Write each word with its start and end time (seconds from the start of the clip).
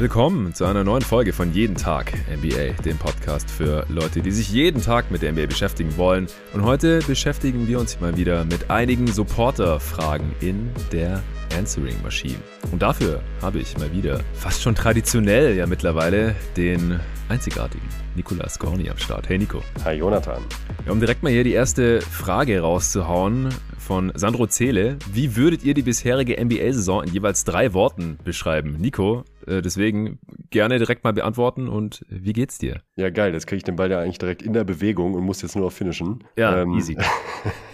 Willkommen 0.00 0.54
zu 0.54 0.64
einer 0.64 0.82
neuen 0.82 1.02
Folge 1.02 1.34
von 1.34 1.52
Jeden 1.52 1.76
Tag 1.76 2.14
NBA, 2.34 2.82
dem 2.84 2.96
Podcast 2.96 3.50
für 3.50 3.84
Leute, 3.90 4.22
die 4.22 4.30
sich 4.30 4.50
jeden 4.50 4.80
Tag 4.80 5.10
mit 5.10 5.20
der 5.20 5.30
NBA 5.30 5.44
beschäftigen 5.44 5.94
wollen. 5.98 6.26
Und 6.54 6.64
heute 6.64 7.00
beschäftigen 7.00 7.68
wir 7.68 7.78
uns 7.78 8.00
mal 8.00 8.16
wieder 8.16 8.46
mit 8.46 8.70
einigen 8.70 9.06
Supporter-Fragen 9.08 10.34
in 10.40 10.70
der 10.90 11.22
Answering 11.54 12.00
Machine. 12.02 12.38
Und 12.72 12.80
dafür 12.80 13.20
habe 13.42 13.58
ich 13.58 13.76
mal 13.76 13.92
wieder 13.92 14.22
fast 14.32 14.62
schon 14.62 14.74
traditionell 14.74 15.54
ja 15.54 15.66
mittlerweile 15.66 16.34
den 16.56 16.98
einzigartigen 17.28 17.86
Nicolas 18.16 18.58
Gorni 18.58 18.88
am 18.88 18.96
Start. 18.96 19.28
Hey 19.28 19.36
Nico. 19.36 19.62
Hi 19.84 19.96
Jonathan. 19.96 20.42
Ja, 20.86 20.92
um 20.92 21.00
direkt 21.00 21.22
mal 21.22 21.30
hier 21.30 21.44
die 21.44 21.52
erste 21.52 22.00
Frage 22.00 22.60
rauszuhauen 22.60 23.50
von 23.78 24.12
Sandro 24.14 24.46
Zele. 24.46 24.98
Wie 25.12 25.36
würdet 25.36 25.62
ihr 25.62 25.74
die 25.74 25.82
bisherige 25.82 26.42
NBA-Saison 26.42 27.04
in 27.04 27.12
jeweils 27.12 27.44
drei 27.44 27.74
Worten 27.74 28.18
beschreiben? 28.24 28.76
Nico, 28.78 29.24
deswegen 29.46 30.18
gerne 30.50 30.78
direkt 30.78 31.04
mal 31.04 31.12
beantworten 31.12 31.68
und 31.68 32.04
wie 32.08 32.32
geht's 32.32 32.58
dir? 32.58 32.82
Ja, 32.96 33.10
geil, 33.10 33.32
jetzt 33.32 33.46
kriege 33.46 33.58
ich 33.58 33.64
den 33.64 33.76
Ball 33.76 33.90
ja 33.90 34.00
eigentlich 34.00 34.18
direkt 34.18 34.42
in 34.42 34.52
der 34.52 34.64
Bewegung 34.64 35.14
und 35.14 35.24
muss 35.24 35.42
jetzt 35.42 35.56
nur 35.56 35.64
noch 35.64 35.72
finishen. 35.72 36.24
Ja, 36.36 36.62
ähm, 36.62 36.74
easy. 36.74 36.96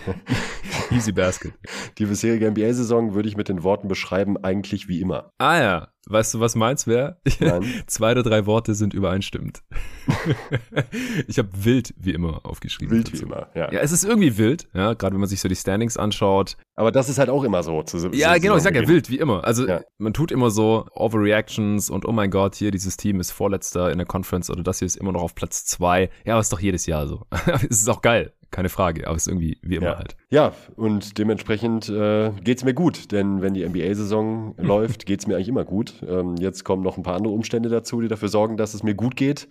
easy 0.91 1.12
Basket. 1.12 1.52
Die 1.99 2.07
bisherige 2.07 2.51
NBA-Saison 2.51 3.15
würde 3.15 3.29
ich 3.29 3.37
mit 3.37 3.49
den 3.49 3.62
Worten 3.62 3.89
beschreiben, 3.89 4.37
eigentlich 4.43 4.89
wie 4.89 5.01
immer. 5.01 5.33
Ah 5.39 5.59
ja, 5.59 5.89
weißt 6.09 6.35
du, 6.35 6.41
was 6.41 6.55
meins 6.55 6.87
wäre? 6.87 7.21
Zwei 7.87 8.12
oder 8.12 8.23
drei 8.23 8.47
Worte 8.47 8.75
sind 8.75 8.95
übereinstimmend. 8.95 9.63
ich 11.27 11.38
habe 11.38 11.49
wild 11.52 11.95
wie 11.99 12.13
immer 12.13 12.45
aufgeschrieben. 12.45 12.95
Wild 12.95 13.09
dazu. 13.09 13.21
wie 13.21 13.24
immer, 13.24 13.49
ja. 13.54 13.73
Ja, 13.73 13.80
es 13.80 13.93
ist 13.93 14.04
irgendwie 14.04 14.38
wild, 14.38 14.69
ja, 14.74 14.95
gerade 14.95 15.15
wenn 15.15 15.21
man 15.21 15.29
sich 15.29 15.41
so 15.41 15.49
die 15.49 15.57
Standings 15.57 15.97
anschaut. 15.97 16.57
Aber 16.77 16.93
das 16.93 17.09
ist 17.09 17.19
halt 17.19 17.30
auch 17.30 17.43
immer 17.43 17.63
so. 17.63 17.82
Zu, 17.82 18.10
ja, 18.13 18.37
genau, 18.38 18.57
ich 18.57 18.63
sag 18.63 18.74
ja 18.74 18.87
wild 18.87 19.10
wie 19.10 19.19
immer. 19.19 19.45
Also 19.45 19.66
ja. 19.66 19.80
man 19.99 20.13
tut 20.13 20.30
immer 20.30 20.51
so 20.51 20.87
Overreactions 20.93 21.91
und 21.91 22.07
oh 22.07 22.13
mein 22.13 22.30
Gott, 22.30 22.54
hier 22.54 22.66
dieses 22.71 22.97
Team 22.97 23.21
ist 23.21 23.31
Vorletzter 23.31 23.91
in 23.91 23.99
der 23.99 24.07
Conference 24.07 24.51
oder 24.51 24.63
das 24.63 24.79
hier 24.79 24.87
ist 24.87 24.97
immer 24.97 25.13
noch 25.13 25.23
auf 25.23 25.35
Platz 25.35 25.65
zwei. 25.65 26.11
Ja, 26.25 26.35
aber 26.35 26.41
ist 26.41 26.53
doch 26.53 26.61
jedes 26.61 26.87
Jahr 26.87 27.07
so. 27.07 27.27
es 27.47 27.63
ist 27.81 27.89
auch 27.89 28.03
geil 28.03 28.33
keine 28.51 28.69
Frage, 28.69 29.07
aber 29.07 29.17
es 29.17 29.27
ist 29.27 29.29
irgendwie 29.29 29.59
wie 29.63 29.77
immer 29.77 29.87
ja. 29.89 29.99
halt. 29.99 30.17
Ja, 30.31 30.53
und 30.77 31.19
dementsprechend 31.19 31.89
äh, 31.89 32.31
geht 32.43 32.59
es 32.59 32.65
mir 32.65 32.75
gut, 32.75 33.13
denn 33.13 33.43
wenn 33.43 33.55
die 33.55 33.69
NBA-Saison 33.69 34.55
läuft, 34.59 35.07
geht 35.07 35.21
es 35.21 35.27
mir 35.27 35.35
eigentlich 35.35 35.49
immer 35.49 35.65
gut. 35.65 36.03
Ähm, 36.09 36.37
jetzt 36.37 36.65
kommen 36.65 36.83
noch 36.83 36.97
ein 36.97 37.03
paar 37.03 37.17
andere 37.17 37.35
Umstände 37.35 37.69
dazu, 37.69 38.01
die 38.01 38.09
dafür 38.09 38.29
sorgen, 38.29 38.57
dass 38.57 38.75
es 38.75 38.83
mir 38.83 38.95
gut 38.95 39.17
geht. 39.17 39.49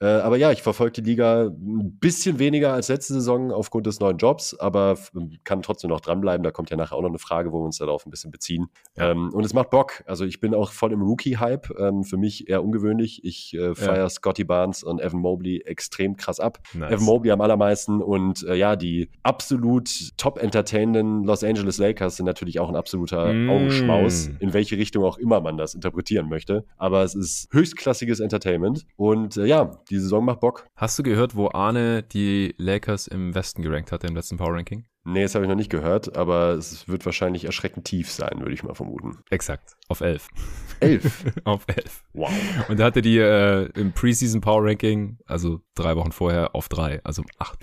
Äh, 0.00 0.06
aber 0.06 0.36
ja, 0.36 0.50
ich 0.52 0.62
verfolge 0.62 1.00
die 1.02 1.10
Liga 1.10 1.44
ein 1.44 1.98
bisschen 2.00 2.38
weniger 2.38 2.72
als 2.72 2.88
letzte 2.88 3.14
Saison 3.14 3.52
aufgrund 3.52 3.86
des 3.86 4.00
neuen 4.00 4.18
Jobs, 4.18 4.54
aber 4.58 4.98
kann 5.44 5.62
trotzdem 5.62 5.90
noch 5.90 6.00
dranbleiben. 6.00 6.42
Da 6.42 6.50
kommt 6.50 6.70
ja 6.70 6.76
nachher 6.76 6.96
auch 6.96 7.02
noch 7.02 7.08
eine 7.08 7.18
Frage, 7.18 7.52
wo 7.52 7.60
wir 7.60 7.64
uns 7.64 7.78
darauf 7.78 8.04
ein 8.04 8.10
bisschen 8.10 8.30
beziehen. 8.30 8.66
Ja. 8.96 9.10
Ähm, 9.10 9.30
und 9.32 9.44
es 9.44 9.54
macht 9.54 9.70
Bock. 9.70 10.02
Also 10.06 10.24
ich 10.24 10.40
bin 10.40 10.54
auch 10.54 10.72
voll 10.72 10.92
im 10.92 11.02
Rookie-Hype. 11.02 11.70
Ähm, 11.78 12.04
für 12.04 12.16
mich 12.16 12.48
eher 12.48 12.64
ungewöhnlich. 12.64 13.24
Ich 13.24 13.54
äh, 13.54 13.74
feiere 13.74 13.96
ja. 13.96 14.08
Scotty 14.08 14.44
Barnes 14.44 14.82
und 14.82 15.00
Evan 15.00 15.20
Mobley 15.20 15.62
extrem 15.64 16.16
krass 16.16 16.40
ab. 16.40 16.58
Nice. 16.74 16.92
Evan 16.92 17.04
Mobley 17.04 17.30
am 17.30 17.40
allermeisten 17.40 18.02
und 18.02 18.42
äh, 18.44 18.54
ja, 18.54 18.76
die 18.76 19.08
absolut 19.22 20.16
top 20.16 20.38
entertainenden 20.38 21.24
Los 21.24 21.44
Angeles 21.44 21.78
Lakers 21.78 22.16
sind 22.16 22.26
natürlich 22.26 22.60
auch 22.60 22.68
ein 22.68 22.76
absoluter 22.76 23.32
mm. 23.32 23.50
Augenschmaus, 23.50 24.30
in 24.38 24.52
welche 24.52 24.76
Richtung 24.76 25.04
auch 25.04 25.18
immer 25.18 25.40
man 25.40 25.56
das 25.56 25.74
interpretieren 25.74 26.28
möchte. 26.28 26.64
Aber 26.76 27.02
es 27.02 27.14
ist 27.14 27.48
höchstklassiges 27.52 28.20
Entertainment. 28.20 28.86
Und 28.96 29.36
äh, 29.36 29.46
ja, 29.46 29.78
die 29.90 29.98
Saison 29.98 30.24
macht 30.24 30.40
Bock. 30.40 30.66
Hast 30.76 30.98
du 30.98 31.02
gehört, 31.02 31.36
wo 31.36 31.50
Arne 31.52 32.02
die 32.02 32.54
Lakers 32.58 33.06
im 33.06 33.34
Westen 33.34 33.62
gerankt 33.62 33.92
hatte 33.92 34.06
im 34.06 34.14
letzten 34.14 34.36
Power 34.36 34.54
Ranking? 34.54 34.84
Nee, 35.06 35.22
das 35.22 35.34
habe 35.34 35.44
ich 35.44 35.50
noch 35.50 35.56
nicht 35.56 35.70
gehört, 35.70 36.16
aber 36.16 36.52
es 36.52 36.88
wird 36.88 37.04
wahrscheinlich 37.04 37.44
erschreckend 37.44 37.84
tief 37.84 38.10
sein, 38.10 38.38
würde 38.38 38.54
ich 38.54 38.62
mal 38.62 38.74
vermuten. 38.74 39.18
Exakt, 39.28 39.76
auf 39.88 40.00
11. 40.00 40.28
11? 40.80 41.24
auf 41.44 41.66
11. 41.68 42.04
Wow. 42.14 42.30
Und 42.68 42.80
da 42.80 42.84
hatte 42.84 43.02
die 43.02 43.18
äh, 43.18 43.68
im 43.78 43.92
Preseason 43.92 44.40
Power 44.40 44.64
Ranking, 44.64 45.18
also 45.26 45.60
drei 45.74 45.96
Wochen 45.96 46.12
vorher, 46.12 46.54
auf 46.54 46.68
3, 46.68 47.02
also 47.04 47.22
8. 47.38 47.62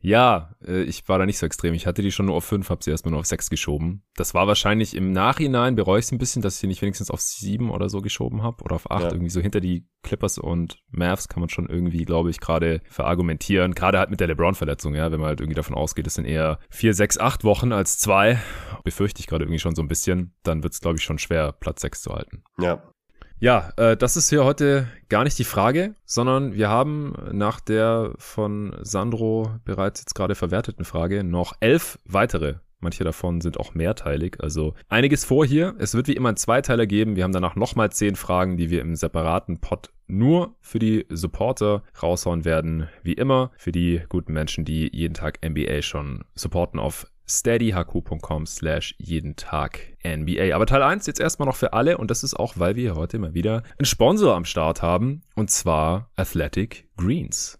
Ja, 0.00 0.54
äh, 0.66 0.82
ich 0.82 1.08
war 1.08 1.18
da 1.18 1.26
nicht 1.26 1.38
so 1.38 1.46
extrem. 1.46 1.74
Ich 1.74 1.86
hatte 1.86 2.02
die 2.02 2.12
schon 2.12 2.26
nur 2.26 2.36
auf 2.36 2.44
5, 2.44 2.68
habe 2.70 2.82
sie 2.82 2.90
erstmal 2.90 3.10
nur 3.10 3.20
auf 3.20 3.26
6 3.26 3.50
geschoben. 3.50 4.02
Das 4.16 4.34
war 4.34 4.46
wahrscheinlich 4.46 4.96
im 4.96 5.12
Nachhinein, 5.12 5.76
bereue 5.76 5.98
ich 5.98 6.06
es 6.06 6.12
ein 6.12 6.18
bisschen, 6.18 6.42
dass 6.42 6.54
ich 6.54 6.60
sie 6.60 6.66
nicht 6.66 6.82
wenigstens 6.82 7.10
auf 7.10 7.20
7 7.20 7.70
oder 7.70 7.88
so 7.88 8.00
geschoben 8.00 8.42
habe 8.42 8.64
oder 8.64 8.76
auf 8.76 8.90
8. 8.90 9.02
Ja. 9.02 9.12
Irgendwie 9.12 9.30
so 9.30 9.40
hinter 9.40 9.60
die 9.60 9.86
Clippers 10.02 10.38
und 10.38 10.78
Mavs 10.90 11.28
kann 11.28 11.40
man 11.40 11.50
schon 11.50 11.68
irgendwie, 11.68 12.04
glaube 12.04 12.30
ich, 12.30 12.40
gerade 12.40 12.80
verargumentieren. 12.88 13.74
Gerade 13.74 13.98
halt 13.98 14.10
mit 14.10 14.20
der 14.20 14.28
LeBron-Verletzung, 14.28 14.94
ja, 14.94 15.12
wenn 15.12 15.20
man 15.20 15.28
halt 15.28 15.40
irgendwie 15.40 15.56
davon 15.56 15.76
ausgeht, 15.76 16.06
es 16.06 16.14
sind 16.14 16.24
eher 16.24 16.58
4, 16.70 16.94
6, 16.94 17.18
8 17.18 17.44
Wochen 17.44 17.72
als 17.72 17.98
2. 17.98 18.38
Befürchte 18.84 19.20
ich 19.20 19.26
gerade 19.26 19.44
irgendwie 19.44 19.60
schon 19.60 19.74
so 19.74 19.82
ein 19.82 19.88
bisschen. 19.88 20.34
Dann 20.42 20.62
wird 20.62 20.72
es, 20.72 20.80
glaube 20.80 20.96
ich, 20.96 21.04
schon 21.04 21.18
schwer, 21.18 21.52
Platz 21.52 21.82
6 21.82 22.02
zu 22.02 22.12
halten. 22.12 22.42
Ja, 22.58 22.82
ja, 23.40 23.72
äh, 23.76 23.96
das 23.96 24.16
ist 24.16 24.30
hier 24.30 24.44
heute 24.44 24.86
gar 25.08 25.24
nicht 25.24 25.38
die 25.38 25.44
Frage, 25.44 25.94
sondern 26.04 26.54
wir 26.54 26.68
haben 26.68 27.14
nach 27.32 27.60
der 27.60 28.12
von 28.18 28.76
Sandro 28.82 29.50
bereits 29.64 30.00
jetzt 30.00 30.14
gerade 30.14 30.34
verwerteten 30.34 30.84
Frage 30.84 31.24
noch 31.24 31.54
elf 31.60 31.98
weitere. 32.04 32.56
Manche 32.80 33.04
davon 33.04 33.42
sind 33.42 33.60
auch 33.60 33.74
mehrteilig, 33.74 34.38
also 34.40 34.74
einiges 34.88 35.26
vor 35.26 35.44
hier. 35.44 35.74
Es 35.78 35.94
wird 35.94 36.08
wie 36.08 36.14
immer 36.14 36.30
einen 36.30 36.38
Zweiteiler 36.38 36.86
geben. 36.86 37.14
Wir 37.14 37.24
haben 37.24 37.32
danach 37.32 37.54
nochmal 37.54 37.92
zehn 37.92 38.16
Fragen, 38.16 38.56
die 38.56 38.70
wir 38.70 38.80
im 38.80 38.96
separaten 38.96 39.60
Pod 39.60 39.90
nur 40.06 40.56
für 40.60 40.78
die 40.78 41.06
Supporter 41.10 41.82
raushauen 42.02 42.44
werden. 42.44 42.88
Wie 43.02 43.12
immer 43.12 43.50
für 43.56 43.70
die 43.70 44.02
guten 44.08 44.32
Menschen, 44.32 44.64
die 44.64 44.88
jeden 44.94 45.14
Tag 45.14 45.38
NBA 45.46 45.82
schon 45.82 46.24
supporten 46.34 46.80
auf 46.80 47.06
steadyhq.com 47.30 48.46
slash 48.46 48.94
jeden 48.98 49.36
Tag 49.36 49.96
NBA. 50.04 50.54
Aber 50.54 50.66
Teil 50.66 50.82
1 50.82 51.06
jetzt 51.06 51.20
erstmal 51.20 51.46
noch 51.46 51.56
für 51.56 51.72
alle 51.72 51.98
und 51.98 52.10
das 52.10 52.24
ist 52.24 52.34
auch, 52.34 52.54
weil 52.58 52.76
wir 52.76 52.96
heute 52.96 53.18
mal 53.18 53.34
wieder 53.34 53.62
einen 53.78 53.86
Sponsor 53.86 54.34
am 54.34 54.44
Start 54.44 54.82
haben 54.82 55.22
und 55.36 55.50
zwar 55.50 56.10
Athletic 56.16 56.88
Greens. 56.96 57.58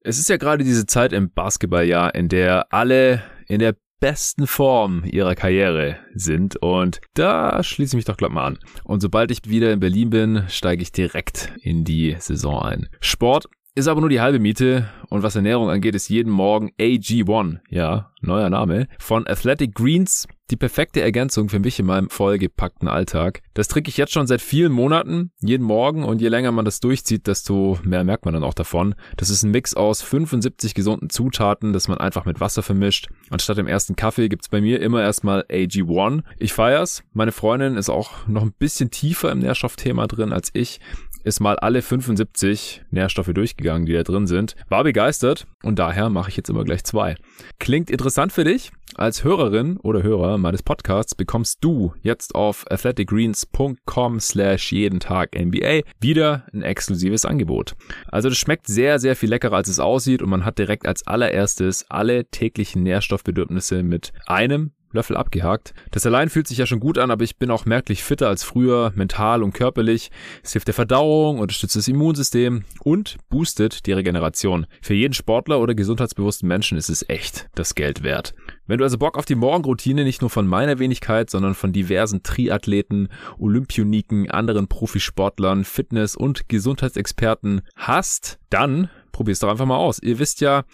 Es 0.00 0.18
ist 0.18 0.28
ja 0.28 0.36
gerade 0.36 0.64
diese 0.64 0.86
Zeit 0.86 1.12
im 1.12 1.32
Basketballjahr, 1.32 2.14
in 2.14 2.28
der 2.28 2.72
alle 2.72 3.22
in 3.48 3.58
der 3.58 3.74
besten 4.00 4.46
Form 4.46 5.02
ihrer 5.04 5.34
Karriere 5.34 5.96
sind 6.14 6.56
und 6.56 7.00
da 7.14 7.62
schließe 7.62 7.90
ich 7.90 7.96
mich 7.96 8.04
doch 8.04 8.16
gleich 8.16 8.30
mal 8.30 8.46
an. 8.46 8.58
Und 8.84 9.00
sobald 9.00 9.30
ich 9.30 9.48
wieder 9.48 9.72
in 9.72 9.80
Berlin 9.80 10.10
bin, 10.10 10.44
steige 10.48 10.82
ich 10.82 10.92
direkt 10.92 11.52
in 11.62 11.84
die 11.84 12.16
Saison 12.18 12.62
ein. 12.62 12.88
Sport 13.00 13.48
ist 13.78 13.86
aber 13.86 14.00
nur 14.00 14.10
die 14.10 14.20
halbe 14.20 14.40
Miete 14.40 14.88
und 15.08 15.22
was 15.22 15.36
Ernährung 15.36 15.70
angeht, 15.70 15.94
ist 15.94 16.08
jeden 16.08 16.32
Morgen 16.32 16.72
AG1, 16.80 17.58
ja, 17.70 18.10
neuer 18.20 18.50
Name, 18.50 18.88
von 18.98 19.24
Athletic 19.28 19.72
Greens 19.72 20.26
die 20.50 20.56
perfekte 20.56 21.02
Ergänzung 21.02 21.48
für 21.48 21.58
mich 21.58 21.78
in 21.78 21.86
meinem 21.86 22.08
vollgepackten 22.08 22.88
Alltag. 22.88 23.42
Das 23.54 23.68
trinke 23.68 23.90
ich 23.90 23.96
jetzt 23.96 24.12
schon 24.12 24.26
seit 24.26 24.40
vielen 24.40 24.72
Monaten, 24.72 25.30
jeden 25.40 25.64
Morgen 25.64 26.04
und 26.04 26.20
je 26.20 26.28
länger 26.28 26.52
man 26.52 26.64
das 26.64 26.80
durchzieht, 26.80 27.26
desto 27.26 27.78
mehr 27.82 28.04
merkt 28.04 28.24
man 28.24 28.34
dann 28.34 28.44
auch 28.44 28.54
davon. 28.54 28.94
Das 29.16 29.30
ist 29.30 29.42
ein 29.42 29.50
Mix 29.50 29.74
aus 29.74 30.00
75 30.00 30.74
gesunden 30.74 31.10
Zutaten, 31.10 31.72
das 31.72 31.88
man 31.88 31.98
einfach 31.98 32.24
mit 32.24 32.40
Wasser 32.40 32.62
vermischt. 32.62 33.08
Anstatt 33.30 33.58
dem 33.58 33.66
ersten 33.66 33.96
Kaffee 33.96 34.28
gibt's 34.28 34.48
bei 34.48 34.60
mir 34.60 34.80
immer 34.80 35.02
erstmal 35.02 35.42
AG1. 35.50 36.22
Ich 36.38 36.52
feier's. 36.52 37.02
Meine 37.12 37.32
Freundin 37.32 37.76
ist 37.76 37.90
auch 37.90 38.26
noch 38.26 38.42
ein 38.42 38.54
bisschen 38.58 38.90
tiefer 38.90 39.30
im 39.30 39.40
Nährstoffthema 39.40 40.06
drin 40.06 40.32
als 40.32 40.50
ich 40.54 40.80
ist 41.28 41.40
mal 41.40 41.58
alle 41.58 41.82
75 41.82 42.82
Nährstoffe 42.90 43.30
durchgegangen, 43.32 43.86
die 43.86 43.92
da 43.92 44.02
drin 44.02 44.26
sind. 44.26 44.56
War 44.68 44.82
begeistert 44.82 45.46
und 45.62 45.78
daher 45.78 46.08
mache 46.08 46.30
ich 46.30 46.36
jetzt 46.36 46.48
immer 46.48 46.64
gleich 46.64 46.82
zwei. 46.84 47.16
Klingt 47.58 47.90
interessant 47.90 48.32
für 48.32 48.44
dich? 48.44 48.72
Als 48.94 49.22
Hörerin 49.22 49.76
oder 49.76 50.02
Hörer 50.02 50.38
meines 50.38 50.62
Podcasts 50.62 51.14
bekommst 51.14 51.58
du 51.60 51.92
jetzt 52.02 52.34
auf 52.34 52.64
athleticgreens.com 52.70 54.18
slash 54.18 54.72
jeden 54.72 54.98
Tag 54.98 55.38
NBA 55.38 55.82
wieder 56.00 56.46
ein 56.52 56.62
exklusives 56.62 57.26
Angebot. 57.26 57.76
Also 58.06 58.30
das 58.30 58.38
schmeckt 58.38 58.66
sehr, 58.66 58.98
sehr 58.98 59.14
viel 59.14 59.28
leckerer 59.28 59.56
als 59.56 59.68
es 59.68 59.78
aussieht 59.78 60.22
und 60.22 60.30
man 60.30 60.44
hat 60.44 60.58
direkt 60.58 60.88
als 60.88 61.06
allererstes 61.06 61.84
alle 61.90 62.24
täglichen 62.30 62.82
Nährstoffbedürfnisse 62.82 63.82
mit 63.82 64.12
einem 64.26 64.72
Löffel 64.92 65.16
abgehakt. 65.16 65.74
Das 65.90 66.06
allein 66.06 66.30
fühlt 66.30 66.46
sich 66.46 66.58
ja 66.58 66.66
schon 66.66 66.80
gut 66.80 66.98
an, 66.98 67.10
aber 67.10 67.24
ich 67.24 67.36
bin 67.36 67.50
auch 67.50 67.66
merklich 67.66 68.02
fitter 68.02 68.28
als 68.28 68.44
früher, 68.44 68.92
mental 68.94 69.42
und 69.42 69.52
körperlich. 69.52 70.10
Es 70.42 70.52
hilft 70.52 70.68
der 70.68 70.74
Verdauung, 70.74 71.38
unterstützt 71.38 71.76
das 71.76 71.88
Immunsystem 71.88 72.64
und 72.82 73.16
boostet 73.28 73.86
die 73.86 73.92
Regeneration. 73.92 74.66
Für 74.80 74.94
jeden 74.94 75.14
Sportler 75.14 75.60
oder 75.60 75.74
gesundheitsbewussten 75.74 76.48
Menschen 76.48 76.78
ist 76.78 76.88
es 76.88 77.08
echt 77.08 77.48
das 77.54 77.74
Geld 77.74 78.02
wert. 78.02 78.34
Wenn 78.66 78.78
du 78.78 78.84
also 78.84 78.98
Bock 78.98 79.16
auf 79.18 79.24
die 79.24 79.34
Morgenroutine 79.34 80.04
nicht 80.04 80.20
nur 80.20 80.30
von 80.30 80.46
meiner 80.46 80.78
Wenigkeit, 80.78 81.30
sondern 81.30 81.54
von 81.54 81.72
diversen 81.72 82.22
Triathleten, 82.22 83.08
Olympioniken, 83.38 84.30
anderen 84.30 84.68
Profisportlern, 84.68 85.64
Fitness- 85.64 86.16
und 86.16 86.48
Gesundheitsexperten 86.48 87.62
hast, 87.76 88.38
dann 88.50 88.90
probier's 89.12 89.40
doch 89.40 89.48
einfach 89.48 89.66
mal 89.66 89.76
aus. 89.76 89.98
Ihr 89.98 90.18
wisst 90.18 90.40
ja, 90.40 90.64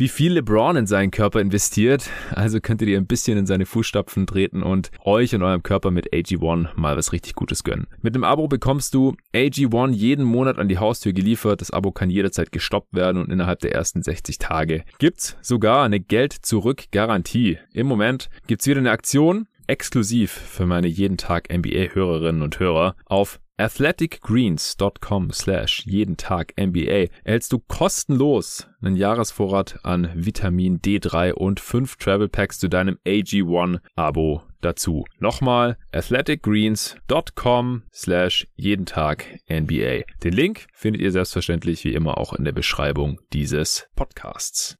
wie 0.00 0.08
viel 0.08 0.32
LeBron 0.32 0.76
in 0.76 0.86
seinen 0.86 1.10
Körper 1.10 1.42
investiert. 1.42 2.08
Also 2.34 2.58
könntet 2.58 2.88
ihr 2.88 2.96
ein 2.96 3.06
bisschen 3.06 3.36
in 3.36 3.44
seine 3.44 3.66
Fußstapfen 3.66 4.26
treten 4.26 4.62
und 4.62 4.90
euch 5.04 5.34
und 5.34 5.42
eurem 5.42 5.62
Körper 5.62 5.90
mit 5.90 6.14
AG1 6.14 6.68
mal 6.74 6.96
was 6.96 7.12
richtig 7.12 7.34
Gutes 7.34 7.64
gönnen. 7.64 7.86
Mit 8.00 8.14
dem 8.14 8.24
Abo 8.24 8.48
bekommst 8.48 8.94
du 8.94 9.14
AG1 9.34 9.92
jeden 9.92 10.24
Monat 10.24 10.58
an 10.58 10.68
die 10.68 10.78
Haustür 10.78 11.12
geliefert. 11.12 11.60
Das 11.60 11.70
Abo 11.70 11.92
kann 11.92 12.08
jederzeit 12.08 12.50
gestoppt 12.50 12.94
werden 12.94 13.20
und 13.20 13.30
innerhalb 13.30 13.58
der 13.58 13.74
ersten 13.74 14.02
60 14.02 14.38
Tage 14.38 14.84
gibt's 14.98 15.36
sogar 15.42 15.84
eine 15.84 16.00
Geld-Zurück-Garantie. 16.00 17.58
Im 17.74 17.86
Moment 17.86 18.30
gibt's 18.46 18.66
wieder 18.66 18.80
eine 18.80 18.92
Aktion 18.92 19.48
exklusiv 19.66 20.32
für 20.32 20.64
meine 20.64 20.88
jeden 20.88 21.18
Tag 21.18 21.52
NBA-Hörerinnen 21.52 22.40
und 22.40 22.58
Hörer 22.58 22.96
auf 23.04 23.38
athleticgreens.com 23.58 25.30
slash 25.32 25.84
jeden 25.84 26.16
Tag 26.16 26.54
NBA 26.58 27.08
erhältst 27.22 27.52
du 27.52 27.58
kostenlos 27.58 28.66
einen 28.82 28.96
Jahresvorrat 28.96 29.80
an 29.84 30.10
Vitamin 30.14 30.80
D3 30.80 31.32
und 31.32 31.60
fünf 31.60 31.96
Travel 31.96 32.28
Packs 32.28 32.58
zu 32.58 32.68
deinem 32.68 32.98
AG1 33.06 33.80
Abo 33.96 34.42
dazu. 34.60 35.04
Nochmal 35.18 35.76
athleticgreens.com 35.92 37.82
slash 37.92 38.46
jeden 38.56 38.86
Tag 38.86 39.26
NBA. 39.48 40.04
Den 40.22 40.32
Link 40.32 40.66
findet 40.72 41.02
ihr 41.02 41.12
selbstverständlich 41.12 41.84
wie 41.84 41.94
immer 41.94 42.18
auch 42.18 42.32
in 42.32 42.44
der 42.44 42.52
Beschreibung 42.52 43.20
dieses 43.32 43.88
Podcasts. 43.96 44.76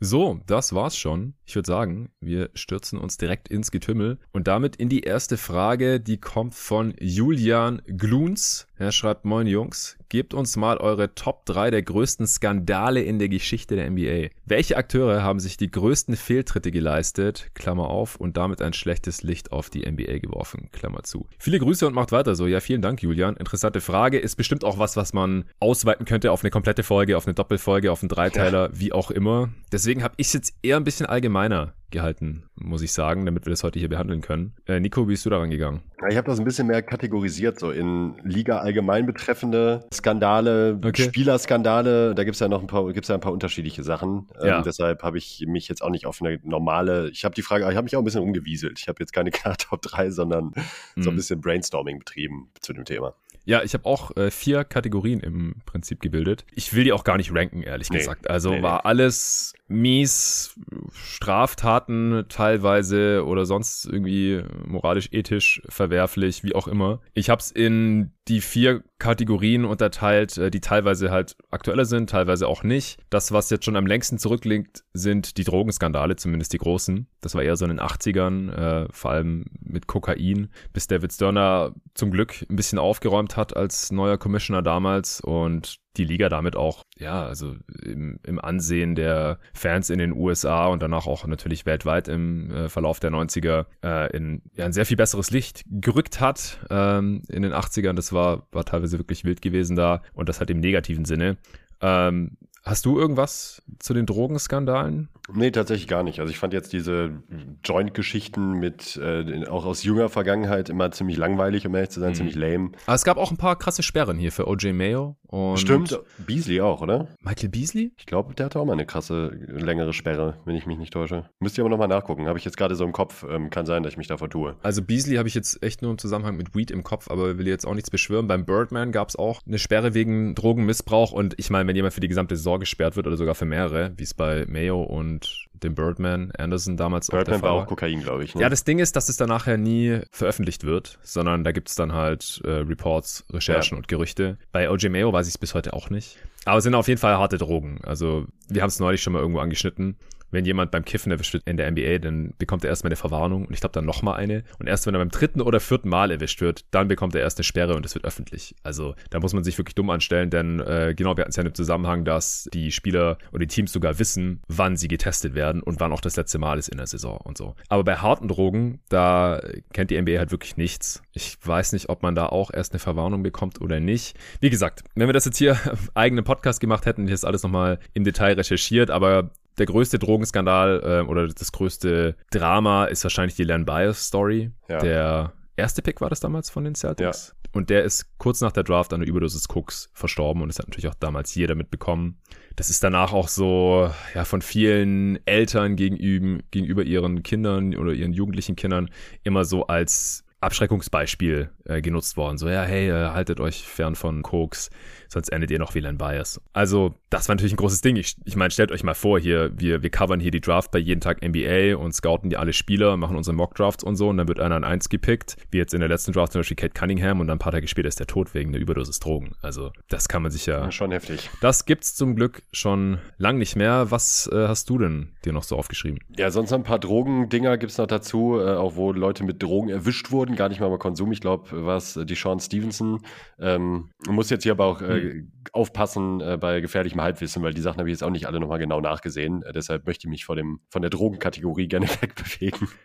So, 0.00 0.40
das 0.46 0.72
war's 0.72 0.96
schon. 0.96 1.34
Ich 1.44 1.54
würde 1.54 1.66
sagen, 1.66 2.10
wir 2.20 2.50
stürzen 2.54 2.98
uns 2.98 3.18
direkt 3.18 3.48
ins 3.48 3.70
Getümmel 3.70 4.18
und 4.32 4.48
damit 4.48 4.76
in 4.76 4.88
die 4.88 5.02
erste 5.02 5.36
Frage, 5.36 6.00
die 6.00 6.18
kommt 6.18 6.54
von 6.54 6.94
Julian 6.98 7.82
Gluns. 7.86 8.66
Er 8.76 8.90
schreibt, 8.90 9.24
moin 9.24 9.46
Jungs, 9.46 9.96
gebt 10.12 10.34
uns 10.34 10.58
mal 10.58 10.76
eure 10.76 11.14
Top 11.14 11.46
3 11.46 11.70
der 11.70 11.80
größten 11.80 12.26
Skandale 12.26 13.00
in 13.00 13.18
der 13.18 13.30
Geschichte 13.30 13.76
der 13.76 13.90
NBA. 13.90 14.28
Welche 14.44 14.76
Akteure 14.76 15.22
haben 15.22 15.40
sich 15.40 15.56
die 15.56 15.70
größten 15.70 16.16
Fehltritte 16.16 16.70
geleistet, 16.70 17.48
Klammer 17.54 17.88
auf, 17.88 18.16
und 18.16 18.36
damit 18.36 18.60
ein 18.60 18.74
schlechtes 18.74 19.22
Licht 19.22 19.52
auf 19.52 19.70
die 19.70 19.90
NBA 19.90 20.18
geworfen, 20.18 20.68
Klammer 20.70 21.02
zu. 21.02 21.26
Viele 21.38 21.58
Grüße 21.58 21.86
und 21.86 21.94
macht 21.94 22.12
weiter 22.12 22.34
so. 22.34 22.46
Ja, 22.46 22.60
vielen 22.60 22.82
Dank, 22.82 23.02
Julian. 23.02 23.36
Interessante 23.36 23.80
Frage. 23.80 24.18
Ist 24.18 24.36
bestimmt 24.36 24.64
auch 24.64 24.78
was, 24.78 24.98
was 24.98 25.14
man 25.14 25.46
ausweiten 25.60 26.04
könnte 26.04 26.30
auf 26.30 26.44
eine 26.44 26.50
komplette 26.50 26.82
Folge, 26.82 27.16
auf 27.16 27.26
eine 27.26 27.32
Doppelfolge, 27.32 27.90
auf 27.90 28.02
einen 28.02 28.10
Dreiteiler, 28.10 28.68
ja. 28.70 28.78
wie 28.78 28.92
auch 28.92 29.10
immer. 29.10 29.48
Deswegen 29.72 30.02
habe 30.02 30.12
ich 30.18 30.26
es 30.26 30.34
jetzt 30.34 30.54
eher 30.62 30.76
ein 30.76 30.84
bisschen 30.84 31.06
allgemeiner 31.06 31.72
gehalten, 31.92 32.44
muss 32.56 32.82
ich 32.82 32.92
sagen, 32.92 33.24
damit 33.26 33.46
wir 33.46 33.50
das 33.50 33.62
heute 33.62 33.78
hier 33.78 33.88
behandeln 33.88 34.20
können. 34.20 34.54
Äh, 34.66 34.80
Nico, 34.80 35.06
wie 35.06 35.12
bist 35.12 35.24
du 35.24 35.30
daran 35.30 35.50
gegangen? 35.50 35.82
Ich 36.08 36.16
habe 36.16 36.26
das 36.26 36.38
ein 36.38 36.44
bisschen 36.44 36.66
mehr 36.66 36.82
kategorisiert, 36.82 37.60
so 37.60 37.70
in 37.70 38.14
Liga 38.24 38.58
allgemein 38.58 39.06
betreffende 39.06 39.86
Skandale, 39.92 40.80
okay. 40.84 41.04
Spielerskandale. 41.04 42.14
Da 42.14 42.24
gibt 42.24 42.34
es 42.34 42.40
ja 42.40 42.48
noch 42.48 42.60
ein 42.60 42.66
paar, 42.66 42.92
gibt's 42.92 43.08
ja 43.08 43.14
ein 43.14 43.20
paar 43.20 43.32
unterschiedliche 43.32 43.84
Sachen. 43.84 44.26
Ähm, 44.40 44.46
ja. 44.46 44.58
Ähm, 44.58 44.64
deshalb 44.64 45.02
habe 45.02 45.18
ich 45.18 45.44
mich 45.46 45.68
jetzt 45.68 45.82
auch 45.82 45.90
nicht 45.90 46.06
auf 46.06 46.20
eine 46.20 46.40
normale. 46.42 47.10
Ich 47.10 47.24
habe 47.24 47.34
die 47.34 47.42
Frage, 47.42 47.68
ich 47.70 47.76
habe 47.76 47.84
mich 47.84 47.94
auch 47.94 48.00
ein 48.00 48.04
bisschen 48.04 48.22
umgewieselt. 48.22 48.80
Ich 48.80 48.88
habe 48.88 48.96
jetzt 49.00 49.12
keine 49.12 49.30
klare 49.30 49.56
Top 49.56 49.82
3, 49.82 50.10
sondern 50.10 50.46
mhm. 50.46 51.02
so 51.02 51.10
ein 51.10 51.14
mhm. 51.14 51.16
bisschen 51.16 51.40
Brainstorming 51.40 52.00
betrieben 52.00 52.48
zu 52.60 52.72
dem 52.72 52.84
Thema. 52.84 53.14
Ja, 53.44 53.62
ich 53.62 53.74
habe 53.74 53.86
auch 53.86 54.16
äh, 54.16 54.30
vier 54.30 54.64
Kategorien 54.64 55.20
im 55.20 55.56
Prinzip 55.66 56.00
gebildet. 56.00 56.44
Ich 56.54 56.74
will 56.74 56.84
die 56.84 56.92
auch 56.92 57.02
gar 57.02 57.16
nicht 57.16 57.34
ranken, 57.34 57.62
ehrlich 57.62 57.90
nee, 57.90 57.98
gesagt. 57.98 58.30
Also 58.30 58.50
nee, 58.50 58.62
war 58.62 58.78
nee. 58.78 58.84
alles 58.84 59.54
mies, 59.72 60.58
Straftaten 60.92 62.24
teilweise 62.28 63.24
oder 63.24 63.44
sonst 63.44 63.86
irgendwie 63.86 64.42
moralisch, 64.66 65.08
ethisch 65.12 65.62
verwerflich, 65.68 66.44
wie 66.44 66.54
auch 66.54 66.68
immer. 66.68 67.00
Ich 67.14 67.30
habe 67.30 67.40
es 67.40 67.50
in 67.50 68.12
die 68.28 68.40
vier 68.40 68.84
Kategorien 68.98 69.64
unterteilt, 69.64 70.38
äh, 70.38 70.50
die 70.50 70.60
teilweise 70.60 71.10
halt 71.10 71.36
aktueller 71.50 71.84
sind, 71.84 72.10
teilweise 72.10 72.46
auch 72.46 72.62
nicht. 72.62 73.00
Das, 73.10 73.32
was 73.32 73.50
jetzt 73.50 73.64
schon 73.64 73.74
am 73.74 73.86
längsten 73.86 74.18
zurückliegt, 74.18 74.84
sind 74.92 75.36
die 75.38 75.44
Drogenskandale, 75.44 76.14
zumindest 76.14 76.52
die 76.52 76.58
großen. 76.58 77.08
Das 77.20 77.34
war 77.34 77.42
eher 77.42 77.56
so 77.56 77.64
in 77.64 77.70
den 77.70 77.80
80ern, 77.80 78.50
äh, 78.52 78.88
vor 78.92 79.10
allem 79.10 79.46
mit 79.60 79.88
Kokain, 79.88 80.50
bis 80.72 80.86
David 80.86 81.12
Sterner 81.12 81.74
zum 81.94 82.12
Glück 82.12 82.46
ein 82.48 82.54
bisschen 82.54 82.78
aufgeräumt 82.78 83.36
hat 83.36 83.56
als 83.56 83.90
neuer 83.90 84.18
Commissioner 84.18 84.62
damals 84.62 85.20
und 85.20 85.81
die 85.96 86.04
Liga 86.04 86.28
damit 86.28 86.56
auch, 86.56 86.84
ja, 86.98 87.24
also 87.24 87.54
im, 87.84 88.18
im 88.22 88.38
Ansehen 88.38 88.94
der 88.94 89.38
Fans 89.52 89.90
in 89.90 89.98
den 89.98 90.12
USA 90.12 90.66
und 90.66 90.82
danach 90.82 91.06
auch 91.06 91.26
natürlich 91.26 91.66
weltweit 91.66 92.08
im 92.08 92.50
äh, 92.50 92.68
Verlauf 92.68 93.00
der 93.00 93.10
90er 93.10 93.66
äh, 93.84 94.16
in 94.16 94.42
ja, 94.54 94.64
ein 94.64 94.72
sehr 94.72 94.86
viel 94.86 94.96
besseres 94.96 95.30
Licht 95.30 95.64
gerückt 95.70 96.20
hat 96.20 96.58
ähm, 96.70 97.22
in 97.28 97.42
den 97.42 97.52
80ern. 97.52 97.94
Das 97.94 98.12
war, 98.12 98.46
war 98.52 98.64
teilweise 98.64 98.98
wirklich 98.98 99.24
wild 99.24 99.42
gewesen 99.42 99.76
da 99.76 100.02
und 100.14 100.28
das 100.28 100.40
hat 100.40 100.50
im 100.50 100.60
negativen 100.60 101.04
Sinne. 101.04 101.36
Ähm, 101.80 102.36
Hast 102.64 102.86
du 102.86 102.96
irgendwas 102.96 103.60
zu 103.80 103.92
den 103.92 104.06
Drogenskandalen? 104.06 105.08
Nee, 105.34 105.50
tatsächlich 105.50 105.88
gar 105.88 106.02
nicht. 106.02 106.20
Also 106.20 106.30
ich 106.30 106.38
fand 106.38 106.52
jetzt 106.52 106.72
diese 106.72 107.22
Joint-Geschichten 107.64 108.52
mit, 108.52 108.96
äh, 108.96 109.46
auch 109.46 109.64
aus 109.64 109.82
jünger 109.82 110.08
Vergangenheit 110.08 110.68
immer 110.68 110.90
ziemlich 110.90 111.16
langweilig, 111.16 111.66
um 111.66 111.74
ehrlich 111.74 111.90
zu 111.90 112.00
sein, 112.00 112.10
mhm. 112.10 112.14
ziemlich 112.14 112.34
lame. 112.34 112.70
Aber 112.86 112.94
es 112.94 113.04
gab 113.04 113.16
auch 113.16 113.30
ein 113.30 113.36
paar 113.36 113.56
krasse 113.56 113.82
Sperren 113.82 114.18
hier 114.18 114.32
für 114.32 114.46
OJ 114.48 114.72
Mayo. 114.72 115.16
Und 115.32 115.58
Stimmt, 115.58 115.98
Beasley 116.18 116.60
auch, 116.60 116.82
oder? 116.82 117.08
Michael 117.22 117.48
Beasley? 117.48 117.92
Ich 117.96 118.04
glaube, 118.04 118.34
der 118.34 118.46
hatte 118.46 118.60
auch 118.60 118.66
mal 118.66 118.74
eine 118.74 118.84
krasse, 118.84 119.28
längere 119.28 119.94
Sperre, 119.94 120.36
wenn 120.44 120.56
ich 120.56 120.66
mich 120.66 120.76
nicht 120.76 120.92
täusche. 120.92 121.24
Müsst 121.40 121.56
ihr 121.56 121.62
aber 121.62 121.70
nochmal 121.70 121.88
nachgucken. 121.88 122.28
Habe 122.28 122.38
ich 122.38 122.44
jetzt 122.44 122.58
gerade 122.58 122.74
so 122.74 122.84
im 122.84 122.92
Kopf. 122.92 123.24
Ähm, 123.26 123.48
kann 123.48 123.64
sein, 123.64 123.82
dass 123.82 123.92
ich 123.92 123.96
mich 123.96 124.08
da 124.08 124.18
vertue. 124.18 124.56
Also 124.62 124.82
Beasley 124.82 125.16
habe 125.16 125.28
ich 125.28 125.34
jetzt 125.34 125.62
echt 125.62 125.80
nur 125.80 125.90
im 125.90 125.96
Zusammenhang 125.96 126.36
mit 126.36 126.54
Weed 126.54 126.70
im 126.70 126.84
Kopf, 126.84 127.10
aber 127.10 127.38
will 127.38 127.48
jetzt 127.48 127.66
auch 127.66 127.74
nichts 127.74 127.90
beschwören. 127.90 128.28
Beim 128.28 128.44
Birdman 128.44 128.92
gab 128.92 129.08
es 129.08 129.16
auch 129.16 129.40
eine 129.46 129.58
Sperre 129.58 129.94
wegen 129.94 130.34
Drogenmissbrauch 130.34 131.12
und 131.12 131.34
ich 131.38 131.48
meine, 131.48 131.66
wenn 131.66 131.76
jemand 131.76 131.94
für 131.94 132.00
die 132.00 132.08
gesamte 132.08 132.36
Saison 132.36 132.60
gesperrt 132.60 132.96
wird 132.96 133.06
oder 133.06 133.16
sogar 133.16 133.34
für 133.34 133.46
mehrere, 133.46 133.92
wie 133.96 134.02
es 134.02 134.12
bei 134.12 134.44
Mayo 134.46 134.82
und 134.82 135.21
dem 135.54 135.74
Birdman 135.74 136.32
Anderson 136.32 136.76
damals 136.76 137.08
Birdman 137.08 137.22
auch 137.22 137.24
der 137.24 137.38
Fall 137.38 137.42
war 137.42 137.62
auch 137.62 137.66
Kokain, 137.66 138.02
glaube 138.02 138.24
ich. 138.24 138.34
Ne? 138.34 138.42
Ja, 138.42 138.48
das 138.48 138.64
Ding 138.64 138.78
ist, 138.78 138.96
dass 138.96 139.08
es 139.08 139.16
dann 139.16 139.28
nachher 139.28 139.56
nie 139.56 140.00
veröffentlicht 140.10 140.64
wird, 140.64 140.98
sondern 141.02 141.44
da 141.44 141.52
gibt 141.52 141.68
es 141.68 141.74
dann 141.74 141.92
halt 141.92 142.40
äh, 142.44 142.50
Reports, 142.50 143.24
Recherchen 143.30 143.76
ja. 143.76 143.78
und 143.78 143.88
Gerüchte. 143.88 144.38
Bei 144.50 144.70
OJ 144.70 144.88
Mayo 144.88 145.12
weiß 145.12 145.26
ich 145.28 145.34
es 145.34 145.38
bis 145.38 145.54
heute 145.54 145.72
auch 145.72 145.90
nicht. 145.90 146.18
Aber 146.44 146.58
es 146.58 146.64
sind 146.64 146.74
auf 146.74 146.88
jeden 146.88 147.00
Fall 147.00 147.16
harte 147.16 147.38
Drogen. 147.38 147.80
Also 147.84 148.26
wir 148.48 148.62
haben 148.62 148.68
es 148.68 148.80
neulich 148.80 149.02
schon 149.02 149.12
mal 149.12 149.20
irgendwo 149.20 149.40
angeschnitten 149.40 149.96
wenn 150.32 150.44
jemand 150.44 150.70
beim 150.70 150.84
Kiffen 150.84 151.12
erwischt 151.12 151.34
wird 151.34 151.46
in 151.46 151.56
der 151.56 151.70
NBA, 151.70 151.98
dann 151.98 152.34
bekommt 152.38 152.64
er 152.64 152.70
erstmal 152.70 152.88
eine 152.88 152.96
Verwarnung 152.96 153.46
und 153.46 153.54
ich 153.54 153.60
glaube 153.60 153.72
dann 153.74 153.84
nochmal 153.84 154.18
eine. 154.18 154.42
Und 154.58 154.66
erst 154.66 154.86
wenn 154.86 154.94
er 154.94 154.98
beim 154.98 155.10
dritten 155.10 155.40
oder 155.40 155.60
vierten 155.60 155.88
Mal 155.88 156.10
erwischt 156.10 156.40
wird, 156.40 156.64
dann 156.70 156.88
bekommt 156.88 157.14
er 157.14 157.20
erst 157.20 157.38
eine 157.38 157.44
Sperre 157.44 157.76
und 157.76 157.86
es 157.86 157.94
wird 157.94 158.04
öffentlich. 158.04 158.54
Also 158.62 158.94
da 159.10 159.20
muss 159.20 159.34
man 159.34 159.44
sich 159.44 159.56
wirklich 159.58 159.74
dumm 159.74 159.90
anstellen, 159.90 160.30
denn 160.30 160.60
äh, 160.60 160.94
genau, 160.96 161.16
wir 161.16 161.22
hatten 161.22 161.30
es 161.30 161.36
ja 161.36 161.44
im 161.44 161.54
Zusammenhang, 161.54 162.04
dass 162.04 162.48
die 162.52 162.72
Spieler 162.72 163.18
oder 163.30 163.40
die 163.40 163.46
Teams 163.46 163.72
sogar 163.72 163.98
wissen, 163.98 164.42
wann 164.48 164.76
sie 164.76 164.88
getestet 164.88 165.34
werden 165.34 165.62
und 165.62 165.80
wann 165.80 165.92
auch 165.92 166.00
das 166.00 166.16
letzte 166.16 166.38
Mal 166.38 166.58
ist 166.58 166.68
in 166.68 166.78
der 166.78 166.86
Saison 166.86 167.18
und 167.18 167.36
so. 167.36 167.54
Aber 167.68 167.84
bei 167.84 167.96
harten 167.96 168.28
Drogen, 168.28 168.80
da 168.88 169.40
kennt 169.72 169.90
die 169.90 170.00
NBA 170.00 170.18
halt 170.18 170.30
wirklich 170.30 170.56
nichts. 170.56 171.02
Ich 171.12 171.36
weiß 171.42 171.72
nicht, 171.72 171.88
ob 171.88 172.02
man 172.02 172.14
da 172.14 172.26
auch 172.26 172.50
erst 172.52 172.72
eine 172.72 172.80
Verwarnung 172.80 173.22
bekommt 173.22 173.60
oder 173.60 173.80
nicht. 173.80 174.16
Wie 174.40 174.50
gesagt, 174.50 174.82
wenn 174.94 175.08
wir 175.08 175.12
das 175.12 175.26
jetzt 175.26 175.38
hier 175.38 175.58
eigenen 175.94 176.24
Podcast 176.24 176.60
gemacht 176.60 176.86
hätten, 176.86 177.02
hätte 177.02 177.14
ich 177.14 177.20
das 177.20 177.24
alles 177.24 177.42
nochmal 177.42 177.78
im 177.92 178.04
Detail 178.04 178.34
recherchiert, 178.34 178.90
aber 178.90 179.30
der 179.58 179.66
größte 179.66 179.98
Drogenskandal 179.98 180.82
äh, 180.84 181.08
oder 181.08 181.28
das 181.28 181.52
größte 181.52 182.16
Drama 182.30 182.86
ist 182.86 183.04
wahrscheinlich 183.04 183.34
die 183.36 183.44
Len 183.44 183.64
Bias 183.64 184.06
Story. 184.06 184.50
Ja. 184.68 184.78
Der 184.78 185.32
erste 185.56 185.82
Pick 185.82 186.00
war 186.00 186.10
das 186.10 186.20
damals 186.20 186.50
von 186.50 186.64
den 186.64 186.74
Celtics. 186.74 187.28
Ja. 187.28 187.50
Und 187.54 187.68
der 187.68 187.84
ist 187.84 188.18
kurz 188.18 188.40
nach 188.40 188.52
der 188.52 188.62
Draft 188.62 188.94
an 188.94 189.00
der 189.00 189.08
Überdosis 189.08 189.46
Cooks 189.48 189.90
verstorben 189.92 190.42
und 190.42 190.48
das 190.48 190.58
hat 190.58 190.68
natürlich 190.68 190.88
auch 190.88 190.94
damals 190.94 191.34
jeder 191.34 191.54
mitbekommen. 191.54 192.18
Das 192.56 192.70
ist 192.70 192.82
danach 192.82 193.12
auch 193.12 193.28
so, 193.28 193.90
ja, 194.14 194.24
von 194.24 194.40
vielen 194.40 195.24
Eltern 195.26 195.76
gegenüber, 195.76 196.42
gegenüber 196.50 196.82
ihren 196.82 197.22
Kindern 197.22 197.74
oder 197.76 197.92
ihren 197.92 198.12
jugendlichen 198.12 198.56
Kindern 198.56 198.90
immer 199.22 199.44
so 199.44 199.66
als 199.66 200.24
Abschreckungsbeispiel 200.42 201.50
äh, 201.64 201.80
genutzt 201.80 202.16
worden. 202.16 202.38
So, 202.38 202.48
ja, 202.48 202.62
hey, 202.62 202.88
äh, 202.88 203.10
haltet 203.10 203.40
euch 203.40 203.62
fern 203.62 203.94
von 203.94 204.22
Koks 204.22 204.70
sonst 205.12 205.28
endet 205.28 205.50
ihr 205.50 205.58
noch 205.58 205.74
wie 205.74 205.80
Len 205.80 205.98
Bias. 205.98 206.40
Also, 206.52 206.94
das 207.10 207.28
war 207.28 207.34
natürlich 207.34 207.52
ein 207.52 207.56
großes 207.56 207.82
Ding. 207.82 207.96
Ich, 207.96 208.16
ich 208.24 208.36
meine, 208.36 208.50
stellt 208.50 208.72
euch 208.72 208.82
mal 208.82 208.94
vor, 208.94 209.20
hier, 209.20 209.52
wir, 209.54 209.82
wir 209.82 209.90
covern 209.90 210.20
hier 210.20 210.30
die 210.30 210.40
Draft 210.40 210.70
bei 210.70 210.78
jeden 210.78 211.00
Tag 211.00 211.22
NBA 211.22 211.76
und 211.76 211.92
scouten 211.92 212.30
die 212.30 212.36
alle 212.36 212.52
Spieler, 212.52 212.96
machen 212.96 213.16
unsere 213.16 213.36
Mock-Drafts 213.36 213.84
und 213.84 213.96
so 213.96 214.08
und 214.08 214.16
dann 214.16 214.28
wird 214.28 214.40
einer 214.40 214.56
an 214.56 214.64
eins 214.64 214.88
gepickt, 214.88 215.36
wie 215.50 215.58
jetzt 215.58 215.74
in 215.74 215.80
der 215.80 215.88
letzten 215.88 216.12
Draft 216.12 216.32
zum 216.32 216.40
Beispiel 216.40 216.56
Kate 216.56 216.72
Cunningham 216.72 217.20
und 217.20 217.28
dann 217.28 217.36
ein 217.36 217.38
paar 217.38 217.52
Tage 217.52 217.68
später 217.68 217.88
ist 217.88 218.00
der 218.00 218.06
tot 218.06 218.34
wegen 218.34 218.52
der 218.52 218.60
Überdosis 218.60 218.98
Drogen. 218.98 219.34
Also, 219.42 219.72
das 219.88 220.08
kann 220.08 220.22
man 220.22 220.30
sich 220.30 220.46
ja. 220.46 220.64
ja 220.64 220.72
schon 220.72 220.90
heftig. 220.90 221.30
Das 221.40 221.66
gibt's 221.66 221.94
zum 221.94 222.16
Glück 222.16 222.42
schon 222.52 222.98
lang 223.18 223.38
nicht 223.38 223.56
mehr. 223.56 223.90
Was 223.90 224.28
äh, 224.32 224.48
hast 224.48 224.70
du 224.70 224.78
denn 224.78 225.12
dir 225.24 225.32
noch 225.32 225.42
so 225.42 225.56
aufgeschrieben? 225.56 226.00
Ja, 226.16 226.30
sonst 226.30 226.52
ein 226.52 226.62
paar 226.62 226.78
Drogendinger 226.78 227.58
gibt's 227.58 227.78
noch 227.78 227.86
dazu, 227.86 228.38
äh, 228.40 228.54
auch 228.54 228.76
wo 228.76 228.92
Leute 228.92 229.24
mit 229.24 229.42
Drogen 229.42 229.68
erwischt 229.68 230.10
wurden, 230.10 230.31
gar 230.36 230.48
nicht 230.48 230.60
mal 230.60 230.68
bei 230.68 230.78
Konsum. 230.78 231.12
Ich 231.12 231.20
glaube, 231.20 231.48
was 231.50 231.98
die 232.04 232.14
Sean 232.14 232.40
Stevenson. 232.40 233.00
Ähm, 233.38 233.90
muss 234.08 234.30
jetzt 234.30 234.42
hier 234.42 234.52
aber 234.52 234.66
auch 234.66 234.82
äh, 234.82 235.00
hm. 235.00 235.32
aufpassen 235.52 236.20
äh, 236.20 236.38
bei 236.40 236.60
gefährlichem 236.60 237.00
Halbwissen, 237.00 237.42
weil 237.42 237.54
die 237.54 237.60
Sachen 237.60 237.78
habe 237.78 237.88
ich 237.88 237.94
jetzt 237.94 238.02
auch 238.02 238.10
nicht 238.10 238.26
alle 238.26 238.40
nochmal 238.40 238.58
genau 238.58 238.80
nachgesehen. 238.80 239.42
Äh, 239.42 239.52
deshalb 239.52 239.86
möchte 239.86 240.06
ich 240.06 240.10
mich 240.10 240.24
vor 240.24 240.36
dem, 240.36 240.60
von 240.70 240.82
der 240.82 240.90
Drogenkategorie 240.90 241.68
gerne 241.68 241.88
wegbewegen. 242.00 242.68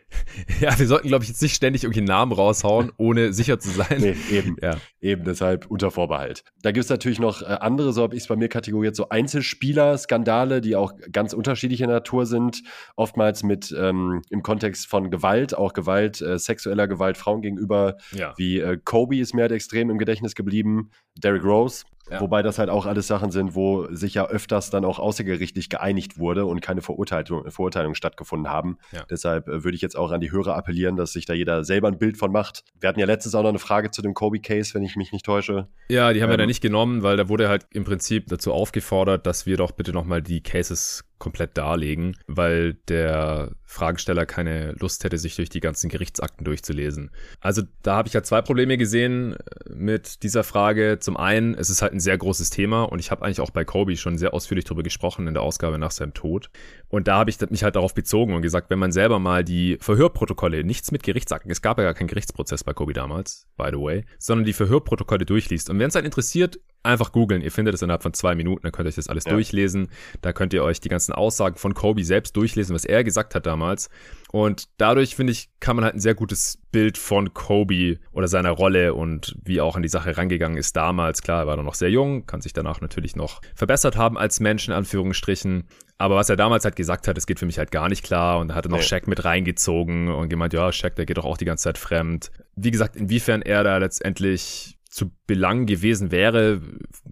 Ja, 0.61 0.77
wir 0.79 0.87
sollten, 0.87 1.09
glaube 1.09 1.23
ich, 1.23 1.29
jetzt 1.29 1.41
nicht 1.41 1.55
ständig 1.55 1.83
irgendwie 1.83 2.01
Namen 2.01 2.31
raushauen, 2.31 2.91
ohne 2.97 3.33
sicher 3.33 3.59
zu 3.59 3.69
sein. 3.69 3.97
Nee, 3.99 4.15
eben. 4.31 4.55
Ja. 4.61 4.77
Eben, 5.01 5.23
deshalb 5.25 5.67
unter 5.67 5.91
Vorbehalt. 5.91 6.43
Da 6.61 6.71
gibt 6.71 6.85
es 6.85 6.89
natürlich 6.89 7.19
noch 7.19 7.41
äh, 7.41 7.45
andere, 7.45 7.93
so 7.93 8.01
habe 8.01 8.15
ich 8.15 8.23
es 8.23 8.27
bei 8.27 8.35
mir 8.35 8.47
kategoriert, 8.47 8.95
so 8.95 9.09
Einzelspieler-Skandale, 9.09 10.61
die 10.61 10.75
auch 10.75 10.93
ganz 11.11 11.33
unterschiedlicher 11.33 11.87
Natur 11.87 12.25
sind. 12.25 12.63
Oftmals 12.95 13.43
mit 13.43 13.75
ähm, 13.77 14.21
im 14.29 14.43
Kontext 14.43 14.87
von 14.87 15.11
Gewalt, 15.11 15.55
auch 15.55 15.73
Gewalt, 15.73 16.21
äh, 16.21 16.39
sexueller 16.39 16.87
Gewalt 16.87 17.17
Frauen 17.17 17.36
gegenüber. 17.41 17.97
Ja. 18.11 18.33
Wie 18.37 18.59
äh, 18.59 18.77
Kobe 18.83 19.17
ist 19.17 19.33
mir 19.33 19.41
halt 19.41 19.51
extrem 19.51 19.89
im 19.89 19.97
Gedächtnis 19.97 20.35
geblieben. 20.35 20.91
Derrick 21.15 21.43
Rose 21.43 21.85
Ja. 22.09 22.21
Wobei 22.21 22.41
das 22.41 22.59
halt 22.59 22.69
auch 22.69 22.85
alles 22.85 23.07
Sachen 23.07 23.31
sind, 23.31 23.55
wo 23.55 23.87
sich 23.93 24.13
ja 24.13 24.27
öfters 24.27 24.69
dann 24.69 24.85
auch 24.85 24.99
außergerichtlich 24.99 25.69
geeinigt 25.69 26.17
wurde 26.17 26.45
und 26.45 26.61
keine 26.61 26.81
Verurteilung, 26.81 27.49
Verurteilung 27.49 27.95
stattgefunden 27.95 28.49
haben. 28.51 28.77
Ja. 28.91 29.03
Deshalb 29.09 29.47
äh, 29.47 29.63
würde 29.63 29.75
ich 29.75 29.81
jetzt 29.81 29.97
auch 29.97 30.11
an 30.11 30.21
die 30.21 30.31
Hörer 30.31 30.55
appellieren, 30.55 30.95
dass 30.95 31.13
sich 31.13 31.25
da 31.25 31.33
jeder 31.33 31.63
selber 31.63 31.87
ein 31.87 31.97
Bild 31.97 32.17
von 32.17 32.31
macht. 32.31 32.63
Wir 32.79 32.89
hatten 32.89 32.99
ja 32.99 33.05
letztens 33.05 33.35
auch 33.35 33.43
noch 33.43 33.49
eine 33.49 33.59
Frage 33.59 33.91
zu 33.91 34.01
dem 34.01 34.13
Kobe-Case, 34.13 34.73
wenn 34.73 34.83
ich 34.83 34.95
mich 34.95 35.11
nicht 35.11 35.25
täusche. 35.25 35.67
Ja, 35.89 36.13
die 36.13 36.21
haben 36.21 36.29
ähm, 36.29 36.33
wir 36.33 36.37
da 36.37 36.45
nicht 36.45 36.61
genommen, 36.61 37.03
weil 37.03 37.17
da 37.17 37.29
wurde 37.29 37.49
halt 37.49 37.65
im 37.71 37.83
Prinzip 37.83 38.27
dazu 38.27 38.53
aufgefordert, 38.53 39.27
dass 39.27 39.45
wir 39.45 39.57
doch 39.57 39.71
bitte 39.71 39.91
nochmal 39.91 40.21
die 40.21 40.41
Cases 40.41 41.03
komplett 41.19 41.57
darlegen, 41.57 42.15
weil 42.27 42.75
der 42.87 43.51
Fragesteller 43.63 44.25
keine 44.25 44.73
Lust 44.73 45.03
hätte, 45.03 45.17
sich 45.17 45.35
durch 45.35 45.49
die 45.49 45.59
ganzen 45.59 45.89
Gerichtsakten 45.89 46.45
durchzulesen. 46.45 47.11
Also 47.41 47.63
da 47.81 47.95
habe 47.95 48.07
ich 48.07 48.13
ja 48.13 48.23
zwei 48.23 48.41
Probleme 48.41 48.77
gesehen 48.77 49.33
äh, 49.33 49.73
mit 49.73 50.23
dieser 50.23 50.43
Frage. 50.43 50.99
Zum 50.99 51.17
einen, 51.17 51.53
es 51.55 51.69
ist 51.69 51.81
halt 51.81 51.93
ein 51.97 51.99
sehr 51.99 52.17
großes 52.17 52.49
Thema 52.49 52.83
und 52.83 52.99
ich 52.99 53.11
habe 53.11 53.25
eigentlich 53.25 53.41
auch 53.41 53.49
bei 53.49 53.65
Kobe 53.65 53.97
schon 53.97 54.17
sehr 54.17 54.33
ausführlich 54.33 54.65
darüber 54.65 54.83
gesprochen 54.83 55.27
in 55.27 55.33
der 55.33 55.43
Ausgabe 55.43 55.77
nach 55.77 55.91
seinem 55.91 56.13
Tod. 56.13 56.49
Und 56.89 57.07
da 57.07 57.17
habe 57.17 57.29
ich 57.29 57.37
mich 57.49 57.63
halt 57.63 57.75
darauf 57.75 57.93
bezogen 57.93 58.33
und 58.33 58.41
gesagt, 58.41 58.69
wenn 58.69 58.79
man 58.79 58.91
selber 58.91 59.19
mal 59.19 59.43
die 59.43 59.77
Verhörprotokolle, 59.81 60.63
nichts 60.63 60.91
mit 60.91 61.03
Gerichtsakten, 61.03 61.51
es 61.51 61.61
gab 61.61 61.77
ja 61.77 61.83
gar 61.83 61.93
keinen 61.93 62.07
Gerichtsprozess 62.07 62.63
bei 62.63 62.73
Kobe 62.73 62.93
damals, 62.93 63.47
by 63.57 63.69
the 63.71 63.79
way, 63.79 64.05
sondern 64.19 64.45
die 64.45 64.53
Verhörprotokolle 64.53 65.25
durchliest. 65.25 65.69
Und 65.69 65.79
wenn 65.79 65.89
es 65.89 65.95
halt 65.95 66.05
interessiert, 66.05 66.59
einfach 66.87 67.11
googeln. 67.11 67.41
Ihr 67.41 67.51
findet 67.51 67.75
es 67.75 67.81
innerhalb 67.81 68.03
von 68.03 68.13
zwei 68.13 68.35
Minuten, 68.35 68.63
dann 68.63 68.71
könnt 68.71 68.87
ihr 68.87 68.89
euch 68.89 68.95
das 68.95 69.09
alles 69.09 69.25
ja. 69.25 69.33
durchlesen. 69.33 69.89
Da 70.21 70.33
könnt 70.33 70.53
ihr 70.53 70.63
euch 70.63 70.79
die 70.79 70.89
ganzen 70.89 71.13
Aussagen 71.13 71.57
von 71.57 71.73
Kobe 71.73 72.03
selbst 72.03 72.35
durchlesen, 72.35 72.73
was 72.73 72.85
er 72.85 73.03
gesagt 73.03 73.35
hat 73.35 73.45
damals. 73.45 73.89
Und 74.31 74.65
dadurch, 74.77 75.15
finde 75.15 75.31
ich, 75.31 75.49
kann 75.59 75.75
man 75.75 75.85
halt 75.85 75.95
ein 75.95 75.99
sehr 75.99 76.15
gutes 76.15 76.59
Bild 76.71 76.97
von 76.97 77.33
Kobe 77.33 77.99
oder 78.11 78.27
seiner 78.27 78.51
Rolle 78.51 78.93
und 78.93 79.35
wie 79.43 79.61
auch 79.61 79.75
an 79.75 79.81
die 79.81 79.89
Sache 79.89 80.17
rangegangen 80.17 80.57
ist 80.57 80.75
damals. 80.75 81.21
Klar, 81.21 81.43
er 81.43 81.47
war 81.47 81.57
noch 81.57 81.73
sehr 81.75 81.89
jung, 81.89 82.25
kann 82.25 82.41
sich 82.41 82.53
danach 82.53 82.81
natürlich 82.81 83.15
noch 83.15 83.41
verbessert 83.55 83.95
haben 83.95 84.17
als 84.17 84.39
Mensch, 84.39 84.67
in 84.67 84.73
Anführungsstrichen. 84.73 85.67
Aber 85.97 86.15
was 86.15 86.29
er 86.29 86.35
damals 86.35 86.65
halt 86.65 86.75
gesagt 86.75 87.07
hat, 87.07 87.17
das 87.17 87.25
geht 87.25 87.39
für 87.39 87.45
mich 87.45 87.57
halt 87.57 87.71
gar 87.71 87.89
nicht 87.89 88.03
klar. 88.03 88.39
Und 88.39 88.49
da 88.49 88.55
hat 88.55 88.65
er 88.65 88.69
noch 88.69 88.77
nee. 88.77 88.83
Shaq 88.83 89.07
mit 89.07 89.25
reingezogen 89.25 90.09
und 90.09 90.29
gemeint, 90.29 90.53
ja, 90.53 90.71
Shaq, 90.71 90.95
der 90.95 91.05
geht 91.05 91.17
doch 91.17 91.25
auch 91.25 91.37
die 91.37 91.45
ganze 91.45 91.63
Zeit 91.63 91.77
fremd. 91.77 92.31
Wie 92.55 92.71
gesagt, 92.71 92.95
inwiefern 92.95 93.41
er 93.41 93.63
da 93.63 93.77
letztendlich 93.77 94.76
zu 94.97 95.11
Belang 95.27 95.67
gewesen 95.67 96.11
wäre, 96.11 96.59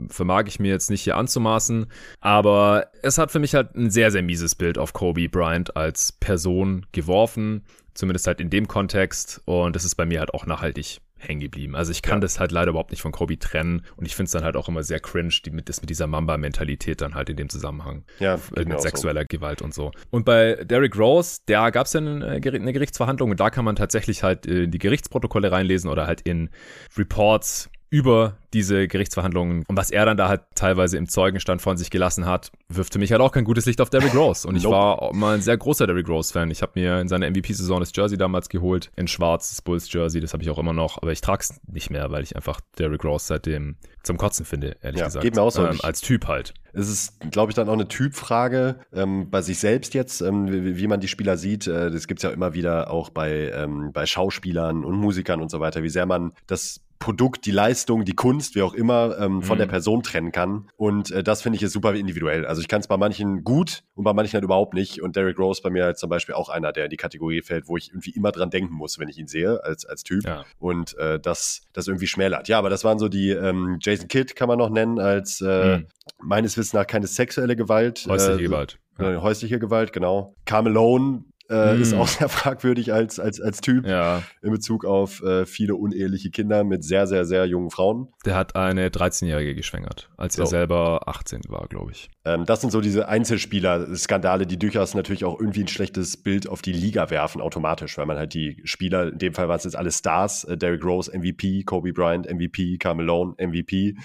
vermag 0.09 0.45
ich 0.47 0.59
mir 0.59 0.71
jetzt 0.71 0.89
nicht 0.89 1.03
hier 1.03 1.17
anzumaßen. 1.17 1.85
Aber 2.19 2.87
es 3.03 3.17
hat 3.17 3.31
für 3.31 3.39
mich 3.39 3.53
halt 3.53 3.75
ein 3.75 3.91
sehr, 3.91 4.09
sehr 4.11 4.23
mieses 4.23 4.55
Bild 4.55 4.77
auf 4.77 4.93
Kobe 4.93 5.29
Bryant 5.29 5.77
als 5.77 6.11
Person 6.11 6.87
geworfen. 6.91 7.63
Zumindest 7.93 8.27
halt 8.27 8.41
in 8.41 8.49
dem 8.49 8.67
Kontext. 8.67 9.41
Und 9.45 9.75
das 9.75 9.85
ist 9.85 9.95
bei 9.95 10.05
mir 10.05 10.19
halt 10.19 10.33
auch 10.33 10.47
nachhaltig 10.47 10.99
hängen 11.17 11.39
geblieben. 11.39 11.75
Also 11.75 11.91
ich 11.91 12.01
kann 12.01 12.17
ja. 12.17 12.21
das 12.21 12.39
halt 12.39 12.51
leider 12.51 12.71
überhaupt 12.71 12.91
nicht 12.91 13.01
von 13.01 13.11
Kobe 13.11 13.39
trennen 13.39 13.83
und 13.95 14.05
ich 14.05 14.15
finde 14.15 14.25
es 14.25 14.31
dann 14.31 14.43
halt 14.43 14.55
auch 14.55 14.67
immer 14.67 14.83
sehr 14.83 14.99
cringe, 14.99 15.33
die 15.45 15.49
mit, 15.49 15.69
das 15.69 15.81
mit 15.81 15.89
dieser 15.89 16.07
Mamba-Mentalität 16.07 17.01
dann 17.01 17.15
halt 17.15 17.29
in 17.29 17.37
dem 17.37 17.49
Zusammenhang. 17.49 18.03
Ja, 18.19 18.35
äh, 18.55 18.65
mit 18.65 18.81
sexueller 18.81 19.21
so. 19.21 19.27
Gewalt 19.29 19.61
und 19.61 19.73
so. 19.73 19.91
Und 20.11 20.25
bei 20.25 20.55
Derrick 20.55 20.97
Rose, 20.97 21.39
da 21.45 21.69
gab 21.69 21.87
es 21.87 21.93
ja 21.93 22.01
eine, 22.01 22.25
eine, 22.25 22.73
Gerichtsverhandlung 22.73 23.31
und 23.31 23.39
da 23.39 23.49
kann 23.49 23.65
man 23.65 23.75
tatsächlich 23.75 24.23
halt 24.23 24.45
in 24.45 24.71
die 24.71 24.77
Gerichtsprotokolle 24.77 25.51
reinlesen 25.51 25.89
oder 25.89 26.05
halt 26.05 26.21
in 26.21 26.49
Reports 26.97 27.69
über 27.95 28.35
diese 28.51 28.89
Gerichtsverhandlungen 28.89 29.63
und 29.69 29.77
was 29.77 29.89
er 29.89 30.05
dann 30.05 30.17
da 30.17 30.27
halt 30.27 30.41
teilweise 30.53 30.97
im 30.97 31.07
Zeugenstand 31.07 31.61
von 31.61 31.77
sich 31.77 31.89
gelassen 31.89 32.25
hat, 32.25 32.51
wirft 32.67 32.91
für 32.91 32.99
mich 32.99 33.13
halt 33.13 33.21
auch 33.21 33.31
kein 33.31 33.45
gutes 33.45 33.65
Licht 33.65 33.79
auf 33.79 33.89
Derrick 33.89 34.13
Rose. 34.13 34.45
Und 34.45 34.57
ich 34.57 34.63
nope. 34.63 34.75
war 34.75 35.13
mal 35.13 35.35
ein 35.35 35.41
sehr 35.41 35.55
großer 35.55 35.87
Derrick 35.87 36.09
Rose-Fan. 36.09 36.51
Ich 36.51 36.61
habe 36.61 36.73
mir 36.75 36.99
in 36.99 37.07
seiner 37.07 37.29
MVP-Saison 37.29 37.79
das 37.79 37.91
Jersey 37.95 38.17
damals 38.17 38.49
geholt, 38.49 38.91
in 38.97 39.07
schwarz, 39.07 39.51
das 39.51 39.61
Bulls-Jersey, 39.61 40.19
das 40.19 40.33
habe 40.33 40.43
ich 40.43 40.49
auch 40.49 40.59
immer 40.59 40.73
noch, 40.73 41.01
aber 41.01 41.13
ich 41.13 41.21
trage 41.21 41.39
es 41.39 41.61
nicht 41.71 41.89
mehr, 41.89 42.11
weil 42.11 42.23
ich 42.23 42.35
einfach 42.35 42.59
Derrick 42.77 43.05
Rose 43.05 43.27
seitdem 43.27 43.77
zum 44.03 44.17
Kotzen 44.17 44.45
finde, 44.45 44.75
ehrlich 44.81 44.99
ja, 44.99 45.05
gesagt. 45.05 45.23
Geht 45.23 45.35
mir 45.35 45.41
auch 45.41 45.51
so. 45.51 45.65
Ähm, 45.65 45.79
als 45.81 46.01
Typ 46.01 46.27
halt. 46.27 46.53
Es 46.73 46.89
ist, 46.89 47.19
glaube 47.31 47.51
ich, 47.51 47.55
dann 47.55 47.69
auch 47.69 47.73
eine 47.73 47.87
Typfrage 47.87 48.75
ähm, 48.93 49.29
bei 49.29 49.41
sich 49.41 49.59
selbst 49.59 49.93
jetzt, 49.93 50.19
ähm, 50.19 50.51
wie, 50.51 50.77
wie, 50.77 50.87
man 50.87 50.99
die 50.99 51.07
Spieler 51.07 51.37
sieht. 51.37 51.67
Äh, 51.67 51.89
das 51.89 52.07
gibt's 52.07 52.23
ja 52.23 52.31
immer 52.31 52.53
wieder 52.53 52.91
auch 52.91 53.09
bei, 53.09 53.51
ähm, 53.51 53.91
bei 53.93 54.05
Schauspielern 54.05 54.83
und 54.83 54.95
Musikern 54.95 55.41
und 55.41 55.49
so 55.49 55.61
weiter, 55.61 55.83
wie 55.83 55.89
sehr 55.89 56.05
man 56.05 56.33
das 56.47 56.81
Produkt, 56.99 57.45
die 57.45 57.51
Leistung, 57.51 58.05
die 58.05 58.13
Kunst, 58.13 58.55
wie 58.55 58.61
auch 58.61 58.73
immer, 58.73 59.17
ähm, 59.19 59.41
von 59.41 59.57
mhm. 59.57 59.59
der 59.59 59.67
Person 59.67 60.03
trennen 60.03 60.31
kann. 60.31 60.69
Und 60.77 61.11
äh, 61.11 61.23
das 61.23 61.41
finde 61.41 61.57
ich 61.57 61.63
ist 61.63 61.73
super 61.73 61.93
individuell. 61.93 62.45
Also 62.45 62.61
ich 62.61 62.67
kann 62.67 62.81
es 62.81 62.87
bei 62.87 62.97
manchen 62.97 63.43
gut 63.43 63.83
und 63.93 64.03
bei 64.03 64.13
manchen 64.13 64.33
halt 64.33 64.43
überhaupt 64.43 64.73
nicht. 64.73 65.01
Und 65.01 65.15
Derrick 65.15 65.37
Rose 65.37 65.61
bei 65.61 65.69
mir 65.69 65.83
halt 65.83 65.97
zum 65.97 66.09
Beispiel 66.09 66.35
auch 66.35 66.49
einer, 66.49 66.71
der 66.71 66.85
in 66.85 66.89
die 66.89 66.97
Kategorie 66.97 67.41
fällt, 67.41 67.67
wo 67.67 67.77
ich 67.77 67.89
irgendwie 67.89 68.11
immer 68.11 68.31
dran 68.31 68.49
denken 68.49 68.73
muss, 68.73 68.97
wenn 68.99 69.09
ich 69.09 69.17
ihn 69.17 69.27
sehe 69.27 69.63
als, 69.63 69.85
als 69.85 70.03
Typ. 70.03 70.25
Ja. 70.25 70.45
Und 70.59 70.97
äh, 70.97 71.19
das, 71.19 71.61
das 71.73 71.87
irgendwie 71.87 72.07
schmälert. 72.07 72.47
Ja, 72.47 72.59
aber 72.59 72.69
das 72.69 72.83
waren 72.83 72.99
so 72.99 73.07
die 73.07 73.29
ähm, 73.29 73.77
Jason 73.81 74.07
Kidd 74.07 74.35
kann 74.35 74.47
man 74.47 74.57
noch 74.57 74.69
nennen 74.69 74.99
als 74.99 75.41
äh, 75.41 75.77
mhm. 75.77 75.87
meines 76.21 76.57
Wissens 76.57 76.73
nach 76.73 76.87
keine 76.87 77.07
sexuelle 77.07 77.55
Gewalt. 77.55 78.05
Häusliche 78.07 78.39
äh, 78.39 78.43
Gewalt. 78.43 78.79
Ja. 78.99 79.21
Häusliche 79.21 79.59
Gewalt, 79.59 79.91
genau. 79.91 80.33
Carmelone 80.45 81.25
äh, 81.49 81.75
mm. 81.75 81.81
ist 81.81 81.93
auch 81.93 82.07
sehr 82.07 82.29
fragwürdig 82.29 82.93
als, 82.93 83.19
als, 83.19 83.39
als 83.41 83.61
Typ 83.61 83.85
ja. 83.85 84.23
in 84.41 84.51
Bezug 84.51 84.85
auf 84.85 85.21
äh, 85.21 85.45
viele 85.45 85.75
uneheliche 85.75 86.31
Kinder 86.31 86.63
mit 86.63 86.83
sehr, 86.83 87.07
sehr, 87.07 87.25
sehr 87.25 87.45
jungen 87.45 87.69
Frauen. 87.69 88.07
Der 88.25 88.35
hat 88.35 88.55
eine 88.55 88.89
13-Jährige 88.89 89.55
geschwängert, 89.55 90.09
als 90.17 90.35
so. 90.35 90.43
er 90.43 90.47
selber 90.47 91.07
18 91.07 91.41
war, 91.47 91.67
glaube 91.67 91.91
ich. 91.91 92.09
Ähm, 92.25 92.45
das 92.45 92.61
sind 92.61 92.71
so 92.71 92.81
diese 92.81 93.07
Einzelspieler-Skandale, 93.07 94.45
die 94.47 94.57
durchaus 94.57 94.93
natürlich 94.93 95.25
auch 95.25 95.39
irgendwie 95.39 95.61
ein 95.61 95.67
schlechtes 95.67 96.17
Bild 96.17 96.49
auf 96.49 96.61
die 96.61 96.73
Liga 96.73 97.09
werfen, 97.09 97.41
automatisch, 97.41 97.97
weil 97.97 98.05
man 98.05 98.17
halt 98.17 98.33
die 98.33 98.61
Spieler, 98.63 99.11
in 99.13 99.19
dem 99.19 99.33
Fall 99.33 99.47
waren 99.47 99.57
es 99.57 99.63
jetzt 99.63 99.77
alle 99.77 99.91
Stars, 99.91 100.43
äh, 100.45 100.57
Derrick 100.57 100.83
Rose 100.83 101.11
MVP, 101.15 101.63
Kobe 101.63 101.93
Bryant 101.93 102.29
MVP, 102.31 102.77
Carmelo 102.77 103.35
MVP, 103.37 103.95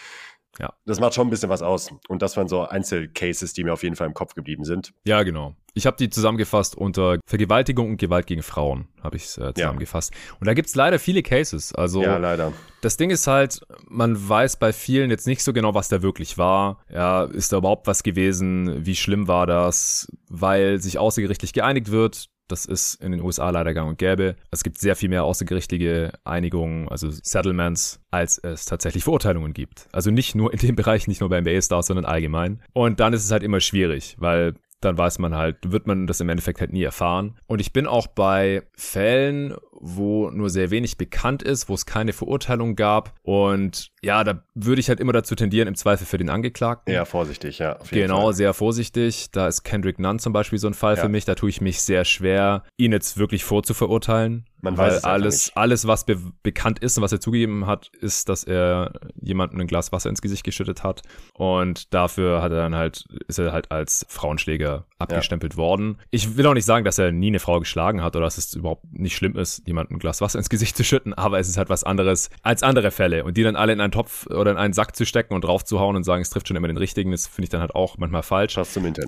ja. 0.61 0.75
Das 0.85 1.00
macht 1.00 1.14
schon 1.14 1.26
ein 1.26 1.31
bisschen 1.31 1.49
was 1.49 1.62
aus. 1.62 1.90
Und 2.09 2.23
das 2.23 2.37
waren 2.37 2.49
so 2.49 2.62
Einzelcases, 2.62 3.52
die 3.55 3.64
mir 3.64 3.73
auf 3.73 3.83
jeden 3.83 3.97
Fall 3.97 4.07
im 4.07 4.14
Kopf 4.14 4.35
geblieben 4.35 4.64
sind. 4.64 4.93
Ja, 5.05 5.23
genau. 5.23 5.55
Ich 5.73 5.87
habe 5.87 5.97
die 5.97 6.11
zusammengefasst 6.11 6.76
unter 6.76 7.19
Vergewaltigung 7.26 7.90
und 7.90 7.97
Gewalt 7.97 8.26
gegen 8.26 8.43
Frauen, 8.43 8.88
habe 9.02 9.17
ich 9.17 9.25
es 9.25 9.38
äh, 9.38 9.55
zusammengefasst. 9.55 10.12
Ja. 10.12 10.35
Und 10.40 10.47
da 10.47 10.55
gibt 10.55 10.69
es 10.69 10.75
leider 10.75 10.99
viele 10.99 11.23
Cases. 11.23 11.75
Also 11.75 12.02
ja, 12.02 12.19
leider. 12.19 12.52
Das 12.83 12.97
Ding 12.97 13.11
ist 13.11 13.26
halt, 13.26 13.61
man 13.88 14.29
weiß 14.29 14.59
bei 14.59 14.73
vielen 14.73 15.11
jetzt 15.11 15.26
nicht 15.26 15.43
so 15.43 15.52
genau, 15.52 15.75
was 15.75 15.88
da 15.88 16.02
wirklich 16.02 16.38
war. 16.38 16.85
Ja, 16.93 17.25
ist 17.25 17.52
da 17.52 17.59
überhaupt 17.59 17.87
was 17.87 18.02
gewesen? 18.02 18.85
Wie 18.85 18.97
schlimm 18.97 19.29
war 19.29 19.47
das? 19.47 20.09
Weil 20.29 20.81
sich 20.81 20.99
außergerichtlich 20.99 21.52
geeinigt 21.52 21.90
wird, 21.90 22.29
das 22.50 22.66
ist 22.66 22.95
in 22.97 23.12
den 23.12 23.21
USA 23.21 23.50
leider 23.50 23.75
gang 23.75 23.88
und 23.88 23.99
gäbe. 23.99 24.37
Es 24.50 24.62
gibt 24.62 24.78
sehr 24.78 24.97
viel 24.97 25.09
mehr 25.09 25.25
außergerichtliche 25.25 26.12
Einigungen, 26.25 26.88
also 26.88 27.11
Settlements, 27.11 28.00
als 28.11 28.38
es 28.38 28.64
tatsächlich 28.64 29.04
Verurteilungen 29.04 29.52
gibt. 29.52 29.88
Also 29.92 30.11
nicht 30.11 30.35
nur 30.35 30.52
in 30.52 30.59
dem 30.59 30.76
Bereich, 30.80 31.09
nicht 31.09 31.21
nur 31.21 31.30
bei 31.30 31.40
NBA-Stars, 31.40 31.87
sondern 31.87 32.04
allgemein. 32.04 32.62
Und 32.73 33.00
dann 33.00 33.12
ist 33.12 33.25
es 33.25 33.30
halt 33.30 33.42
immer 33.42 33.61
schwierig, 33.61 34.16
weil 34.19 34.54
dann 34.80 34.97
weiß 34.97 35.19
man 35.19 35.35
halt, 35.35 35.59
wird 35.71 35.87
man 35.87 36.07
das 36.07 36.21
im 36.21 36.28
Endeffekt 36.28 36.61
halt 36.61 36.73
nie 36.73 36.83
erfahren. 36.83 37.37
Und 37.47 37.61
ich 37.61 37.73
bin 37.73 37.87
auch 37.87 38.07
bei 38.07 38.62
Fällen, 38.73 39.54
wo 39.80 40.30
nur 40.30 40.50
sehr 40.50 40.70
wenig 40.70 40.96
bekannt 40.99 41.42
ist, 41.42 41.68
wo 41.68 41.75
es 41.75 41.87
keine 41.87 42.12
Verurteilung 42.12 42.76
gab. 42.76 43.14
Und 43.22 43.90
ja, 44.02 44.22
da 44.25 44.42
würde 44.54 44.80
ich 44.80 44.88
halt 44.88 45.00
immer 45.00 45.12
dazu 45.12 45.34
tendieren, 45.34 45.68
im 45.68 45.75
Zweifel 45.75 46.06
für 46.06 46.18
den 46.18 46.28
Angeklagten. 46.28 46.92
Ja, 46.92 47.04
vorsichtig, 47.04 47.58
ja. 47.58 47.78
genau, 47.90 48.25
Fall. 48.25 48.34
sehr 48.34 48.54
vorsichtig. 48.54 49.30
Da 49.32 49.49
ist 49.49 49.62
Kendrick 49.64 49.99
Nunn 49.99 50.18
zum 50.18 50.32
Beispiel 50.32 50.58
so 50.58 50.68
ein 50.68 50.75
Fall 50.75 50.96
ja. 50.96 51.02
für 51.02 51.08
mich. 51.08 51.25
Da 51.25 51.34
tue 51.34 51.49
ich 51.49 51.60
mich 51.60 51.80
sehr 51.80 52.04
schwer, 52.04 52.62
ihn 52.76 52.92
jetzt 52.92 53.18
wirklich 53.18 53.44
vorzuverurteilen. 53.44 54.46
Man 54.62 54.76
weil 54.76 54.90
weiß 54.90 55.04
alles, 55.04 55.52
alles, 55.54 55.87
was 55.87 56.04
be 56.04 56.18
bekannt 56.42 56.80
ist 56.80 56.96
und 56.99 57.02
was 57.02 57.12
er 57.12 57.20
zugegeben 57.20 57.66
hat, 57.66 57.90
ist, 58.00 58.28
dass 58.28 58.44
er 58.44 58.92
jemandem 59.20 59.60
ein 59.60 59.66
Glas 59.66 59.90
Wasser 59.92 60.10
ins 60.10 60.20
Gesicht 60.20 60.44
geschüttet 60.44 60.82
hat. 60.82 61.02
Und 61.32 61.94
dafür 61.94 62.42
hat 62.42 62.52
er 62.52 62.58
dann 62.58 62.75
halt, 62.75 63.04
ist 63.26 63.38
er 63.38 63.52
halt 63.52 63.70
als 63.70 64.04
Frauenschläger 64.08 64.84
abgestempelt 64.99 65.54
ja. 65.54 65.56
worden. 65.56 65.99
Ich 66.10 66.37
will 66.37 66.46
auch 66.46 66.54
nicht 66.54 66.66
sagen, 66.66 66.84
dass 66.84 66.99
er 66.99 67.12
nie 67.12 67.28
eine 67.28 67.38
Frau 67.38 67.58
geschlagen 67.58 68.02
hat 68.02 68.16
oder 68.16 68.26
dass 68.26 68.38
es 68.38 68.54
überhaupt 68.54 68.84
nicht 68.92 69.16
schlimm 69.16 69.37
ist, 69.37 69.66
jemandem 69.71 69.97
ein 69.97 69.99
Glas 70.00 70.21
Wasser 70.21 70.39
ins 70.39 70.49
Gesicht 70.50 70.77
zu 70.77 70.85
schütten, 70.85 71.15
aber 71.15 71.39
es 71.39 71.49
ist 71.49 71.57
halt 71.57 71.69
was 71.69 71.85
anderes 71.85 72.31
als 72.43 72.62
andere 72.62 72.91
Fälle. 72.91 73.25
Und 73.25 73.37
die 73.37 73.43
dann 73.43 73.57
alle 73.57 73.73
in 73.73 73.81
einen 73.81 73.93
Topf 73.93 74.27
oder 74.27 74.50
in 74.50 74.57
einen 74.57 74.73
Sack 74.73 74.95
zu 74.97 75.07
stecken 75.07 75.35
und 75.35 75.43
draufzuhauen 75.43 75.97
und 75.97 76.05
sagen, 76.05 76.23
es 76.23 76.31
trifft 76.31 76.49
schon 76.49 76.57
immer 76.57 76.69
den 76.69 76.77
richtigen, 76.77 77.11
das 77.11 77.27
finde 77.27 77.45
ich 77.45 77.50
dann 77.50 77.61
halt 77.61 77.75
auch 77.75 77.99
manchmal 77.99 78.23
falsch. 78.23 78.59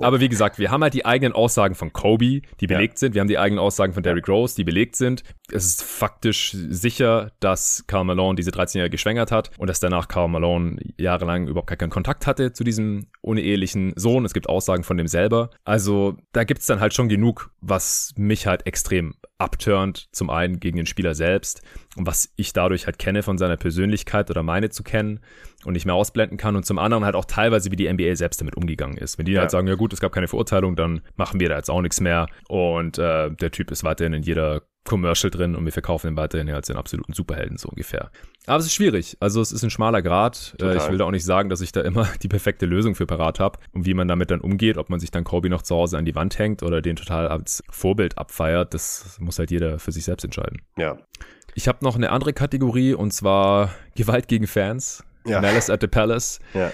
Aber 0.01 0.21
wie 0.21 0.29
gesagt, 0.29 0.59
wir 0.59 0.71
haben 0.71 0.83
halt 0.83 0.95
die 0.95 1.05
eigenen 1.05 1.33
Aussagen 1.33 1.75
von 1.75 1.93
Kobe, 1.93 2.43
die 2.61 2.67
belegt 2.67 2.95
ja. 2.95 2.99
sind. 2.99 3.15
Wir 3.15 3.21
haben 3.21 3.29
die 3.29 3.39
eigenen 3.39 3.59
Aussagen 3.59 3.93
von 3.93 4.03
Derrick 4.03 4.29
Rose, 4.29 4.55
die 4.57 4.65
belegt 4.65 4.97
sind. 4.97 5.23
Es 5.51 5.67
ist 5.67 5.83
faktisch 5.83 6.53
sicher, 6.53 7.33
dass 7.41 7.85
Karl 7.87 8.05
Malone 8.05 8.37
diese 8.37 8.51
13-Jährige 8.51 8.91
geschwängert 8.91 9.33
hat 9.33 9.51
und 9.59 9.69
dass 9.69 9.81
danach 9.81 10.09
Karl 10.09 10.29
Malone 10.29 10.77
jahrelang 10.99 11.49
überhaupt 11.49 11.69
keinen 11.69 11.91
Kontakt 11.91 12.27
hatte 12.27 12.53
zu 12.53 12.65
diesem 12.65 13.07
unehelichen 13.21 13.93
Sohn. 13.97 14.25
Es 14.25 14.35
gibt 14.35 14.49
Aussagen 14.49 14.85
von 14.85 14.97
dem 14.97 15.09
selber. 15.09 15.51
Also 15.65 16.17
da 16.33 16.45
gibt's 16.45 16.67
dann 16.67 16.81
halt 16.81 16.95
schon 16.95 17.09
genug, 17.09 17.51
was 17.61 18.13
mich 18.17 18.47
halt 18.47 18.67
extrem 18.67 19.15
abturnt. 19.43 20.09
Zum 20.13 20.31
einen 20.31 20.61
gegen 20.61 20.77
den 20.77 20.87
Spieler 20.87 21.15
selbst 21.15 21.63
und 21.97 22.07
was 22.07 22.33
ich 22.37 22.53
dadurch 22.53 22.87
halt 22.87 22.99
kenne 22.99 23.23
von 23.23 23.39
seiner 23.39 23.57
Persönlichkeit 23.57 24.31
oder 24.31 24.43
meine 24.43 24.71
zu 24.71 24.83
kennen 24.83 25.21
und 25.65 25.75
nicht 25.75 25.87
mehr 25.87 25.95
ausblenden 25.95 26.39
kann. 26.39 26.57
Und 26.57 26.65
zum 26.65 26.79
anderen 26.79 27.05
halt 27.05 27.15
auch 27.15 27.25
teilweise, 27.25 27.71
wie 27.71 27.77
die 27.77 27.93
NBA 27.93 28.17
selbst 28.17 28.41
damit 28.41 28.57
umgegangen 28.57 28.97
ist. 28.97 29.19
Wenn 29.19 29.27
die 29.27 29.33
ja. 29.33 29.41
halt 29.41 29.51
sagen, 29.51 29.67
ja 29.67 29.75
gut, 29.75 29.93
es 29.93 30.01
gab 30.01 30.13
keine 30.13 30.29
Verurteilung, 30.29 30.77
dann 30.77 31.03
machen 31.17 31.41
wir 31.41 31.49
da 31.49 31.57
jetzt 31.57 31.71
auch 31.71 31.83
nichts 31.83 32.01
mehr. 32.01 32.27
Und 32.49 32.99
äh, 32.99 33.31
der 33.31 33.51
Typ 33.51 33.71
ist 33.71 33.85
weiterhin 33.85 34.15
in 34.15 34.23
jeder 34.23 34.63
Commercial 34.85 35.31
drin 35.31 35.55
und 35.55 35.65
wir 35.65 35.73
verkaufen 35.73 36.09
ihn 36.09 36.17
weiterhin 36.17 36.51
als 36.51 36.67
den 36.67 36.77
absoluten 36.77 37.13
Superhelden, 37.13 37.57
so 37.57 37.69
ungefähr. 37.69 38.11
Aber 38.47 38.59
es 38.59 38.67
ist 38.67 38.75
schwierig. 38.75 39.17
Also 39.21 39.41
es 39.41 39.53
ist 39.53 39.63
ein 39.63 39.71
schmaler 39.71 40.03
Grad. 40.03 40.55
Äh, 40.55 40.59
Total. 40.59 40.77
Ich 40.77 40.89
will 40.89 40.99
da 40.99 41.05
auch 41.05 41.13
nicht 41.13 41.25
sagen, 41.25 41.49
dass 41.49 41.61
ich 41.61 41.73
da 41.73 41.83
immer 41.83 42.09
die 42.23 42.29
perfekte 42.29 42.67
Lösung 42.67 42.95
für 42.95 43.07
parat 43.07 43.39
habe 43.39 43.59
und 43.73 43.87
wie 43.87 43.95
man 43.95 44.09
damit 44.09 44.31
dann 44.31 44.41
umgeht, 44.41 44.79
ob 44.79 44.91
man 44.91 44.99
sich 44.99 45.11
dann 45.11 45.25
Kobe 45.25 45.49
noch 45.49 45.63
zu 45.63 45.77
Hause 45.77 45.99
an 45.99 46.05
die 46.05 46.15
Wand 46.15 46.39
hängt 46.39 46.63
oder 46.63 46.83
den 46.83 46.97
total 46.97 47.29
als 47.29 47.63
Vorbild 47.71 48.19
abfeiert, 48.19 48.75
das 48.75 49.17
muss 49.21 49.39
halt 49.39 49.51
jeder 49.51 49.79
für 49.79 49.93
sich 49.93 50.05
selbst 50.05 50.25
entscheiden. 50.25 50.63
Ja. 50.77 50.99
Ich 51.55 51.69
habe 51.69 51.79
noch 51.83 51.97
eine 51.97 52.11
andere 52.11 52.33
Kategorie 52.33 52.95
und 52.95 53.13
zwar 53.13 53.71
Gewalt 53.95 54.27
gegen 54.27 54.47
Fans. 54.47 55.05
Ja. 55.25 55.41
Malice 55.41 55.71
at 55.71 55.81
the 55.81 55.87
Palace. 55.87 56.41
Ja 56.55 56.73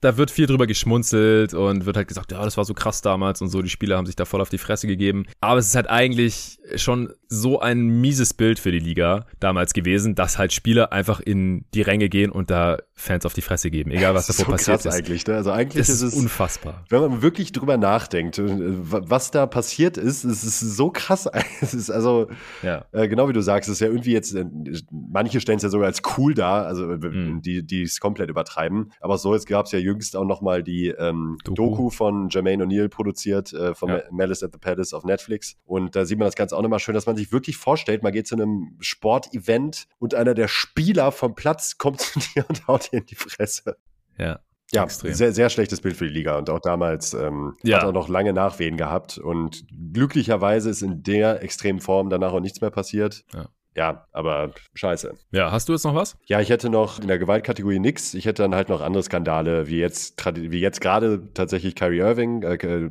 da 0.00 0.16
wird 0.16 0.30
viel 0.30 0.46
drüber 0.46 0.66
geschmunzelt 0.66 1.52
und 1.54 1.84
wird 1.84 1.96
halt 1.96 2.08
gesagt, 2.08 2.32
ja, 2.32 2.42
das 2.42 2.56
war 2.56 2.64
so 2.64 2.74
krass 2.74 3.02
damals 3.02 3.42
und 3.42 3.50
so, 3.50 3.60
die 3.60 3.68
Spieler 3.68 3.96
haben 3.96 4.06
sich 4.06 4.16
da 4.16 4.24
voll 4.24 4.40
auf 4.40 4.48
die 4.48 4.58
Fresse 4.58 4.86
gegeben. 4.86 5.26
Aber 5.40 5.58
es 5.58 5.66
ist 5.66 5.74
halt 5.74 5.88
eigentlich 5.88 6.58
schon 6.76 7.12
so 7.32 7.60
ein 7.60 8.00
mieses 8.00 8.34
Bild 8.34 8.58
für 8.58 8.72
die 8.72 8.80
Liga 8.80 9.24
damals 9.38 9.72
gewesen, 9.72 10.16
dass 10.16 10.36
halt 10.36 10.52
Spieler 10.52 10.92
einfach 10.92 11.20
in 11.20 11.64
die 11.74 11.82
Ränge 11.82 12.08
gehen 12.08 12.32
und 12.32 12.50
da 12.50 12.78
Fans 12.94 13.24
auf 13.24 13.32
die 13.32 13.40
Fresse 13.40 13.70
geben, 13.70 13.92
egal 13.92 14.14
was 14.14 14.26
davor 14.26 14.46
so 14.46 14.50
passiert 14.50 14.84
ist. 14.84 14.92
eigentlich, 14.92 15.26
ne? 15.26 15.36
Also 15.36 15.52
eigentlich 15.52 15.78
das 15.78 15.88
ist 15.88 16.02
es 16.02 16.14
unfassbar. 16.14 16.84
Wenn 16.90 17.00
man 17.00 17.22
wirklich 17.22 17.52
drüber 17.52 17.76
nachdenkt, 17.76 18.38
äh, 18.38 18.44
was 18.48 19.30
da 19.30 19.46
passiert 19.46 19.96
ist, 19.96 20.24
es 20.24 20.44
ist 20.44 20.60
so 20.60 20.90
krass. 20.90 21.28
Es 21.62 21.74
ist 21.74 21.90
also 21.90 22.28
ja. 22.62 22.84
äh, 22.92 23.06
genau 23.06 23.28
wie 23.28 23.32
du 23.32 23.42
sagst, 23.42 23.68
es 23.68 23.74
ist 23.74 23.80
ja 23.80 23.88
irgendwie 23.88 24.12
jetzt 24.12 24.34
äh, 24.34 24.44
manche 24.90 25.40
stellen 25.40 25.58
es 25.58 25.62
ja 25.62 25.68
sogar 25.68 25.86
als 25.86 26.02
cool 26.16 26.34
dar, 26.34 26.66
also 26.66 26.86
mhm. 26.86 27.42
die 27.42 27.64
die 27.64 27.82
es 27.82 28.00
komplett 28.00 28.28
übertreiben, 28.28 28.92
aber 29.00 29.18
so 29.18 29.34
jetzt 29.34 29.46
gab 29.46 29.66
es 29.66 29.72
ja 29.72 29.78
jüngst 29.78 30.16
auch 30.16 30.24
noch 30.24 30.40
mal 30.40 30.62
die 30.62 30.88
ähm, 30.88 31.38
Doku. 31.44 31.54
Doku. 31.54 31.90
von 31.90 32.28
Jermaine 32.30 32.64
O'Neal 32.64 32.88
produziert 32.88 33.52
äh, 33.52 33.74
von 33.74 33.90
ja. 33.90 34.02
Malice 34.10 34.42
at 34.42 34.52
the 34.52 34.58
Palace 34.58 34.94
auf 34.94 35.04
Netflix 35.04 35.56
und 35.64 35.94
da 35.94 36.04
sieht 36.04 36.18
man 36.18 36.26
das 36.26 36.34
ganz 36.34 36.52
auch 36.52 36.62
nochmal 36.62 36.78
schön, 36.78 36.94
dass 36.94 37.06
man 37.06 37.16
sich 37.20 37.32
wirklich 37.32 37.56
vorstellt, 37.56 38.02
man 38.02 38.12
geht 38.12 38.26
zu 38.26 38.34
einem 38.34 38.76
Sportevent 38.80 39.86
und 39.98 40.14
einer 40.14 40.34
der 40.34 40.48
Spieler 40.48 41.12
vom 41.12 41.34
Platz 41.34 41.78
kommt 41.78 42.00
zu 42.00 42.18
dir 42.34 42.44
und 42.48 42.66
haut 42.66 42.92
dir 42.92 42.98
in 42.98 43.06
die 43.06 43.16
Fresse. 43.16 43.76
Ja. 44.18 44.40
Ja, 44.72 44.84
Extrem. 44.84 45.12
sehr, 45.12 45.32
sehr 45.32 45.50
schlechtes 45.50 45.80
Bild 45.80 45.96
für 45.96 46.06
die 46.06 46.12
Liga 46.12 46.38
und 46.38 46.48
auch 46.48 46.60
damals 46.60 47.12
ähm, 47.12 47.56
ja. 47.64 47.78
hat 47.78 47.86
er 47.86 47.92
noch 47.92 48.08
lange 48.08 48.32
Nachwehen 48.32 48.76
gehabt 48.76 49.18
und 49.18 49.64
glücklicherweise 49.92 50.70
ist 50.70 50.82
in 50.82 51.02
der 51.02 51.42
extremen 51.42 51.80
Form 51.80 52.08
danach 52.08 52.32
auch 52.32 52.38
nichts 52.38 52.60
mehr 52.60 52.70
passiert. 52.70 53.24
Ja 53.34 53.48
ja, 53.76 54.06
aber 54.12 54.50
scheiße. 54.74 55.14
Ja, 55.30 55.52
hast 55.52 55.68
du 55.68 55.72
jetzt 55.72 55.84
noch 55.84 55.94
was? 55.94 56.16
Ja, 56.26 56.40
ich 56.40 56.50
hätte 56.50 56.70
noch 56.70 56.98
in 56.98 57.06
der 57.06 57.18
Gewaltkategorie 57.18 57.78
nix. 57.78 58.14
Ich 58.14 58.26
hätte 58.26 58.42
dann 58.42 58.54
halt 58.54 58.68
noch 58.68 58.80
andere 58.80 59.02
Skandale, 59.02 59.68
wie 59.68 59.78
jetzt, 59.78 60.20
wie 60.34 60.60
jetzt 60.60 60.80
gerade 60.80 61.32
tatsächlich 61.34 61.76
Kyrie 61.76 61.98
Irving, 61.98 62.42
äh, 62.42 62.90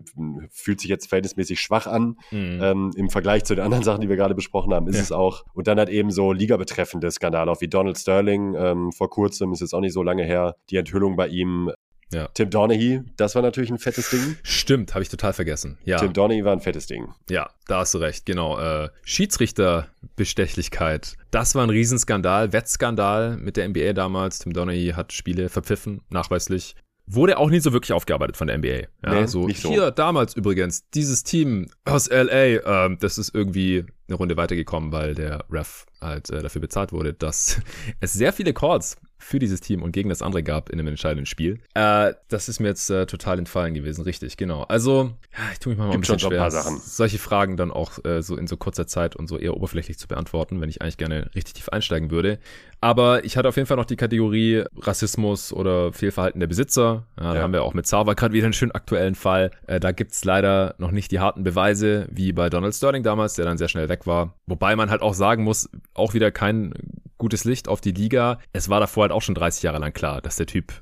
fühlt 0.50 0.80
sich 0.80 0.90
jetzt 0.90 1.08
verhältnismäßig 1.10 1.60
schwach 1.60 1.86
an. 1.86 2.18
Mhm. 2.32 2.60
Ähm, 2.62 2.92
Im 2.96 3.10
Vergleich 3.10 3.44
zu 3.44 3.56
den 3.56 3.64
anderen 3.66 3.84
Sachen, 3.90 4.02
die 4.02 4.10
wir 4.10 4.16
gerade 4.16 4.36
besprochen 4.36 4.74
haben, 4.74 4.88
ist 4.88 4.96
ja. 4.96 5.02
es 5.02 5.12
auch. 5.12 5.44
Und 5.54 5.68
dann 5.68 5.78
halt 5.78 5.90
eben 5.90 6.12
so 6.12 6.32
ligabetreffende 6.32 7.12
Skandale, 7.12 7.52
auch 7.52 7.62
wie 7.62 7.68
Donald 7.68 7.98
Sterling 7.98 8.56
ähm, 8.56 8.92
vor 8.94 9.10
kurzem, 9.10 9.52
ist 9.52 9.60
jetzt 9.60 9.74
auch 9.74 9.82
nicht 9.82 9.94
so 9.94 10.04
lange 10.04 10.24
her, 10.24 10.56
die 10.70 10.78
Enthüllung 10.78 11.18
bei 11.18 11.28
ihm 11.28 11.72
ja. 12.12 12.28
Tim 12.34 12.50
Donaghy, 12.50 13.02
das 13.18 13.36
war 13.36 13.44
natürlich 13.44 13.70
ein 13.70 13.78
fettes 13.78 14.10
Ding. 14.10 14.38
Stimmt, 14.44 14.94
habe 14.94 15.04
ich 15.04 15.10
total 15.10 15.34
vergessen. 15.34 15.78
Ja. 15.86 16.00
Tim 16.00 16.14
Donaghy 16.14 16.44
war 16.44 16.54
ein 16.54 16.62
fettes 16.62 16.88
Ding. 16.88 17.10
Ja, 17.30 17.52
da 17.68 17.80
hast 17.80 17.94
du 17.94 18.00
recht, 18.00 18.26
genau. 18.26 18.60
Äh, 18.60 18.90
Schiedsrichterbestechlichkeit. 19.04 21.18
Das 21.32 21.56
war 21.56 21.64
ein 21.64 21.70
Riesenskandal, 21.70 22.52
Wettskandal 22.52 23.38
mit 23.38 23.56
der 23.58 23.70
NBA 23.70 23.94
damals. 23.94 24.40
Tim 24.40 24.54
Donaghy 24.54 24.94
hat 24.96 25.14
Spiele 25.14 25.50
verpfiffen, 25.50 26.02
nachweislich. 26.10 26.76
Wurde 27.12 27.40
auch 27.40 27.50
nie 27.50 27.60
so 27.60 27.74
wirklich 27.74 27.94
aufgearbeitet 27.94 28.38
von 28.38 28.48
der 28.48 28.60
NBA. 28.60 28.68
Ja, 28.68 29.22
nee, 29.22 29.26
so, 29.26 29.48
nicht 29.48 29.62
so. 29.62 29.70
Hier, 29.70 29.90
damals 29.90 30.36
übrigens, 30.36 30.88
dieses 30.92 31.24
Team 31.24 31.66
aus 31.84 32.08
LA, 32.08 32.86
ähm, 32.86 33.00
das 33.00 33.18
ist 33.18 33.34
irgendwie 33.34 33.84
eine 34.08 34.16
Runde 34.16 34.38
weitergekommen, 34.38 34.92
weil 34.92 35.16
der 35.16 35.44
Ref 35.50 35.88
halt 36.02 36.30
äh, 36.30 36.44
dafür 36.44 36.62
bezahlt 36.62 36.92
wurde, 36.92 37.14
dass 37.14 37.62
es 38.00 38.14
sehr 38.14 38.32
viele 38.32 38.54
Calls 38.54 38.98
für 39.20 39.38
dieses 39.38 39.62
Team 39.62 39.84
und 39.84 39.92
gegen 39.92 40.10
das 40.10 40.22
andere 40.22 40.42
gab 40.42 40.70
in 40.70 40.80
einem 40.80 40.88
entscheidenden 40.88 41.26
Spiel. 41.26 41.60
Äh, 41.76 42.14
das 42.30 42.50
ist 42.50 42.60
mir 42.60 42.70
jetzt 42.70 42.90
äh, 42.90 43.06
total 43.06 43.38
entfallen 43.38 43.74
gewesen, 43.74 44.02
richtig, 44.04 44.38
genau. 44.38 44.64
Also, 44.64 45.12
ich 45.52 45.60
tue 45.60 45.72
mich 45.72 45.78
mal, 45.78 45.92
Gibt 45.92 46.10
ein 46.10 46.16
bisschen 46.16 46.20
schwer, 46.20 46.50
solche 46.50 47.20
Fragen 47.20 47.58
dann 47.58 47.70
auch 47.70 48.04
äh, 48.06 48.24
so 48.24 48.38
in 48.38 48.48
so 48.48 48.58
kurzer 48.58 48.88
Zeit 48.88 49.16
und 49.16 49.28
so 49.28 49.38
eher 49.38 49.56
oberflächlich 49.56 50.00
zu 50.00 50.08
beantworten, 50.08 50.62
wenn 50.62 50.70
ich 50.70 50.82
eigentlich 50.82 50.98
gerne 50.98 51.30
richtig 51.36 51.56
tief 51.56 51.70
einsteigen 51.70 52.12
würde. 52.12 52.40
Aber 52.82 53.26
ich 53.26 53.36
hatte 53.36 53.50
auf 53.50 53.56
jeden 53.58 53.68
Fall 53.68 53.78
noch 53.78 53.86
die 53.86 53.96
Kategorie 53.96 54.64
Rassismus 54.78 55.52
oder 55.52 55.92
Fehlverhalten 55.92 56.40
der 56.40 56.48
Besitzer. 56.48 57.06
Ja, 57.18 57.26
ja. 57.26 57.34
Da 57.34 57.42
haben 57.42 57.54
wir 57.54 57.64
auch 57.64 57.74
mit 57.74 57.88
Zauber 57.88 58.16
gerade 58.16 58.34
wieder 58.34 58.46
einen 58.46 58.54
schönen 58.54 58.72
aktuellen 58.72 59.16
Fall. 59.16 59.52
Äh, 59.68 59.80
da 59.80 59.92
gibt's 59.92 60.24
leider 60.24 60.76
noch 60.78 60.92
nicht 60.92 61.12
die 61.12 61.20
harten 61.20 61.44
Beweise, 61.44 62.08
wie 62.10 62.32
bei 62.32 62.50
Donald 62.50 62.74
Sterling 62.74 63.04
damals, 63.04 63.34
der 63.34 63.46
dann 63.46 63.58
sehr 63.58 63.68
schnell 63.68 63.90
weg 63.90 64.08
war. 64.08 64.36
Wobei 64.46 64.76
man 64.76 64.90
halt 64.90 65.02
auch 65.02 65.14
sagen 65.14 65.44
muss, 65.44 65.70
auch 65.94 66.14
wieder 66.14 66.32
kein 66.32 66.74
gutes 67.18 67.44
Licht 67.44 67.68
auf 67.68 67.82
die 67.82 67.92
Liga. 67.92 68.40
Es 68.54 68.70
war 68.70 68.80
davor 68.80 69.04
halt 69.04 69.12
auch 69.12 69.22
schon 69.22 69.36
30 69.36 69.64
Jahre 69.64 69.80
lang 69.80 69.94
klar, 69.94 70.22
dass 70.22 70.38
der 70.38 70.46
Typ 70.46 70.74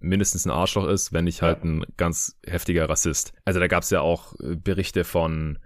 mindestens 0.00 0.46
ein 0.46 0.50
Arschloch 0.50 0.88
ist, 0.88 1.12
wenn 1.12 1.24
nicht 1.24 1.42
halt 1.42 1.64
ein 1.64 1.84
ganz 1.96 2.36
heftiger 2.46 2.88
Rassist. 2.88 3.32
Also 3.44 3.60
da 3.60 3.68
gab's 3.68 3.90
ja 3.90 4.00
auch 4.00 4.34
äh, 4.40 4.56
Berichte 4.56 5.04
von 5.04 5.58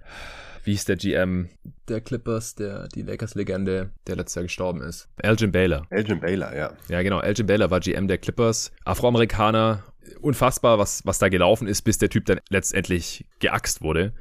wie 0.67 0.73
ist 0.73 0.89
der 0.89 0.97
GM 0.97 1.49
der 1.89 2.01
Clippers, 2.01 2.57
der 2.57 2.89
die 2.89 3.03
Lakers-Legende, 3.03 3.91
der 4.07 4.17
letztes 4.17 4.35
Jahr 4.35 4.43
gestorben 4.43 4.83
ist? 4.83 5.09
Elgin 5.19 5.53
Baylor. 5.53 5.87
Elgin 5.91 6.19
Baylor, 6.21 6.55
ja. 6.57 6.73
Ja, 6.89 7.03
genau. 7.03 7.21
Elgin 7.21 7.47
Baylor 7.47 7.71
war 7.71 7.81
GM 7.81 8.09
der 8.09 8.19
Clippers. 8.19 8.73
Afroamerikaner. 8.85 9.85
Unfassbar, 10.21 10.79
was, 10.79 11.07
was 11.07 11.19
da 11.19 11.29
gelaufen 11.29 11.69
ist, 11.69 11.83
bis 11.83 11.99
der 11.99 12.11
Typ 12.11 12.27
dann 12.27 12.41
letztendlich 12.49 13.25
geaxt 13.39 13.81
wurde. 13.81 14.13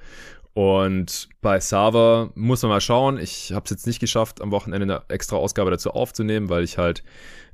Und 0.54 1.28
bei 1.42 1.60
Sava 1.60 2.30
muss 2.34 2.62
man 2.62 2.70
mal 2.70 2.82
schauen. 2.82 3.20
Ich 3.20 3.52
habe 3.52 3.66
es 3.66 3.72
jetzt 3.72 3.88
nicht 3.88 4.00
geschafft, 4.00 4.42
am 4.42 4.52
Wochenende 4.52 4.84
eine 4.84 5.04
extra 5.10 5.36
Ausgabe 5.36 5.70
dazu 5.70 5.92
aufzunehmen, 5.92 6.48
weil 6.48 6.64
ich 6.64 6.78
halt 6.78 7.04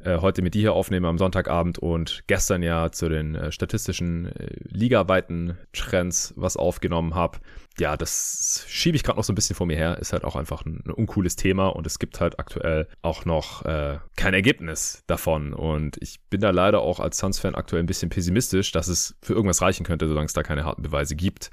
äh, 0.04 0.20
heute 0.20 0.42
mit 0.44 0.54
dir 0.54 0.60
hier 0.62 0.74
aufnehme 0.74 1.08
am 1.08 1.18
Sonntagabend 1.18 1.80
und 1.80 2.24
gestern 2.28 2.62
ja 2.62 2.92
zu 2.92 3.10
den 3.10 3.34
äh, 3.34 3.52
statistischen 3.52 4.28
äh, 4.28 4.56
ligaweiten 4.70 5.58
Trends 5.74 6.34
was 6.36 6.58
aufgenommen 6.58 7.16
habe. 7.16 7.40
Ja, 7.80 7.96
das 7.96 8.66
schiebe 8.68 8.96
ich 8.96 9.04
gerade 9.04 9.18
noch 9.18 9.24
so 9.24 9.32
ein 9.32 9.36
bisschen 9.36 9.56
vor 9.56 9.66
mir 9.66 9.78
her. 9.78 9.98
Ist 10.00 10.14
halt 10.14 10.24
auch 10.24 10.36
einfach 10.36 10.66
ein, 10.66 10.84
ein 10.86 10.92
uncooles 10.92 11.36
Thema 11.36 11.68
und 11.68 11.88
es 11.88 12.00
gibt 12.00 12.20
halt 12.20 12.38
aktuell 12.40 12.88
auch 13.02 13.26
noch 13.26 13.64
äh, 13.66 14.00
kein 14.18 14.34
Ergebnis 14.34 15.04
davon. 15.08 15.54
Und 15.54 15.98
ich 16.02 16.20
bin 16.30 16.42
da 16.42 16.52
leider 16.52 16.82
auch 16.82 17.00
als 17.00 17.18
Suns-Fan 17.18 17.56
aktuell 17.56 17.82
ein 17.82 17.88
bisschen 17.88 18.10
pessimistisch, 18.10 18.72
dass 18.72 18.88
es 18.88 19.16
für 19.22 19.34
irgendwas 19.34 19.62
reichen 19.62 19.86
könnte, 19.86 20.08
solange 20.08 20.26
es 20.26 20.34
da 20.34 20.44
keine 20.44 20.66
harten 20.66 20.82
Beweise 20.82 21.16
gibt. 21.16 21.50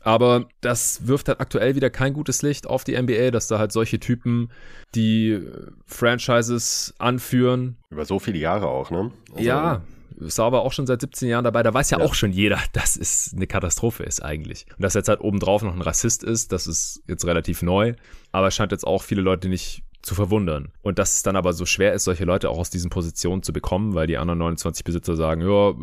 Aber 0.00 0.46
das 0.60 1.06
wirft 1.06 1.28
halt 1.28 1.40
aktuell 1.40 1.74
wieder 1.74 1.90
kein 1.90 2.14
gutes 2.14 2.42
Licht 2.42 2.66
auf 2.66 2.84
die 2.84 3.00
NBA, 3.00 3.30
dass 3.30 3.48
da 3.48 3.58
halt 3.58 3.72
solche 3.72 4.00
Typen, 4.00 4.50
die 4.94 5.40
Franchises 5.86 6.94
anführen. 6.98 7.76
Über 7.90 8.04
so 8.04 8.18
viele 8.18 8.38
Jahre 8.38 8.68
auch, 8.68 8.90
ne? 8.90 9.10
Also 9.32 9.44
ja, 9.44 9.82
Sauber 10.20 10.62
auch 10.62 10.72
schon 10.72 10.86
seit 10.86 11.00
17 11.00 11.28
Jahren 11.28 11.44
dabei. 11.44 11.62
Da 11.62 11.72
weiß 11.72 11.90
ja, 11.90 11.98
ja, 11.98 12.04
auch 12.04 12.14
schon 12.14 12.32
jeder, 12.32 12.58
dass 12.72 12.96
es 12.96 13.32
eine 13.34 13.46
Katastrophe 13.46 14.02
ist 14.04 14.22
eigentlich. 14.22 14.66
Und 14.76 14.82
dass 14.82 14.94
jetzt 14.94 15.08
halt 15.08 15.20
obendrauf 15.20 15.62
noch 15.62 15.74
ein 15.74 15.82
Rassist 15.82 16.24
ist, 16.24 16.52
das 16.52 16.66
ist 16.66 17.02
jetzt 17.06 17.24
relativ 17.24 17.62
neu. 17.62 17.94
Aber 18.32 18.48
es 18.48 18.54
scheint 18.54 18.72
jetzt 18.72 18.86
auch 18.86 19.02
viele 19.02 19.22
Leute 19.22 19.48
nicht 19.48 19.82
zu 20.02 20.14
verwundern. 20.14 20.68
Und 20.82 20.98
dass 20.98 21.16
es 21.16 21.22
dann 21.22 21.36
aber 21.36 21.52
so 21.52 21.66
schwer 21.66 21.92
ist, 21.92 22.04
solche 22.04 22.24
Leute 22.24 22.50
auch 22.50 22.58
aus 22.58 22.70
diesen 22.70 22.88
Positionen 22.88 23.42
zu 23.42 23.52
bekommen, 23.52 23.94
weil 23.94 24.06
die 24.06 24.16
anderen 24.16 24.38
29 24.38 24.84
Besitzer 24.84 25.16
sagen, 25.16 25.42
ja, 25.42 25.74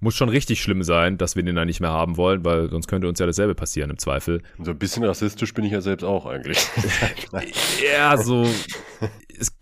muss 0.00 0.14
schon 0.14 0.28
richtig 0.28 0.60
schlimm 0.60 0.82
sein, 0.82 1.18
dass 1.18 1.36
wir 1.36 1.42
den 1.42 1.56
da 1.56 1.64
nicht 1.64 1.80
mehr 1.80 1.90
haben 1.90 2.16
wollen, 2.16 2.44
weil 2.44 2.68
sonst 2.68 2.88
könnte 2.88 3.08
uns 3.08 3.18
ja 3.18 3.26
dasselbe 3.26 3.54
passieren 3.54 3.90
im 3.90 3.98
Zweifel. 3.98 4.42
So 4.62 4.72
ein 4.72 4.78
bisschen 4.78 5.04
rassistisch 5.04 5.54
bin 5.54 5.64
ich 5.64 5.72
ja 5.72 5.80
selbst 5.80 6.04
auch 6.04 6.26
eigentlich. 6.26 6.58
ja, 7.94 8.16
so. 8.16 8.46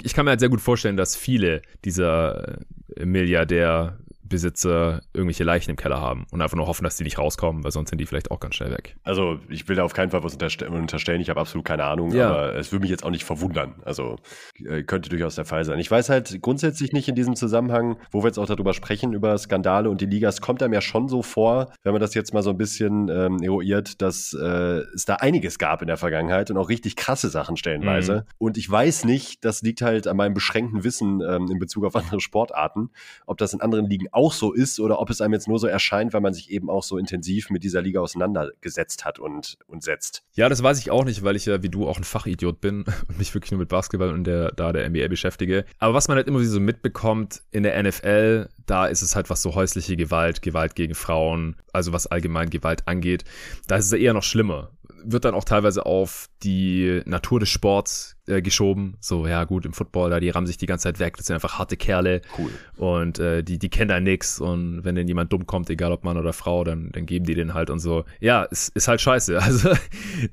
ich 0.02 0.14
kann 0.14 0.24
mir 0.24 0.30
halt 0.30 0.40
sehr 0.40 0.48
gut 0.48 0.60
vorstellen, 0.60 0.96
dass 0.96 1.14
viele 1.14 1.62
dieser 1.84 2.58
Milliardär 2.96 3.98
Besitzer 4.28 5.02
irgendwelche 5.12 5.44
Leichen 5.44 5.70
im 5.70 5.76
Keller 5.76 6.00
haben 6.00 6.26
und 6.30 6.40
einfach 6.40 6.56
nur 6.56 6.66
hoffen, 6.66 6.84
dass 6.84 6.96
die 6.96 7.04
nicht 7.04 7.18
rauskommen, 7.18 7.64
weil 7.64 7.70
sonst 7.70 7.90
sind 7.90 7.98
die 7.98 8.06
vielleicht 8.06 8.30
auch 8.30 8.40
ganz 8.40 8.54
schnell 8.54 8.70
weg. 8.70 8.96
Also 9.02 9.38
ich 9.48 9.68
will 9.68 9.76
da 9.76 9.84
auf 9.84 9.94
keinen 9.94 10.10
Fall 10.10 10.22
was 10.22 10.34
unterstellen, 10.34 11.20
ich 11.20 11.30
habe 11.30 11.40
absolut 11.40 11.66
keine 11.66 11.84
Ahnung, 11.84 12.12
ja. 12.12 12.30
aber 12.30 12.54
es 12.54 12.72
würde 12.72 12.82
mich 12.82 12.90
jetzt 12.90 13.04
auch 13.04 13.10
nicht 13.10 13.24
verwundern. 13.24 13.76
Also 13.84 14.16
äh, 14.64 14.82
könnte 14.82 15.08
durchaus 15.08 15.34
der 15.34 15.44
Fall 15.44 15.64
sein. 15.64 15.78
Ich 15.78 15.90
weiß 15.90 16.08
halt 16.08 16.40
grundsätzlich 16.42 16.92
nicht 16.92 17.08
in 17.08 17.14
diesem 17.14 17.36
Zusammenhang, 17.36 17.98
wo 18.10 18.22
wir 18.22 18.26
jetzt 18.26 18.38
auch 18.38 18.46
darüber 18.46 18.74
sprechen, 18.74 19.12
über 19.12 19.36
Skandale 19.38 19.90
und 19.90 20.00
die 20.00 20.06
Ligas, 20.06 20.40
kommt 20.40 20.62
einem 20.62 20.72
ja 20.72 20.80
schon 20.80 21.08
so 21.08 21.22
vor, 21.22 21.72
wenn 21.82 21.92
man 21.92 22.00
das 22.00 22.14
jetzt 22.14 22.34
mal 22.34 22.42
so 22.42 22.50
ein 22.50 22.58
bisschen 22.58 23.08
ähm, 23.08 23.42
eruiert, 23.42 24.02
dass 24.02 24.34
äh, 24.34 24.82
es 24.94 25.04
da 25.04 25.16
einiges 25.16 25.58
gab 25.58 25.82
in 25.82 25.88
der 25.88 25.96
Vergangenheit 25.96 26.50
und 26.50 26.56
auch 26.56 26.68
richtig 26.68 26.96
krasse 26.96 27.28
Sachen 27.28 27.56
stellenweise. 27.56 28.14
Mhm. 28.14 28.34
Und 28.38 28.58
ich 28.58 28.70
weiß 28.70 29.04
nicht, 29.04 29.44
das 29.44 29.62
liegt 29.62 29.82
halt 29.82 30.06
an 30.06 30.16
meinem 30.16 30.34
beschränkten 30.34 30.84
Wissen 30.84 31.20
ähm, 31.20 31.48
in 31.50 31.58
Bezug 31.58 31.84
auf 31.84 31.96
andere 31.96 32.20
Sportarten, 32.20 32.90
ob 33.26 33.38
das 33.38 33.52
in 33.52 33.60
anderen 33.60 33.86
Ligen 33.86 34.06
auch 34.12 34.17
so 34.32 34.52
ist 34.52 34.80
oder 34.80 35.00
ob 35.00 35.10
es 35.10 35.20
einem 35.20 35.34
jetzt 35.34 35.48
nur 35.48 35.58
so 35.58 35.66
erscheint, 35.66 36.12
weil 36.12 36.20
man 36.20 36.34
sich 36.34 36.50
eben 36.50 36.70
auch 36.70 36.82
so 36.82 36.98
intensiv 36.98 37.50
mit 37.50 37.64
dieser 37.64 37.82
Liga 37.82 38.00
auseinandergesetzt 38.00 39.04
hat 39.04 39.18
und, 39.18 39.58
und 39.66 39.82
setzt. 39.82 40.22
Ja, 40.34 40.48
das 40.48 40.62
weiß 40.62 40.78
ich 40.78 40.90
auch 40.90 41.04
nicht, 41.04 41.22
weil 41.22 41.36
ich 41.36 41.46
ja 41.46 41.62
wie 41.62 41.68
du 41.68 41.88
auch 41.88 41.96
ein 41.96 42.04
Fachidiot 42.04 42.60
bin 42.60 42.84
und 43.08 43.18
mich 43.18 43.34
wirklich 43.34 43.52
nur 43.52 43.60
mit 43.60 43.68
Basketball 43.68 44.12
und 44.12 44.24
der, 44.24 44.52
da 44.52 44.72
der 44.72 44.88
NBA 44.88 45.08
beschäftige. 45.08 45.64
Aber 45.78 45.94
was 45.94 46.08
man 46.08 46.16
halt 46.16 46.28
immer 46.28 46.42
so 46.44 46.60
mitbekommt 46.60 47.42
in 47.50 47.62
der 47.62 47.82
NFL, 47.82 48.48
da 48.66 48.86
ist 48.86 49.02
es 49.02 49.16
halt 49.16 49.30
was 49.30 49.42
so 49.42 49.54
häusliche 49.54 49.96
Gewalt, 49.96 50.42
Gewalt 50.42 50.74
gegen 50.74 50.94
Frauen, 50.94 51.56
also 51.72 51.92
was 51.92 52.06
allgemein 52.06 52.50
Gewalt 52.50 52.86
angeht, 52.86 53.24
da 53.66 53.76
ist 53.76 53.86
es 53.86 53.92
ja 53.92 53.98
eher 53.98 54.14
noch 54.14 54.22
schlimmer 54.22 54.70
wird 55.04 55.24
dann 55.24 55.34
auch 55.34 55.44
teilweise 55.44 55.86
auf 55.86 56.28
die 56.42 57.02
Natur 57.04 57.40
des 57.40 57.48
Sports 57.48 58.16
äh, 58.26 58.42
geschoben. 58.42 58.96
So, 59.00 59.26
ja 59.26 59.44
gut, 59.44 59.66
im 59.66 59.72
Football, 59.72 60.10
da 60.10 60.20
die 60.20 60.30
rammen 60.30 60.46
sich 60.46 60.56
die 60.56 60.66
ganze 60.66 60.84
Zeit 60.84 60.98
weg. 60.98 61.16
Das 61.16 61.26
sind 61.26 61.34
einfach 61.34 61.58
harte 61.58 61.76
Kerle. 61.76 62.22
Cool. 62.38 62.50
Und 62.76 63.18
äh, 63.18 63.42
die, 63.42 63.58
die 63.58 63.68
kennen 63.68 63.88
da 63.88 64.00
nix. 64.00 64.40
Und 64.40 64.84
wenn 64.84 64.94
denn 64.94 65.08
jemand 65.08 65.32
dumm 65.32 65.46
kommt, 65.46 65.70
egal 65.70 65.92
ob 65.92 66.04
Mann 66.04 66.16
oder 66.16 66.32
Frau, 66.32 66.64
dann, 66.64 66.90
dann 66.92 67.06
geben 67.06 67.24
die 67.24 67.34
den 67.34 67.54
halt 67.54 67.70
und 67.70 67.78
so. 67.78 68.04
Ja, 68.20 68.46
es 68.50 68.68
ist 68.68 68.88
halt 68.88 69.00
scheiße. 69.00 69.38
Also 69.48 69.70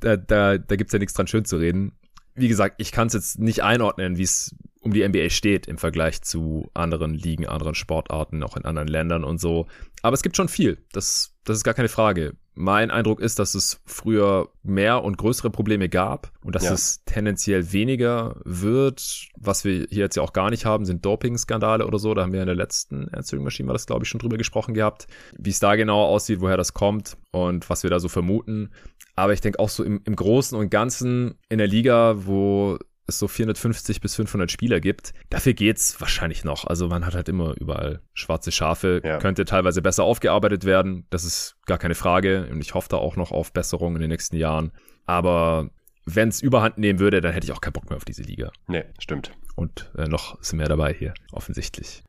da, 0.01 0.17
da, 0.17 0.57
da 0.57 0.75
gibt's 0.75 0.91
ja 0.91 0.99
nichts 0.99 1.13
dran 1.13 1.27
schön 1.27 1.45
zu 1.45 1.55
reden. 1.55 1.93
Wie 2.33 2.49
gesagt, 2.49 2.75
ich 2.79 2.91
kann 2.91 3.07
es 3.07 3.13
jetzt 3.13 3.39
nicht 3.39 3.63
einordnen, 3.63 4.17
wie 4.17 4.23
es 4.23 4.53
um 4.81 4.91
die 4.93 5.07
NBA 5.07 5.29
steht 5.29 5.67
im 5.67 5.77
Vergleich 5.77 6.21
zu 6.21 6.69
anderen 6.73 7.13
Ligen, 7.13 7.47
anderen 7.47 7.75
Sportarten, 7.75 8.43
auch 8.43 8.57
in 8.57 8.65
anderen 8.65 8.87
Ländern 8.87 9.23
und 9.23 9.39
so. 9.39 9.67
Aber 10.01 10.13
es 10.13 10.21
gibt 10.21 10.35
schon 10.37 10.49
viel. 10.49 10.77
Das, 10.91 11.33
das 11.43 11.57
ist 11.57 11.63
gar 11.63 11.73
keine 11.73 11.89
Frage. 11.89 12.35
Mein 12.57 12.89
Eindruck 12.89 13.19
ist, 13.19 13.37
dass 13.37 13.53
es 13.53 13.81
früher 13.85 14.47
mehr 14.63 15.03
und 15.03 15.17
größere 15.17 15.49
Probleme 15.49 15.89
gab 15.89 16.31
und 16.41 16.55
dass 16.55 16.63
Ja. 16.63 16.73
es 16.73 17.03
tendenziell 17.05 17.73
weniger 17.73 18.37
wird. 18.45 19.27
Was 19.37 19.65
wir 19.65 19.85
hier 19.89 20.03
jetzt 20.05 20.15
ja 20.15 20.23
auch 20.23 20.31
gar 20.33 20.49
nicht 20.49 20.65
haben, 20.65 20.85
sind 20.85 21.05
Doping-Skandale 21.05 21.85
oder 21.85 21.99
so. 21.99 22.13
Da 22.13 22.21
haben 22.23 22.31
wir 22.33 22.39
in 22.39 22.45
der 22.47 22.55
letzten 22.55 23.09
Erzählmaschine, 23.09 23.67
war 23.67 23.73
das 23.73 23.85
glaube 23.85 24.03
ich, 24.05 24.09
schon 24.09 24.19
drüber 24.19 24.37
gesprochen 24.37 24.73
gehabt, 24.73 25.07
wie 25.37 25.49
es 25.49 25.59
da 25.59 25.75
genau 25.75 26.05
aussieht, 26.05 26.39
woher 26.39 26.57
das 26.57 26.73
kommt 26.73 27.17
und 27.31 27.69
was 27.69 27.83
wir 27.83 27.89
da 27.89 27.99
so 27.99 28.07
vermuten. 28.07 28.71
Aber 29.17 29.33
ich 29.33 29.41
denke 29.41 29.59
auch 29.59 29.69
so 29.69 29.83
im, 29.83 30.01
im 30.05 30.15
Großen 30.15 30.57
und 30.57 30.69
Ganzen 30.69 31.35
in 31.49 31.57
der 31.57 31.67
Liga, 31.67 32.25
wo 32.25 32.77
es 33.07 33.19
so 33.19 33.27
450 33.27 34.01
bis 34.01 34.15
500 34.15 34.49
Spieler 34.51 34.79
gibt, 34.79 35.13
dafür 35.29 35.53
geht's 35.53 35.99
wahrscheinlich 36.01 36.43
noch. 36.43 36.65
Also 36.65 36.87
man 36.87 37.05
hat 37.05 37.13
halt 37.15 37.29
immer 37.29 37.53
überall 37.59 38.01
schwarze 38.13 38.51
Schafe, 38.51 39.01
Ja. 39.03 39.17
könnte 39.19 39.45
teilweise 39.45 39.81
besser 39.81 40.03
aufgearbeitet 40.03 40.65
werden. 40.65 41.05
Das 41.09 41.23
ist 41.23 41.55
gar 41.65 41.77
keine 41.77 41.95
Frage 41.95 42.47
und 42.51 42.61
ich 42.61 42.73
hoffe 42.73 42.89
da 42.89 42.97
auch 42.97 43.15
noch 43.15 43.31
auf 43.31 43.53
Besserung 43.53 43.95
in 43.95 44.01
den 44.01 44.09
nächsten 44.09 44.35
Jahren. 44.37 44.71
Aber 45.05 45.69
wenn 46.05 46.29
es 46.29 46.41
überhand 46.41 46.77
nehmen 46.77 46.99
würde, 46.99 47.21
dann 47.21 47.33
hätte 47.33 47.45
ich 47.45 47.51
auch 47.53 47.61
keinen 47.61 47.73
Bock 47.73 47.89
mehr 47.89 47.97
auf 47.97 48.05
diese 48.05 48.23
Liga. 48.23 48.51
Nee, 48.67 48.85
stimmt. 48.99 49.31
Und 49.55 49.91
äh, 49.97 50.07
noch 50.07 50.41
sind 50.43 50.57
mehr 50.57 50.67
dabei 50.67 50.93
hier, 50.93 51.13
offensichtlich. 51.31 52.03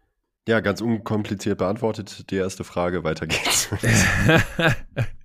Ja, 0.48 0.60
ganz 0.60 0.80
unkompliziert 0.80 1.58
beantwortet 1.58 2.30
die 2.30 2.36
erste 2.36 2.62
Frage. 2.64 3.04
Weiter 3.04 3.26
geht's. 3.26 3.68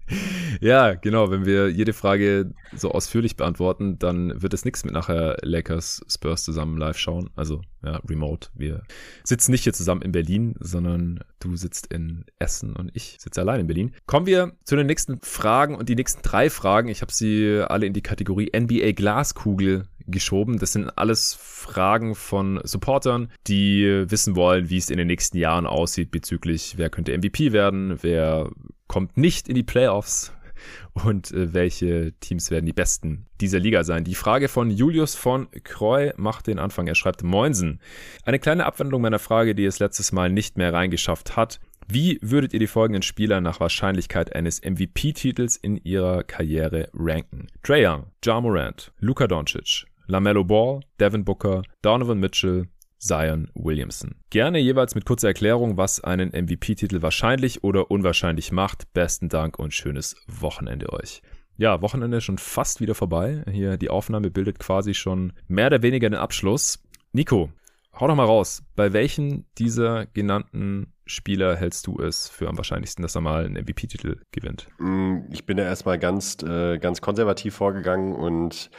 ja, 0.62 0.94
genau. 0.94 1.32
Wenn 1.32 1.46
wir 1.46 1.70
jede 1.70 1.92
Frage 1.92 2.54
so 2.76 2.92
ausführlich 2.92 3.36
beantworten, 3.36 3.98
dann 3.98 4.42
wird 4.42 4.54
es 4.54 4.64
nichts 4.64 4.86
mit 4.86 4.94
nachher 4.94 5.38
Lakers 5.42 6.06
Spurs 6.08 6.44
zusammen 6.44 6.78
live 6.78 6.98
schauen. 6.98 7.32
Also 7.36 7.62
ja, 7.84 7.98
remote. 8.08 8.50
Wir 8.54 8.84
sitzen 9.24 9.52
nicht 9.52 9.64
hier 9.64 9.74
zusammen 9.74 10.04
in 10.04 10.12
Berlin, 10.12 10.54
sondern 10.60 11.22
du 11.40 11.56
sitzt 11.56 11.88
in 11.88 12.26
Essen 12.38 12.76
und 12.76 12.92
ich 12.94 13.18
sitze 13.20 13.42
allein 13.42 13.62
in 13.62 13.68
Berlin. 13.68 13.96
Kommen 14.06 14.28
wir 14.28 14.54
zu 14.64 14.76
den 14.76 14.86
nächsten 14.86 15.20
Fragen 15.22 15.74
und 15.74 15.90
die 15.90 15.96
nächsten 15.96 16.22
drei 16.22 16.52
Fragen. 16.52 16.90
Ich 16.90 17.02
habe 17.02 17.12
sie 17.12 17.64
alle 17.68 17.88
in 17.88 17.94
die 17.94 18.04
Kategorie 18.04 18.52
NBA 18.56 18.92
Glaskugel 18.92 19.88
geschoben. 20.06 20.60
Das 20.60 20.74
sind 20.74 20.90
alles 20.98 21.34
Fragen 21.34 22.14
von 22.14 22.60
Supportern, 22.64 23.32
die 23.48 24.06
wissen 24.08 24.36
wollen, 24.36 24.70
wie 24.70 24.78
es 24.78 24.92
in 24.92 24.98
den 24.98 25.08
nächsten 25.08 25.38
Jahren 25.38 25.66
aussieht 25.66 26.12
bezüglich, 26.12 26.76
wer 26.78 26.90
könnte 26.90 27.18
MVP 27.18 27.52
werden, 27.52 27.98
wer 28.02 28.50
kommt 28.88 29.18
nicht 29.18 29.48
in 29.48 29.56
die 29.56 29.64
Playoffs 29.64 30.34
und 30.94 31.32
äh, 31.32 31.54
welche 31.54 32.14
Teams 32.20 32.52
werden 32.52 32.66
die 32.66 32.74
besten 32.74 33.26
dieser 33.40 33.60
Liga 33.60 33.84
sein. 33.84 34.04
Die 34.04 34.16
Frage 34.16 34.48
von 34.48 34.70
Julius 34.70 35.16
von 35.16 35.48
Kreu 35.64 36.12
macht 36.18 36.48
den 36.48 36.60
Anfang. 36.60 36.88
Er 36.88 36.96
schreibt 36.96 37.24
Moinsen. 37.24 37.80
Eine 38.24 38.40
kleine 38.40 38.66
Abwandlung 38.66 39.02
meiner 39.02 39.20
Frage, 39.20 39.56
die 39.56 39.66
es 39.66 39.80
letztes 39.80 40.12
Mal 40.12 40.30
nicht 40.32 40.58
mehr 40.58 40.74
reingeschafft 40.74 41.36
hat. 41.36 41.60
Wie 41.88 42.20
würdet 42.22 42.54
ihr 42.54 42.60
die 42.60 42.68
folgenden 42.68 43.02
Spieler 43.02 43.42
nach 43.42 43.60
Wahrscheinlichkeit 43.60 44.34
eines 44.36 44.62
MVP-Titels 44.62 45.58
in 45.58 45.78
ihrer 45.78 46.24
Karriere 46.24 46.90
ranken? 46.94 47.48
Trae 47.64 47.86
Young, 47.86 48.06
Ja 48.24 48.40
Morant, 48.40 48.94
Luka 49.00 49.28
Doncic, 49.28 49.86
LaMelo 50.08 50.44
Ball, 50.44 50.82
Devin 51.00 51.26
Booker, 51.26 51.64
Donovan 51.82 52.20
Mitchell, 52.20 52.68
Zion 53.02 53.50
Williamson. 53.56 54.16
Gerne 54.30 54.60
jeweils 54.60 54.94
mit 54.96 55.06
kurzer 55.06 55.30
Erklärung, 55.30 55.76
was 55.76 56.04
einen 56.04 56.30
MVP-Titel 56.30 57.02
wahrscheinlich 57.02 57.64
oder 57.64 57.90
unwahrscheinlich 57.90 58.52
macht. 58.52 58.94
Besten 58.94 59.28
Dank 59.28 59.58
und 59.58 59.74
schönes 59.74 60.16
Wochenende 60.28 60.94
euch. 60.94 61.22
Ja, 61.58 61.82
Wochenende 61.82 62.22
schon 62.22 62.38
fast 62.38 62.80
wieder 62.80 62.96
vorbei. 62.96 63.44
Hier 63.52 63.78
die 63.78 63.90
Aufnahme 63.90 64.30
bildet 64.32 64.60
quasi 64.60 64.94
schon 64.94 65.34
mehr 65.48 65.68
oder 65.68 65.82
weniger 65.82 66.10
den 66.10 66.20
Abschluss. 66.20 66.84
Nico, 67.12 67.52
hau 68.00 68.08
doch 68.08 68.16
mal 68.16 68.26
raus. 68.26 68.64
Bei 68.76 68.94
welchen 68.94 69.46
dieser 69.58 70.06
genannten 70.06 70.94
Spieler 71.06 71.56
hältst 71.56 71.88
du 71.88 72.00
es 72.00 72.30
für 72.30 72.48
am 72.48 72.58
wahrscheinlichsten, 72.58 73.02
dass 73.02 73.16
er 73.16 73.22
mal 73.22 73.46
einen 73.46 73.56
MVP-Titel 73.64 74.22
gewinnt? 74.32 74.68
Mm, 74.80 75.24
Ich 75.32 75.46
bin 75.46 75.58
da 75.58 75.64
erstmal 75.64 76.00
ganz, 76.00 76.38
äh, 76.44 76.78
ganz 76.78 77.02
konservativ 77.02 77.56
vorgegangen 77.56 78.16
und 78.16 78.70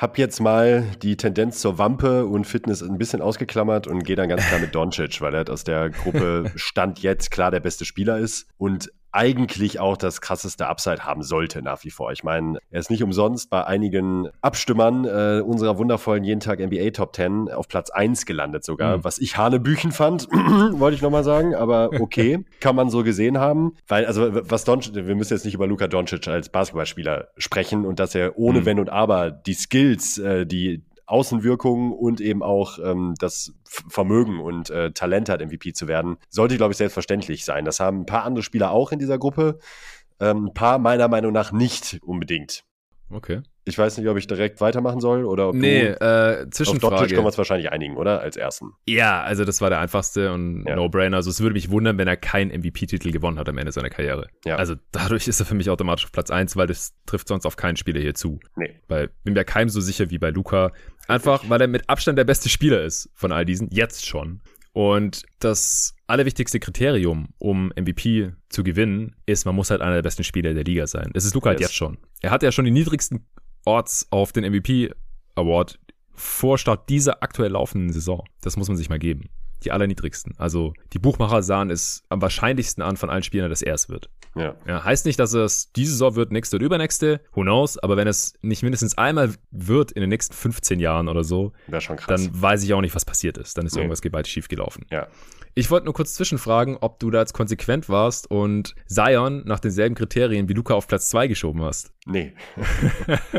habe 0.00 0.16
jetzt 0.16 0.40
mal 0.40 0.82
die 1.02 1.18
Tendenz 1.18 1.60
zur 1.60 1.76
Wampe 1.76 2.24
und 2.24 2.46
Fitness 2.46 2.82
ein 2.82 2.96
bisschen 2.96 3.20
ausgeklammert 3.20 3.86
und 3.86 4.02
gehe 4.02 4.16
dann 4.16 4.30
ganz 4.30 4.46
klar 4.46 4.58
mit 4.58 4.74
Doncic, 4.74 5.20
weil 5.20 5.34
er 5.34 5.38
halt 5.38 5.50
aus 5.50 5.62
der 5.62 5.90
Gruppe 5.90 6.50
Stand 6.56 7.00
jetzt 7.00 7.30
klar 7.30 7.50
der 7.50 7.60
beste 7.60 7.84
Spieler 7.84 8.16
ist. 8.16 8.48
Und 8.56 8.90
eigentlich 9.12 9.80
auch 9.80 9.96
das 9.96 10.20
krasseste 10.20 10.66
Upside 10.68 11.04
haben 11.04 11.22
sollte 11.22 11.62
nach 11.62 11.84
wie 11.84 11.90
vor. 11.90 12.12
Ich 12.12 12.22
meine, 12.22 12.58
er 12.70 12.80
ist 12.80 12.90
nicht 12.90 13.02
umsonst 13.02 13.50
bei 13.50 13.64
einigen 13.64 14.28
Abstimmern 14.40 15.04
äh, 15.04 15.40
unserer 15.40 15.78
wundervollen 15.78 16.22
jeden 16.24 16.40
Tag 16.40 16.60
NBA 16.60 16.90
Top 16.90 17.14
10 17.16 17.48
auf 17.50 17.68
Platz 17.68 17.90
1 17.90 18.26
gelandet 18.26 18.64
sogar, 18.64 18.98
Mhm. 18.98 19.04
was 19.04 19.18
ich 19.18 19.36
Hanebüchen 19.36 19.92
fand, 19.92 20.28
wollte 20.32 20.94
ich 20.94 21.02
nochmal 21.02 21.24
sagen, 21.24 21.54
aber 21.54 21.90
okay, 22.00 22.44
kann 22.60 22.76
man 22.76 22.90
so 22.90 23.02
gesehen 23.02 23.38
haben, 23.38 23.72
weil 23.88 24.06
also 24.06 24.28
was 24.48 24.64
Doncic, 24.64 24.94
wir 24.94 25.14
müssen 25.14 25.32
jetzt 25.34 25.44
nicht 25.44 25.54
über 25.54 25.66
Luka 25.66 25.88
Doncic 25.88 26.28
als 26.28 26.48
Basketballspieler 26.48 27.28
sprechen 27.36 27.84
und 27.86 27.98
dass 27.98 28.14
er 28.14 28.38
ohne 28.38 28.60
Mhm. 28.60 28.64
Wenn 28.66 28.78
und 28.80 28.90
Aber 28.90 29.30
die 29.30 29.54
Skills, 29.54 30.18
äh, 30.18 30.46
die 30.46 30.82
Außenwirkungen 31.10 31.92
und 31.92 32.20
eben 32.20 32.42
auch 32.42 32.78
ähm, 32.78 33.14
das 33.18 33.52
Vermögen 33.64 34.40
und 34.40 34.70
äh, 34.70 34.92
Talent 34.92 35.28
hat, 35.28 35.40
MVP 35.40 35.72
zu 35.72 35.88
werden, 35.88 36.16
sollte, 36.28 36.56
glaube 36.56 36.72
ich, 36.72 36.78
selbstverständlich 36.78 37.44
sein. 37.44 37.64
Das 37.64 37.80
haben 37.80 38.00
ein 38.00 38.06
paar 38.06 38.24
andere 38.24 38.42
Spieler 38.42 38.70
auch 38.70 38.92
in 38.92 38.98
dieser 38.98 39.18
Gruppe. 39.18 39.58
Ähm, 40.20 40.46
ein 40.46 40.54
paar 40.54 40.78
meiner 40.78 41.08
Meinung 41.08 41.32
nach 41.32 41.52
nicht 41.52 41.98
unbedingt. 42.02 42.64
Okay. 43.10 43.42
Ich 43.66 43.76
weiß 43.76 43.98
nicht, 43.98 44.08
ob 44.08 44.16
ich 44.16 44.26
direkt 44.26 44.60
weitermachen 44.60 45.00
soll 45.00 45.24
oder 45.24 45.50
ob 45.50 45.54
Nee, 45.54 45.82
du 45.82 45.88
äh, 45.88 45.92
auf 45.92 45.98
Doncic 45.98 46.00
können 46.00 46.40
wir 46.40 46.50
Zwischenfrage. 46.50 47.20
uns 47.20 47.38
wahrscheinlich 47.38 47.70
einigen, 47.70 47.96
oder? 47.96 48.20
Als 48.20 48.36
ersten. 48.36 48.72
Ja, 48.88 49.20
also 49.22 49.44
das 49.44 49.60
war 49.60 49.68
der 49.68 49.80
einfachste 49.80 50.32
und 50.32 50.64
Ja. 50.66 50.76
No-Brainer. 50.76 51.16
Also 51.18 51.28
es 51.30 51.40
würde 51.40 51.52
mich 51.52 51.70
wundern, 51.70 51.98
wenn 51.98 52.08
er 52.08 52.16
keinen 52.16 52.50
MVP-Titel 52.50 53.10
gewonnen 53.12 53.38
hat 53.38 53.48
am 53.48 53.58
Ende 53.58 53.70
seiner 53.72 53.90
Karriere. 53.90 54.28
Ja. 54.46 54.56
Also 54.56 54.76
dadurch 54.92 55.28
ist 55.28 55.40
er 55.40 55.46
für 55.46 55.54
mich 55.54 55.68
automatisch 55.68 56.06
auf 56.06 56.12
Platz 56.12 56.30
eins, 56.30 56.56
weil 56.56 56.66
das 56.68 56.94
trifft 57.06 57.28
sonst 57.28 57.44
auf 57.44 57.56
keinen 57.56 57.76
Spieler 57.76 58.00
hier 58.00 58.14
zu. 58.14 58.40
Nee. 58.56 58.80
Weil 58.88 59.10
bin 59.24 59.34
mir 59.34 59.44
keinem 59.44 59.68
so 59.68 59.80
sicher 59.80 60.10
wie 60.10 60.18
bei 60.18 60.30
Luca. 60.30 60.72
Einfach, 61.06 61.44
weil 61.48 61.60
er 61.60 61.68
mit 61.68 61.88
Abstand 61.88 62.18
der 62.18 62.24
beste 62.24 62.48
Spieler 62.48 62.82
ist 62.82 63.10
von 63.14 63.30
all 63.30 63.44
diesen, 63.44 63.68
jetzt 63.70 64.06
schon. 64.06 64.40
Und 64.72 65.24
das 65.40 65.94
allerwichtigste 66.06 66.60
Kriterium, 66.60 67.28
um 67.38 67.72
MVP 67.76 68.32
zu 68.48 68.62
gewinnen, 68.62 69.16
ist, 69.26 69.44
man 69.44 69.54
muss 69.56 69.70
halt 69.70 69.80
einer 69.80 69.96
der 69.96 70.02
besten 70.02 70.22
Spieler 70.22 70.54
der 70.54 70.62
Liga 70.64 70.86
sein. 70.86 71.10
Das 71.12 71.24
ist 71.24 71.34
Luca 71.34 71.50
halt 71.50 71.60
Yes. 71.60 71.70
jetzt 71.70 71.76
schon. 71.76 71.98
Er 72.20 72.30
hat 72.30 72.42
ja 72.44 72.52
schon 72.52 72.64
die 72.64 72.70
niedrigsten 72.70 73.26
Orts 73.64 74.06
auf 74.10 74.32
den 74.32 74.44
MVP 74.44 74.90
Award 75.34 75.78
vor 76.14 76.58
Start 76.58 76.88
dieser 76.88 77.22
aktuell 77.22 77.52
laufenden 77.52 77.92
Saison. 77.92 78.24
Das 78.42 78.56
muss 78.56 78.68
man 78.68 78.76
sich 78.76 78.88
mal 78.90 78.98
geben. 78.98 79.30
Die 79.64 79.72
allerniedrigsten. 79.72 80.34
Also 80.38 80.72
die 80.94 80.98
Buchmacher 80.98 81.42
sahen 81.42 81.70
es 81.70 82.02
am 82.08 82.22
wahrscheinlichsten 82.22 82.82
an 82.82 82.96
von 82.96 83.10
allen 83.10 83.22
Spielern, 83.22 83.50
dass 83.50 83.60
er 83.62 83.74
es 83.74 83.88
wird. 83.90 84.08
Ja. 84.34 84.54
Ja, 84.66 84.84
heißt 84.84 85.04
nicht, 85.06 85.18
dass 85.18 85.34
es 85.34 85.72
diese 85.72 85.92
Saison 85.92 86.14
wird, 86.14 86.30
nächste 86.32 86.56
oder 86.56 86.64
übernächste, 86.64 87.20
who 87.34 87.42
knows, 87.42 87.76
aber 87.78 87.96
wenn 87.96 88.06
es 88.08 88.34
nicht 88.42 88.62
mindestens 88.62 88.96
einmal 88.96 89.34
wird 89.50 89.92
in 89.92 90.00
den 90.00 90.08
nächsten 90.08 90.34
15 90.34 90.78
Jahren 90.80 91.08
oder 91.08 91.24
so, 91.24 91.52
dann 91.68 92.30
weiß 92.40 92.62
ich 92.62 92.72
auch 92.72 92.80
nicht, 92.80 92.94
was 92.94 93.04
passiert 93.04 93.36
ist. 93.38 93.58
Dann 93.58 93.66
ist 93.66 93.74
Nee. 93.74 93.80
irgendwas 93.80 94.00
gewaltig 94.02 94.32
schief 94.32 94.48
gelaufen. 94.48 94.86
ja. 94.90 95.08
Ich 95.54 95.70
wollte 95.70 95.86
nur 95.86 95.94
kurz 95.94 96.14
zwischenfragen, 96.14 96.78
ob 96.80 97.00
du 97.00 97.10
da 97.10 97.20
jetzt 97.20 97.32
konsequent 97.32 97.88
warst 97.88 98.30
und 98.30 98.74
Zion 98.86 99.42
nach 99.46 99.58
denselben 99.58 99.94
Kriterien 99.96 100.48
wie 100.48 100.52
Luca 100.52 100.74
auf 100.74 100.86
Platz 100.86 101.08
2 101.10 101.26
geschoben 101.26 101.62
hast. 101.62 101.92
Nee. 102.06 102.32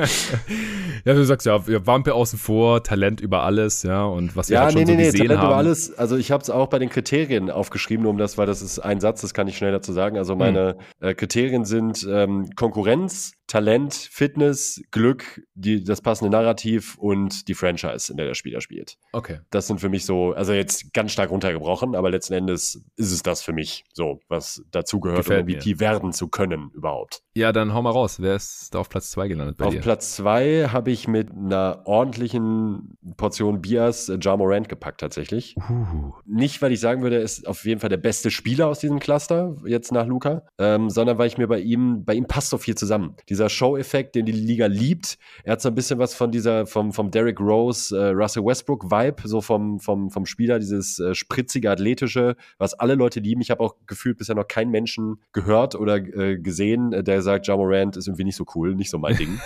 ja, 1.05 1.13
du 1.13 1.23
sagst 1.25 1.47
ja, 1.47 1.59
Wampe 1.87 2.13
außen 2.13 2.37
vor, 2.37 2.83
Talent 2.83 3.21
über 3.21 3.43
alles, 3.43 3.83
ja, 3.83 4.03
und 4.05 4.35
was 4.35 4.49
wir 4.49 4.55
Ja, 4.55 4.63
halt 4.63 4.73
schon 4.73 4.81
nee, 4.81 4.85
so 4.85 4.91
nee, 4.91 4.97
nee, 4.97 5.05
gesehen 5.05 5.21
Talent 5.27 5.41
haben. 5.41 5.47
über 5.47 5.57
alles. 5.57 5.97
Also 5.97 6.17
ich 6.17 6.31
habe 6.31 6.43
es 6.43 6.49
auch 6.49 6.67
bei 6.67 6.79
den 6.79 6.89
Kriterien 6.89 7.49
aufgeschrieben, 7.49 8.03
nur 8.03 8.11
um 8.11 8.17
das, 8.17 8.37
weil 8.37 8.45
das 8.45 8.61
ist 8.61 8.79
ein 8.79 8.99
Satz, 8.99 9.21
das 9.21 9.33
kann 9.33 9.47
ich 9.47 9.57
schnell 9.57 9.71
dazu 9.71 9.93
sagen. 9.93 10.17
Also 10.17 10.35
meine 10.35 10.77
äh, 10.99 11.13
Kriterien 11.13 11.65
sind 11.65 12.05
ähm, 12.09 12.49
Konkurrenz, 12.55 13.33
Talent, 13.51 13.93
Fitness, 13.93 14.81
Glück, 14.91 15.45
die, 15.55 15.83
das 15.83 15.99
passende 15.99 16.31
Narrativ 16.31 16.97
und 16.97 17.49
die 17.49 17.53
Franchise, 17.53 18.09
in 18.09 18.15
der 18.15 18.25
der 18.25 18.33
Spieler 18.33 18.61
spielt. 18.61 18.97
Okay. 19.11 19.39
Das 19.49 19.67
sind 19.67 19.81
für 19.81 19.89
mich 19.89 20.05
so, 20.05 20.31
also 20.31 20.53
jetzt 20.53 20.93
ganz 20.93 21.11
stark 21.11 21.31
runtergebrochen, 21.31 21.93
aber 21.93 22.09
letzten 22.09 22.31
Endes 22.31 22.81
ist 22.95 23.11
es 23.11 23.23
das 23.23 23.41
für 23.41 23.51
mich 23.51 23.83
so, 23.91 24.21
was 24.29 24.63
dazugehört, 24.71 25.27
um. 25.27 25.35
MVP 25.35 25.81
werden 25.81 26.13
zu 26.13 26.29
können 26.29 26.71
überhaupt. 26.73 27.23
Ja, 27.33 27.53
dann 27.53 27.73
hau 27.73 27.81
mal 27.81 27.91
raus. 27.91 28.17
Wer 28.19 28.35
ist 28.35 28.73
da 28.73 28.79
auf 28.79 28.89
Platz 28.89 29.11
2 29.11 29.29
gelandet 29.29 29.55
bei 29.55 29.65
Auf 29.65 29.73
dir? 29.73 29.79
Platz 29.79 30.15
zwei 30.15 30.67
habe 30.67 30.91
ich 30.91 31.07
mit 31.07 31.31
einer 31.31 31.81
ordentlichen 31.85 32.97
Portion 33.15 33.61
Bias 33.61 34.09
äh, 34.09 34.17
Ja 34.21 34.35
Morant 34.35 34.67
gepackt 34.67 34.99
tatsächlich. 34.99 35.55
Uh, 35.57 36.11
Nicht, 36.25 36.61
weil 36.61 36.73
ich 36.73 36.81
sagen 36.81 37.03
würde, 37.03 37.17
er 37.17 37.21
ist 37.21 37.47
auf 37.47 37.63
jeden 37.63 37.79
Fall 37.79 37.89
der 37.89 37.97
beste 37.97 38.31
Spieler 38.31 38.67
aus 38.67 38.79
diesem 38.79 38.99
Cluster, 38.99 39.55
jetzt 39.65 39.93
nach 39.93 40.05
Luca, 40.05 40.43
ähm, 40.57 40.89
sondern 40.89 41.17
weil 41.19 41.27
ich 41.27 41.37
mir 41.37 41.47
bei 41.47 41.59
ihm, 41.59 42.03
bei 42.03 42.15
ihm 42.15 42.25
passt 42.25 42.49
so 42.49 42.57
viel 42.57 42.75
zusammen. 42.75 43.15
Dieser 43.29 43.47
Show-Effekt, 43.47 44.15
den 44.15 44.25
die 44.25 44.33
Liga 44.33 44.65
liebt. 44.65 45.17
Er 45.45 45.53
hat 45.53 45.61
so 45.61 45.69
ein 45.69 45.75
bisschen 45.75 45.99
was 45.99 46.13
von 46.13 46.31
dieser, 46.31 46.65
vom, 46.65 46.91
vom 46.91 47.11
Derrick 47.11 47.39
Rose, 47.39 47.97
äh, 47.97 48.09
Russell 48.09 48.43
Westbrook-Vibe, 48.43 49.25
so 49.25 49.39
vom, 49.39 49.79
vom, 49.79 50.09
vom 50.09 50.25
Spieler, 50.25 50.59
dieses 50.59 50.99
äh, 50.99 51.15
spritzige, 51.15 51.71
athletische, 51.71 52.35
was 52.57 52.73
alle 52.73 52.95
Leute 52.95 53.21
lieben. 53.21 53.39
Ich 53.39 53.51
habe 53.51 53.61
auch 53.63 53.75
gefühlt 53.87 54.17
bisher 54.17 54.35
noch 54.35 54.49
keinen 54.49 54.71
Menschen 54.71 55.21
gehört 55.31 55.75
oder 55.75 55.95
äh, 55.95 56.37
gesehen, 56.37 56.91
äh, 56.91 57.03
der 57.21 57.33
sagt, 57.33 57.47
Ja 57.47 57.55
Morant 57.55 57.97
ist 57.97 58.07
irgendwie 58.07 58.23
nicht 58.23 58.35
so 58.35 58.45
cool, 58.55 58.75
nicht 58.75 58.89
so 58.89 58.97
mein 58.97 59.15
Ding. 59.17 59.39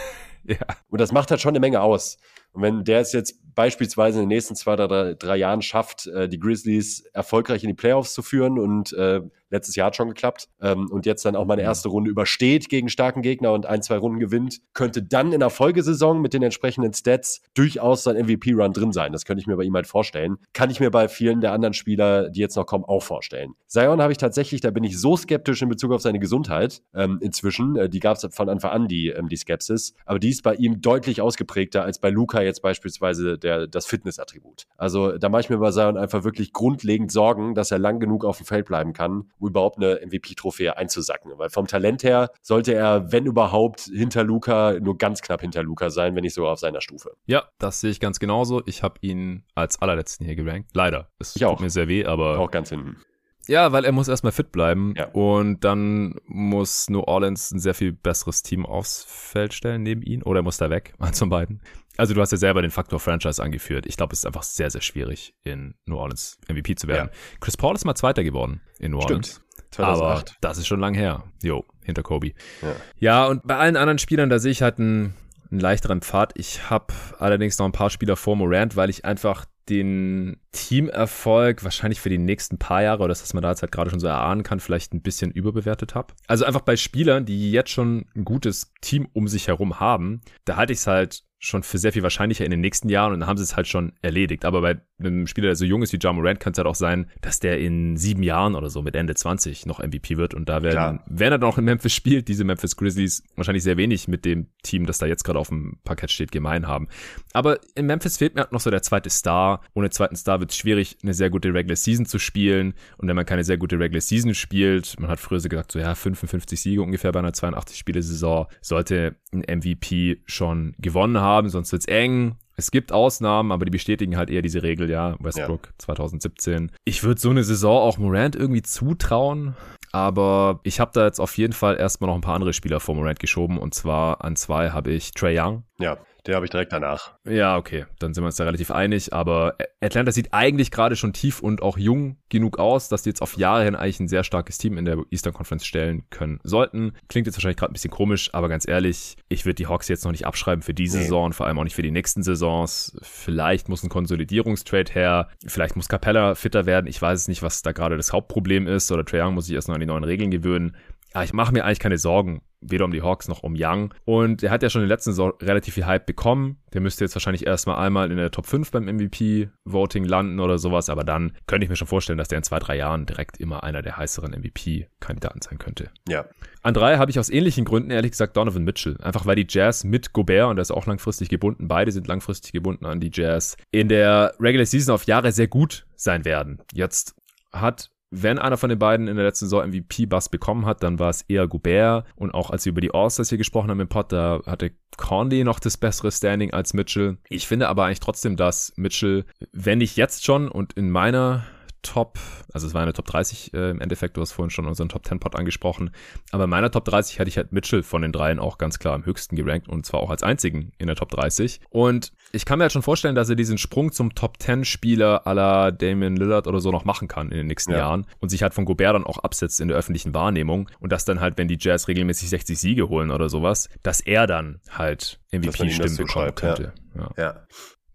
ja. 0.59 0.65
Und 0.89 1.01
das 1.01 1.11
macht 1.11 1.31
halt 1.31 1.41
schon 1.41 1.51
eine 1.51 1.59
Menge 1.59 1.81
aus. 1.81 2.17
Und 2.51 2.61
wenn 2.61 2.83
der 2.83 3.01
es 3.01 3.11
jetzt 3.11 3.35
beispielsweise 3.53 4.19
in 4.19 4.23
den 4.23 4.35
nächsten 4.35 4.55
zwei 4.55 4.73
oder 4.73 4.87
drei, 4.87 5.13
drei 5.13 5.37
Jahren 5.37 5.61
schafft, 5.61 6.07
äh, 6.07 6.29
die 6.29 6.39
Grizzlies 6.39 7.01
erfolgreich 7.13 7.63
in 7.63 7.69
die 7.69 7.73
Playoffs 7.73 8.13
zu 8.13 8.21
führen 8.21 8.59
und 8.59 8.93
äh, 8.93 9.21
letztes 9.49 9.75
Jahr 9.75 9.87
hat 9.87 9.95
schon 9.95 10.09
geklappt 10.09 10.49
ähm, 10.61 10.89
und 10.91 11.05
jetzt 11.05 11.23
dann 11.25 11.35
auch 11.35 11.45
mal 11.45 11.53
eine 11.53 11.61
erste 11.61 11.89
Runde 11.89 12.09
übersteht 12.09 12.69
gegen 12.69 12.89
starken 12.89 13.21
Gegner 13.21 13.53
und 13.53 13.65
ein, 13.65 13.81
zwei 13.81 13.97
Runden 13.97 14.19
gewinnt, 14.19 14.61
könnte 14.73 15.03
dann 15.03 15.33
in 15.33 15.39
der 15.39 15.49
Folgesaison 15.49 16.21
mit 16.21 16.33
den 16.33 16.43
entsprechenden 16.43 16.93
Stats 16.93 17.41
durchaus 17.53 18.03
sein 18.03 18.17
MVP-Run 18.17 18.73
drin 18.73 18.91
sein. 18.91 19.11
Das 19.11 19.25
könnte 19.25 19.41
ich 19.41 19.47
mir 19.47 19.55
bei 19.55 19.63
ihm 19.63 19.75
halt 19.75 19.87
vorstellen. 19.87 20.37
Kann 20.53 20.69
ich 20.69 20.79
mir 20.79 20.91
bei 20.91 21.07
vielen 21.07 21.41
der 21.41 21.53
anderen 21.53 21.73
Spieler, 21.73 22.29
die 22.29 22.39
jetzt 22.39 22.55
noch 22.55 22.65
kommen, 22.65 22.85
auch 22.85 23.03
vorstellen. 23.03 23.53
Zion 23.67 24.01
habe 24.01 24.11
ich 24.11 24.17
tatsächlich, 24.17 24.61
da 24.61 24.71
bin 24.71 24.83
ich 24.83 24.99
so 24.99 25.15
skeptisch 25.15 25.61
in 25.61 25.69
Bezug 25.69 25.91
auf 25.91 26.01
seine 26.01 26.19
Gesundheit 26.19 26.81
ähm, 26.93 27.19
inzwischen. 27.21 27.75
Äh, 27.75 27.89
die 27.89 27.99
gab 27.99 28.17
es 28.17 28.27
von 28.31 28.49
Anfang 28.49 28.71
an, 28.71 28.87
die, 28.87 29.09
ähm, 29.09 29.29
die 29.29 29.37
Skepsis. 29.37 29.93
Aber 30.05 30.19
die 30.19 30.33
ist 30.35 30.43
bei 30.43 30.55
ihm 30.55 30.81
deutlich 30.81 31.21
ausgeprägter 31.21 31.83
als 31.83 31.99
bei 31.99 32.09
Luca 32.09 32.41
jetzt 32.41 32.61
beispielsweise 32.61 33.37
der, 33.37 33.67
das 33.67 33.85
Fitnessattribut. 33.85 34.65
Also 34.77 35.17
da 35.17 35.29
mache 35.29 35.41
ich 35.41 35.49
mir 35.49 35.57
bei 35.57 35.71
Zion 35.71 35.97
einfach 35.97 36.23
wirklich 36.23 36.53
grundlegend 36.53 37.11
Sorgen, 37.11 37.55
dass 37.55 37.71
er 37.71 37.79
lang 37.79 37.99
genug 37.99 38.25
auf 38.25 38.37
dem 38.37 38.45
Feld 38.45 38.65
bleiben 38.65 38.93
kann, 38.93 39.31
um 39.39 39.49
überhaupt 39.49 39.77
eine 39.77 39.99
MVP-Trophäe 40.05 40.77
einzusacken. 40.77 41.31
Weil 41.37 41.49
vom 41.49 41.67
Talent 41.67 42.03
her 42.03 42.29
sollte 42.41 42.73
er, 42.73 43.11
wenn 43.11 43.25
überhaupt, 43.25 43.81
hinter 43.81 44.23
Luca, 44.23 44.73
nur 44.79 44.97
ganz 44.97 45.21
knapp 45.21 45.41
hinter 45.41 45.63
Luca 45.63 45.89
sein, 45.89 46.15
wenn 46.15 46.23
nicht 46.23 46.33
sogar 46.33 46.53
auf 46.53 46.59
seiner 46.59 46.81
Stufe. 46.81 47.11
Ja, 47.25 47.45
das 47.57 47.81
sehe 47.81 47.91
ich 47.91 47.99
ganz 47.99 48.19
genauso. 48.19 48.61
Ich 48.65 48.83
habe 48.83 48.95
ihn 49.01 49.43
als 49.55 49.81
allerletzten 49.81 50.25
hier 50.25 50.35
gerankt. 50.35 50.71
Leider. 50.73 51.09
Es 51.19 51.35
ich 51.35 51.41
tut 51.41 51.51
auch. 51.51 51.59
mir 51.59 51.69
sehr 51.69 51.87
weh, 51.87 52.05
aber. 52.05 52.39
Auch 52.39 52.51
ganz 52.51 52.69
hinten. 52.69 52.97
Ja, 53.47 53.71
weil 53.71 53.85
er 53.85 53.91
muss 53.91 54.07
erstmal 54.07 54.31
fit 54.31 54.51
bleiben 54.51 54.93
ja. 54.97 55.07
und 55.09 55.63
dann 55.63 56.15
muss 56.25 56.89
New 56.89 57.01
Orleans 57.01 57.51
ein 57.51 57.59
sehr 57.59 57.73
viel 57.73 57.91
besseres 57.91 58.43
Team 58.43 58.65
aufs 58.65 59.05
Feld 59.07 59.53
stellen 59.53 59.83
neben 59.83 60.01
ihn 60.01 60.23
oder 60.23 60.39
er 60.39 60.43
muss 60.43 60.57
da 60.57 60.69
weg, 60.69 60.93
eins 60.99 61.19
von 61.19 61.29
beiden. 61.29 61.61
Also 61.97 62.13
du 62.13 62.21
hast 62.21 62.31
ja 62.31 62.37
selber 62.37 62.61
den 62.61 62.71
Faktor 62.71 62.99
Franchise 62.99 63.41
angeführt. 63.41 63.85
Ich 63.85 63.95
glaube, 63.95 64.13
es 64.13 64.19
ist 64.19 64.25
einfach 64.25 64.43
sehr, 64.43 64.69
sehr 64.69 64.81
schwierig, 64.81 65.33
in 65.43 65.75
New 65.85 65.95
Orleans 65.95 66.37
MVP 66.49 66.75
zu 66.75 66.87
werden. 66.87 67.09
Ja. 67.11 67.37
Chris 67.39 67.55
Paul 67.55 67.75
ist 67.75 67.85
mal 67.85 67.95
Zweiter 67.95 68.23
geworden 68.23 68.61
in 68.79 68.91
New 68.91 68.99
Orleans. 68.99 69.27
Stimmt. 69.27 69.45
2008. 69.71 70.29
Aber 70.29 70.37
das 70.41 70.57
ist 70.57 70.67
schon 70.67 70.79
lang 70.79 70.93
her. 70.93 71.23
Jo, 71.41 71.65
hinter 71.83 72.03
Kobe. 72.03 72.33
Ja. 72.61 72.75
ja, 72.97 73.25
und 73.25 73.45
bei 73.45 73.57
allen 73.57 73.77
anderen 73.77 73.99
Spielern, 73.99 74.29
da 74.29 74.39
sehe 74.39 74.51
ich 74.51 74.61
halt 74.61 74.79
einen, 74.79 75.13
einen 75.51 75.59
leichteren 75.59 76.01
Pfad. 76.01 76.33
Ich 76.35 76.69
habe 76.69 76.93
allerdings 77.19 77.57
noch 77.59 77.65
ein 77.65 77.71
paar 77.71 77.89
Spieler 77.89 78.15
vor 78.15 78.35
Morant, 78.35 78.75
weil 78.75 78.89
ich 78.89 79.05
einfach 79.05 79.45
den 79.69 80.37
Teamerfolg 80.51 81.63
wahrscheinlich 81.63 81.99
für 81.99 82.09
die 82.09 82.17
nächsten 82.17 82.57
paar 82.57 82.83
Jahre 82.83 82.99
oder 82.99 83.09
das, 83.09 83.21
was 83.21 83.33
man 83.33 83.43
da 83.43 83.49
jetzt 83.49 83.61
halt 83.61 83.71
gerade 83.71 83.89
schon 83.89 83.99
so 83.99 84.07
erahnen 84.07 84.43
kann, 84.43 84.59
vielleicht 84.59 84.93
ein 84.93 85.01
bisschen 85.01 85.31
überbewertet 85.31 85.95
habe. 85.95 86.13
Also 86.27 86.45
einfach 86.45 86.61
bei 86.61 86.75
Spielern, 86.75 87.25
die 87.25 87.51
jetzt 87.51 87.71
schon 87.71 88.05
ein 88.15 88.25
gutes 88.25 88.73
Team 88.81 89.07
um 89.13 89.27
sich 89.27 89.47
herum 89.47 89.79
haben, 89.79 90.21
da 90.45 90.55
halte 90.55 90.73
ich 90.73 90.79
es 90.79 90.87
halt 90.87 91.23
schon 91.45 91.63
für 91.63 91.77
sehr 91.77 91.93
viel 91.93 92.03
wahrscheinlicher 92.03 92.43
in 92.43 92.51
den 92.51 92.59
nächsten 92.59 92.89
Jahren 92.89 93.13
und 93.13 93.19
dann 93.19 93.29
haben 93.29 93.37
sie 93.37 93.43
es 93.43 93.55
halt 93.55 93.67
schon 93.67 93.93
erledigt. 94.01 94.45
Aber 94.45 94.61
bei 94.61 94.77
einem 94.99 95.27
Spieler, 95.27 95.47
der 95.47 95.55
so 95.55 95.65
jung 95.65 95.83
ist 95.83 95.93
wie 95.93 95.97
John 95.97 96.15
Morant, 96.15 96.39
kann 96.39 96.53
es 96.53 96.57
halt 96.57 96.67
auch 96.67 96.75
sein, 96.75 97.07
dass 97.21 97.39
der 97.39 97.59
in 97.59 97.97
sieben 97.97 98.23
Jahren 98.23 98.55
oder 98.55 98.69
so 98.69 98.81
mit 98.81 98.95
Ende 98.95 99.13
20 99.13 99.65
noch 99.67 99.79
MVP 99.79 100.17
wird 100.17 100.33
und 100.33 100.49
da 100.49 100.63
werden, 100.63 101.01
wenn 101.05 101.31
er 101.31 101.37
dann 101.37 101.49
auch 101.49 101.57
in 101.59 101.65
Memphis 101.65 101.93
spielt, 101.93 102.27
diese 102.27 102.43
Memphis 102.43 102.75
Grizzlies 102.75 103.23
wahrscheinlich 103.35 103.63
sehr 103.63 103.77
wenig 103.77 104.07
mit 104.07 104.25
dem 104.25 104.47
Team, 104.63 104.87
das 104.87 104.97
da 104.97 105.05
jetzt 105.05 105.23
gerade 105.23 105.37
auf 105.37 105.49
dem 105.49 105.77
Parkett 105.83 106.11
steht, 106.11 106.31
gemein 106.31 106.67
haben. 106.67 106.87
Aber 107.33 107.59
in 107.75 107.85
Memphis 107.85 108.17
fehlt 108.17 108.33
mir 108.33 108.41
halt 108.41 108.51
noch 108.51 108.61
so 108.61 108.71
der 108.71 108.81
zweite 108.81 109.09
Star. 109.11 109.61
Ohne 109.75 109.91
zweiten 109.91 110.15
Star 110.15 110.39
wird 110.39 110.49
es 110.51 110.57
schwierig, 110.57 110.97
eine 111.03 111.13
sehr 111.13 111.29
gute 111.29 111.53
Regular 111.53 111.75
Season 111.75 112.07
zu 112.07 112.17
spielen 112.17 112.73
und 112.97 113.07
wenn 113.07 113.15
man 113.15 113.25
keine 113.25 113.43
sehr 113.43 113.57
gute 113.57 113.79
Regular 113.79 114.01
Season 114.01 114.33
spielt, 114.33 114.99
man 114.99 115.11
hat 115.11 115.19
früher 115.19 115.39
so 115.39 115.49
gesagt, 115.49 115.71
so 115.71 115.79
ja, 115.79 115.93
55 115.93 116.59
Siege 116.59 116.81
ungefähr 116.81 117.11
bei 117.11 117.19
einer 117.19 117.33
82 117.33 117.77
Spiele 117.77 118.01
Saison, 118.01 118.47
sollte 118.61 119.15
ein 119.31 119.43
MVP 119.59 120.21
schon 120.25 120.73
gewonnen 120.79 121.19
haben 121.19 121.34
haben, 121.35 121.49
sonst 121.49 121.71
wird's 121.71 121.87
eng. 121.87 122.35
Es 122.57 122.71
gibt 122.71 122.91
Ausnahmen, 122.91 123.51
aber 123.51 123.65
die 123.65 123.71
bestätigen 123.71 124.15
halt 124.15 124.29
eher 124.29 124.41
diese 124.41 124.63
Regel, 124.63 124.89
ja. 124.89 125.15
Westbrook 125.19 125.67
ja. 125.67 125.73
2017. 125.77 126.71
Ich 126.85 127.03
würde 127.03 127.19
so 127.19 127.29
eine 127.29 127.43
Saison 127.43 127.81
auch 127.81 127.97
Morant 127.97 128.35
irgendwie 128.35 128.61
zutrauen, 128.61 129.55
aber 129.91 130.61
ich 130.63 130.79
habe 130.79 130.91
da 130.93 131.05
jetzt 131.05 131.19
auf 131.19 131.37
jeden 131.37 131.53
Fall 131.53 131.77
erstmal 131.77 132.09
noch 132.09 132.15
ein 132.15 132.21
paar 132.21 132.35
andere 132.35 132.53
Spieler 132.53 132.79
vor 132.79 132.95
Morant 132.95 133.19
geschoben 133.19 133.57
und 133.57 133.73
zwar 133.73 134.23
an 134.23 134.35
zwei 134.35 134.69
habe 134.69 134.91
ich 134.91 135.11
Trey 135.11 135.37
Young. 135.39 135.63
Ja. 135.79 135.97
Der 136.25 136.35
habe 136.35 136.45
ich 136.45 136.49
direkt 136.49 136.73
danach. 136.73 137.13
Ja, 137.23 137.55
okay. 137.55 137.85
Dann 137.99 138.13
sind 138.13 138.23
wir 138.23 138.27
uns 138.27 138.35
da 138.35 138.45
relativ 138.45 138.71
einig. 138.71 139.13
Aber 139.13 139.55
Atlanta 139.79 140.11
sieht 140.11 140.33
eigentlich 140.33 140.71
gerade 140.71 140.95
schon 140.95 141.13
tief 141.13 141.39
und 141.39 141.61
auch 141.61 141.77
jung 141.77 142.17
genug 142.29 142.57
aus, 142.57 142.89
dass 142.89 143.03
die 143.03 143.09
jetzt 143.09 143.21
auf 143.21 143.37
Jahre 143.37 143.63
hin 143.63 143.75
eigentlich 143.75 143.99
ein 143.99 144.07
sehr 144.07 144.23
starkes 144.23 144.57
Team 144.57 144.77
in 144.77 144.85
der 144.85 144.97
Eastern 145.11 145.33
Conference 145.33 145.65
stellen 145.65 146.09
können 146.09 146.39
sollten. 146.43 146.93
Klingt 147.09 147.27
jetzt 147.27 147.35
wahrscheinlich 147.37 147.57
gerade 147.57 147.71
ein 147.71 147.73
bisschen 147.73 147.91
komisch, 147.91 148.33
aber 148.33 148.49
ganz 148.49 148.67
ehrlich, 148.67 149.17
ich 149.29 149.45
würde 149.45 149.55
die 149.55 149.67
Hawks 149.67 149.87
jetzt 149.87 150.03
noch 150.03 150.11
nicht 150.11 150.25
abschreiben 150.25 150.63
für 150.63 150.73
diese 150.73 150.97
nee. 150.97 151.03
Saison 151.03 151.25
und 151.25 151.33
vor 151.33 151.45
allem 151.45 151.59
auch 151.59 151.63
nicht 151.63 151.75
für 151.75 151.83
die 151.83 151.91
nächsten 151.91 152.23
Saisons. 152.23 152.97
Vielleicht 153.03 153.69
muss 153.69 153.83
ein 153.83 153.89
Konsolidierungstrade 153.89 154.91
her. 154.93 155.29
Vielleicht 155.45 155.75
muss 155.75 155.87
Capella 155.87 156.33
fitter 156.33 156.65
werden. 156.65 156.87
Ich 156.87 156.99
weiß 156.99 157.27
nicht, 157.27 157.43
was 157.43 157.61
da 157.61 157.71
gerade 157.71 157.97
das 157.97 158.11
Hauptproblem 158.11 158.67
ist. 158.67 158.91
Oder 158.91 159.05
Trae 159.05 159.21
Young 159.21 159.35
muss 159.35 159.45
sich 159.45 159.55
erst 159.55 159.67
noch 159.67 159.75
an 159.75 159.81
die 159.81 159.87
neuen 159.87 160.03
Regeln 160.03 160.31
gewöhnen. 160.31 160.75
Ja, 161.13 161.23
ich 161.23 161.33
mache 161.33 161.53
mir 161.53 161.63
eigentlich 161.63 161.79
keine 161.79 161.97
Sorgen 161.97 162.41
weder 162.69 162.85
um 162.85 162.91
die 162.91 163.01
Hawks 163.01 163.27
noch 163.27 163.43
um 163.43 163.55
Young. 163.57 163.93
Und 164.05 164.43
er 164.43 164.51
hat 164.51 164.63
ja 164.63 164.69
schon 164.69 164.81
in 164.81 164.87
der 164.87 164.95
letzten 164.95 165.11
Saison 165.11 165.33
relativ 165.41 165.73
viel 165.73 165.85
Hype 165.85 166.05
bekommen. 166.05 166.57
Der 166.73 166.81
müsste 166.81 167.03
jetzt 167.03 167.15
wahrscheinlich 167.15 167.45
erstmal 167.45 167.77
einmal 167.77 168.11
in 168.11 168.17
der 168.17 168.31
Top 168.31 168.45
5 168.45 168.71
beim 168.71 168.85
MVP-Voting 168.85 170.05
landen 170.05 170.39
oder 170.39 170.57
sowas. 170.57 170.89
Aber 170.89 171.03
dann 171.03 171.33
könnte 171.47 171.65
ich 171.65 171.69
mir 171.69 171.75
schon 171.75 171.87
vorstellen, 171.87 172.17
dass 172.17 172.27
der 172.27 172.37
in 172.37 172.43
zwei, 172.43 172.59
drei 172.59 172.77
Jahren 172.77 173.05
direkt 173.05 173.37
immer 173.37 173.63
einer 173.63 173.81
der 173.81 173.97
heißeren 173.97 174.31
MVP-Kandidaten 174.31 175.41
sein 175.41 175.57
könnte. 175.57 175.89
Ja. 176.07 176.25
An 176.61 176.73
drei 176.73 176.97
habe 176.97 177.11
ich 177.11 177.19
aus 177.19 177.29
ähnlichen 177.29 177.65
Gründen 177.65 177.91
ehrlich 177.91 178.11
gesagt 178.11 178.35
Donovan 178.37 178.63
Mitchell. 178.63 178.97
Einfach 179.01 179.25
weil 179.25 179.35
die 179.35 179.47
Jazz 179.47 179.83
mit 179.83 180.13
Gobert, 180.13 180.49
und 180.49 180.55
der 180.57 180.63
ist 180.63 180.71
auch 180.71 180.85
langfristig 180.85 181.29
gebunden, 181.29 181.67
beide 181.67 181.91
sind 181.91 182.07
langfristig 182.07 182.51
gebunden 182.53 182.85
an 182.85 182.99
die 182.99 183.11
Jazz, 183.13 183.55
in 183.71 183.87
der 183.87 184.33
Regular 184.39 184.65
Season 184.65 184.93
auf 184.93 185.05
Jahre 185.05 185.31
sehr 185.31 185.47
gut 185.47 185.85
sein 185.95 186.25
werden. 186.25 186.61
Jetzt 186.73 187.15
hat 187.51 187.91
wenn 188.21 188.39
einer 188.39 188.57
von 188.57 188.69
den 188.69 188.79
beiden 188.79 189.07
in 189.07 189.15
der 189.15 189.25
letzten 189.25 189.45
Saison 189.45 189.67
MVP-Bass 189.67 190.29
bekommen 190.29 190.65
hat, 190.65 190.83
dann 190.83 190.99
war 190.99 191.09
es 191.09 191.23
eher 191.23 191.47
Gobert. 191.47 192.05
Und 192.15 192.33
auch 192.33 192.49
als 192.49 192.65
wir 192.65 192.71
über 192.71 192.81
die 192.81 192.93
All-Stars 192.93 193.29
hier 193.29 193.37
gesprochen 193.37 193.69
haben 193.69 193.79
im 193.79 193.87
Pod, 193.87 194.11
da 194.11 194.41
hatte 194.45 194.71
Conley 194.97 195.43
noch 195.43 195.59
das 195.59 195.77
bessere 195.77 196.11
Standing 196.11 196.53
als 196.53 196.73
Mitchell. 196.73 197.17
Ich 197.29 197.47
finde 197.47 197.67
aber 197.67 197.85
eigentlich 197.85 197.99
trotzdem, 197.99 198.37
dass 198.37 198.73
Mitchell, 198.77 199.25
wenn 199.51 199.79
nicht 199.79 199.97
jetzt 199.97 200.25
schon 200.25 200.47
und 200.47 200.73
in 200.73 200.89
meiner 200.89 201.43
Top, 201.85 202.17
also 202.51 202.65
es 202.65 202.73
war 202.73 202.81
eine 202.81 202.93
Top 202.93 203.05
30 203.05 203.53
äh, 203.53 203.69
im 203.69 203.79
Endeffekt, 203.79 204.17
du 204.17 204.21
hast 204.21 204.31
vorhin 204.31 204.49
schon 204.49 204.65
unseren 204.65 204.89
Top 204.89 205.05
10 205.05 205.19
Pod 205.19 205.35
angesprochen, 205.35 205.91
aber 206.31 206.45
in 206.45 206.49
meiner 206.49 206.71
Top 206.71 206.85
30 206.85 207.19
hatte 207.19 207.29
ich 207.29 207.37
halt 207.37 207.51
Mitchell 207.51 207.83
von 207.83 208.01
den 208.01 208.11
dreien 208.11 208.39
auch 208.39 208.57
ganz 208.57 208.79
klar 208.79 208.95
am 208.95 209.05
höchsten 209.05 209.35
gerankt 209.35 209.69
und 209.69 209.85
zwar 209.85 210.01
auch 210.01 210.09
als 210.09 210.23
einzigen 210.23 210.71
in 210.77 210.87
der 210.87 210.95
Top 210.95 211.09
30 211.09 211.61
und 211.69 212.11
ich 212.31 212.45
kann 212.45 212.57
mir 212.57 212.63
halt 212.63 212.71
schon 212.71 212.81
vorstellen, 212.81 213.15
dass 213.15 213.29
er 213.29 213.35
diesen 213.35 213.57
Sprung 213.57 213.91
zum 213.91 214.15
Top 214.15 214.41
10 214.41 214.65
Spieler 214.65 215.27
aller 215.27 215.71
Damien 215.71 216.17
Lillard 216.17 216.47
oder 216.47 216.59
so 216.59 216.71
noch 216.71 216.85
machen 216.85 217.07
kann 217.07 217.31
in 217.31 217.37
den 217.37 217.47
nächsten 217.47 217.71
ja. 217.71 217.77
Jahren 217.77 218.07
und 218.19 218.29
sich 218.29 218.41
halt 218.41 218.53
von 218.53 218.65
Gobert 218.65 218.95
dann 218.95 219.05
auch 219.05 219.19
absetzt 219.19 219.61
in 219.61 219.67
der 219.67 219.77
öffentlichen 219.77 220.13
Wahrnehmung 220.13 220.69
und 220.79 220.91
dass 220.91 221.05
dann 221.05 221.19
halt, 221.19 221.37
wenn 221.37 221.47
die 221.47 221.57
Jazz 221.59 221.87
regelmäßig 221.87 222.29
60 222.29 222.57
Siege 222.57 222.89
holen 222.89 223.11
oder 223.11 223.29
sowas, 223.29 223.69
dass 223.83 224.01
er 224.01 224.27
dann 224.27 224.59
halt 224.69 225.19
MVP-Stimmen 225.31 225.97
bekommen 225.97 226.35
könnte. 226.35 226.73
ja. 226.95 227.09
ja. 227.17 227.45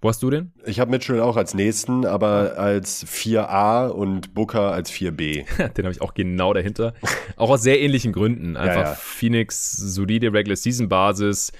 Wo 0.02 0.08
hast 0.08 0.22
du 0.22 0.30
den? 0.30 0.52
Ich 0.64 0.80
habe 0.80 0.90
Mitchell 0.90 1.20
auch 1.20 1.36
als 1.36 1.52
nächsten, 1.52 2.06
aber 2.06 2.56
als 2.56 3.06
4a 3.06 3.88
und 3.88 4.32
Booker 4.32 4.72
als 4.72 4.90
4b. 4.90 5.44
den 5.76 5.84
habe 5.84 5.92
ich 5.92 6.00
auch 6.00 6.14
genau 6.14 6.54
dahinter. 6.54 6.94
auch 7.36 7.50
aus 7.50 7.62
sehr 7.62 7.80
ähnlichen 7.80 8.12
Gründen. 8.12 8.56
Einfach 8.56 8.82
ja, 8.82 8.88
ja. 8.88 8.94
Phoenix, 8.94 9.72
solide 9.72 10.32
Regular 10.32 10.56
Season 10.56 10.88
Basis. 10.88 11.52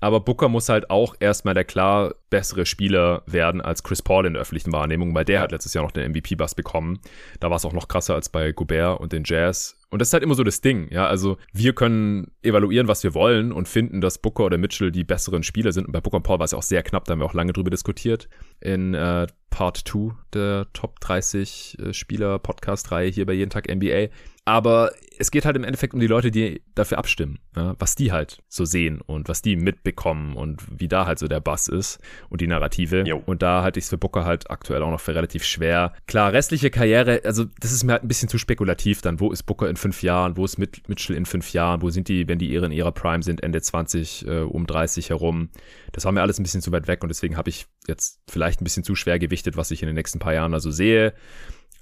Aber 0.00 0.20
Booker 0.20 0.50
muss 0.50 0.68
halt 0.68 0.90
auch 0.90 1.14
erstmal 1.20 1.54
der 1.54 1.64
klar 1.64 2.14
bessere 2.30 2.66
Spieler 2.66 3.22
werden 3.26 3.60
als 3.60 3.82
Chris 3.82 4.02
Paul 4.02 4.26
in 4.26 4.34
der 4.34 4.42
öffentlichen 4.42 4.72
Wahrnehmung, 4.72 5.14
weil 5.14 5.24
der 5.24 5.40
hat 5.40 5.52
letztes 5.52 5.74
Jahr 5.74 5.84
noch 5.84 5.92
den 5.92 6.10
MVP-Bass 6.10 6.54
bekommen. 6.54 7.00
Da 7.40 7.50
war 7.50 7.56
es 7.56 7.64
auch 7.64 7.72
noch 7.72 7.88
krasser 7.88 8.14
als 8.14 8.28
bei 8.28 8.52
Gobert 8.52 9.00
und 9.00 9.12
den 9.12 9.22
Jazz. 9.24 9.78
Und 9.88 10.00
das 10.00 10.08
ist 10.08 10.12
halt 10.12 10.24
immer 10.24 10.34
so 10.34 10.42
das 10.42 10.60
Ding, 10.60 10.88
ja. 10.90 11.06
Also 11.06 11.38
wir 11.52 11.72
können 11.72 12.32
evaluieren, 12.42 12.88
was 12.88 13.04
wir 13.04 13.14
wollen 13.14 13.52
und 13.52 13.68
finden, 13.68 14.00
dass 14.00 14.18
Booker 14.18 14.44
oder 14.44 14.58
Mitchell 14.58 14.90
die 14.90 15.04
besseren 15.04 15.42
Spieler 15.42 15.72
sind. 15.72 15.86
Und 15.86 15.92
bei 15.92 16.00
Booker 16.00 16.16
und 16.16 16.24
Paul 16.24 16.38
war 16.38 16.44
es 16.44 16.50
ja 16.50 16.58
auch 16.58 16.62
sehr 16.62 16.82
knapp, 16.82 17.04
da 17.04 17.12
haben 17.12 17.20
wir 17.20 17.26
auch 17.26 17.34
lange 17.34 17.52
drüber 17.52 17.70
diskutiert. 17.70 18.28
In 18.60 18.94
äh, 18.94 19.28
Part 19.50 19.88
2 19.88 20.14
der 20.34 20.66
Top 20.72 21.00
30 21.00 21.78
äh, 21.78 21.94
Spieler 21.94 22.38
Podcast-Reihe 22.38 23.08
hier 23.08 23.26
bei 23.26 23.32
Jeden 23.32 23.50
Tag 23.50 23.74
NBA. 23.74 24.08
Aber 24.44 24.92
es 25.18 25.30
geht 25.30 25.44
halt 25.44 25.56
im 25.56 25.64
Endeffekt 25.64 25.94
um 25.94 26.00
die 26.00 26.06
Leute, 26.06 26.30
die 26.30 26.62
dafür 26.74 26.98
abstimmen, 26.98 27.38
ja, 27.56 27.74
was 27.78 27.94
die 27.94 28.12
halt 28.12 28.42
so 28.48 28.64
sehen 28.64 29.00
und 29.00 29.28
was 29.28 29.42
die 29.42 29.56
mitbekommen 29.56 30.36
und 30.36 30.62
wie 30.78 30.88
da 30.88 31.06
halt 31.06 31.18
so 31.18 31.26
der 31.26 31.40
Bass 31.40 31.68
ist 31.68 32.00
und 32.28 32.40
die 32.40 32.46
Narrative. 32.46 33.04
Jo. 33.06 33.22
Und 33.24 33.42
da 33.42 33.62
halte 33.62 33.78
ich 33.78 33.84
es 33.84 33.90
für 33.90 33.98
Booker 33.98 34.24
halt 34.24 34.50
aktuell 34.50 34.82
auch 34.82 34.90
noch 34.90 35.00
für 35.00 35.14
relativ 35.14 35.44
schwer. 35.44 35.92
Klar, 36.06 36.32
restliche 36.32 36.70
Karriere, 36.70 37.20
also 37.24 37.44
das 37.60 37.72
ist 37.72 37.84
mir 37.84 37.92
halt 37.92 38.04
ein 38.04 38.08
bisschen 38.08 38.28
zu 38.28 38.38
spekulativ 38.38 39.02
dann. 39.02 39.20
Wo 39.20 39.32
ist 39.32 39.44
Booker 39.44 39.68
in 39.68 39.76
fünf 39.76 40.02
Jahren? 40.02 40.36
Wo 40.36 40.44
ist 40.44 40.58
Mitchell 40.58 41.16
in 41.16 41.26
fünf 41.26 41.52
Jahren? 41.52 41.82
Wo 41.82 41.90
sind 41.90 42.08
die, 42.08 42.28
wenn 42.28 42.38
die 42.38 42.54
in 42.54 42.72
ihrer 42.72 42.92
Prime 42.92 43.22
sind, 43.22 43.42
Ende 43.42 43.60
20, 43.60 44.26
äh, 44.26 44.40
um 44.40 44.66
30 44.66 45.10
herum? 45.10 45.50
Das 45.92 46.04
war 46.04 46.12
mir 46.12 46.22
alles 46.22 46.38
ein 46.38 46.42
bisschen 46.42 46.62
zu 46.62 46.72
weit 46.72 46.88
weg 46.88 47.02
und 47.02 47.08
deswegen 47.08 47.36
habe 47.36 47.50
ich 47.50 47.66
jetzt 47.86 48.20
vielleicht 48.28 48.60
ein 48.60 48.64
bisschen 48.64 48.84
zu 48.84 48.94
schwer 48.94 49.18
gewichtet, 49.18 49.56
was 49.56 49.70
ich 49.70 49.82
in 49.82 49.86
den 49.86 49.94
nächsten 49.94 50.18
paar 50.18 50.34
Jahren 50.34 50.54
also 50.54 50.70
sehe. 50.70 51.12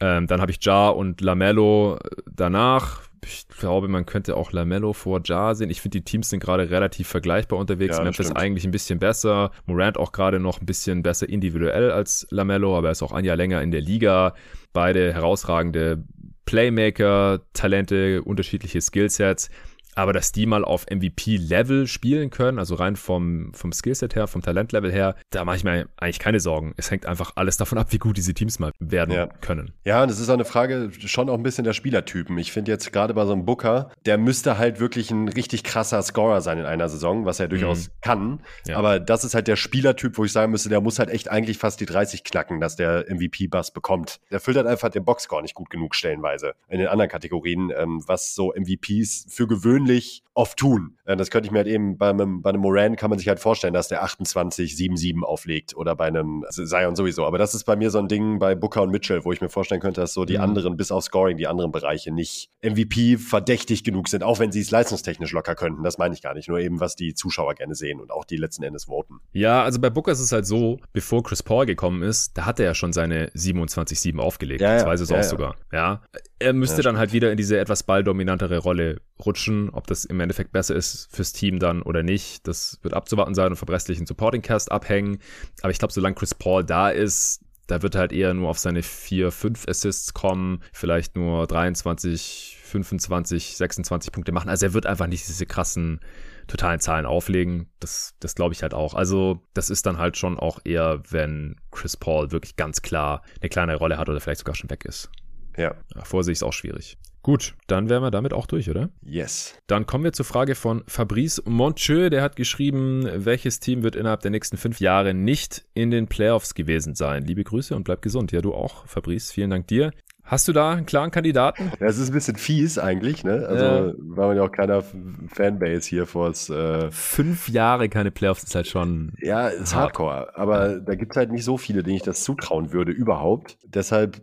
Ähm, 0.01 0.27
dann 0.27 0.41
habe 0.41 0.51
ich 0.51 0.59
Ja 0.63 0.89
und 0.89 1.21
Lamello 1.21 1.97
äh, 1.97 2.23
danach. 2.31 3.03
Ich 3.27 3.47
glaube, 3.59 3.89
man 3.89 4.07
könnte 4.07 4.37
auch 4.37 4.53
Lamello 4.53 4.93
vor 4.93 5.21
Ja 5.25 5.55
sehen. 5.55 5.71
Ich 5.71 5.81
finde, 5.81 5.99
die 5.99 6.05
Teams 6.05 6.31
sind 6.31 6.41
gerade 6.41 6.71
relativ 6.71 7.09
vergleichbar 7.09 7.59
unterwegs. 7.59 7.97
Ja, 7.97 8.05
Memphis 8.05 8.33
eigentlich 8.33 8.65
ein 8.65 8.71
bisschen 8.71 8.99
besser. 8.99 9.51
Morant 9.67 9.99
auch 9.99 10.13
gerade 10.13 10.41
noch 10.41 10.61
ein 10.61 10.67
bisschen 10.67 11.03
besser 11.03 11.29
individuell 11.29 11.91
als 11.91 12.27
Lamello, 12.31 12.77
aber 12.77 12.89
er 12.89 12.93
ist 12.93 13.03
auch 13.03 13.13
ein 13.13 13.25
Jahr 13.25 13.37
länger 13.37 13.63
in 13.63 13.71
der 13.71 13.81
Liga. 13.81 14.35
Beide 14.73 15.13
herausragende 15.13 16.05
Playmaker, 16.45 17.41
Talente, 17.53 18.23
unterschiedliche 18.23 18.81
Skillsets. 18.81 19.51
Aber 19.95 20.13
dass 20.13 20.33
die 20.33 20.47
mal 20.47 20.65
auf 20.65 20.87
MVP-Level 20.91 21.87
spielen 21.87 22.31
können, 22.31 22.59
also 22.59 22.75
rein 22.75 22.97
vom, 22.97 23.53
vom 23.55 23.73
Skillset 23.73 24.15
her, 24.15 24.27
vom 24.27 24.43
Talentlevel 24.43 24.93
her, 24.93 25.15
da 25.31 25.45
mache 25.45 25.57
ich 25.57 25.65
mir 25.65 25.89
eigentlich 25.97 26.19
keine 26.19 26.41
Sorgen. 26.41 26.75
Es 26.77 26.91
hängt 26.91 27.07
einfach 27.07 27.33
alles 27.37 27.57
davon 27.57 27.79
ab, 27.79 27.89
wie 27.91 27.99
gut 27.99 28.17
diese 28.17 28.35
Teams 28.35 28.59
mal 28.59 28.73
werden 28.79 29.15
ja. 29.15 29.27
können. 29.41 29.73
Ja, 29.85 30.03
und 30.03 30.11
es 30.11 30.19
ist 30.19 30.29
auch 30.29 30.35
eine 30.35 30.45
Frage 30.45 30.91
schon 31.01 31.29
auch 31.29 31.35
ein 31.35 31.43
bisschen 31.43 31.65
der 31.65 31.73
Spielertypen. 31.73 32.37
Ich 32.39 32.53
finde 32.53 32.73
jetzt 32.73 32.93
gerade 32.93 33.15
bei 33.15 33.25
so 33.25 33.33
einem 33.33 33.45
Booker, 33.45 33.91
der 34.07 34.19
müsste 34.19 34.59
halt 34.59 34.81
wirklich 34.81 35.11
ein 35.11 35.29
richtig 35.29 35.65
krasser 35.65 36.03
Scorer 36.03 36.41
sein 36.41 36.59
in 36.59 36.67
einer 36.67 36.89
Saison, 36.89 37.25
was 37.25 37.41
er 37.41 37.49
durchaus 37.49 37.89
mhm. 37.89 37.93
kann. 38.01 38.41
Ja. 38.67 38.77
Aber 38.77 39.01
das 39.01 39.25
ist 39.25 39.35
halt 39.35 39.49
der 39.49 39.57
Spielertyp, 39.57 40.19
wo 40.19 40.25
ich 40.25 40.33
sagen 40.33 40.51
müsste, 40.51 40.69
der 40.69 40.81
muss 40.81 40.99
halt 40.99 41.11
echt 41.11 41.31
eigentlich 41.31 41.59
fast 41.59 41.81
die 41.81 41.87
30 41.87 42.25
knacken, 42.25 42.61
dass 42.61 42.77
der 42.77 43.07
MVP-Bass 43.09 43.73
bekommt. 43.73 44.21
Der 44.31 44.41
füllt 44.41 44.57
halt 44.57 44.67
einfach 44.67 44.91
den 44.91 45.05
Boxscore 45.05 45.43
nicht 45.43 45.55
gut 45.55 45.71
genug 45.71 45.95
stellenweise 45.95 46.55
in 46.69 46.79
den 46.79 46.89
anderen 46.89 47.11
Kategorien, 47.11 47.73
ähm, 47.77 48.03
was 48.07 48.35
so 48.35 48.53
MVPs 48.53 49.27
für 49.29 49.47
gewöhnlich 49.47 49.84
gewöhnlich 49.85 50.23
oft 50.35 50.59
tun. 50.59 50.99
Äh, 51.05 51.17
das 51.17 51.31
könnte 51.31 51.47
ich 51.47 51.53
mir 51.53 51.59
halt 51.59 51.69
eben 51.69 51.97
bei 51.97 52.11
einem, 52.11 52.43
bei 52.43 52.51
einem 52.51 52.61
Moran 52.61 52.97
kann 52.97 53.11
man 53.11 53.19
sich 53.19 53.29
halt 53.29 53.41
vorstellen, 53.41 53.73
dass 53.73 53.89
der 53.89 54.03
28, 54.03 54.77
7, 54.77 54.97
7 54.97 55.25
auflegt 55.25 55.77
oder 55.77 55.95
bei 55.95 56.07
einem 56.07 56.45
Zion 56.51 56.97
sowieso. 56.97 57.25
Aber 57.25 57.39
das 57.39 57.55
ist 57.55 57.65
bei 57.65 57.77
mir 57.77 57.91
so 57.91 57.99
ein 57.99 58.09
Ding 58.09 58.39
bei 58.39 58.55
Booker 58.55 58.83
und 58.83 58.91
Mitchell, 58.91 59.25
wo 59.25 59.33
ich 59.33 59.41
mir 59.41 59.49
vorstellen 59.49 59.81
könnte, 59.81 60.01
dass 60.01 60.13
so 60.13 60.25
die 60.25 60.37
mhm. 60.37 60.43
anderen, 60.43 60.77
bis 60.77 60.91
auf 60.91 61.05
Scoring, 61.05 61.37
die 61.37 61.47
anderen 61.47 61.73
Bereiche 61.73 62.13
nicht 62.13 62.51
MVP 62.63 63.19
verdächtig 63.19 63.85
genug 63.85 64.09
sind, 64.09 64.23
auch 64.23 64.39
wenn 64.39 64.53
sie 64.53 64.61
es 64.61 64.71
leistungstechnisch 64.71 65.33
locker 65.33 65.55
könnten. 65.55 65.83
Das 65.83 65.99
meine 65.99 66.15
ich 66.15 66.23
gar 66.23 66.35
nicht. 66.35 66.49
Nur 66.49 66.59
eben, 66.59 66.81
was 66.81 66.97
die 66.97 67.15
Zuschauer 67.15 67.55
gerne 67.55 67.75
sehen 67.75 68.01
und 68.01 68.11
auch 68.11 68.25
die 68.25 68.37
letzten 68.37 68.65
Endes 68.65 68.85
voten. 68.85 69.21
Ja, 69.33 69.63
also 69.63 69.81
bei 69.81 69.91
Booker 69.91 70.13
ist 70.13 70.21
es 70.21 70.33
halt 70.33 70.47
so, 70.47 70.79
bevor 70.93 71.23
Chris 71.23 71.43
Paul 71.43 71.67
gekommen 71.67 72.03
ist, 72.03 72.37
da 72.37 72.47
hat 72.47 72.59
er 72.59 72.67
ja 72.67 72.75
schon 72.75 72.93
seine 72.93 73.31
27, 73.35 74.01
7 74.01 74.21
aufgelegt. 74.21 74.61
Ja, 74.61 74.75
ja, 74.75 74.79
zwei 74.81 74.97
Saisons 74.97 75.11
ja, 75.11 75.17
ja. 75.17 75.29
sogar. 75.29 75.57
Ja. 75.73 76.03
Er 76.39 76.53
müsste 76.53 76.83
dann 76.83 76.99
halt 76.99 77.13
wieder 77.13 77.31
in 77.31 77.37
diese 77.37 77.59
etwas 77.59 77.85
balldominantere 77.85 78.59
Rolle 78.59 79.01
rutschen. 79.25 79.71
Ob 79.71 79.87
das 79.87 80.05
im 80.05 80.21
Endeffekt 80.25 80.53
besser 80.53 80.75
ist 80.75 81.09
fürs 81.15 81.33
Team 81.33 81.59
dann 81.59 81.83
oder 81.83 82.03
nicht, 82.03 82.47
das 82.47 82.79
wird 82.83 82.95
abzuwarten 82.95 83.35
sein 83.35 83.49
und 83.49 83.57
vom 83.57 83.69
restlichen 83.69 84.07
Supporting 84.07 84.43
Cast 84.43 84.73
abhängen. 84.73 85.19
Aber 85.63 85.71
ich 85.71 85.79
glaube, 85.79 85.93
solange 85.93 86.15
Chris 86.15 86.35
Paul 86.35 86.65
da 86.65 86.91
ist, 86.91 87.41
da 87.67 87.83
wird 87.83 87.95
halt 87.95 88.13
eher 88.13 88.35
nur 88.35 88.51
auf 88.51 88.59
seine 88.59 88.83
4, 88.83 89.31
5 89.31 89.69
Assists 89.69 90.13
kommen, 90.13 90.63
vielleicht 90.73 91.17
nur 91.17 91.47
23, 91.47 92.59
25, 92.63 93.57
26 93.57 94.13
Punkte 94.13 94.33
machen. 94.33 94.49
Also 94.49 94.67
er 94.67 94.75
wird 94.75 94.87
einfach 94.87 95.07
nicht 95.07 95.27
diese 95.29 95.47
krassen 95.47 96.01
totalen 96.47 96.81
Zahlen 96.81 97.07
auflegen. 97.07 97.71
Das, 97.81 98.15
das 98.21 98.35
glaube 98.35 98.53
ich 98.53 98.63
halt 98.63 98.75
auch. 98.75 98.95
Also 98.95 99.43
das 99.55 99.71
ist 99.71 99.87
dann 99.87 99.99
halt 99.99 100.17
schon 100.17 100.39
auch 100.39 100.61
eher, 100.65 101.03
wenn 101.11 101.57
Chris 101.71 101.97
Paul 101.97 102.33
wirklich 102.33 102.57
ganz 102.57 102.83
klar 102.83 103.23
eine 103.41 103.49
kleine 103.49 103.77
Rolle 103.77 103.97
hat 103.97 104.09
oder 104.09 104.21
vielleicht 104.21 104.41
sogar 104.41 104.55
schon 104.55 104.71
weg 104.71 104.85
ist. 104.85 105.11
Ja. 105.57 105.75
Vor 106.03 106.25
sich 106.25 106.33
ist 106.33 106.43
auch 106.43 106.53
schwierig. 106.53 106.99
Gut, 107.25 107.55
dann 107.69 107.89
wären 107.89 108.03
wir 108.03 108.11
damit 108.11 108.35
auch 108.35 108.45
durch, 108.45 108.69
oder? 108.69 108.91
Yes. 109.03 109.59
Dann 109.67 109.87
kommen 109.87 110.05
wir 110.05 110.13
zur 110.13 110.27
Frage 110.27 110.55
von 110.55 110.85
Fabrice 110.87 111.41
Moncheux. 111.47 112.11
Der 112.11 112.21
hat 112.21 112.37
geschrieben, 112.37 113.09
welches 113.15 113.61
Team 113.61 113.83
wird 113.83 113.97
innerhalb 113.97 114.21
der 114.21 114.31
nächsten 114.31 114.59
fünf 114.59 114.79
Jahre 114.79 115.15
nicht 115.15 115.65
in 115.73 115.91
den 115.91 116.07
Playoffs 116.07 116.53
gewesen 116.53 116.95
sein? 116.95 117.25
Liebe 117.25 117.43
Grüße 117.43 117.75
und 117.75 117.85
bleib 117.85 118.03
gesund. 118.03 118.31
Ja, 118.33 118.43
du 118.43 118.53
auch, 118.53 118.87
Fabrice. 118.87 119.33
Vielen 119.33 119.49
Dank 119.49 119.67
dir. 119.69 119.93
Hast 120.25 120.49
du 120.49 120.53
da 120.53 120.73
einen 120.73 120.87
klaren 120.87 121.11
Kandidaten? 121.11 121.71
Das 121.79 121.99
ist 121.99 122.09
ein 122.09 122.15
bisschen 122.15 122.37
fies 122.37 122.79
eigentlich, 122.79 123.25
ne? 123.25 123.47
Also 123.47 123.65
ja. 123.65 123.93
war 123.99 124.29
man 124.29 124.37
ja 124.37 124.43
auch 124.43 124.53
keiner 124.53 124.83
Fanbase 125.29 125.89
hier 125.89 126.07
vor 126.07 126.31
äh 126.31 126.91
Fünf 126.91 127.49
Jahre 127.49 127.89
keine 127.91 128.11
Playoffs 128.11 128.43
ist 128.45 128.55
halt 128.55 128.67
schon. 128.67 129.13
Ja, 129.21 129.49
ist 129.49 129.75
hart. 129.75 129.85
Hardcore. 129.85 130.37
Aber 130.37 130.73
ja. 130.73 130.79
da 130.81 130.95
gibt 130.95 131.13
es 131.13 131.17
halt 131.17 131.31
nicht 131.31 131.45
so 131.45 131.59
viele, 131.59 131.83
denen 131.83 131.97
ich 131.97 132.03
das 132.03 132.25
zutrauen 132.25 132.73
würde, 132.73 132.91
überhaupt. 132.91 133.59
Deshalb 133.65 134.23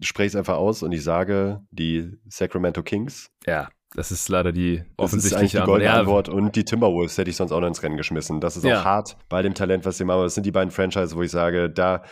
spreche 0.00 0.28
ich 0.28 0.32
es 0.32 0.36
einfach 0.36 0.56
aus 0.56 0.82
und 0.82 0.92
ich 0.92 1.02
sage 1.02 1.60
die 1.70 2.12
Sacramento 2.28 2.82
Kings. 2.82 3.30
Ja. 3.44 3.68
Das 3.94 4.12
ist 4.12 4.28
leider 4.28 4.52
die 4.52 4.84
offensichtliche 4.96 5.42
das 5.42 5.52
ist 5.54 5.60
die 5.60 5.66
goldene 5.66 5.92
Antwort. 5.92 6.28
Und 6.28 6.54
die 6.54 6.64
Timberwolves 6.64 7.18
hätte 7.18 7.28
ich 7.28 7.36
sonst 7.36 7.50
auch 7.50 7.60
noch 7.60 7.66
ins 7.66 7.82
Rennen 7.82 7.96
geschmissen. 7.96 8.40
Das 8.40 8.56
ist 8.56 8.64
ja. 8.64 8.80
auch 8.80 8.84
hart 8.84 9.16
bei 9.28 9.42
dem 9.42 9.52
Talent, 9.54 9.84
was 9.84 9.98
sie 9.98 10.04
machen. 10.04 10.22
Das 10.22 10.34
sind 10.34 10.46
die 10.46 10.52
beiden 10.52 10.70
Franchises, 10.70 11.16
wo 11.16 11.22
ich 11.22 11.30
sage, 11.32 11.68
da 11.68 12.04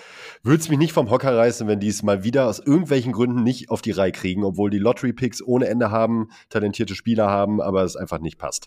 würde 0.42 0.60
es 0.60 0.68
mich 0.68 0.78
nicht 0.78 0.92
vom 0.92 1.08
Hocker 1.08 1.36
reißen, 1.36 1.68
wenn 1.68 1.78
die 1.78 1.88
es 1.88 2.02
mal 2.02 2.24
wieder 2.24 2.48
aus 2.48 2.58
irgendwelchen 2.58 3.12
Gründen 3.12 3.44
nicht 3.44 3.70
auf 3.70 3.80
die 3.80 3.92
Reihe 3.92 4.10
kriegen, 4.10 4.42
obwohl 4.42 4.70
die 4.70 4.78
Lottery-Picks 4.78 5.40
ohne 5.40 5.68
Ende 5.68 5.92
haben, 5.92 6.30
talentierte 6.48 6.96
Spieler 6.96 7.28
haben, 7.28 7.60
aber 7.60 7.84
es 7.84 7.94
einfach 7.94 8.18
nicht 8.18 8.38
passt. 8.38 8.66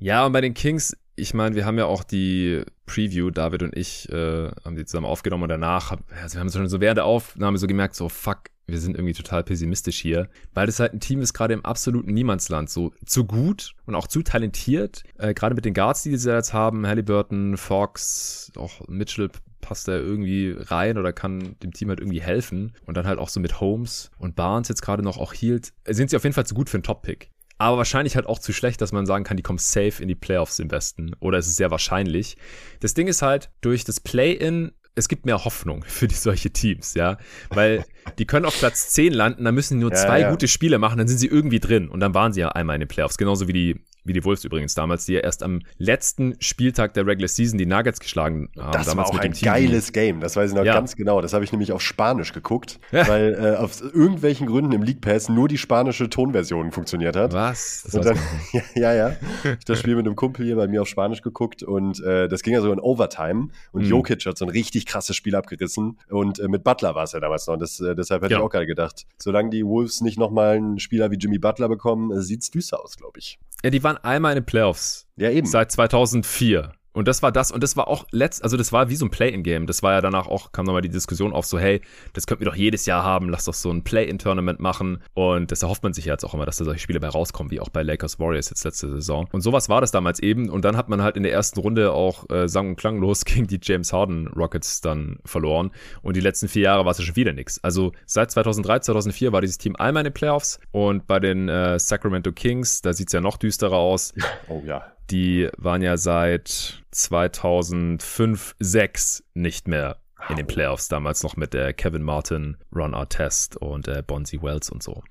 Ja, 0.00 0.26
und 0.26 0.32
bei 0.32 0.40
den 0.40 0.54
Kings, 0.54 0.96
ich 1.14 1.34
meine, 1.34 1.54
wir 1.54 1.64
haben 1.64 1.78
ja 1.78 1.86
auch 1.86 2.02
die 2.02 2.62
Preview, 2.86 3.30
David 3.30 3.62
und 3.62 3.76
ich 3.76 4.08
äh, 4.10 4.50
haben 4.64 4.74
die 4.74 4.84
zusammen 4.84 5.06
aufgenommen 5.06 5.44
und 5.44 5.48
danach, 5.48 5.96
also 6.22 6.36
wir 6.36 6.40
haben 6.40 6.50
schon 6.50 6.68
so 6.68 6.80
während 6.80 6.98
der 6.98 7.04
Aufnahme 7.04 7.58
so 7.58 7.68
gemerkt, 7.68 7.94
so 7.94 8.08
fuck, 8.08 8.40
wir 8.68 8.78
sind 8.78 8.94
irgendwie 8.96 9.14
total 9.14 9.42
pessimistisch 9.42 10.00
hier, 10.00 10.28
weil 10.54 10.66
das 10.66 10.78
halt 10.78 10.92
ein 10.92 11.00
Team 11.00 11.20
ist, 11.20 11.32
gerade 11.32 11.54
im 11.54 11.64
absoluten 11.64 12.12
Niemandsland, 12.12 12.70
so 12.70 12.92
zu 13.04 13.24
gut 13.24 13.74
und 13.86 13.94
auch 13.94 14.06
zu 14.06 14.22
talentiert, 14.22 15.02
äh, 15.18 15.34
gerade 15.34 15.54
mit 15.54 15.64
den 15.64 15.74
Guards, 15.74 16.02
die 16.02 16.16
sie 16.16 16.30
jetzt 16.30 16.52
haben, 16.52 16.86
Halliburton, 16.86 17.56
Fox, 17.56 18.52
auch 18.56 18.86
Mitchell 18.86 19.30
passt 19.60 19.88
da 19.88 19.92
irgendwie 19.92 20.54
rein 20.56 20.98
oder 20.98 21.12
kann 21.12 21.56
dem 21.62 21.72
Team 21.72 21.88
halt 21.88 22.00
irgendwie 22.00 22.22
helfen 22.22 22.72
und 22.86 22.96
dann 22.96 23.06
halt 23.06 23.18
auch 23.18 23.28
so 23.28 23.40
mit 23.40 23.60
Holmes 23.60 24.10
und 24.18 24.36
Barnes 24.36 24.68
jetzt 24.68 24.82
gerade 24.82 25.02
noch 25.02 25.18
auch 25.18 25.32
hielt, 25.32 25.72
sind 25.86 26.10
sie 26.10 26.16
auf 26.16 26.24
jeden 26.24 26.34
Fall 26.34 26.46
zu 26.46 26.54
gut 26.54 26.70
für 26.70 26.76
einen 26.76 26.84
Top-Pick. 26.84 27.30
Aber 27.60 27.76
wahrscheinlich 27.76 28.14
halt 28.14 28.26
auch 28.26 28.38
zu 28.38 28.52
schlecht, 28.52 28.80
dass 28.80 28.92
man 28.92 29.04
sagen 29.04 29.24
kann, 29.24 29.36
die 29.36 29.42
kommen 29.42 29.58
safe 29.58 30.00
in 30.00 30.06
die 30.06 30.14
Playoffs 30.14 30.60
im 30.60 30.70
Westen. 30.70 31.16
Oder 31.18 31.38
es 31.38 31.48
ist 31.48 31.56
sehr 31.56 31.72
wahrscheinlich. 31.72 32.36
Das 32.78 32.94
Ding 32.94 33.08
ist 33.08 33.20
halt, 33.20 33.50
durch 33.60 33.82
das 33.82 33.98
Play-In 33.98 34.70
es 34.98 35.08
gibt 35.08 35.24
mehr 35.24 35.44
Hoffnung 35.44 35.84
für 35.86 36.08
die, 36.08 36.14
solche 36.14 36.50
Teams, 36.50 36.94
ja. 36.94 37.18
Weil 37.50 37.84
die 38.18 38.26
können 38.26 38.46
auf 38.46 38.58
Platz 38.58 38.90
10 38.90 39.12
landen, 39.12 39.44
da 39.44 39.52
müssen 39.52 39.78
nur 39.78 39.90
ja, 39.90 39.96
zwei 39.96 40.20
ja. 40.20 40.30
gute 40.30 40.48
Spiele 40.48 40.78
machen, 40.78 40.98
dann 40.98 41.08
sind 41.08 41.18
sie 41.18 41.28
irgendwie 41.28 41.60
drin. 41.60 41.88
Und 41.88 42.00
dann 42.00 42.14
waren 42.14 42.32
sie 42.32 42.40
ja 42.40 42.50
einmal 42.50 42.76
in 42.76 42.80
den 42.80 42.88
Playoffs. 42.88 43.16
Genauso 43.16 43.48
wie 43.48 43.52
die 43.52 43.80
wie 44.04 44.12
die 44.12 44.24
Wolves 44.24 44.44
übrigens 44.44 44.74
damals, 44.74 45.06
die 45.06 45.14
ja 45.14 45.20
erst 45.20 45.42
am 45.42 45.60
letzten 45.76 46.34
Spieltag 46.40 46.94
der 46.94 47.06
Regular 47.06 47.28
Season 47.28 47.58
die 47.58 47.66
Nuggets 47.66 48.00
geschlagen 48.00 48.48
haben. 48.58 48.72
Das 48.72 48.96
war 48.96 49.06
auch 49.06 49.18
ein 49.18 49.32
geiles 49.32 49.92
Game, 49.92 50.20
das 50.20 50.36
weiß 50.36 50.50
ich 50.50 50.56
noch 50.56 50.64
ja. 50.64 50.74
ganz 50.74 50.96
genau. 50.96 51.20
Das 51.20 51.32
habe 51.32 51.44
ich 51.44 51.52
nämlich 51.52 51.72
auf 51.72 51.82
Spanisch 51.82 52.32
geguckt, 52.32 52.80
ja. 52.92 53.06
weil 53.08 53.34
äh, 53.34 53.56
aus 53.56 53.80
irgendwelchen 53.80 54.46
Gründen 54.46 54.72
im 54.72 54.82
League 54.82 55.00
Pass 55.00 55.28
nur 55.28 55.48
die 55.48 55.58
spanische 55.58 56.08
Tonversion 56.08 56.72
funktioniert 56.72 57.16
hat. 57.16 57.32
Was? 57.32 57.86
Das 57.90 58.04
dann, 58.04 58.18
ja, 58.52 58.62
ja, 58.74 58.94
ja. 58.94 59.16
Ich 59.44 59.64
das 59.64 59.78
Spiel 59.78 59.96
mit 59.96 60.06
einem 60.06 60.16
Kumpel 60.16 60.44
hier 60.46 60.56
bei 60.56 60.66
mir 60.66 60.82
auf 60.82 60.88
Spanisch 60.88 61.22
geguckt 61.22 61.62
und 61.62 62.00
äh, 62.00 62.28
das 62.28 62.42
ging 62.42 62.54
ja 62.54 62.60
so 62.60 62.72
in 62.72 62.80
Overtime 62.80 63.48
und 63.72 63.84
mhm. 63.84 63.88
Jokic 63.88 64.24
hat 64.26 64.38
so 64.38 64.44
ein 64.44 64.50
richtig 64.50 64.86
krasses 64.86 65.16
Spiel 65.16 65.34
abgerissen 65.34 65.98
und 66.08 66.38
äh, 66.38 66.48
mit 66.48 66.64
Butler 66.64 66.94
war 66.94 67.04
es 67.04 67.12
ja 67.12 67.20
damals 67.20 67.46
noch. 67.46 67.54
Und 67.54 67.60
das, 67.60 67.80
äh, 67.80 67.94
deshalb 67.94 68.22
hätte 68.22 68.34
ich 68.34 68.40
auch 68.40 68.50
gerade 68.50 68.66
gedacht, 68.66 69.06
solange 69.18 69.50
die 69.50 69.64
Wolves 69.64 70.00
nicht 70.00 70.18
nochmal 70.18 70.56
einen 70.56 70.78
Spieler 70.78 71.10
wie 71.10 71.16
Jimmy 71.16 71.38
Butler 71.38 71.68
bekommen, 71.68 72.12
äh, 72.12 72.22
sieht 72.22 72.42
es 72.42 72.50
düster 72.50 72.82
aus, 72.82 72.96
glaube 72.96 73.18
ich. 73.18 73.38
Ja, 73.64 73.70
die 73.70 73.82
waren 73.82 73.98
einmal 73.98 74.32
in 74.32 74.40
den 74.42 74.46
Playoffs. 74.46 75.08
Ja, 75.16 75.30
eben. 75.30 75.46
Seit 75.46 75.72
2004. 75.72 76.72
Und 76.98 77.06
das 77.06 77.22
war 77.22 77.30
das, 77.30 77.52
und 77.52 77.62
das 77.62 77.76
war 77.76 77.86
auch 77.86 78.06
letzt, 78.10 78.42
also 78.42 78.56
das 78.56 78.72
war 78.72 78.88
wie 78.88 78.96
so 78.96 79.06
ein 79.06 79.10
Play-in-Game. 79.10 79.68
Das 79.68 79.84
war 79.84 79.92
ja 79.92 80.00
danach 80.00 80.26
auch, 80.26 80.50
kam 80.50 80.66
nochmal 80.66 80.82
die 80.82 80.88
Diskussion 80.88 81.32
auf, 81.32 81.46
so, 81.46 81.56
hey, 81.56 81.80
das 82.12 82.26
könnten 82.26 82.40
wir 82.40 82.50
doch 82.50 82.56
jedes 82.56 82.86
Jahr 82.86 83.04
haben, 83.04 83.28
lass 83.28 83.44
doch 83.44 83.54
so 83.54 83.70
ein 83.70 83.84
Play-in-Tournament 83.84 84.58
machen. 84.58 85.00
Und 85.14 85.52
das 85.52 85.62
erhofft 85.62 85.84
man 85.84 85.92
sich 85.92 86.06
jetzt 86.06 86.24
auch 86.24 86.34
immer, 86.34 86.44
dass 86.44 86.56
da 86.56 86.64
solche 86.64 86.80
Spiele 86.80 86.98
bei 86.98 87.06
rauskommen, 87.06 87.52
wie 87.52 87.60
auch 87.60 87.68
bei 87.68 87.84
Lakers 87.84 88.18
Warriors 88.18 88.50
jetzt 88.50 88.64
letzte 88.64 88.90
Saison. 88.90 89.28
Und 89.30 89.42
sowas 89.42 89.68
war 89.68 89.80
das 89.80 89.92
damals 89.92 90.18
eben. 90.18 90.50
Und 90.50 90.64
dann 90.64 90.76
hat 90.76 90.88
man 90.88 91.00
halt 91.00 91.16
in 91.16 91.22
der 91.22 91.30
ersten 91.30 91.60
Runde 91.60 91.92
auch 91.92 92.28
äh, 92.30 92.48
sang- 92.48 92.70
und 92.70 92.76
klanglos 92.76 93.24
gegen 93.24 93.46
die 93.46 93.60
James 93.62 93.92
Harden 93.92 94.26
Rockets 94.26 94.80
dann 94.80 95.20
verloren. 95.24 95.70
Und 96.02 96.16
die 96.16 96.20
letzten 96.20 96.48
vier 96.48 96.62
Jahre 96.62 96.84
war 96.84 96.90
es 96.90 96.98
ja 96.98 97.04
schon 97.04 97.14
wieder 97.14 97.32
nichts. 97.32 97.62
Also 97.62 97.92
seit 98.06 98.32
2003, 98.32 98.80
2004 98.80 99.30
war 99.30 99.40
dieses 99.40 99.58
Team 99.58 99.76
einmal 99.76 100.00
in 100.00 100.10
den 100.10 100.14
Playoffs. 100.14 100.58
Und 100.72 101.06
bei 101.06 101.20
den 101.20 101.48
äh, 101.48 101.78
Sacramento 101.78 102.32
Kings, 102.32 102.82
da 102.82 102.92
sieht's 102.92 103.12
ja 103.12 103.20
noch 103.20 103.36
düsterer 103.36 103.76
aus. 103.76 104.14
Oh 104.48 104.62
ja 104.66 104.97
die 105.10 105.48
waren 105.56 105.82
ja 105.82 105.96
seit 105.96 106.82
2005, 106.90 108.54
6 108.58 109.24
nicht 109.34 109.68
mehr 109.68 109.98
in 110.28 110.36
den 110.36 110.46
Playoffs, 110.46 110.88
damals 110.88 111.22
noch 111.22 111.36
mit 111.36 111.54
der 111.54 111.72
Kevin 111.72 112.02
Martin, 112.02 112.56
Ron 112.74 112.94
Artest 112.94 113.56
und 113.56 113.88
äh, 113.88 114.02
Bonzi 114.06 114.42
Wells 114.42 114.70
und 114.70 114.82
so. 114.82 115.02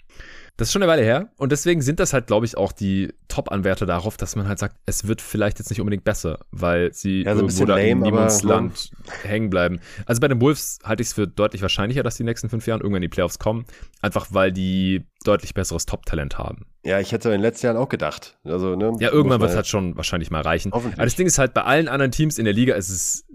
Das 0.58 0.70
ist 0.70 0.74
schon 0.74 0.82
eine 0.82 0.92
Weile 0.92 1.04
her 1.04 1.30
und 1.38 1.52
deswegen 1.52 1.82
sind 1.82 2.00
das 2.00 2.14
halt, 2.14 2.28
glaube 2.28 2.46
ich, 2.46 2.58
auch 2.58 2.72
die 2.72 3.14
Top-Anwärter 3.28 3.86
darauf, 3.86 4.18
dass 4.18 4.36
man 4.36 4.48
halt 4.48 4.58
sagt, 4.58 4.76
es 4.88 5.08
wird 5.08 5.22
vielleicht 5.22 5.60
jetzt 5.60 5.70
nicht 5.70 5.80
unbedingt 5.80 6.04
besser, 6.04 6.40
weil 6.50 6.92
sie 6.94 7.24
Ja, 7.24 7.36
so 7.36 7.42
irgendwo 7.42 7.66
da 7.66 7.78
in 7.78 8.00
lame, 8.00 8.02
aber, 8.02 8.12
niemands 8.12 8.44
Land 8.44 8.92
hängen 9.24 9.52
bleiben. 9.52 9.80
Also 10.08 10.20
bei 10.20 10.28
den 10.28 10.42
Wolves 10.42 10.80
halte 10.84 11.04
ich 11.04 11.10
es 11.10 11.14
für 11.14 11.28
deutlich 11.28 11.62
wahrscheinlicher, 11.62 12.02
dass 12.02 12.16
die 12.16 12.24
nächsten 12.24 12.50
fünf 12.50 12.66
Jahren 12.66 12.82
irgendwann 12.82 13.04
in 13.04 13.10
die 13.10 13.14
Playoffs 13.14 13.38
kommen, 13.38 13.66
einfach 14.02 14.28
weil 14.32 14.52
die 14.52 15.06
deutlich 15.24 15.54
besseres 15.54 15.86
Top-Talent 15.86 16.40
haben. 16.40 16.66
Ja, 16.84 17.00
ich 17.00 17.12
hätte 17.12 17.30
in 17.30 17.34
den 17.34 17.42
letzten 17.42 17.68
Jahren 17.68 17.78
auch 17.78 17.90
gedacht. 17.90 18.38
Also, 18.44 18.76
ne, 18.76 18.94
Ja, 19.00 19.12
irgendwann 19.12 19.42
wird 19.42 19.52
es 19.52 19.56
halt 19.56 19.68
schon 19.68 19.96
wahrscheinlich 19.96 20.32
mal 20.32 20.42
reichen. 20.42 20.74
Aber 20.74 20.90
das 20.96 21.16
Ding 21.16 21.28
ist 21.28 21.38
halt, 21.38 21.54
bei 21.54 21.64
allen 21.64 21.88
anderen 21.88 22.12
Teams 22.12 22.40
in 22.40 22.46
der 22.46 22.54
Liga 22.54 22.76
ist 22.76 22.90
es 22.90 23.26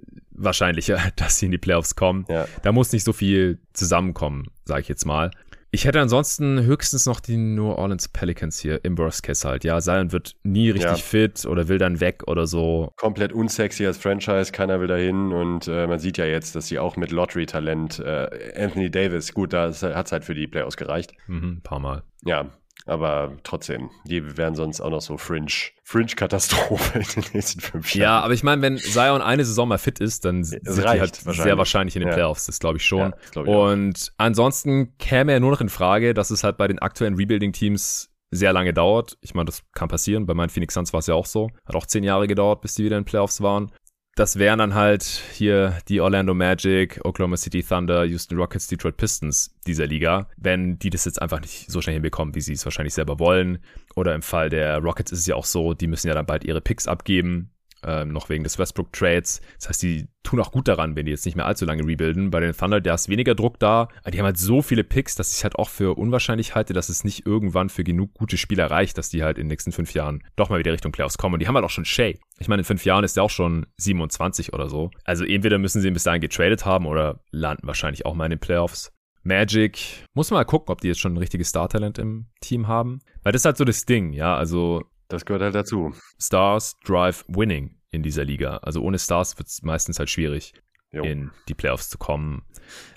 wahrscheinlicher, 0.44 0.98
dass 1.16 1.38
sie 1.38 1.46
in 1.46 1.52
die 1.52 1.58
Playoffs 1.58 1.94
kommen. 1.96 2.24
Ja. 2.28 2.46
Da 2.62 2.72
muss 2.72 2.92
nicht 2.92 3.04
so 3.04 3.12
viel 3.12 3.58
zusammenkommen, 3.72 4.46
sage 4.64 4.82
ich 4.82 4.88
jetzt 4.88 5.04
mal. 5.06 5.30
Ich 5.74 5.86
hätte 5.86 6.02
ansonsten 6.02 6.62
höchstens 6.64 7.06
noch 7.06 7.18
die 7.18 7.38
New 7.38 7.70
Orleans 7.70 8.06
Pelicans 8.08 8.58
hier 8.58 8.84
im 8.84 8.98
Worst 8.98 9.22
Case 9.22 9.48
halt. 9.48 9.64
Ja, 9.64 9.80
Zion 9.80 10.12
wird 10.12 10.36
nie 10.42 10.68
richtig 10.68 10.90
Ja. 10.90 10.96
fit 10.96 11.46
oder 11.46 11.66
will 11.68 11.78
dann 11.78 11.98
weg 12.00 12.24
oder 12.26 12.46
so. 12.46 12.92
komplett 12.96 13.32
unsexy 13.32 13.86
als 13.86 13.96
Franchise, 13.96 14.52
keiner 14.52 14.80
will 14.80 14.86
dahin 14.88 15.32
und 15.32 15.68
äh, 15.68 15.86
man 15.86 15.98
sieht 15.98 16.18
ja 16.18 16.26
jetzt, 16.26 16.54
dass 16.56 16.66
sie 16.66 16.78
auch 16.78 16.96
mit 16.96 17.10
Lottery-Talent 17.10 18.00
äh, 18.00 18.52
Anthony 18.54 18.90
Davis, 18.90 19.32
gut, 19.32 19.54
da 19.54 19.72
hat 19.72 20.06
es 20.06 20.12
halt 20.12 20.24
für 20.26 20.34
die 20.34 20.46
Playoffs 20.46 20.76
gereicht. 20.76 21.14
Mhm, 21.26 21.52
ein 21.52 21.60
paar 21.62 21.78
Mal. 21.80 22.02
Ja, 22.26 22.50
aber 22.86 23.36
trotzdem, 23.44 23.90
die 24.04 24.36
wären 24.36 24.54
sonst 24.56 24.80
auch 24.80 24.90
noch 24.90 25.00
so 25.00 25.16
Fringe, 25.16 25.46
Fringe-Katastrophe 25.84 26.98
in 26.98 27.22
den 27.22 27.24
nächsten 27.34 27.60
fünf 27.60 27.94
Ja, 27.94 28.02
Jahren. 28.02 28.24
aber 28.24 28.34
ich 28.34 28.42
meine, 28.42 28.60
wenn 28.62 28.78
Zion 28.78 29.22
eine 29.22 29.44
Saison 29.44 29.68
mal 29.68 29.78
fit 29.78 30.00
ist, 30.00 30.24
dann 30.24 30.42
sind 30.44 30.64
die 30.66 30.70
halt 30.82 31.24
wahrscheinlich. 31.24 31.42
sehr 31.42 31.58
wahrscheinlich 31.58 31.96
in 31.96 32.00
den 32.00 32.08
Ja. 32.08 32.14
Playoffs. 32.14 32.46
Das 32.46 32.58
glaube 32.58 32.78
ich 32.78 32.84
schon. 32.86 32.98
Ja, 33.10 33.16
glaub 33.30 33.46
ich 33.46 33.52
auch. 33.52 33.70
Und 33.72 34.12
ansonsten 34.16 34.96
käme 34.98 35.32
ja 35.32 35.40
nur 35.40 35.50
noch 35.52 35.60
in 35.60 35.68
Frage, 35.68 36.12
dass 36.14 36.30
es 36.30 36.42
halt 36.44 36.56
bei 36.56 36.66
den 36.66 36.78
aktuellen 36.80 37.14
Rebuilding-Teams 37.14 38.08
sehr 38.34 38.52
lange 38.54 38.72
dauert. 38.72 39.18
Ich 39.20 39.34
meine, 39.34 39.44
das 39.44 39.62
kann 39.74 39.88
passieren. 39.88 40.24
Bei 40.24 40.32
meinen 40.32 40.48
Phoenix 40.48 40.72
Suns 40.74 40.92
war 40.94 41.00
es 41.00 41.06
ja 41.06 41.14
auch 41.14 41.26
so. 41.26 41.50
Hat 41.66 41.74
auch 41.76 41.84
zehn 41.86 42.02
Jahre 42.02 42.26
gedauert, 42.26 42.62
bis 42.62 42.74
die 42.74 42.82
wieder 42.84 42.96
in 42.96 43.02
den 43.02 43.06
Playoffs 43.08 43.42
waren. 43.42 43.70
Das 44.14 44.38
wären 44.38 44.58
dann 44.58 44.74
halt 44.74 45.04
hier 45.32 45.78
die 45.88 46.02
Orlando 46.02 46.34
Magic, 46.34 47.00
Oklahoma 47.02 47.38
City 47.38 47.62
Thunder, 47.62 48.04
Houston 48.04 48.36
Rockets, 48.36 48.66
Detroit 48.66 48.98
Pistons 48.98 49.54
dieser 49.66 49.86
Liga, 49.86 50.28
wenn 50.36 50.78
die 50.78 50.90
das 50.90 51.06
jetzt 51.06 51.22
einfach 51.22 51.40
nicht 51.40 51.70
so 51.70 51.80
schnell 51.80 51.94
hinbekommen, 51.94 52.34
wie 52.34 52.42
sie 52.42 52.52
es 52.52 52.66
wahrscheinlich 52.66 52.92
selber 52.92 53.18
wollen. 53.18 53.58
Oder 53.96 54.14
im 54.14 54.20
Fall 54.20 54.50
der 54.50 54.80
Rockets 54.80 55.12
ist 55.12 55.20
es 55.20 55.26
ja 55.26 55.34
auch 55.34 55.46
so, 55.46 55.72
die 55.72 55.86
müssen 55.86 56.08
ja 56.08 56.14
dann 56.14 56.26
bald 56.26 56.44
ihre 56.44 56.60
Picks 56.60 56.86
abgeben, 56.86 57.51
ähm, 57.84 58.12
noch 58.12 58.28
wegen 58.28 58.44
des 58.44 58.58
Westbrook 58.58 58.92
Trades. 58.92 59.40
Das 59.58 59.68
heißt, 59.68 59.82
die 59.82 60.08
tun 60.22 60.40
auch 60.40 60.52
gut 60.52 60.68
daran, 60.68 60.96
wenn 60.96 61.06
die 61.06 61.12
jetzt 61.12 61.26
nicht 61.26 61.36
mehr 61.36 61.46
allzu 61.46 61.64
lange 61.64 61.84
rebuilden. 61.84 62.30
Bei 62.30 62.40
den 62.40 62.56
Thunder, 62.56 62.80
da 62.80 62.94
ist 62.94 63.08
weniger 63.08 63.34
Druck 63.34 63.58
da. 63.58 63.88
Die 64.12 64.18
haben 64.18 64.24
halt 64.24 64.38
so 64.38 64.62
viele 64.62 64.84
Picks, 64.84 65.14
dass 65.14 65.36
ich 65.36 65.42
halt 65.42 65.56
auch 65.56 65.68
für 65.68 65.98
unwahrscheinlich 65.98 66.54
halte, 66.54 66.72
dass 66.72 66.88
es 66.88 67.04
nicht 67.04 67.26
irgendwann 67.26 67.68
für 67.68 67.84
genug 67.84 68.14
gute 68.14 68.36
Spieler 68.36 68.70
reicht, 68.70 68.98
dass 68.98 69.08
die 69.08 69.22
halt 69.22 69.38
in 69.38 69.44
den 69.44 69.48
nächsten 69.48 69.72
fünf 69.72 69.94
Jahren 69.94 70.22
doch 70.36 70.48
mal 70.48 70.58
wieder 70.58 70.72
Richtung 70.72 70.92
Playoffs 70.92 71.18
kommen. 71.18 71.34
Und 71.34 71.40
die 71.40 71.48
haben 71.48 71.54
halt 71.54 71.64
auch 71.64 71.70
schon 71.70 71.84
Shay. 71.84 72.18
Ich 72.38 72.48
meine, 72.48 72.60
in 72.60 72.64
fünf 72.64 72.84
Jahren 72.84 73.04
ist 73.04 73.16
der 73.16 73.24
auch 73.24 73.30
schon 73.30 73.66
27 73.76 74.52
oder 74.52 74.68
so. 74.68 74.90
Also 75.04 75.24
entweder 75.24 75.58
müssen 75.58 75.80
sie 75.80 75.88
ihn 75.88 75.94
bis 75.94 76.04
dahin 76.04 76.20
getradet 76.20 76.64
haben 76.64 76.86
oder 76.86 77.20
landen 77.30 77.66
wahrscheinlich 77.66 78.06
auch 78.06 78.14
mal 78.14 78.26
in 78.26 78.30
den 78.30 78.40
Playoffs. 78.40 78.92
Magic, 79.24 80.04
muss 80.14 80.30
man 80.30 80.40
mal 80.40 80.44
gucken, 80.44 80.72
ob 80.72 80.80
die 80.80 80.88
jetzt 80.88 81.00
schon 81.00 81.14
ein 81.14 81.18
richtiges 81.18 81.48
Star-Talent 81.48 81.98
im 81.98 82.26
Team 82.40 82.66
haben. 82.66 83.00
Weil 83.22 83.32
das 83.32 83.42
ist 83.42 83.46
halt 83.46 83.56
so 83.56 83.64
das 83.64 83.84
Ding, 83.84 84.12
ja. 84.12 84.36
Also 84.36 84.82
Das 85.12 85.26
gehört 85.26 85.42
halt 85.42 85.54
dazu. 85.54 85.92
Stars 86.18 86.78
drive 86.84 87.24
winning 87.28 87.76
in 87.90 88.02
dieser 88.02 88.24
Liga. 88.24 88.56
Also 88.58 88.80
ohne 88.82 88.98
Stars 88.98 89.38
wird 89.38 89.48
es 89.48 89.62
meistens 89.62 89.98
halt 89.98 90.08
schwierig, 90.08 90.54
Jo. 90.90 91.04
in 91.04 91.30
die 91.48 91.54
Playoffs 91.54 91.90
zu 91.90 91.98
kommen. 91.98 92.42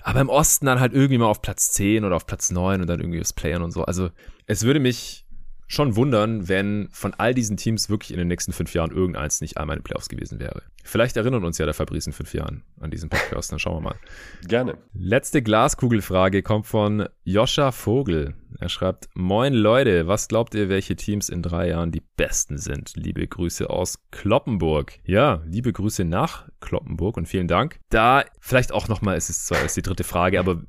Aber 0.02 0.20
im 0.20 0.30
Osten 0.30 0.64
dann 0.66 0.80
halt 0.80 0.94
irgendwie 0.94 1.18
mal 1.18 1.26
auf 1.26 1.42
Platz 1.42 1.72
10 1.72 2.04
oder 2.04 2.16
auf 2.16 2.26
Platz 2.26 2.50
9 2.50 2.80
und 2.80 2.86
dann 2.86 3.00
irgendwie 3.00 3.18
das 3.18 3.32
Playern 3.34 3.62
und 3.62 3.70
so. 3.70 3.84
Also 3.84 4.10
es 4.46 4.64
würde 4.64 4.80
mich 4.80 5.26
schon 5.68 5.96
wundern, 5.96 6.48
wenn 6.48 6.88
von 6.92 7.12
all 7.14 7.34
diesen 7.34 7.56
Teams 7.56 7.90
wirklich 7.90 8.12
in 8.12 8.18
den 8.18 8.28
nächsten 8.28 8.52
fünf 8.52 8.72
Jahren 8.72 8.92
irgendeins 8.92 9.40
nicht 9.40 9.58
einmal 9.58 9.76
in 9.76 9.80
den 9.80 9.84
Playoffs 9.84 10.08
gewesen 10.08 10.38
wäre. 10.38 10.62
Vielleicht 10.84 11.16
erinnert 11.16 11.42
uns 11.42 11.58
ja 11.58 11.64
der 11.64 11.74
Fabrice 11.74 12.06
in 12.06 12.12
fünf 12.12 12.32
Jahren 12.34 12.62
an 12.80 12.90
diesen 12.90 13.10
Podcast, 13.10 13.50
dann 13.50 13.58
schauen 13.58 13.76
wir 13.78 13.80
mal. 13.90 13.96
Gerne. 14.46 14.78
Letzte 14.94 15.42
Glaskugelfrage 15.42 16.42
kommt 16.42 16.66
von 16.66 17.08
Joscha 17.24 17.72
Vogel. 17.72 18.34
Er 18.58 18.68
schreibt, 18.68 19.08
Moin 19.14 19.52
Leute, 19.52 20.06
was 20.06 20.28
glaubt 20.28 20.54
ihr, 20.54 20.68
welche 20.68 20.96
Teams 20.96 21.28
in 21.28 21.42
drei 21.42 21.68
Jahren 21.68 21.92
die 21.92 22.02
besten 22.16 22.56
sind? 22.58 22.92
Liebe 22.96 23.26
Grüße 23.26 23.68
aus 23.68 23.98
Kloppenburg. 24.10 24.98
Ja, 25.04 25.42
liebe 25.46 25.72
Grüße 25.72 26.04
nach 26.04 26.48
Kloppenburg 26.60 27.16
und 27.16 27.26
vielen 27.26 27.48
Dank. 27.48 27.78
Da 27.90 28.24
vielleicht 28.40 28.72
auch 28.72 28.88
nochmal, 28.88 29.16
es 29.16 29.28
ist 29.28 29.46
zwar 29.46 29.60
erst 29.60 29.76
die 29.76 29.82
dritte 29.82 30.04
Frage, 30.04 30.40
aber 30.40 30.62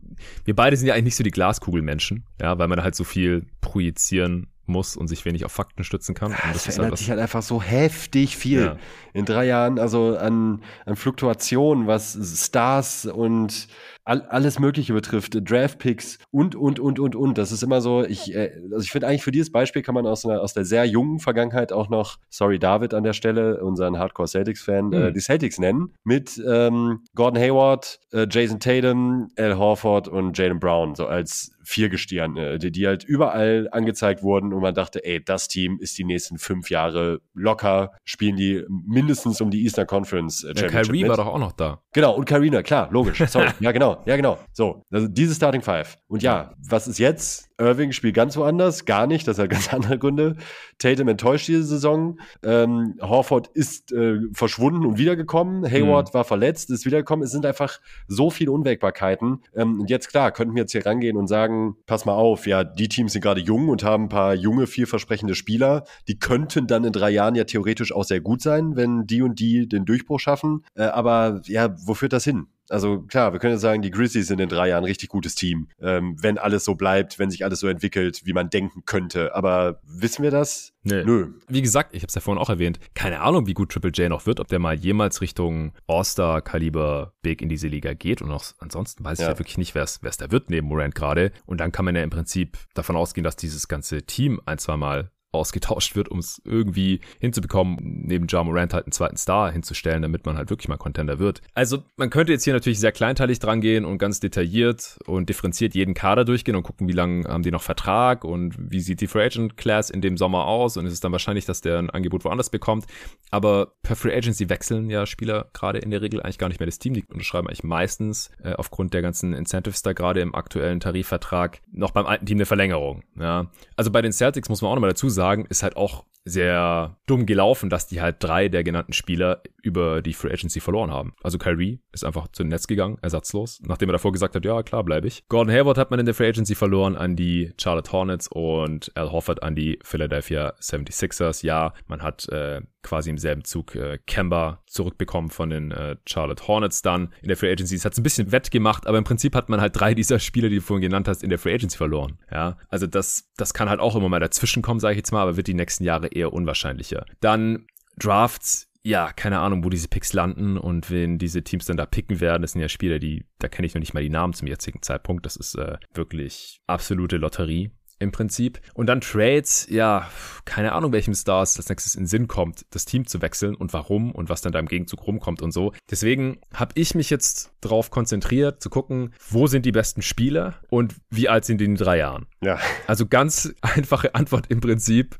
wir 0.45 0.55
beide 0.55 0.75
sind 0.75 0.87
ja 0.87 0.93
eigentlich 0.93 1.05
nicht 1.05 1.15
so 1.15 1.23
die 1.23 1.31
Glaskugelmenschen, 1.31 2.25
ja, 2.41 2.57
weil 2.59 2.67
man 2.67 2.83
halt 2.83 2.95
so 2.95 3.03
viel 3.03 3.45
projizieren 3.61 4.47
muss 4.69 4.97
und 4.97 5.07
sich 5.07 5.23
wenig 5.23 5.45
auf 5.45 5.53
Fakten 5.53 5.85
stützen 5.85 6.13
kann. 6.13 6.31
Und 6.33 6.39
Das 6.51 6.67
ist 6.67 6.75
verändert 6.75 6.91
was- 6.93 6.99
sich 6.99 7.09
halt 7.09 7.21
einfach 7.21 7.41
so 7.41 7.61
heftig 7.61 8.35
viel 8.35 8.61
Ja. 8.65 8.77
in 9.13 9.23
drei 9.23 9.45
Jahren, 9.45 9.79
also 9.79 10.17
an, 10.17 10.61
an 10.85 10.97
Fluktuationen, 10.97 11.87
was 11.87 12.17
Stars 12.45 13.05
und 13.05 13.69
all, 14.07 14.21
alles 14.29 14.59
Mögliche 14.59 14.93
betrifft, 14.93 15.37
Draftpicks 15.39 16.17
und, 16.31 16.55
und, 16.55 16.79
und, 16.79 16.99
und, 16.99 17.15
und. 17.15 17.37
Das 17.37 17.51
ist 17.51 17.61
immer 17.63 17.81
so, 17.81 18.03
ich, 18.03 18.33
äh, 18.33 18.51
also 18.71 18.83
ich 18.83 18.91
finde 18.91 19.07
eigentlich 19.07 19.23
für 19.23 19.31
dieses 19.31 19.51
Beispiel 19.51 19.81
kann 19.81 19.93
man 19.95 20.07
aus, 20.07 20.25
einer, 20.25 20.41
aus 20.41 20.53
der 20.53 20.65
sehr 20.65 20.85
jungen 20.85 21.19
Vergangenheit 21.19 21.71
auch 21.73 21.89
noch, 21.89 22.17
sorry 22.29 22.59
David 22.59 22.93
an 22.93 23.03
der 23.03 23.13
Stelle, 23.13 23.63
unseren 23.63 23.97
Hardcore 23.99 24.27
Celtics-Fan, 24.27 24.93
äh, 24.93 24.97
Mhm. 25.09 25.13
die 25.13 25.19
Celtics 25.19 25.59
nennen, 25.59 25.93
mit 26.03 26.41
ähm, 26.47 27.01
Gordon 27.15 27.41
Hayward, 27.41 27.99
äh, 28.13 28.25
Jason 28.29 28.59
Tatum, 28.59 29.27
Al 29.37 29.57
Horford 29.57 30.07
und 30.07 30.37
Jalen 30.37 30.59
Brown, 30.59 30.95
so 30.95 31.05
als 31.07 31.51
Viergestirn, 31.63 32.37
äh, 32.37 32.57
die, 32.59 32.71
die 32.71 32.87
halt 32.87 33.03
überall 33.03 33.67
angezeigt 33.71 34.23
wurden 34.23 34.53
und 34.53 34.61
man 34.61 34.73
dachte, 34.73 35.03
ey, 35.03 35.21
das 35.23 35.49
Team 35.49 35.77
ist 35.81 35.97
die 35.97 36.05
nächsten 36.05 36.37
fünf 36.37 36.69
Jahre 36.69 37.19
locker, 37.33 37.91
spielen 38.05 38.37
die 38.37 38.63
mindestens 38.69 39.41
um 39.41 39.51
die 39.51 39.63
Eastern 39.63 39.85
Conference 39.85 40.43
äh, 40.45 40.47
Championship 40.57 40.85
Kyrie 40.87 41.01
mit. 41.01 41.09
war 41.09 41.17
doch 41.17 41.27
auch 41.27 41.39
noch 41.39 41.51
da. 41.51 41.81
Genau, 41.93 42.15
und 42.15 42.23
Karina, 42.25 42.63
klar, 42.63 42.87
logisch. 42.91 43.21
Sorry. 43.27 43.49
ja, 43.59 43.71
genau, 43.73 43.96
ja, 44.05 44.15
genau. 44.15 44.37
So, 44.53 44.83
also 44.91 45.07
diese 45.07 45.33
Starting 45.33 45.61
Five. 45.61 45.97
Und 46.07 46.23
ja, 46.23 46.53
was 46.57 46.87
ist 46.87 46.99
jetzt? 46.99 47.47
Irving 47.59 47.91
spielt 47.91 48.15
ganz 48.15 48.37
woanders, 48.37 48.85
gar 48.85 49.07
nicht, 49.07 49.27
das 49.27 49.39
hat 49.39 49.49
ganz 49.49 49.73
andere 49.73 49.97
Gründe. 49.97 50.35
Tatum 50.77 51.07
enttäuscht 51.07 51.47
diese 51.47 51.63
Saison. 51.63 52.19
Ähm, 52.43 52.95
Horford 53.01 53.47
ist 53.47 53.91
äh, 53.91 54.19
verschwunden 54.33 54.85
und 54.85 54.97
wiedergekommen. 54.97 55.65
Hayward 55.65 56.13
war 56.13 56.23
verletzt, 56.23 56.69
ist 56.69 56.85
wiedergekommen. 56.85 57.25
Es 57.25 57.31
sind 57.31 57.45
einfach 57.45 57.79
so 58.07 58.29
viele 58.29 58.51
Unwägbarkeiten. 58.51 59.41
Ähm, 59.55 59.81
und 59.81 59.89
jetzt, 59.89 60.09
klar, 60.09 60.31
könnten 60.31 60.55
wir 60.55 60.61
jetzt 60.61 60.71
hier 60.71 60.85
rangehen 60.85 61.17
und 61.17 61.27
sagen, 61.27 61.75
pass 61.87 62.05
mal 62.05 62.13
auf, 62.13 62.45
ja, 62.45 62.63
die 62.63 62.89
Teams 62.89 63.13
sind 63.13 63.21
gerade 63.21 63.41
jung 63.41 63.69
und 63.69 63.83
haben 63.83 64.03
ein 64.03 64.09
paar 64.09 64.35
junge, 64.35 64.67
vielversprechende 64.67 65.33
Spieler. 65.33 65.83
Die 66.07 66.19
könnten 66.19 66.67
dann 66.67 66.83
in 66.83 66.93
drei 66.93 67.09
Jahren 67.09 67.35
ja 67.35 67.45
theoretisch 67.45 67.91
auch 67.91 68.03
sehr 68.03 68.21
gut 68.21 68.41
sein, 68.41 68.75
wenn 68.75 69.07
die 69.07 69.21
und 69.21 69.39
die 69.39 69.67
den 69.67 69.85
Durchbruch 69.85 70.19
schaffen. 70.19 70.63
Äh, 70.75 70.83
aber 70.83 71.41
ja, 71.45 71.75
wo 71.85 71.95
führt 71.95 72.13
das 72.13 72.23
hin? 72.23 72.47
Also 72.69 73.01
klar, 73.01 73.33
wir 73.33 73.39
können 73.39 73.53
jetzt 73.53 73.61
sagen, 73.61 73.81
die 73.81 73.91
Grizzlies 73.91 74.27
sind 74.27 74.39
in 74.39 74.49
drei 74.49 74.69
Jahren 74.69 74.83
ein 74.83 74.87
richtig 74.87 75.09
gutes 75.09 75.35
Team, 75.35 75.69
ähm, 75.81 76.15
wenn 76.21 76.37
alles 76.37 76.65
so 76.65 76.75
bleibt, 76.75 77.17
wenn 77.19 77.31
sich 77.31 77.43
alles 77.45 77.59
so 77.59 77.67
entwickelt, 77.67 78.21
wie 78.25 78.33
man 78.33 78.49
denken 78.49 78.83
könnte. 78.85 79.33
Aber 79.35 79.79
wissen 79.85 80.23
wir 80.23 80.31
das? 80.31 80.73
Nee. 80.83 81.03
Nö. 81.03 81.33
Wie 81.47 81.61
gesagt, 81.61 81.93
ich 81.93 82.01
habe 82.01 82.07
es 82.07 82.15
ja 82.15 82.21
vorhin 82.21 82.41
auch 82.41 82.49
erwähnt, 82.49 82.79
keine 82.93 83.21
Ahnung, 83.21 83.47
wie 83.47 83.53
gut 83.53 83.71
Triple 83.71 83.91
J 83.91 84.09
noch 84.09 84.25
wird, 84.25 84.39
ob 84.39 84.47
der 84.47 84.59
mal 84.59 84.75
jemals 84.75 85.21
Richtung 85.21 85.73
All-Star-Kaliber 85.87 87.13
Big 87.21 87.41
in 87.41 87.49
diese 87.49 87.67
Liga 87.67 87.93
geht. 87.93 88.21
Und 88.21 88.31
auch 88.31 88.43
ansonsten 88.59 89.03
weiß 89.03 89.19
ich 89.19 89.25
Ja. 89.25 89.31
ja 89.31 89.39
wirklich 89.39 89.57
nicht, 89.57 89.75
wer 89.75 89.83
es 89.83 90.01
wer 90.01 90.09
es 90.09 90.17
da 90.17 90.31
wird 90.31 90.49
neben 90.49 90.67
Morant 90.67 90.95
gerade. 90.95 91.31
Und 91.45 91.59
dann 91.59 91.71
kann 91.71 91.85
man 91.85 91.95
ja 91.95 92.03
im 92.03 92.09
Prinzip 92.09 92.57
davon 92.73 92.95
ausgehen, 92.95 93.23
dass 93.23 93.35
dieses 93.35 93.67
ganze 93.67 94.03
Team 94.03 94.41
ein, 94.45 94.57
zwei 94.57 94.77
Mal 94.77 95.11
ausgetauscht 95.37 95.95
wird, 95.95 96.09
um 96.09 96.19
es 96.19 96.41
irgendwie 96.45 96.99
hinzubekommen, 97.19 97.77
neben 97.81 98.27
Ja 98.29 98.43
Morant 98.43 98.73
halt 98.73 98.85
einen 98.85 98.91
zweiten 98.91 99.17
Star 99.17 99.51
hinzustellen, 99.51 100.01
damit 100.01 100.25
man 100.25 100.37
halt 100.37 100.49
wirklich 100.49 100.67
mal 100.67 100.77
Contender 100.77 101.19
wird. 101.19 101.41
Also 101.53 101.83
man 101.95 102.09
könnte 102.09 102.33
jetzt 102.33 102.43
hier 102.43 102.53
natürlich 102.53 102.79
sehr 102.79 102.91
kleinteilig 102.91 103.39
dran 103.39 103.61
gehen 103.61 103.85
und 103.85 103.97
ganz 103.97 104.19
detailliert 104.19 104.97
und 105.05 105.29
differenziert 105.29 105.75
jeden 105.75 105.93
Kader 105.93 106.25
durchgehen 106.25 106.55
und 106.55 106.63
gucken, 106.63 106.87
wie 106.87 106.93
lange 106.93 107.27
haben 107.27 107.43
die 107.43 107.51
noch 107.51 107.61
Vertrag 107.61 108.23
und 108.23 108.55
wie 108.57 108.79
sieht 108.79 109.01
die 109.01 109.07
Free 109.07 109.25
Agent 109.25 109.57
Class 109.57 109.89
in 109.89 110.01
dem 110.01 110.17
Sommer 110.17 110.45
aus 110.45 110.77
und 110.77 110.85
ist 110.85 110.93
es 110.93 110.99
dann 110.99 111.11
wahrscheinlich, 111.11 111.45
dass 111.45 111.61
der 111.61 111.79
ein 111.79 111.89
Angebot 111.89 112.25
woanders 112.25 112.49
bekommt. 112.49 112.85
Aber 113.31 113.73
per 113.81 113.95
Free 113.95 114.15
Agency 114.15 114.49
wechseln 114.49 114.89
ja 114.89 115.05
Spieler 115.05 115.49
gerade 115.53 115.79
in 115.79 115.91
der 115.91 116.01
Regel 116.01 116.21
eigentlich 116.21 116.37
gar 116.37 116.47
nicht 116.47 116.59
mehr 116.59 116.67
das 116.67 116.79
Team, 116.79 116.93
die 116.93 117.05
unterschreiben 117.05 117.47
eigentlich 117.47 117.63
meistens 117.63 118.31
äh, 118.43 118.53
aufgrund 118.53 118.93
der 118.93 119.01
ganzen 119.01 119.33
Incentives 119.33 119.81
da 119.81 119.93
gerade 119.93 120.21
im 120.21 120.35
aktuellen 120.35 120.79
Tarifvertrag 120.79 121.61
noch 121.71 121.91
beim 121.91 122.05
alten 122.05 122.25
Team 122.25 122.37
eine 122.37 122.45
Verlängerung. 122.45 123.03
Ja. 123.19 123.51
Also 123.75 123.91
bei 123.91 124.01
den 124.01 124.11
Celtics 124.11 124.49
muss 124.49 124.61
man 124.61 124.71
auch 124.71 124.75
nochmal 124.75 124.91
dazu 124.91 125.09
sagen, 125.09 125.26
sagen, 125.27 125.45
ist 125.49 125.63
halt 125.63 125.75
auch 125.75 126.05
sehr 126.23 126.97
dumm 127.05 127.25
gelaufen, 127.25 127.69
dass 127.69 127.87
die 127.87 128.01
halt 128.01 128.17
drei 128.19 128.49
der 128.49 128.63
genannten 128.63 128.93
Spieler 128.93 129.41
über 129.61 130.01
die 130.01 130.13
Free 130.13 130.31
Agency 130.31 130.59
verloren 130.59 130.91
haben. 130.91 131.13
Also 131.23 131.37
Kyrie 131.37 131.79
ist 131.91 132.03
einfach 132.03 132.27
zu 132.29 132.43
Netz 132.43 132.67
gegangen, 132.67 132.97
ersatzlos, 133.01 133.61
nachdem 133.65 133.89
er 133.89 133.93
davor 133.93 134.11
gesagt 134.11 134.35
hat, 134.35 134.45
ja, 134.45 134.61
klar 134.63 134.83
bleibe 134.83 135.07
ich. 135.07 135.27
Gordon 135.29 135.53
Hayward 135.53 135.77
hat 135.77 135.89
man 135.91 135.99
in 135.99 136.05
der 136.05 136.15
Free 136.15 136.27
Agency 136.27 136.55
verloren 136.55 136.95
an 136.95 137.15
die 137.15 137.53
Charlotte 137.59 137.91
Hornets 137.91 138.27
und 138.27 138.91
Al 138.95 139.11
Hofford 139.11 139.41
an 139.43 139.55
die 139.55 139.79
Philadelphia 139.83 140.53
76ers. 140.61 141.45
Ja, 141.45 141.73
man 141.87 142.01
hat 142.01 142.27
äh, 142.29 142.61
quasi 142.87 143.09
im 143.09 143.17
selben 143.17 143.43
Zug 143.43 143.75
äh, 143.75 143.99
Kemba 144.07 144.61
zurückbekommen 144.65 145.29
von 145.29 145.49
den 145.49 145.71
äh, 145.71 145.97
Charlotte 146.05 146.47
Hornets 146.47 146.81
dann 146.81 147.13
in 147.21 147.27
der 147.27 147.35
Free 147.35 147.51
Agency. 147.51 147.75
Es 147.75 147.83
hat 147.83 147.97
ein 147.97 148.03
bisschen 148.03 148.31
wettgemacht, 148.31 148.87
aber 148.87 148.97
im 148.97 149.03
Prinzip 149.03 149.35
hat 149.35 149.49
man 149.49 149.59
halt 149.59 149.77
drei 149.77 149.93
dieser 149.93 150.19
Spieler, 150.19 150.47
die 150.47 150.55
du 150.55 150.61
vorhin 150.61 150.81
genannt 150.81 151.07
hast, 151.09 151.23
in 151.23 151.29
der 151.29 151.39
Free 151.39 151.53
Agency 151.53 151.77
verloren. 151.77 152.19
Ja, 152.31 152.57
also 152.69 152.87
das, 152.87 153.29
das 153.35 153.53
kann 153.53 153.69
halt 153.69 153.81
auch 153.81 153.95
immer 153.97 154.07
mal 154.07 154.21
dazwischen 154.21 154.61
kommen, 154.61 154.79
sage 154.79 154.93
ich 154.93 154.97
jetzt 154.97 155.06
mal, 155.11 155.21
aber 155.21 155.37
wird 155.37 155.47
die 155.47 155.53
nächsten 155.53 155.83
Jahre 155.83 156.07
eher 156.07 156.33
unwahrscheinlicher. 156.33 157.05
Dann 157.19 157.67
Drafts, 157.97 158.67
ja, 158.83 159.11
keine 159.11 159.39
Ahnung, 159.39 159.63
wo 159.63 159.69
diese 159.69 159.87
Picks 159.87 160.13
landen 160.13 160.57
und 160.57 160.89
wen 160.91 161.17
diese 161.17 161.43
Teams 161.43 161.65
dann 161.65 161.77
da 161.77 161.85
picken 161.85 162.19
werden. 162.19 162.41
Das 162.41 162.53
sind 162.53 162.61
ja 162.61 162.69
Spieler, 162.69 162.99
die, 162.99 163.25
da 163.39 163.47
kenne 163.47 163.65
ich 163.65 163.73
noch 163.73 163.79
nicht 163.79 163.93
mal 163.93 164.03
die 164.03 164.09
Namen 164.09 164.33
zum 164.33 164.47
jetzigen 164.47 164.81
Zeitpunkt. 164.81 165.25
Das 165.25 165.35
ist 165.35 165.55
äh, 165.55 165.77
wirklich 165.93 166.61
absolute 166.67 167.17
Lotterie 167.17 167.71
im 167.99 168.11
Prinzip. 168.11 168.59
Und 168.73 168.87
dann 168.87 169.01
Trades, 169.01 169.67
ja, 169.69 170.09
keine 170.45 170.73
Ahnung, 170.73 170.91
welchem 170.91 171.13
Stars 171.13 171.57
als 171.57 171.69
nächstes 171.69 171.95
in 171.95 172.05
Sinn 172.05 172.27
kommt, 172.27 172.65
das 172.71 172.85
Team 172.85 173.07
zu 173.07 173.21
wechseln 173.21 173.55
und 173.55 173.73
warum 173.73 174.11
und 174.11 174.29
was 174.29 174.41
dann 174.41 174.51
da 174.51 174.59
im 174.59 174.67
Gegenzug 174.67 175.05
rumkommt 175.07 175.41
und 175.41 175.51
so. 175.51 175.73
Deswegen 175.89 176.39
habe 176.53 176.73
ich 176.75 176.95
mich 176.95 177.09
jetzt 177.09 177.51
darauf 177.61 177.89
konzentriert, 177.89 178.61
zu 178.61 178.69
gucken, 178.69 179.13
wo 179.29 179.47
sind 179.47 179.65
die 179.65 179.71
besten 179.71 180.01
Spieler 180.01 180.55
und 180.69 180.95
wie 181.09 181.29
alt 181.29 181.45
sind 181.45 181.59
die 181.59 181.65
in 181.65 181.75
drei 181.75 181.97
Jahren. 181.97 182.27
Ja. 182.41 182.59
Also 182.85 183.05
ganz 183.07 183.53
einfache 183.61 184.15
Antwort 184.15 184.45
im 184.49 184.61
Prinzip. 184.61 185.17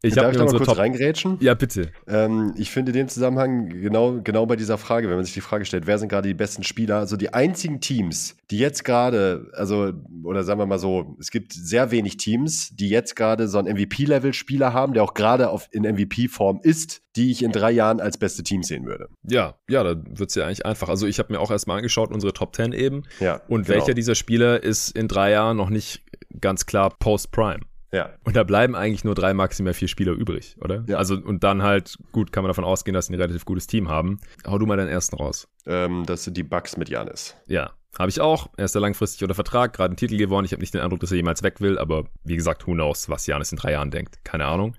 Ich 0.00 0.14
Darf 0.14 0.30
ich 0.30 0.38
da 0.38 0.44
mal 0.44 0.50
kurz 0.52 0.64
Top 0.64 0.78
reingrätschen? 0.78 1.38
Ja, 1.40 1.54
bitte. 1.54 1.90
Ähm, 2.06 2.54
ich 2.56 2.70
finde 2.70 2.92
in 2.92 2.98
dem 2.98 3.08
Zusammenhang 3.08 3.68
genau, 3.68 4.20
genau 4.22 4.46
bei 4.46 4.54
dieser 4.54 4.78
Frage, 4.78 5.08
wenn 5.08 5.16
man 5.16 5.24
sich 5.24 5.34
die 5.34 5.40
Frage 5.40 5.64
stellt, 5.64 5.88
wer 5.88 5.98
sind 5.98 6.08
gerade 6.08 6.28
die 6.28 6.34
besten 6.34 6.62
Spieler? 6.62 6.98
Also 6.98 7.16
die 7.16 7.34
einzigen 7.34 7.80
Teams, 7.80 8.36
die 8.52 8.58
jetzt 8.58 8.84
gerade, 8.84 9.50
also, 9.54 9.92
oder 10.22 10.44
sagen 10.44 10.60
wir 10.60 10.66
mal 10.66 10.78
so, 10.78 11.16
es 11.18 11.32
gibt 11.32 11.52
sehr 11.52 11.90
wenig 11.90 12.16
Teams, 12.16 12.70
die 12.76 12.90
jetzt 12.90 13.16
gerade 13.16 13.48
so 13.48 13.58
einen 13.58 13.76
MVP-Level-Spieler 13.76 14.72
haben, 14.72 14.94
der 14.94 15.02
auch 15.02 15.14
gerade 15.14 15.50
in 15.72 15.82
MVP-Form 15.82 16.60
ist, 16.62 17.02
die 17.16 17.32
ich 17.32 17.42
in 17.42 17.50
drei 17.50 17.72
Jahren 17.72 18.00
als 18.00 18.18
beste 18.18 18.44
Team 18.44 18.62
sehen 18.62 18.86
würde. 18.86 19.08
Ja, 19.28 19.56
ja, 19.68 19.82
da 19.82 20.00
wird's 20.10 20.36
ja 20.36 20.46
eigentlich 20.46 20.64
einfach. 20.64 20.88
Also 20.88 21.08
ich 21.08 21.18
habe 21.18 21.32
mir 21.32 21.40
auch 21.40 21.50
erstmal 21.50 21.78
angeschaut, 21.78 22.12
unsere 22.12 22.32
Top 22.32 22.54
10 22.54 22.72
eben. 22.72 23.02
Ja. 23.18 23.40
Und 23.48 23.66
genau. 23.66 23.78
welcher 23.78 23.94
dieser 23.94 24.14
Spieler 24.14 24.62
ist 24.62 24.96
in 24.96 25.08
drei 25.08 25.32
Jahren 25.32 25.56
noch 25.56 25.70
nicht 25.70 26.04
ganz 26.40 26.66
klar 26.66 26.94
Post-Prime? 27.00 27.62
Ja. 27.92 28.10
Und 28.24 28.36
da 28.36 28.44
bleiben 28.44 28.74
eigentlich 28.76 29.04
nur 29.04 29.14
drei, 29.14 29.32
maximal 29.32 29.72
vier 29.72 29.88
Spieler 29.88 30.12
übrig, 30.12 30.56
oder? 30.60 30.84
Ja. 30.86 30.98
Also, 30.98 31.16
und 31.16 31.42
dann 31.42 31.62
halt, 31.62 31.98
gut, 32.12 32.32
kann 32.32 32.42
man 32.42 32.50
davon 32.50 32.64
ausgehen, 32.64 32.94
dass 32.94 33.06
sie 33.06 33.14
ein 33.14 33.20
relativ 33.20 33.44
gutes 33.44 33.66
Team 33.66 33.88
haben. 33.88 34.18
Hau 34.46 34.58
du 34.58 34.66
mal 34.66 34.76
deinen 34.76 34.88
ersten 34.88 35.16
raus. 35.16 35.48
Ähm, 35.66 36.04
das 36.06 36.24
sind 36.24 36.36
die 36.36 36.42
Bugs 36.42 36.76
mit 36.76 36.88
Janis. 36.88 37.34
Ja. 37.46 37.72
Habe 37.98 38.10
ich 38.10 38.20
auch. 38.20 38.48
Er 38.56 38.66
ist 38.66 38.74
ja 38.74 38.80
langfristig 38.80 39.22
unter 39.22 39.34
Vertrag, 39.34 39.72
gerade 39.72 39.90
einen 39.90 39.96
Titel 39.96 40.18
gewonnen. 40.18 40.44
Ich 40.44 40.52
habe 40.52 40.60
nicht 40.60 40.74
den 40.74 40.82
Eindruck, 40.82 41.00
dass 41.00 41.10
er 41.10 41.16
jemals 41.16 41.42
weg 41.42 41.60
will, 41.60 41.78
aber 41.78 42.04
wie 42.22 42.36
gesagt, 42.36 42.66
who 42.66 42.72
knows, 42.72 43.08
was 43.08 43.26
Janis 43.26 43.50
in 43.50 43.58
drei 43.58 43.72
Jahren 43.72 43.90
denkt. 43.90 44.24
Keine 44.24 44.44
Ahnung. 44.44 44.76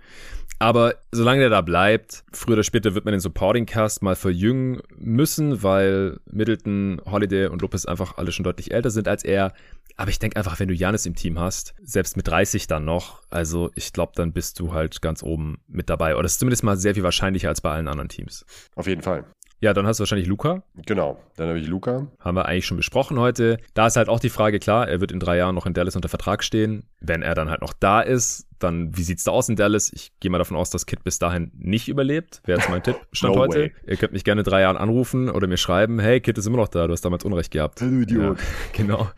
Aber 0.59 0.95
solange 1.11 1.39
der 1.39 1.49
da 1.49 1.61
bleibt, 1.61 2.25
früher 2.33 2.53
oder 2.53 2.63
später 2.63 2.93
wird 2.93 3.05
man 3.05 3.13
den 3.13 3.21
Supporting 3.21 3.65
Cast 3.65 4.01
mal 4.03 4.17
verjüngen 4.17 4.81
müssen, 4.97 5.63
weil 5.63 6.19
Middleton, 6.29 7.01
Holiday 7.05 7.47
und 7.47 7.61
Lopez 7.61 7.85
einfach 7.85 8.17
alle 8.17 8.33
schon 8.33 8.43
deutlich 8.43 8.71
älter 8.71 8.89
sind 8.89 9.07
als 9.07 9.23
er. 9.23 9.53
Aber 9.95 10.09
ich 10.09 10.19
denke 10.19 10.35
einfach, 10.35 10.59
wenn 10.59 10.67
du 10.67 10.73
Janis 10.73 11.05
im 11.05 11.15
Team 11.15 11.39
hast, 11.39 11.75
selbst 11.81 12.17
mit 12.17 12.27
30 12.27 12.67
dann 12.67 12.83
noch, 12.83 13.21
also 13.29 13.71
ich 13.75 13.93
glaube, 13.93 14.11
dann 14.15 14.33
bist 14.33 14.59
du 14.59 14.73
halt 14.73 15.01
ganz 15.01 15.23
oben 15.23 15.59
mit 15.67 15.89
dabei. 15.89 16.15
Oder 16.15 16.25
ist 16.25 16.39
zumindest 16.39 16.63
mal 16.63 16.77
sehr 16.77 16.93
viel 16.93 17.03
wahrscheinlicher 17.03 17.49
als 17.49 17.61
bei 17.61 17.71
allen 17.71 17.87
anderen 17.87 18.09
Teams. 18.09 18.45
Auf 18.75 18.87
jeden 18.87 19.01
Fall. 19.01 19.25
Ja, 19.61 19.73
dann 19.73 19.85
hast 19.85 19.99
du 19.99 20.01
wahrscheinlich 20.01 20.27
Luca. 20.27 20.63
Genau, 20.85 21.19
dann 21.35 21.49
habe 21.49 21.59
ich 21.59 21.67
Luca. 21.67 22.07
Haben 22.19 22.37
wir 22.37 22.45
eigentlich 22.45 22.65
schon 22.65 22.77
besprochen 22.77 23.19
heute. 23.19 23.57
Da 23.73 23.87
ist 23.87 23.97
halt 23.97 24.07
auch 24.07 24.19
die 24.21 24.29
Frage, 24.29 24.59
klar, 24.59 24.87
er 24.87 25.01
wird 25.01 25.11
in 25.11 25.19
drei 25.19 25.35
Jahren 25.35 25.55
noch 25.55 25.65
in 25.65 25.73
Dallas 25.73 25.95
unter 25.97 26.07
Vertrag 26.07 26.43
stehen. 26.43 26.83
Wenn 27.01 27.21
er 27.21 27.35
dann 27.35 27.49
halt 27.49 27.61
noch 27.61 27.73
da 27.73 27.99
ist, 27.99 28.47
dann 28.59 28.95
wie 28.95 29.03
sieht's 29.03 29.25
da 29.25 29.31
aus 29.31 29.49
in 29.49 29.57
Dallas? 29.57 29.91
Ich 29.93 30.13
gehe 30.21 30.31
mal 30.31 30.37
davon 30.37 30.55
aus, 30.55 30.69
dass 30.69 30.85
Kit 30.85 31.03
bis 31.03 31.19
dahin 31.19 31.51
nicht 31.57 31.89
überlebt. 31.89 32.41
Wäre 32.45 32.59
jetzt 32.59 32.69
mein 32.69 32.83
Tipp. 32.83 32.95
Stand 33.11 33.35
no 33.35 33.41
heute. 33.41 33.59
Way. 33.59 33.73
Ihr 33.85 33.97
könnt 33.97 34.13
mich 34.13 34.23
gerne 34.23 34.41
in 34.41 34.45
drei 34.45 34.61
Jahren 34.61 34.77
anrufen 34.77 35.29
oder 35.29 35.47
mir 35.47 35.57
schreiben, 35.57 35.99
hey, 35.99 36.21
Kit 36.21 36.37
ist 36.37 36.45
immer 36.45 36.57
noch 36.57 36.69
da, 36.69 36.87
du 36.87 36.93
hast 36.93 37.03
damals 37.03 37.25
Unrecht 37.25 37.51
gehabt. 37.51 37.81
Du 37.89 38.01
Idiot. 38.01 38.37
Ja, 38.37 38.45
genau. 38.73 39.09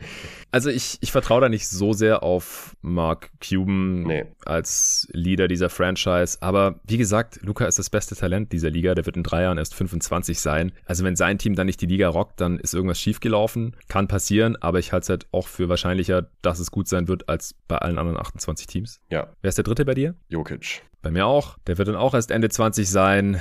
Also 0.52 0.68
ich, 0.68 0.98
ich 1.00 1.10
vertraue 1.10 1.40
da 1.40 1.48
nicht 1.48 1.66
so 1.66 1.94
sehr 1.94 2.22
auf 2.22 2.76
Mark 2.82 3.30
Cuban 3.40 4.02
nee. 4.02 4.26
als 4.44 5.08
Leader 5.12 5.48
dieser 5.48 5.70
Franchise. 5.70 6.36
Aber 6.42 6.78
wie 6.84 6.98
gesagt, 6.98 7.40
Luca 7.42 7.64
ist 7.64 7.78
das 7.78 7.88
beste 7.88 8.14
Talent 8.14 8.52
dieser 8.52 8.68
Liga. 8.68 8.94
Der 8.94 9.06
wird 9.06 9.16
in 9.16 9.22
drei 9.22 9.42
Jahren 9.42 9.56
erst 9.56 9.74
25 9.74 10.38
sein. 10.38 10.72
Also 10.84 11.04
wenn 11.04 11.16
sein 11.16 11.38
Team 11.38 11.54
dann 11.54 11.66
nicht 11.66 11.80
die 11.80 11.86
Liga 11.86 12.08
rockt, 12.08 12.38
dann 12.40 12.58
ist 12.58 12.74
irgendwas 12.74 13.00
schiefgelaufen. 13.00 13.74
Kann 13.88 14.08
passieren, 14.08 14.56
aber 14.60 14.78
ich 14.78 14.92
halte 14.92 15.04
es 15.04 15.08
halt 15.08 15.26
auch 15.32 15.48
für 15.48 15.70
wahrscheinlicher, 15.70 16.28
dass 16.42 16.58
es 16.58 16.70
gut 16.70 16.86
sein 16.86 17.08
wird 17.08 17.30
als 17.30 17.54
bei 17.66 17.78
allen 17.78 17.98
anderen 17.98 18.18
28 18.18 18.66
Teams. 18.66 19.00
Ja. 19.10 19.28
Wer 19.40 19.48
ist 19.48 19.56
der 19.56 19.64
dritte 19.64 19.86
bei 19.86 19.94
dir? 19.94 20.14
Jokic. 20.28 20.82
Bei 21.02 21.10
mir 21.10 21.26
auch. 21.26 21.58
Der 21.66 21.78
wird 21.78 21.88
dann 21.88 21.96
auch 21.96 22.14
erst 22.14 22.30
Ende 22.30 22.48
20 22.48 22.88
sein. 22.88 23.40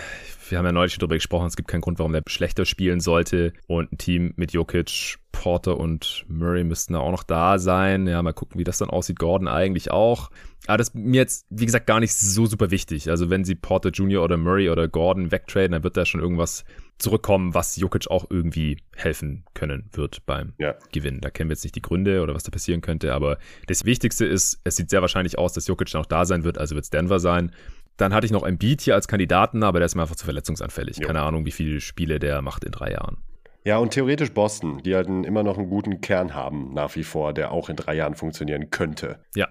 Wir 0.50 0.58
haben 0.58 0.66
ja 0.66 0.72
neulich 0.72 0.98
darüber 0.98 1.16
gesprochen, 1.16 1.48
es 1.48 1.56
gibt 1.56 1.68
keinen 1.68 1.82
Grund, 1.82 2.00
warum 2.00 2.12
der 2.12 2.24
schlechter 2.26 2.66
spielen 2.66 3.00
sollte. 3.00 3.54
Und 3.68 3.92
ein 3.92 3.98
Team 4.00 4.34
mit 4.36 4.52
Jokic, 4.52 5.18
Porter 5.32 5.78
und 5.78 6.26
Murray 6.28 6.64
müssten 6.64 6.94
da 6.94 7.00
auch 7.00 7.12
noch 7.12 7.24
da 7.24 7.60
sein. 7.60 8.08
Ja, 8.08 8.22
mal 8.22 8.34
gucken, 8.34 8.60
wie 8.60 8.64
das 8.64 8.78
dann 8.78 8.90
aussieht. 8.90 9.20
Gordon 9.20 9.48
eigentlich 9.48 9.92
auch. 9.92 10.30
Aber 10.68 10.78
das 10.78 10.90
ist 10.90 10.96
mir 10.96 11.18
jetzt, 11.18 11.46
wie 11.50 11.66
gesagt, 11.66 11.88
gar 11.88 12.00
nicht 12.00 12.14
so 12.14 12.46
super 12.46 12.70
wichtig. 12.70 13.10
Also 13.10 13.30
wenn 13.30 13.44
sie 13.44 13.56
Porter 13.56 13.90
Jr. 13.90 14.24
oder 14.24 14.38
Murray 14.38 14.70
oder 14.70 14.88
Gordon 14.88 15.32
wegtraden, 15.32 15.72
dann 15.72 15.84
wird 15.84 15.98
da 15.98 16.06
schon 16.06 16.22
irgendwas 16.22 16.64
zurückkommen, 17.00 17.54
was 17.54 17.78
Jokic 17.78 18.10
auch 18.12 18.26
irgendwie 18.30 18.78
helfen 18.96 19.44
können 19.56 19.90
wird 19.94 20.26
beim 20.26 20.54
ja. 20.60 20.76
Gewinn. 20.92 21.20
Da 21.20 21.32
kennen 21.32 21.50
wir 21.50 21.56
jetzt 21.56 21.64
nicht 21.64 21.76
die 21.76 21.82
Gründe 21.82 22.22
oder 22.22 22.36
was 22.36 22.44
da 22.44 22.52
passieren 22.52 22.82
könnte, 22.82 23.14
aber 23.14 23.40
das 23.66 23.86
Wichtigste 23.86 24.26
ist, 24.26 24.62
es 24.64 24.76
sieht 24.76 24.92
sehr 24.92 25.02
wahrscheinlich 25.02 25.40
aus, 25.40 25.54
dass 25.54 25.68
Jokic 25.68 25.90
dann 25.92 26.02
auch 26.02 26.06
da 26.06 26.26
sein 26.26 26.44
wird, 26.44 26.60
also 26.60 26.76
wird 26.76 26.84
es 26.84 26.92
Denver 26.92 27.20
sein. 27.20 27.52
Dann 27.98 28.14
hatte 28.14 28.26
ich 28.26 28.32
noch 28.32 28.44
ein 28.44 28.58
Beat 28.58 28.82
hier 28.82 28.96
als 28.96 29.08
Kandidaten, 29.08 29.64
aber 29.64 29.80
der 29.80 29.88
ist 29.88 29.96
mir 29.96 30.04
einfach 30.04 30.16
zu 30.16 30.26
verletzungsanfällig. 30.26 30.98
Jo. 30.98 31.08
Keine 31.08 31.22
Ahnung, 31.22 31.46
wie 31.46 31.52
viele 31.52 31.82
Spiele 31.82 32.20
der 32.20 32.42
macht 32.42 32.64
in 32.64 32.72
drei 32.72 32.92
Jahren. 32.92 33.18
Ja, 33.64 33.78
und 33.78 33.92
theoretisch 33.92 34.34
Boston, 34.34 34.82
die 34.84 34.96
halt 34.96 35.08
immer 35.08 35.44
noch 35.44 35.58
einen 35.58 35.70
guten 35.70 36.02
Kern 36.02 36.34
haben 36.34 36.74
nach 36.74 36.96
wie 36.96 37.04
vor, 37.04 37.34
der 37.34 37.52
auch 37.52 37.70
in 37.70 37.76
drei 37.76 37.94
Jahren 37.94 38.16
funktionieren 38.16 38.72
könnte. 38.72 39.20
Ja, 39.36 39.50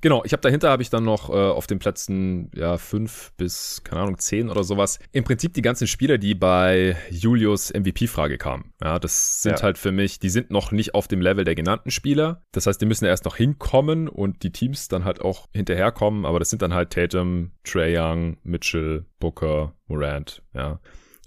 genau. 0.00 0.22
Ich 0.24 0.32
habe 0.32 0.40
dahinter 0.42 0.70
habe 0.70 0.82
ich 0.82 0.90
dann 0.90 1.04
noch 1.04 1.28
äh, 1.28 1.32
auf 1.32 1.66
den 1.66 1.80
Plätzen 1.80 2.52
ja 2.54 2.78
fünf 2.78 3.32
bis 3.36 3.82
keine 3.82 4.02
Ahnung 4.02 4.18
zehn 4.18 4.48
oder 4.48 4.62
sowas. 4.62 5.00
Im 5.10 5.24
Prinzip 5.24 5.54
die 5.54 5.62
ganzen 5.62 5.88
Spieler, 5.88 6.18
die 6.18 6.36
bei 6.36 6.96
Julius 7.10 7.72
MVP-Frage 7.72 8.38
kamen. 8.38 8.72
Ja, 8.80 9.00
das 9.00 9.42
sind 9.42 9.58
ja. 9.58 9.62
halt 9.62 9.76
für 9.76 9.90
mich, 9.90 10.20
die 10.20 10.30
sind 10.30 10.52
noch 10.52 10.70
nicht 10.70 10.94
auf 10.94 11.08
dem 11.08 11.20
Level 11.20 11.44
der 11.44 11.56
genannten 11.56 11.90
Spieler. 11.90 12.44
Das 12.52 12.68
heißt, 12.68 12.80
die 12.80 12.86
müssen 12.86 13.06
erst 13.06 13.24
noch 13.24 13.36
hinkommen 13.36 14.08
und 14.08 14.44
die 14.44 14.52
Teams 14.52 14.86
dann 14.86 15.04
halt 15.04 15.20
auch 15.20 15.48
hinterherkommen. 15.52 16.26
Aber 16.26 16.38
das 16.38 16.50
sind 16.50 16.62
dann 16.62 16.74
halt 16.74 16.90
Tatum, 16.90 17.52
Trey 17.64 17.98
Young, 17.98 18.36
Mitchell, 18.44 19.04
Booker, 19.18 19.74
Morant. 19.88 20.42
Ja. 20.54 20.78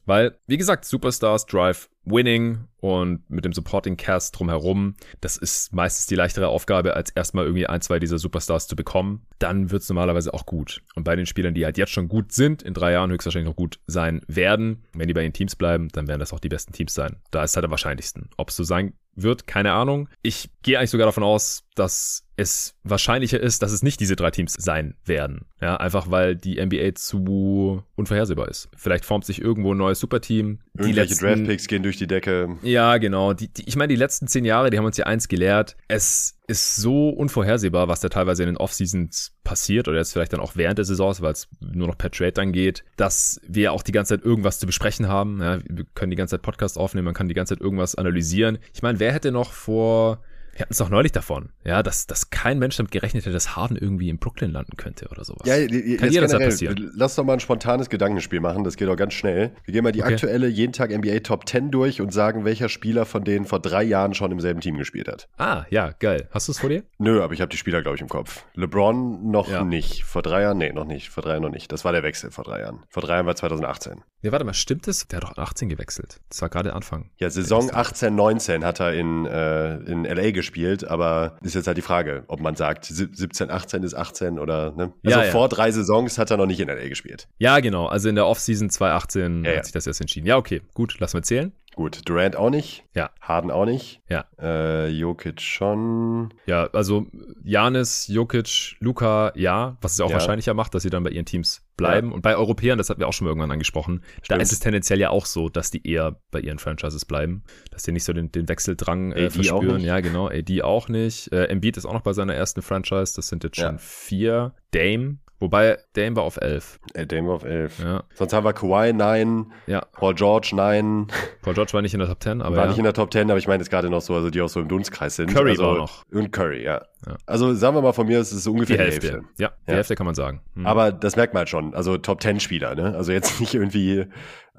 Weil, 0.05 0.37
wie 0.47 0.57
gesagt, 0.57 0.85
Superstars 0.85 1.45
Drive 1.45 1.89
Winning 2.05 2.67
und 2.81 3.29
mit 3.29 3.45
dem 3.45 3.53
Supporting 3.53 3.95
Cast 3.95 4.37
drumherum, 4.37 4.95
das 5.21 5.37
ist 5.37 5.73
meistens 5.73 6.07
die 6.07 6.15
leichtere 6.15 6.49
Aufgabe, 6.49 6.95
als 6.95 7.11
erstmal 7.11 7.45
irgendwie 7.45 7.67
ein, 7.67 7.81
zwei 7.81 7.99
dieser 7.99 8.17
Superstars 8.17 8.67
zu 8.67 8.75
bekommen. 8.75 9.25
Dann 9.39 9.71
wird's 9.71 9.87
normalerweise 9.87 10.33
auch 10.33 10.45
gut. 10.45 10.81
Und 10.95 11.03
bei 11.03 11.15
den 11.15 11.25
Spielern, 11.25 11.53
die 11.53 11.63
halt 11.63 11.77
jetzt 11.77 11.91
schon 11.91 12.09
gut 12.09 12.33
sind, 12.33 12.63
in 12.63 12.73
drei 12.73 12.91
Jahren 12.91 13.11
höchstwahrscheinlich 13.11 13.49
noch 13.49 13.55
gut 13.55 13.79
sein 13.87 14.21
werden, 14.27 14.83
wenn 14.93 15.07
die 15.07 15.13
bei 15.13 15.21
den 15.21 15.33
Teams 15.33 15.55
bleiben, 15.55 15.89
dann 15.93 16.07
werden 16.07 16.19
das 16.19 16.33
auch 16.33 16.39
die 16.39 16.49
besten 16.49 16.73
Teams 16.73 16.93
sein. 16.93 17.17
Da 17.29 17.43
ist 17.43 17.55
halt 17.55 17.65
am 17.65 17.71
wahrscheinlichsten. 17.71 18.29
Ob 18.37 18.49
es 18.49 18.55
so 18.55 18.63
sein 18.63 18.93
wird, 19.15 19.47
keine 19.47 19.73
Ahnung. 19.73 20.09
Ich 20.21 20.49
gehe 20.63 20.77
eigentlich 20.77 20.91
sogar 20.91 21.05
davon 21.05 21.23
aus, 21.23 21.63
dass 21.75 22.25
es 22.37 22.75
wahrscheinlicher 22.83 23.39
ist, 23.39 23.61
dass 23.61 23.71
es 23.71 23.83
nicht 23.83 23.99
diese 23.99 24.15
drei 24.15 24.31
Teams 24.31 24.53
sein 24.53 24.95
werden. 25.05 25.45
Ja, 25.61 25.77
einfach 25.77 26.09
weil 26.09 26.35
die 26.35 26.63
NBA 26.63 26.95
zu 26.95 27.83
unvorhersehbar 27.95 28.47
ist. 28.47 28.69
Vielleicht 28.75 29.05
formt 29.05 29.25
sich 29.25 29.41
irgendwo 29.41 29.73
ein 29.73 29.77
neues 29.77 29.99
Superteam. 29.99 30.59
Irgendwelche 30.77 31.15
Draftpicks 31.15 31.67
gehen 31.67 31.83
durch 31.83 31.97
die 31.97 32.07
Decke. 32.07 32.57
Ja, 32.63 32.70
genau. 32.97 33.33
Die, 33.33 33.47
die, 33.47 33.67
ich 33.67 33.75
meine, 33.75 33.89
die 33.89 33.97
letzten 33.97 34.27
zehn 34.27 34.45
Jahre, 34.45 34.69
die 34.69 34.77
haben 34.77 34.85
uns 34.85 34.97
ja 34.97 35.05
eins 35.05 35.27
gelehrt. 35.27 35.75
Es 35.87 36.37
ist 36.47 36.75
so 36.75 37.09
unvorhersehbar, 37.09 37.87
was 37.87 38.01
da 38.01 38.09
teilweise 38.09 38.43
in 38.43 38.47
den 38.47 38.57
Offseasons 38.57 39.33
passiert 39.43 39.87
oder 39.87 39.97
jetzt 39.97 40.13
vielleicht 40.13 40.33
dann 40.33 40.39
auch 40.39 40.55
während 40.55 40.77
der 40.77 40.85
Saison, 40.85 41.15
weil 41.19 41.31
es 41.31 41.47
nur 41.59 41.87
noch 41.87 41.97
per 41.97 42.11
Trade 42.11 42.33
dann 42.33 42.51
geht, 42.51 42.83
dass 42.97 43.39
wir 43.47 43.73
auch 43.73 43.83
die 43.83 43.91
ganze 43.91 44.17
Zeit 44.17 44.25
irgendwas 44.25 44.59
zu 44.59 44.65
besprechen 44.65 45.07
haben. 45.07 45.41
Ja, 45.41 45.59
wir 45.67 45.85
können 45.95 46.11
die 46.11 46.17
ganze 46.17 46.35
Zeit 46.35 46.41
Podcast 46.41 46.77
aufnehmen, 46.77 47.05
man 47.05 47.13
kann 47.13 47.27
die 47.27 47.33
ganze 47.33 47.55
Zeit 47.55 47.61
irgendwas 47.61 47.95
analysieren. 47.95 48.59
Ich 48.73 48.81
meine, 48.81 48.99
wer 48.99 49.13
hätte 49.13 49.31
noch 49.31 49.53
vor 49.53 50.21
Wir 50.53 50.61
hatten 50.61 50.73
es 50.73 50.77
doch 50.77 50.89
neulich 50.89 51.11
davon, 51.11 51.49
ja, 51.63 51.81
dass, 51.81 52.07
dass 52.07 52.29
kein 52.29 52.59
Mensch 52.59 52.77
damit 52.77 52.91
gerechnet 52.91 53.23
hätte, 53.23 53.33
dass 53.33 53.55
Harden 53.55 53.77
irgendwie 53.77 54.09
in 54.09 54.19
Brooklyn 54.19 54.51
landen 54.51 54.75
könnte 54.77 55.07
oder 55.09 55.23
sowas. 55.23 55.47
Ja, 55.47 55.55
Kann 55.55 56.11
jederzeit 56.11 56.41
passieren. 56.41 56.91
Lass 56.93 57.15
doch 57.15 57.23
mal 57.23 57.33
ein 57.33 57.39
spontanes 57.39 57.89
Gedankenspiel 57.89 58.39
machen, 58.39 58.63
das 58.63 58.75
geht 58.75 58.87
doch 58.87 58.97
ganz 58.97 59.13
schnell. 59.13 59.53
Wir 59.65 59.73
gehen 59.73 59.83
mal 59.83 59.91
die 59.91 60.03
okay. 60.03 60.13
aktuelle 60.13 60.47
jeden 60.47 60.73
Tag 60.73 60.91
NBA 60.91 61.19
Top 61.19 61.47
10 61.47 61.71
durch 61.71 62.01
und 62.01 62.13
sagen, 62.13 62.45
welcher 62.45 62.69
Spieler 62.69 63.05
von 63.05 63.23
denen 63.23 63.45
vor 63.45 63.59
drei 63.59 63.83
Jahren 63.83 64.13
schon 64.13 64.31
im 64.31 64.39
selben 64.39 64.61
Team 64.61 64.77
gespielt 64.77 65.07
hat. 65.07 65.29
Ah, 65.37 65.65
ja, 65.69 65.91
geil. 65.99 66.27
Hast 66.31 66.47
du 66.47 66.51
es 66.51 66.59
vor 66.59 66.69
dir? 66.69 66.83
Nö, 66.97 67.21
aber 67.21 67.33
ich 67.33 67.41
habe 67.41 67.49
die 67.49 67.57
Spieler, 67.57 67.81
glaube 67.81 67.95
ich, 67.95 68.01
im 68.01 68.09
Kopf. 68.09 68.45
LeBron 68.55 69.31
noch 69.31 69.49
ja. 69.49 69.63
nicht. 69.63 70.03
Vor 70.03 70.21
drei 70.21 70.41
Jahren? 70.41 70.57
Nee, 70.57 70.73
noch 70.73 70.85
nicht. 70.85 71.09
Vor 71.09 71.23
drei 71.23 71.31
Jahren 71.31 71.43
noch 71.43 71.51
nicht. 71.51 71.71
Das 71.71 71.85
war 71.85 71.91
der 71.91 72.03
Wechsel 72.03 72.31
vor 72.31 72.43
drei 72.43 72.61
Jahren. 72.61 72.83
Vor 72.89 73.01
drei 73.01 73.15
Jahren 73.15 73.25
war 73.25 73.35
2018. 73.35 74.03
Ja, 74.21 74.31
warte 74.31 74.45
mal, 74.45 74.53
stimmt 74.53 74.87
es? 74.87 75.07
Der 75.07 75.17
hat 75.17 75.23
doch 75.23 75.37
18 75.37 75.69
gewechselt. 75.69 76.19
Das 76.29 76.41
war 76.41 76.49
gerade 76.49 76.73
Anfang. 76.73 77.09
Ja, 77.17 77.29
Saison 77.29 77.71
18, 77.73 78.13
19 78.13 78.63
hat 78.63 78.79
er 78.79 78.93
in, 78.93 79.25
äh, 79.25 79.77
in 79.77 80.05
LA 80.05 80.29
gespielt, 80.29 80.40
aber 80.87 81.37
ist 81.41 81.55
jetzt 81.55 81.67
halt 81.67 81.77
die 81.77 81.81
Frage, 81.81 82.23
ob 82.27 82.39
man 82.39 82.55
sagt, 82.55 82.85
17, 82.85 83.49
18 83.49 83.83
ist 83.83 83.93
18 83.93 84.39
oder, 84.39 84.71
ne? 84.71 84.93
Also 85.03 85.19
ja, 85.19 85.25
ja. 85.25 85.31
vor 85.31 85.49
drei 85.49 85.71
Saisons 85.71 86.17
hat 86.17 86.31
er 86.31 86.37
noch 86.37 86.45
nicht 86.45 86.59
in 86.59 86.67
LA 86.67 86.87
gespielt. 86.87 87.27
Ja, 87.37 87.59
genau. 87.59 87.87
Also 87.87 88.09
in 88.09 88.15
der 88.15 88.27
Offseason 88.27 88.69
2018 88.69 89.43
ja, 89.45 89.57
hat 89.57 89.65
sich 89.65 89.73
das 89.73 89.87
erst 89.87 90.01
entschieden. 90.01 90.27
Ja, 90.27 90.37
okay, 90.37 90.61
gut, 90.73 90.97
lass 90.99 91.13
mal 91.13 91.23
zählen. 91.23 91.51
Gut, 91.75 92.01
Durant 92.07 92.35
auch 92.35 92.49
nicht. 92.49 92.83
Ja. 92.93 93.11
Harden 93.21 93.49
auch 93.49 93.65
nicht. 93.65 94.01
Ja. 94.09 94.25
Äh, 94.39 94.89
Jokic 94.89 95.39
schon. 95.39 96.33
Ja, 96.45 96.65
also 96.73 97.07
Janis, 97.43 98.07
Jokic, 98.07 98.75
Luca, 98.79 99.31
ja, 99.35 99.77
was 99.81 99.93
es 99.93 100.01
auch 100.01 100.09
ja. 100.09 100.15
wahrscheinlicher 100.15 100.53
macht, 100.53 100.75
dass 100.75 100.83
sie 100.83 100.89
dann 100.89 101.03
bei 101.03 101.11
ihren 101.11 101.25
Teams 101.25 101.63
bleiben. 101.77 102.09
Ja. 102.09 102.13
Und 102.15 102.21
bei 102.21 102.35
Europäern, 102.35 102.77
das 102.77 102.89
hatten 102.89 102.99
wir 102.99 103.07
auch 103.07 103.13
schon 103.13 103.25
mal 103.25 103.31
irgendwann 103.31 103.51
angesprochen, 103.51 104.01
Stimmt. 104.21 104.29
da 104.29 104.35
ist 104.35 104.51
es 104.51 104.59
tendenziell 104.59 104.99
ja 104.99 105.09
auch 105.09 105.25
so, 105.25 105.49
dass 105.49 105.71
die 105.71 105.85
eher 105.87 106.19
bei 106.31 106.39
ihren 106.39 106.59
Franchises 106.59 107.05
bleiben, 107.05 107.43
dass 107.71 107.83
die 107.83 107.91
nicht 107.91 108.03
so 108.03 108.13
den, 108.13 108.31
den 108.31 108.47
Wechseldrang 108.47 109.11
äh, 109.11 109.29
verspüren. 109.29 109.81
Ja, 109.81 109.99
genau. 109.99 110.27
AD 110.29 110.61
auch 110.63 110.89
nicht. 110.89 111.31
Äh, 111.31 111.45
Embiid 111.45 111.77
ist 111.77 111.85
auch 111.85 111.93
noch 111.93 112.01
bei 112.01 112.13
seiner 112.13 112.35
ersten 112.35 112.61
Franchise. 112.61 113.13
Das 113.15 113.27
sind 113.27 113.43
jetzt 113.43 113.57
schon 113.57 113.73
ja. 113.73 113.77
vier. 113.77 114.53
Dame 114.71 115.17
Wobei, 115.41 115.79
Dame 115.93 116.15
war 116.15 116.23
auf 116.23 116.37
11. 116.39 116.79
Äh, 116.93 117.07
Dame 117.07 117.29
war 117.29 117.35
auf 117.35 117.43
11. 117.43 117.79
Ja. 117.79 118.03
Sonst 118.13 118.31
haben 118.31 118.45
wir 118.45 118.53
Kawhi 118.53 118.93
9, 118.93 119.51
ja. 119.65 119.81
Paul 119.93 120.13
George 120.13 120.51
9. 120.53 121.07
Paul 121.41 121.55
George 121.55 121.73
war 121.73 121.81
nicht 121.81 121.95
in 121.95 121.99
der 121.99 122.07
Top 122.07 122.21
10, 122.21 122.43
aber 122.43 122.55
War 122.55 122.65
ja. 122.65 122.69
nicht 122.69 122.77
in 122.77 122.83
der 122.83 122.93
Top 122.93 123.11
10, 123.11 123.31
aber 123.31 123.39
ich 123.39 123.47
meine 123.47 123.63
jetzt 123.63 123.71
gerade 123.71 123.89
noch 123.89 124.01
so, 124.01 124.13
also 124.13 124.29
die 124.29 124.39
auch 124.39 124.49
so 124.49 124.59
im 124.59 124.67
Dunstkreis 124.67 125.15
sind. 125.15 125.33
Curry 125.33 125.51
also, 125.51 125.63
war 125.63 125.77
noch. 125.77 126.03
Und 126.11 126.31
Curry, 126.31 126.63
ja. 126.63 126.83
ja. 127.07 127.17
Also 127.25 127.55
sagen 127.55 127.75
wir 127.75 127.81
mal 127.81 127.91
von 127.91 128.05
mir, 128.05 128.19
es 128.19 128.31
ist 128.31 128.45
ungefähr 128.45 128.77
die 128.77 128.83
Hälfte. 128.83 129.07
Die 129.07 129.13
Hälfte. 129.13 129.29
Ja, 129.39 129.51
die 129.67 129.71
Hälfte 129.71 129.95
kann 129.95 130.05
man 130.05 130.13
sagen. 130.13 130.41
Mhm. 130.53 130.67
Aber 130.67 130.91
das 130.91 131.15
merkt 131.15 131.33
man 131.33 131.39
halt 131.39 131.49
schon. 131.49 131.60
Also 131.73 131.97
Top 131.97 132.21
10 132.21 132.39
Spieler, 132.39 132.75
ne? 132.75 132.95
Also 132.95 133.11
jetzt 133.11 133.39
nicht 133.39 133.53
irgendwie 133.53 134.05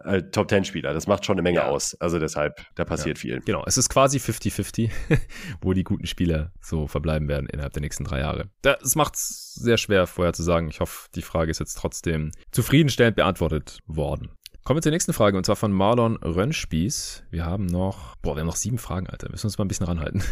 äh, 0.05 0.23
Top 0.23 0.49
10 0.49 0.65
Spieler. 0.65 0.95
Das 0.95 1.07
macht 1.07 1.25
schon 1.25 1.35
eine 1.35 1.43
Menge 1.43 1.59
ja. 1.59 1.67
aus. 1.67 1.95
Also 2.01 2.19
deshalb, 2.19 2.65
da 2.75 2.85
passiert 2.85 3.19
viel. 3.19 3.41
Genau, 3.41 3.65
es 3.67 3.77
ist 3.77 3.89
quasi 3.89 4.19
50-50, 4.19 4.91
wo 5.61 5.73
die 5.73 5.85
guten 5.85 6.07
Spieler 6.07 6.53
so 6.61 6.87
verbleiben 6.87 7.29
werden 7.29 7.49
innerhalb 7.49 7.73
der 7.73 7.83
nächsten 7.83 8.05
drei 8.05 8.21
Jahre. 8.21 8.51
Das 8.63 8.95
macht 8.95 9.15
es 9.15 9.55
sehr 9.55 9.79
schwer 9.79 10.07
vorher 10.07 10.33
zu 10.33 10.43
sagen. 10.43 10.69
Ich 10.69 10.81
hoffe, 10.81 11.09
die 11.15 11.23
Frage 11.23 11.51
ist 11.51 11.61
jetzt 11.61 11.75
trotzdem 11.75 12.33
zufriedenstellend 12.51 13.17
beantwortet 13.17 13.79
worden. 13.87 14.31
Kommen 14.65 14.77
wir 14.77 14.83
zur 14.83 14.93
nächsten 14.93 15.13
Frage 15.13 15.37
und 15.37 15.45
zwar 15.45 15.57
von 15.57 15.73
Marlon 15.73 16.19
Rönnspieß. 16.19 17.25
Wir 17.31 17.45
haben 17.45 17.67
noch, 17.67 18.15
boah, 18.23 18.37
wir 18.37 18.43
haben 18.43 18.47
noch 18.47 18.55
sieben 18.55 18.79
Fragen, 18.79 19.09
Alter. 19.09 19.27
Wir 19.27 19.33
müssen 19.33 19.49
uns 19.49 19.59
mal 19.59 19.65
ein 19.65 19.69
bisschen 19.69 19.87
ranhalten. 19.87 20.23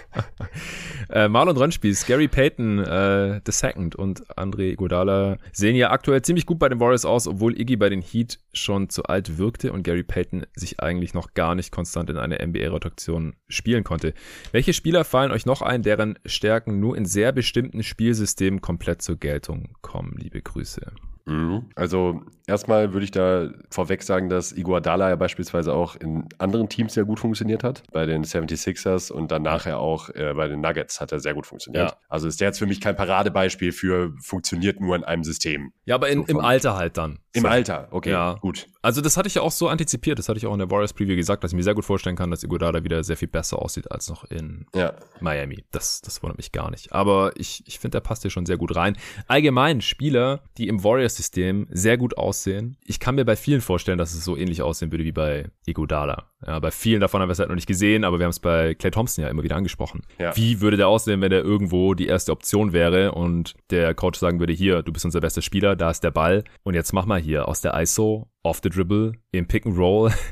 äh, 1.10 1.28
Marlon 1.28 1.58
Rönnspieß, 1.58 2.06
Gary 2.06 2.26
Payton 2.26 2.78
äh, 2.78 3.34
II 3.46 3.90
und 3.96 4.26
André 4.38 4.76
Godala 4.76 5.36
sehen 5.52 5.76
ja 5.76 5.90
aktuell 5.90 6.22
ziemlich 6.22 6.46
gut 6.46 6.58
bei 6.58 6.70
den 6.70 6.80
Warriors 6.80 7.04
aus, 7.04 7.28
obwohl 7.28 7.60
Iggy 7.60 7.76
bei 7.76 7.90
den 7.90 8.00
Heat 8.00 8.38
schon 8.54 8.88
zu 8.88 9.02
alt 9.02 9.36
wirkte 9.36 9.72
und 9.72 9.82
Gary 9.82 10.04
Payton 10.04 10.46
sich 10.54 10.80
eigentlich 10.80 11.12
noch 11.12 11.34
gar 11.34 11.54
nicht 11.54 11.70
konstant 11.70 12.08
in 12.08 12.16
einer 12.16 12.42
NBA-Rotation 12.42 13.36
spielen 13.46 13.84
konnte. 13.84 14.14
Welche 14.52 14.72
Spieler 14.72 15.04
fallen 15.04 15.32
euch 15.32 15.44
noch 15.44 15.60
ein, 15.60 15.82
deren 15.82 16.18
Stärken 16.24 16.80
nur 16.80 16.96
in 16.96 17.04
sehr 17.04 17.32
bestimmten 17.32 17.82
Spielsystemen 17.82 18.62
komplett 18.62 19.02
zur 19.02 19.16
Geltung 19.16 19.74
kommen? 19.82 20.16
Liebe 20.16 20.40
Grüße. 20.40 20.92
Mhm. 21.28 21.66
Also 21.74 22.22
erstmal 22.46 22.92
würde 22.92 23.04
ich 23.04 23.10
da 23.10 23.50
vorweg 23.70 24.02
sagen, 24.02 24.28
dass 24.28 24.52
Iguadala 24.52 25.10
ja 25.10 25.16
beispielsweise 25.16 25.74
auch 25.74 25.94
in 25.96 26.28
anderen 26.38 26.68
Teams 26.68 26.94
sehr 26.94 27.04
gut 27.04 27.20
funktioniert 27.20 27.62
hat. 27.62 27.82
Bei 27.92 28.06
den 28.06 28.24
76ers 28.24 29.12
und 29.12 29.30
dann 29.30 29.42
nachher 29.42 29.78
auch 29.78 30.08
äh, 30.10 30.32
bei 30.34 30.48
den 30.48 30.60
Nuggets 30.60 31.00
hat 31.00 31.12
er 31.12 31.20
sehr 31.20 31.34
gut 31.34 31.46
funktioniert. 31.46 31.90
Ja. 31.90 31.96
Also 32.08 32.26
ist 32.26 32.40
der 32.40 32.48
jetzt 32.48 32.58
für 32.58 32.66
mich 32.66 32.80
kein 32.80 32.96
Paradebeispiel 32.96 33.72
für 33.72 34.12
funktioniert 34.20 34.80
nur 34.80 34.96
in 34.96 35.04
einem 35.04 35.22
System. 35.22 35.72
Ja, 35.84 35.94
aber 35.96 36.08
in, 36.08 36.24
so 36.24 36.32
im 36.32 36.40
Alter 36.40 36.76
halt 36.76 36.96
dann. 36.96 37.18
Im 37.34 37.42
so. 37.42 37.48
Alter, 37.48 37.88
okay, 37.90 38.10
ja. 38.10 38.34
gut. 38.40 38.66
Also 38.80 39.00
das 39.00 39.16
hatte 39.16 39.28
ich 39.28 39.34
ja 39.34 39.42
auch 39.42 39.52
so 39.52 39.68
antizipiert, 39.68 40.18
das 40.18 40.28
hatte 40.28 40.38
ich 40.38 40.46
auch 40.46 40.52
in 40.52 40.58
der 40.58 40.70
Warriors 40.70 40.94
Preview 40.94 41.14
gesagt, 41.14 41.44
dass 41.44 41.52
ich 41.52 41.56
mir 41.56 41.62
sehr 41.62 41.74
gut 41.74 41.84
vorstellen 41.84 42.16
kann, 42.16 42.30
dass 42.30 42.42
Iguodala 42.42 42.84
wieder 42.84 43.04
sehr 43.04 43.16
viel 43.16 43.28
besser 43.28 43.60
aussieht 43.60 43.90
als 43.92 44.08
noch 44.08 44.24
in 44.24 44.66
ja. 44.74 44.94
Miami. 45.20 45.64
Das, 45.70 46.00
das 46.00 46.22
wundert 46.22 46.38
mich 46.38 46.52
gar 46.52 46.70
nicht. 46.70 46.92
Aber 46.92 47.32
ich, 47.36 47.62
ich 47.66 47.78
finde, 47.78 47.96
der 47.96 48.00
passt 48.00 48.22
hier 48.22 48.30
schon 48.30 48.46
sehr 48.46 48.56
gut 48.56 48.74
rein. 48.74 48.96
Allgemein 49.26 49.82
Spieler, 49.82 50.42
die 50.56 50.68
im 50.68 50.82
Warriors-System 51.18 51.66
sehr 51.70 51.98
gut 51.98 52.16
aussehen. 52.16 52.76
Ich 52.84 53.00
kann 53.00 53.16
mir 53.16 53.24
bei 53.24 53.36
vielen 53.36 53.60
vorstellen, 53.60 53.98
dass 53.98 54.14
es 54.14 54.24
so 54.24 54.36
ähnlich 54.36 54.62
aussehen 54.62 54.92
würde 54.92 55.04
wie 55.04 55.12
bei 55.12 55.46
Iguodala. 55.66 56.30
Ja, 56.46 56.58
bei 56.60 56.70
vielen 56.70 57.00
davon 57.00 57.20
haben 57.20 57.28
wir 57.28 57.32
es 57.32 57.38
halt 57.38 57.48
noch 57.48 57.56
nicht 57.56 57.66
gesehen, 57.66 58.04
aber 58.04 58.18
wir 58.18 58.24
haben 58.24 58.30
es 58.30 58.40
bei 58.40 58.74
Clay 58.74 58.90
Thompson 58.90 59.24
ja 59.24 59.30
immer 59.30 59.42
wieder 59.42 59.56
angesprochen. 59.56 60.02
Ja. 60.18 60.36
Wie 60.36 60.60
würde 60.60 60.76
der 60.76 60.88
aussehen, 60.88 61.20
wenn 61.20 61.30
der 61.30 61.42
irgendwo 61.42 61.94
die 61.94 62.06
erste 62.06 62.32
Option 62.32 62.72
wäre 62.72 63.12
und 63.12 63.54
der 63.70 63.94
Coach 63.94 64.18
sagen 64.18 64.40
würde, 64.40 64.52
hier, 64.52 64.82
du 64.82 64.92
bist 64.92 65.04
unser 65.04 65.20
bester 65.20 65.42
Spieler, 65.42 65.76
da 65.76 65.90
ist 65.90 66.04
der 66.04 66.10
Ball 66.10 66.44
und 66.62 66.74
jetzt 66.74 66.92
mach 66.92 67.06
mal 67.06 67.20
hier 67.20 67.48
aus 67.48 67.60
der 67.60 67.78
ISO, 67.80 68.28
off 68.42 68.60
the 68.62 68.70
dribble, 68.70 69.12
im 69.32 69.46
Pick 69.46 69.66
and 69.66 69.76
Roll. 69.76 70.12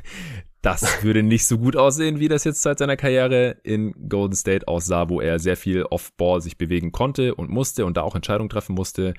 Das 0.63 1.01
würde 1.03 1.23
nicht 1.23 1.45
so 1.45 1.59
gut 1.59 1.77
aussehen, 1.77 2.19
wie 2.19 2.27
das 2.27 2.43
jetzt 2.43 2.61
seit 2.61 2.79
seiner 2.79 2.97
Karriere 2.97 3.57
in 3.63 3.93
Golden 4.09 4.35
State 4.35 4.67
aussah, 4.67 5.07
wo 5.07 5.21
er 5.21 5.39
sehr 5.39 5.55
viel 5.55 5.83
off-ball 5.83 6.41
sich 6.41 6.57
bewegen 6.57 6.91
konnte 6.91 7.35
und 7.35 7.49
musste 7.49 7.85
und 7.85 7.95
da 7.95 8.01
auch 8.01 8.15
Entscheidungen 8.15 8.49
treffen 8.49 8.75
musste 8.75 9.13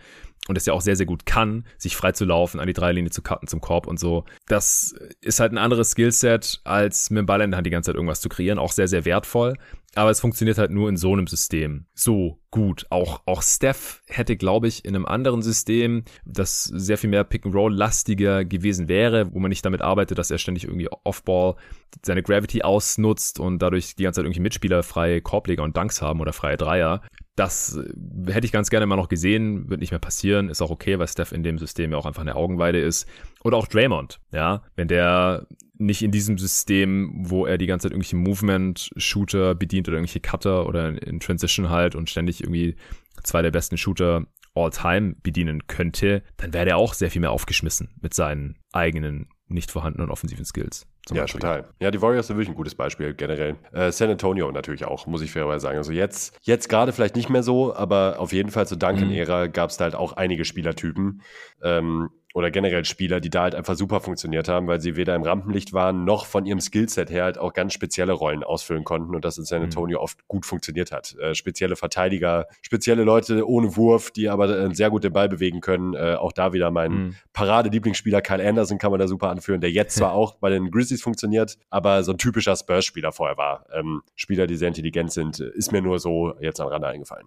und 0.49 0.57
es 0.57 0.67
ja 0.67 0.73
auch 0.73 0.81
sehr, 0.81 0.97
sehr 0.97 1.07
gut 1.07 1.27
kann, 1.27 1.65
sich 1.77 1.95
frei 1.95 2.13
zu 2.13 2.25
laufen, 2.25 2.59
an 2.59 2.67
die 2.67 2.73
Dreilinie 2.73 3.11
zu 3.11 3.23
cutten 3.23 3.47
zum 3.47 3.61
Korb 3.61 3.87
und 3.87 4.01
so. 4.01 4.25
Das 4.47 4.95
ist 5.21 5.41
halt 5.41 5.53
ein 5.53 5.59
anderes 5.59 5.91
Skillset, 5.93 6.61
als 6.65 7.11
mit 7.11 7.19
dem 7.19 7.27
Ball 7.27 7.43
in 7.43 7.51
der 7.51 7.59
Hand 7.59 7.67
die 7.67 7.71
ganze 7.71 7.89
Zeit 7.89 7.97
irgendwas 7.97 8.21
zu 8.21 8.29
kreieren. 8.29 8.59
Auch 8.59 8.73
sehr, 8.73 8.89
sehr 8.89 9.05
wertvoll. 9.05 9.55
Aber 9.95 10.11
es 10.11 10.21
funktioniert 10.21 10.59
halt 10.59 10.71
nur 10.71 10.89
in 10.89 10.97
so 10.97 11.13
einem 11.13 11.27
System 11.27 11.87
so 11.95 12.39
gut. 12.51 12.87
Auch, 12.91 13.23
auch 13.27 13.43
Steph 13.43 14.03
hätte, 14.07 14.37
glaube 14.37 14.69
ich, 14.69 14.85
in 14.85 14.95
einem 14.95 15.07
anderen 15.07 15.43
System, 15.43 16.05
das 16.25 16.65
sehr 16.65 16.99
viel 16.99 17.11
mehr 17.11 17.25
Pick-and-Roll-lastiger 17.25 18.45
gewesen 18.45 18.89
wäre, 18.89 19.33
wo 19.33 19.39
man 19.39 19.49
nicht 19.49 19.65
damit 19.65 19.83
arbeitet, 19.83 20.19
dass 20.19 20.31
er 20.31 20.39
ständig 20.39 20.65
irgendwie 20.65 20.89
Off-Ball 20.89 21.57
seine 22.05 22.23
Gravity 22.23 22.63
ausnutzt 22.63 23.41
und 23.41 23.61
dadurch 23.61 23.97
die 23.97 24.05
ganze 24.05 24.19
Zeit 24.19 24.27
irgendwie 24.27 24.41
Mitspieler 24.41 24.83
freie 24.83 25.21
Korbleger 25.21 25.63
und 25.63 25.77
Dunks 25.77 26.01
haben 26.01 26.21
oder 26.21 26.33
freie 26.33 26.57
Dreier. 26.57 27.03
Das 27.39 27.77
äh, 27.77 28.33
hätte 28.33 28.47
ich 28.47 28.53
ganz 28.53 28.69
gerne 28.69 28.87
mal 28.87 28.97
noch 28.97 29.09
gesehen, 29.09 29.71
wird 29.71 29.81
nicht 29.81 29.93
mehr 29.93 30.01
passieren, 30.01 30.49
ist 30.49 30.61
auch 30.61 30.71
okay, 30.71 30.99
weil 30.99 31.07
Steph 31.07 31.33
in 31.33 31.45
dem 31.45 31.59
System 31.59 31.93
ja 31.93 31.99
auch 31.99 32.07
einfach 32.07 32.23
eine 32.23 32.35
Augenweide 32.35 32.81
ist. 32.81 33.07
Oder 33.45 33.57
auch 33.57 33.69
Draymond, 33.69 34.19
ja, 34.33 34.63
wenn 34.75 34.89
der 34.89 35.47
nicht 35.75 36.03
in 36.03 36.11
diesem 36.11 36.39
System, 36.39 37.13
wo 37.17 37.47
er 37.47 37.57
die 37.57 37.67
ganze 37.67 37.85
Zeit 37.85 37.93
irgendwelche 37.93 38.17
Movement-Shooter 38.17 39.55
bedient 39.55 39.87
oder 39.87 39.99
irgendwelche 39.99 40.19
Cutter 40.21 40.67
oder 40.67 41.01
in 41.01 41.21
Transition 41.21 41.71
halt 41.71 41.95
und 41.95 42.11
ständig 42.11 42.43
irgendwie 42.43 42.75
zwei 43.23 43.43
der 43.43 43.53
besten 43.53 43.79
Shooter 43.79 44.27
all 44.55 44.71
time 44.71 45.15
bedienen 45.23 45.69
könnte, 45.69 46.25
dann 46.37 46.53
wäre 46.53 46.71
er 46.71 46.77
auch 46.77 46.95
sehr 46.95 47.13
viel 47.13 47.21
mehr 47.21 47.31
aufgeschmissen 47.31 47.95
mit 48.01 48.15
seinen 48.15 48.57
eigenen 48.73 49.29
nicht 49.49 49.71
vorhandenen 49.71 50.11
offensiven 50.11 50.45
Skills 50.45 50.87
ja, 51.15 51.23
Beispiel. 51.23 51.41
total. 51.41 51.65
Ja, 51.81 51.91
die 51.91 52.01
Warriors 52.03 52.27
sind 52.27 52.37
wirklich 52.37 52.51
ein 52.51 52.55
gutes 52.55 52.75
Beispiel 52.75 53.15
generell. 53.15 53.57
Äh, 53.73 53.93
San 53.93 54.11
Antonio 54.11 54.51
natürlich 54.53 54.85
auch, 54.85 55.07
muss 55.07 55.23
ich 55.23 55.31
fairerweise 55.31 55.63
sagen. 55.63 55.79
Also 55.79 55.93
jetzt, 55.93 56.37
jetzt 56.43 56.69
gerade 56.69 56.93
vielleicht 56.93 57.17
nicht 57.17 57.29
mehr 57.29 57.43
so, 57.43 57.75
aber 57.75 58.17
auf 58.19 58.33
jeden 58.33 58.51
Fall 58.51 58.67
zur 58.67 58.79
Duncan-Ära 58.79 59.47
mhm. 59.47 59.53
gab 59.53 59.71
es 59.71 59.77
da 59.77 59.85
halt 59.85 59.95
auch 59.95 60.15
einige 60.15 60.45
Spielertypen. 60.45 61.23
Ähm, 61.63 62.11
oder 62.35 62.51
generell 62.51 62.85
Spieler, 62.85 63.21
die 63.21 63.31
da 63.31 63.43
halt 63.43 63.55
einfach 63.55 63.75
super 63.75 64.01
funktioniert 64.01 64.49
haben, 64.49 64.67
weil 64.67 64.81
sie 64.81 64.97
weder 64.97 65.15
im 65.15 65.23
Rampenlicht 65.23 65.73
waren, 65.73 66.05
noch 66.05 66.27
von 66.27 66.45
ihrem 66.45 66.61
Skillset 66.61 67.11
her 67.11 67.25
halt 67.25 67.39
auch 67.39 67.53
ganz 67.53 67.73
spezielle 67.73 68.13
Rollen 68.13 68.45
ausfüllen 68.45 68.85
konnten 68.85 69.15
und 69.15 69.25
das 69.25 69.39
in 69.39 69.45
San 69.45 69.61
mhm. 69.61 69.65
Antonio 69.65 70.01
oft 70.01 70.27
gut 70.29 70.45
funktioniert 70.45 70.93
hat. 70.93 71.17
Äh, 71.19 71.35
spezielle 71.35 71.77
Verteidiger, 71.77 72.47
spezielle 72.63 73.05
Leute 73.05 73.49
ohne 73.49 73.77
Wurf, 73.77 74.11
die 74.11 74.29
aber 74.29 74.49
äh, 74.49 74.75
sehr 74.75 74.91
gut 74.91 75.05
den 75.05 75.13
Ball 75.13 75.29
bewegen 75.29 75.61
können. 75.61 75.95
Äh, 75.95 76.15
auch 76.15 76.33
da 76.33 76.53
wieder 76.53 76.71
mein 76.71 76.93
mhm. 76.93 77.15
Parade-Lieblingsspieler 77.33 78.21
Kyle 78.21 78.47
Anderson 78.47 78.79
kann 78.79 78.91
man 78.91 79.01
da 79.01 79.09
super 79.09 79.31
anführen, 79.31 79.61
der 79.61 79.71
jetzt 79.71 79.97
zwar 79.97 80.13
auch 80.19 80.35
bei 80.37 80.51
den 80.51 80.71
Grizzlies 80.71 81.03
funktioniert, 81.03 81.57
aber 81.71 82.03
so 82.03 82.13
ein 82.13 82.19
typischer 82.19 82.55
Spurs-Spieler 82.57 83.13
vorher 83.13 83.37
war. 83.37 83.67
Ähm, 83.73 84.03
Spieler, 84.15 84.47
die 84.47 84.57
sehr 84.57 84.69
intelligent 84.69 85.13
sind, 85.13 85.41
ist 85.41 85.73
mir 85.73 85.81
nur 85.81 85.99
so 85.99 86.35
jetzt 86.41 86.61
am 86.61 86.69
Rande 86.69 86.89
eingefallen. 86.89 87.27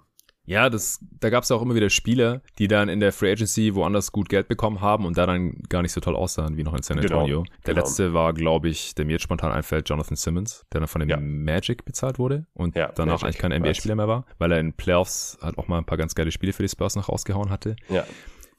Ja, 0.51 0.69
das, 0.69 0.99
da 1.21 1.29
gab 1.29 1.45
es 1.45 1.51
auch 1.51 1.61
immer 1.61 1.75
wieder 1.75 1.89
Spieler, 1.89 2.41
die 2.59 2.67
dann 2.67 2.89
in 2.89 2.99
der 2.99 3.13
Free 3.13 3.31
Agency 3.31 3.73
woanders 3.73 4.11
gut 4.11 4.27
Geld 4.27 4.49
bekommen 4.49 4.81
haben 4.81 5.05
und 5.05 5.17
da 5.17 5.25
dann 5.25 5.61
gar 5.69 5.81
nicht 5.81 5.93
so 5.93 6.01
toll 6.01 6.13
aussahen 6.13 6.57
wie 6.57 6.63
noch 6.63 6.73
in 6.73 6.83
San 6.83 6.99
genau, 6.99 7.19
Antonio. 7.19 7.43
Genau, 7.43 7.55
der 7.65 7.73
genau. 7.73 7.85
letzte 7.85 8.13
war, 8.13 8.33
glaube 8.33 8.67
ich, 8.67 8.93
der 8.93 9.05
mir 9.05 9.13
jetzt 9.13 9.21
spontan 9.21 9.53
einfällt, 9.53 9.87
Jonathan 9.87 10.17
Simmons, 10.17 10.65
der 10.73 10.81
dann 10.81 10.89
von 10.89 10.99
dem 10.99 11.07
ja. 11.07 11.17
Magic 11.17 11.85
bezahlt 11.85 12.19
wurde 12.19 12.47
und 12.53 12.75
ja, 12.75 12.91
danach 12.93 13.21
Magic, 13.21 13.23
eigentlich 13.23 13.37
kein 13.37 13.61
NBA-Spieler 13.61 13.95
mehr 13.95 14.09
war, 14.09 14.25
weil 14.39 14.51
er 14.51 14.59
in 14.59 14.73
Playoffs 14.73 15.37
halt 15.41 15.57
auch 15.57 15.69
mal 15.69 15.77
ein 15.77 15.85
paar 15.85 15.97
ganz 15.97 16.15
geile 16.15 16.31
Spiele 16.31 16.51
für 16.51 16.63
die 16.63 16.69
Spurs 16.69 16.97
noch 16.97 17.07
rausgehauen 17.07 17.49
hatte. 17.49 17.77
Ja. 17.87 18.03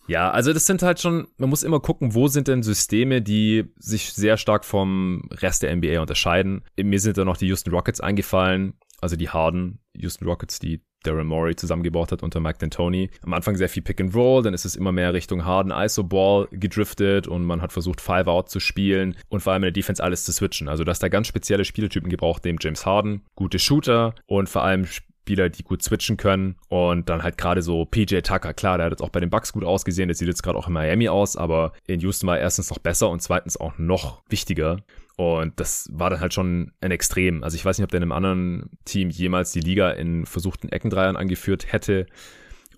Ja, 0.09 0.31
also 0.31 0.53
das 0.55 0.65
sind 0.65 0.83
halt 0.83 0.99
schon, 0.99 1.29
man 1.37 1.51
muss 1.51 1.63
immer 1.63 1.79
gucken, 1.79 2.15
wo 2.15 2.27
sind 2.27 2.49
denn 2.49 2.63
Systeme, 2.63 3.21
die 3.21 3.71
sich 3.77 4.15
sehr 4.15 4.39
stark 4.39 4.65
vom 4.65 5.29
Rest 5.31 5.63
der 5.63 5.77
NBA 5.77 6.01
unterscheiden. 6.01 6.65
Mir 6.77 6.99
sind 6.99 7.19
da 7.19 7.25
noch 7.25 7.37
die 7.37 7.47
Houston 7.49 7.71
Rockets 7.71 8.01
eingefallen, 8.01 8.79
also 9.01 9.15
die 9.15 9.29
Harden 9.29 9.79
Houston 9.95 10.27
Rockets, 10.27 10.59
die 10.59 10.83
Daryl 11.03 11.25
Morey 11.25 11.57
zusammengebaut 11.57 12.13
hat 12.13 12.23
unter 12.23 12.41
Mike 12.41 12.59
D'Antoni. 12.59 13.11
Am 13.23 13.33
Anfang 13.33 13.57
sehr 13.57 13.69
viel 13.69 13.83
Pick 13.83 14.01
and 14.01 14.15
Roll, 14.15 14.43
dann 14.43 14.55
ist 14.55 14.65
es 14.65 14.77
immer 14.77 14.93
mehr 14.93 15.13
Richtung 15.15 15.45
Harden 15.45 15.73
ISO 15.73 16.03
Ball 16.03 16.49
gedriftet 16.51 17.27
und 17.27 17.45
man 17.45 17.63
hat 17.63 17.73
versucht 17.73 18.01
Five 18.01 18.27
Out 18.27 18.51
zu 18.51 18.61
spielen 18.61 19.17
und 19.29 19.41
vor 19.41 19.53
allem 19.53 19.63
in 19.63 19.67
der 19.67 19.73
Defense 19.73 20.03
alles 20.03 20.25
zu 20.25 20.33
switchen. 20.33 20.69
Also 20.69 20.85
dass 20.85 20.99
da 20.99 21.09
ganz 21.09 21.27
spezielle 21.27 21.65
Spieltypen 21.65 22.11
gebraucht, 22.11 22.45
neben 22.45 22.59
James 22.61 22.87
Harden, 22.87 23.23
gute 23.35 23.59
Shooter 23.59 24.15
und 24.27 24.49
vor 24.49 24.63
allem 24.63 24.87
Spieler, 25.23 25.49
die 25.49 25.63
gut 25.63 25.83
switchen 25.83 26.17
können 26.17 26.57
und 26.69 27.09
dann 27.09 27.23
halt 27.23 27.39
gerade 27.39 27.63
so 27.63 27.85
PJ 27.85 28.21
Tucker, 28.23 28.53
klar, 28.55 28.77
der 28.77 28.87
hat 28.87 28.93
jetzt 28.93 29.03
auch 29.03 29.11
bei 29.11 29.21
den 29.21 29.31
Bucks 29.31 29.53
gut 29.53 29.63
ausgesehen, 29.63 30.09
der 30.09 30.17
sieht 30.17 30.27
jetzt 30.27 30.43
gerade 30.43 30.59
auch 30.59 30.67
in 30.67 30.73
Miami 30.73 31.09
aus, 31.09 31.37
aber 31.37 31.73
in 31.87 32.01
Houston 32.01 32.27
war 32.27 32.39
er 32.39 32.43
erstens 32.43 32.71
noch 32.71 32.79
besser 32.79 33.09
und 33.09 33.23
zweitens 33.23 33.57
auch 33.57 33.79
noch 33.79 34.23
wichtiger. 34.29 34.79
Und 35.17 35.61
das 35.61 35.89
war 35.93 36.11
dann 36.11 36.21
halt 36.21 36.35
schon 36.35 36.73
ein 36.81 36.91
Extrem. 36.91 37.45
Also 37.45 37.55
ich 37.55 37.65
weiß 37.65 37.79
nicht, 37.79 37.85
ob 37.85 37.91
der 37.91 37.99
in 37.99 38.05
einem 38.05 38.13
anderen 38.13 38.71
Team 38.85 39.11
jemals 39.11 39.53
die 39.53 39.61
Liga 39.61 39.91
in 39.91 40.27
versuchten 40.27 40.71
Eckendreiern 40.71 41.17
angeführt 41.17 41.73
hätte. 41.73 42.07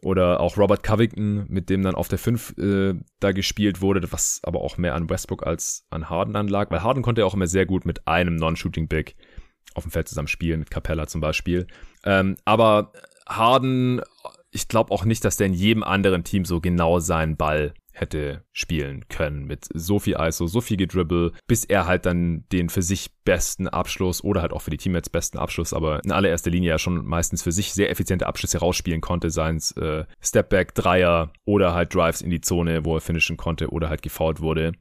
Oder 0.02 0.40
auch 0.40 0.58
Robert 0.58 0.82
Covington, 0.82 1.46
mit 1.48 1.70
dem 1.70 1.80
dann 1.82 1.94
auf 1.94 2.08
der 2.08 2.18
5 2.18 2.58
äh, 2.58 2.94
da 3.20 3.32
gespielt 3.32 3.80
wurde, 3.80 4.12
was 4.12 4.40
aber 4.42 4.60
auch 4.60 4.76
mehr 4.76 4.94
an 4.94 5.08
Westbrook 5.08 5.46
als 5.46 5.86
an 5.88 6.10
Harden 6.10 6.34
dann 6.34 6.48
lag. 6.48 6.70
Weil 6.70 6.82
Harden 6.82 7.02
konnte 7.02 7.22
ja 7.22 7.26
auch 7.26 7.32
immer 7.32 7.46
sehr 7.46 7.64
gut 7.64 7.86
mit 7.86 8.06
einem 8.06 8.36
Non-Shooting-Big 8.36 9.16
auf 9.74 9.84
dem 9.84 9.90
Feld 9.90 10.08
zusammen 10.08 10.28
spielen, 10.28 10.60
mit 10.60 10.70
Capella 10.70 11.06
zum 11.06 11.20
Beispiel. 11.20 11.66
Ähm, 12.04 12.36
aber 12.44 12.92
Harden, 13.28 14.00
ich 14.50 14.68
glaube 14.68 14.92
auch 14.92 15.04
nicht, 15.04 15.24
dass 15.24 15.36
der 15.36 15.48
in 15.48 15.54
jedem 15.54 15.82
anderen 15.82 16.24
Team 16.24 16.44
so 16.44 16.60
genau 16.60 17.00
seinen 17.00 17.36
Ball 17.36 17.74
hätte 17.94 18.44
spielen 18.52 19.08
können 19.08 19.44
mit 19.44 19.68
so 19.72 19.98
viel 19.98 20.16
ISO, 20.18 20.46
so 20.46 20.60
viel 20.60 20.76
Gedribble, 20.76 21.32
bis 21.46 21.64
er 21.64 21.86
halt 21.86 22.06
dann 22.06 22.44
den 22.50 22.68
für 22.68 22.82
sich 22.82 23.10
besten 23.24 23.68
Abschluss 23.68 24.22
oder 24.22 24.42
halt 24.42 24.52
auch 24.52 24.62
für 24.62 24.70
die 24.70 24.76
Teammates 24.76 25.08
besten 25.08 25.38
Abschluss, 25.38 25.72
aber 25.72 26.04
in 26.04 26.12
allererster 26.12 26.50
Linie 26.50 26.70
ja 26.70 26.78
schon 26.78 27.04
meistens 27.06 27.42
für 27.42 27.52
sich 27.52 27.72
sehr 27.72 27.90
effiziente 27.90 28.26
Abschlüsse 28.26 28.58
rausspielen 28.58 29.00
konnte, 29.00 29.30
seien 29.30 29.56
es 29.56 29.70
äh, 29.72 30.04
Stepback, 30.20 30.74
Dreier 30.74 31.32
oder 31.44 31.72
halt 31.72 31.94
Drives 31.94 32.20
in 32.20 32.30
die 32.30 32.40
Zone, 32.40 32.84
wo 32.84 32.96
er 32.96 33.00
finishen 33.00 33.36
konnte 33.36 33.68
oder 33.70 33.88
halt 33.88 34.02
gefault 34.02 34.40
wurde. 34.40 34.72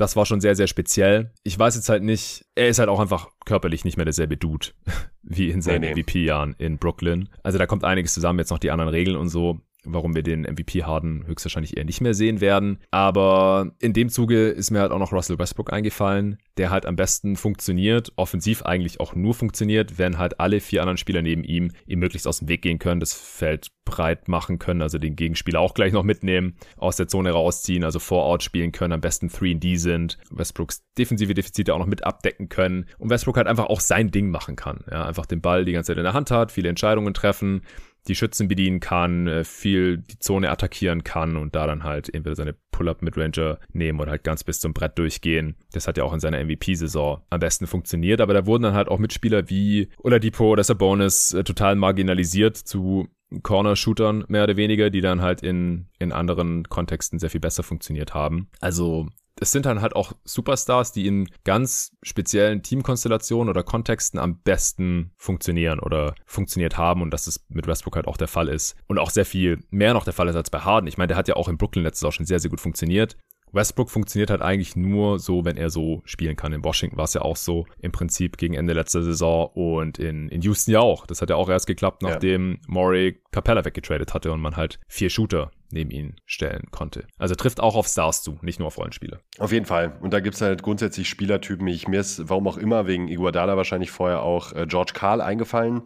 Das 0.00 0.16
war 0.16 0.24
schon 0.24 0.40
sehr, 0.40 0.56
sehr 0.56 0.66
speziell. 0.66 1.30
Ich 1.42 1.58
weiß 1.58 1.74
jetzt 1.74 1.90
halt 1.90 2.02
nicht, 2.02 2.46
er 2.54 2.68
ist 2.68 2.78
halt 2.78 2.88
auch 2.88 3.00
einfach 3.00 3.28
körperlich 3.44 3.84
nicht 3.84 3.98
mehr 3.98 4.06
derselbe 4.06 4.38
Dude 4.38 4.68
wie 5.22 5.50
in 5.50 5.60
seinen 5.60 5.82
nee, 5.82 5.92
nee. 5.94 6.02
MVP-Jahren 6.02 6.54
in 6.58 6.78
Brooklyn. 6.78 7.28
Also 7.42 7.58
da 7.58 7.66
kommt 7.66 7.84
einiges 7.84 8.14
zusammen, 8.14 8.38
jetzt 8.38 8.50
noch 8.50 8.58
die 8.58 8.70
anderen 8.70 8.88
Regeln 8.88 9.16
und 9.16 9.28
so 9.28 9.60
warum 9.84 10.14
wir 10.14 10.22
den 10.22 10.42
MVP 10.42 10.84
Harden 10.84 11.26
höchstwahrscheinlich 11.26 11.76
eher 11.76 11.84
nicht 11.84 12.00
mehr 12.00 12.14
sehen 12.14 12.40
werden. 12.40 12.78
Aber 12.90 13.72
in 13.80 13.92
dem 13.92 14.08
Zuge 14.08 14.48
ist 14.48 14.70
mir 14.70 14.80
halt 14.80 14.92
auch 14.92 14.98
noch 14.98 15.12
Russell 15.12 15.38
Westbrook 15.38 15.72
eingefallen, 15.72 16.38
der 16.56 16.70
halt 16.70 16.86
am 16.86 16.96
besten 16.96 17.36
funktioniert, 17.36 18.12
offensiv 18.16 18.62
eigentlich 18.62 19.00
auch 19.00 19.14
nur 19.14 19.34
funktioniert, 19.34 19.98
wenn 19.98 20.18
halt 20.18 20.40
alle 20.40 20.60
vier 20.60 20.82
anderen 20.82 20.98
Spieler 20.98 21.22
neben 21.22 21.44
ihm 21.44 21.72
ihm 21.86 21.98
möglichst 21.98 22.26
aus 22.26 22.38
dem 22.38 22.48
Weg 22.48 22.62
gehen 22.62 22.78
können, 22.78 23.00
das 23.00 23.12
Feld 23.12 23.68
breit 23.84 24.28
machen 24.28 24.58
können, 24.58 24.82
also 24.82 24.98
den 24.98 25.16
Gegenspieler 25.16 25.60
auch 25.60 25.74
gleich 25.74 25.92
noch 25.92 26.04
mitnehmen, 26.04 26.56
aus 26.76 26.96
der 26.96 27.08
Zone 27.08 27.30
rausziehen, 27.32 27.84
also 27.84 27.98
Vor-Out 27.98 28.42
spielen 28.42 28.72
können, 28.72 28.92
am 28.92 29.00
besten 29.00 29.28
3D 29.28 29.78
sind, 29.78 30.18
Westbrooks 30.30 30.84
defensive 30.96 31.34
Defizite 31.34 31.74
auch 31.74 31.78
noch 31.78 31.86
mit 31.86 32.04
abdecken 32.04 32.48
können 32.48 32.86
und 32.98 33.10
Westbrook 33.10 33.36
halt 33.36 33.48
einfach 33.48 33.66
auch 33.66 33.80
sein 33.80 34.10
Ding 34.10 34.30
machen 34.30 34.56
kann, 34.56 34.84
ja, 34.90 35.04
einfach 35.04 35.26
den 35.26 35.40
Ball 35.40 35.64
die 35.64 35.72
ganze 35.72 35.88
Zeit 35.88 35.98
in 35.98 36.04
der 36.04 36.12
Hand 36.12 36.30
hat, 36.30 36.52
viele 36.52 36.68
Entscheidungen 36.68 37.14
treffen, 37.14 37.62
die 38.08 38.14
Schützen 38.14 38.48
bedienen 38.48 38.80
kann, 38.80 39.26
äh, 39.26 39.44
viel 39.44 39.98
die 39.98 40.18
Zone 40.18 40.50
attackieren 40.50 41.04
kann 41.04 41.36
und 41.36 41.54
da 41.54 41.66
dann 41.66 41.84
halt 41.84 42.12
entweder 42.12 42.36
seine 42.36 42.54
Pull-Up-Midranger 42.72 43.58
nehmen 43.72 44.00
oder 44.00 44.10
halt 44.10 44.24
ganz 44.24 44.44
bis 44.44 44.60
zum 44.60 44.72
Brett 44.72 44.98
durchgehen. 44.98 45.56
Das 45.72 45.86
hat 45.86 45.98
ja 45.98 46.04
auch 46.04 46.14
in 46.14 46.20
seiner 46.20 46.42
MVP-Saison 46.42 47.20
am 47.28 47.40
besten 47.40 47.66
funktioniert, 47.66 48.20
aber 48.20 48.34
da 48.34 48.46
wurden 48.46 48.62
dann 48.62 48.74
halt 48.74 48.88
auch 48.88 48.98
Mitspieler 48.98 49.50
wie 49.50 49.90
Oladipo 49.98 50.50
oder 50.50 50.64
Sabonis 50.64 51.34
äh, 51.34 51.44
total 51.44 51.76
marginalisiert 51.76 52.56
zu 52.56 53.08
Corner-Shootern 53.42 54.24
mehr 54.28 54.44
oder 54.44 54.56
weniger, 54.56 54.90
die 54.90 55.00
dann 55.00 55.20
halt 55.20 55.42
in, 55.42 55.86
in 55.98 56.12
anderen 56.12 56.64
Kontexten 56.68 57.18
sehr 57.18 57.30
viel 57.30 57.40
besser 57.40 57.62
funktioniert 57.62 58.14
haben. 58.14 58.48
Also 58.60 59.06
es 59.40 59.52
sind 59.52 59.66
dann 59.66 59.80
halt 59.80 59.96
auch 59.96 60.12
Superstars, 60.24 60.92
die 60.92 61.06
in 61.06 61.28
ganz 61.44 61.96
speziellen 62.02 62.62
Teamkonstellationen 62.62 63.48
oder 63.48 63.62
Kontexten 63.62 64.20
am 64.20 64.38
besten 64.38 65.12
funktionieren 65.16 65.80
oder 65.80 66.14
funktioniert 66.26 66.76
haben 66.76 67.00
und 67.00 67.10
dass 67.10 67.26
es 67.26 67.44
mit 67.48 67.66
Westbrook 67.66 67.96
halt 67.96 68.06
auch 68.06 68.18
der 68.18 68.28
Fall 68.28 68.48
ist. 68.48 68.76
Und 68.86 68.98
auch 68.98 69.10
sehr 69.10 69.24
viel 69.24 69.58
mehr 69.70 69.94
noch 69.94 70.04
der 70.04 70.12
Fall 70.12 70.28
ist 70.28 70.36
als 70.36 70.50
bei 70.50 70.60
Harden. 70.60 70.86
Ich 70.86 70.98
meine, 70.98 71.08
der 71.08 71.16
hat 71.16 71.26
ja 71.26 71.36
auch 71.36 71.48
in 71.48 71.56
Brooklyn 71.56 71.84
letztes 71.84 72.02
Jahr 72.02 72.12
schon 72.12 72.26
sehr, 72.26 72.38
sehr 72.38 72.50
gut 72.50 72.60
funktioniert. 72.60 73.16
Westbrook 73.52 73.90
funktioniert 73.90 74.30
halt 74.30 74.42
eigentlich 74.42 74.76
nur 74.76 75.18
so, 75.18 75.44
wenn 75.44 75.56
er 75.56 75.70
so 75.70 76.02
spielen 76.04 76.36
kann. 76.36 76.52
In 76.52 76.62
Washington 76.62 76.96
war 76.96 77.04
es 77.04 77.14
ja 77.14 77.22
auch 77.22 77.36
so 77.36 77.66
im 77.80 77.92
Prinzip 77.92 78.36
gegen 78.36 78.54
Ende 78.54 78.74
letzter 78.74 79.02
Saison 79.02 79.50
und 79.54 79.98
in, 79.98 80.28
in 80.28 80.42
Houston 80.42 80.72
ja 80.72 80.80
auch. 80.80 81.06
Das 81.06 81.20
hat 81.20 81.30
ja 81.30 81.36
auch 81.36 81.48
erst 81.48 81.66
geklappt, 81.66 82.02
nachdem 82.02 82.52
ja. 82.52 82.58
Murray 82.68 83.20
Capella 83.32 83.64
weggetradet 83.64 84.14
hatte 84.14 84.30
und 84.30 84.40
man 84.40 84.56
halt 84.56 84.78
vier 84.86 85.10
Shooter 85.10 85.50
neben 85.72 85.90
ihn 85.90 86.16
stellen 86.26 86.64
konnte. 86.70 87.06
Also 87.18 87.34
trifft 87.34 87.60
auch 87.60 87.76
auf 87.76 87.86
Stars 87.86 88.22
zu, 88.22 88.38
nicht 88.42 88.58
nur 88.58 88.68
auf 88.68 88.78
Rollenspiele. 88.78 89.20
Auf 89.38 89.52
jeden 89.52 89.66
Fall. 89.66 89.98
Und 90.00 90.12
da 90.12 90.20
gibt 90.20 90.34
es 90.34 90.40
halt 90.40 90.62
grundsätzlich 90.62 91.08
Spielertypen, 91.08 91.66
ich 91.66 91.88
mir 91.88 92.00
ist, 92.00 92.28
warum 92.28 92.48
auch 92.48 92.56
immer, 92.56 92.86
wegen 92.86 93.08
Iguodala 93.08 93.56
wahrscheinlich 93.56 93.90
vorher 93.90 94.22
auch 94.22 94.52
äh, 94.52 94.66
George 94.66 94.92
Karl 94.94 95.20
eingefallen, 95.20 95.82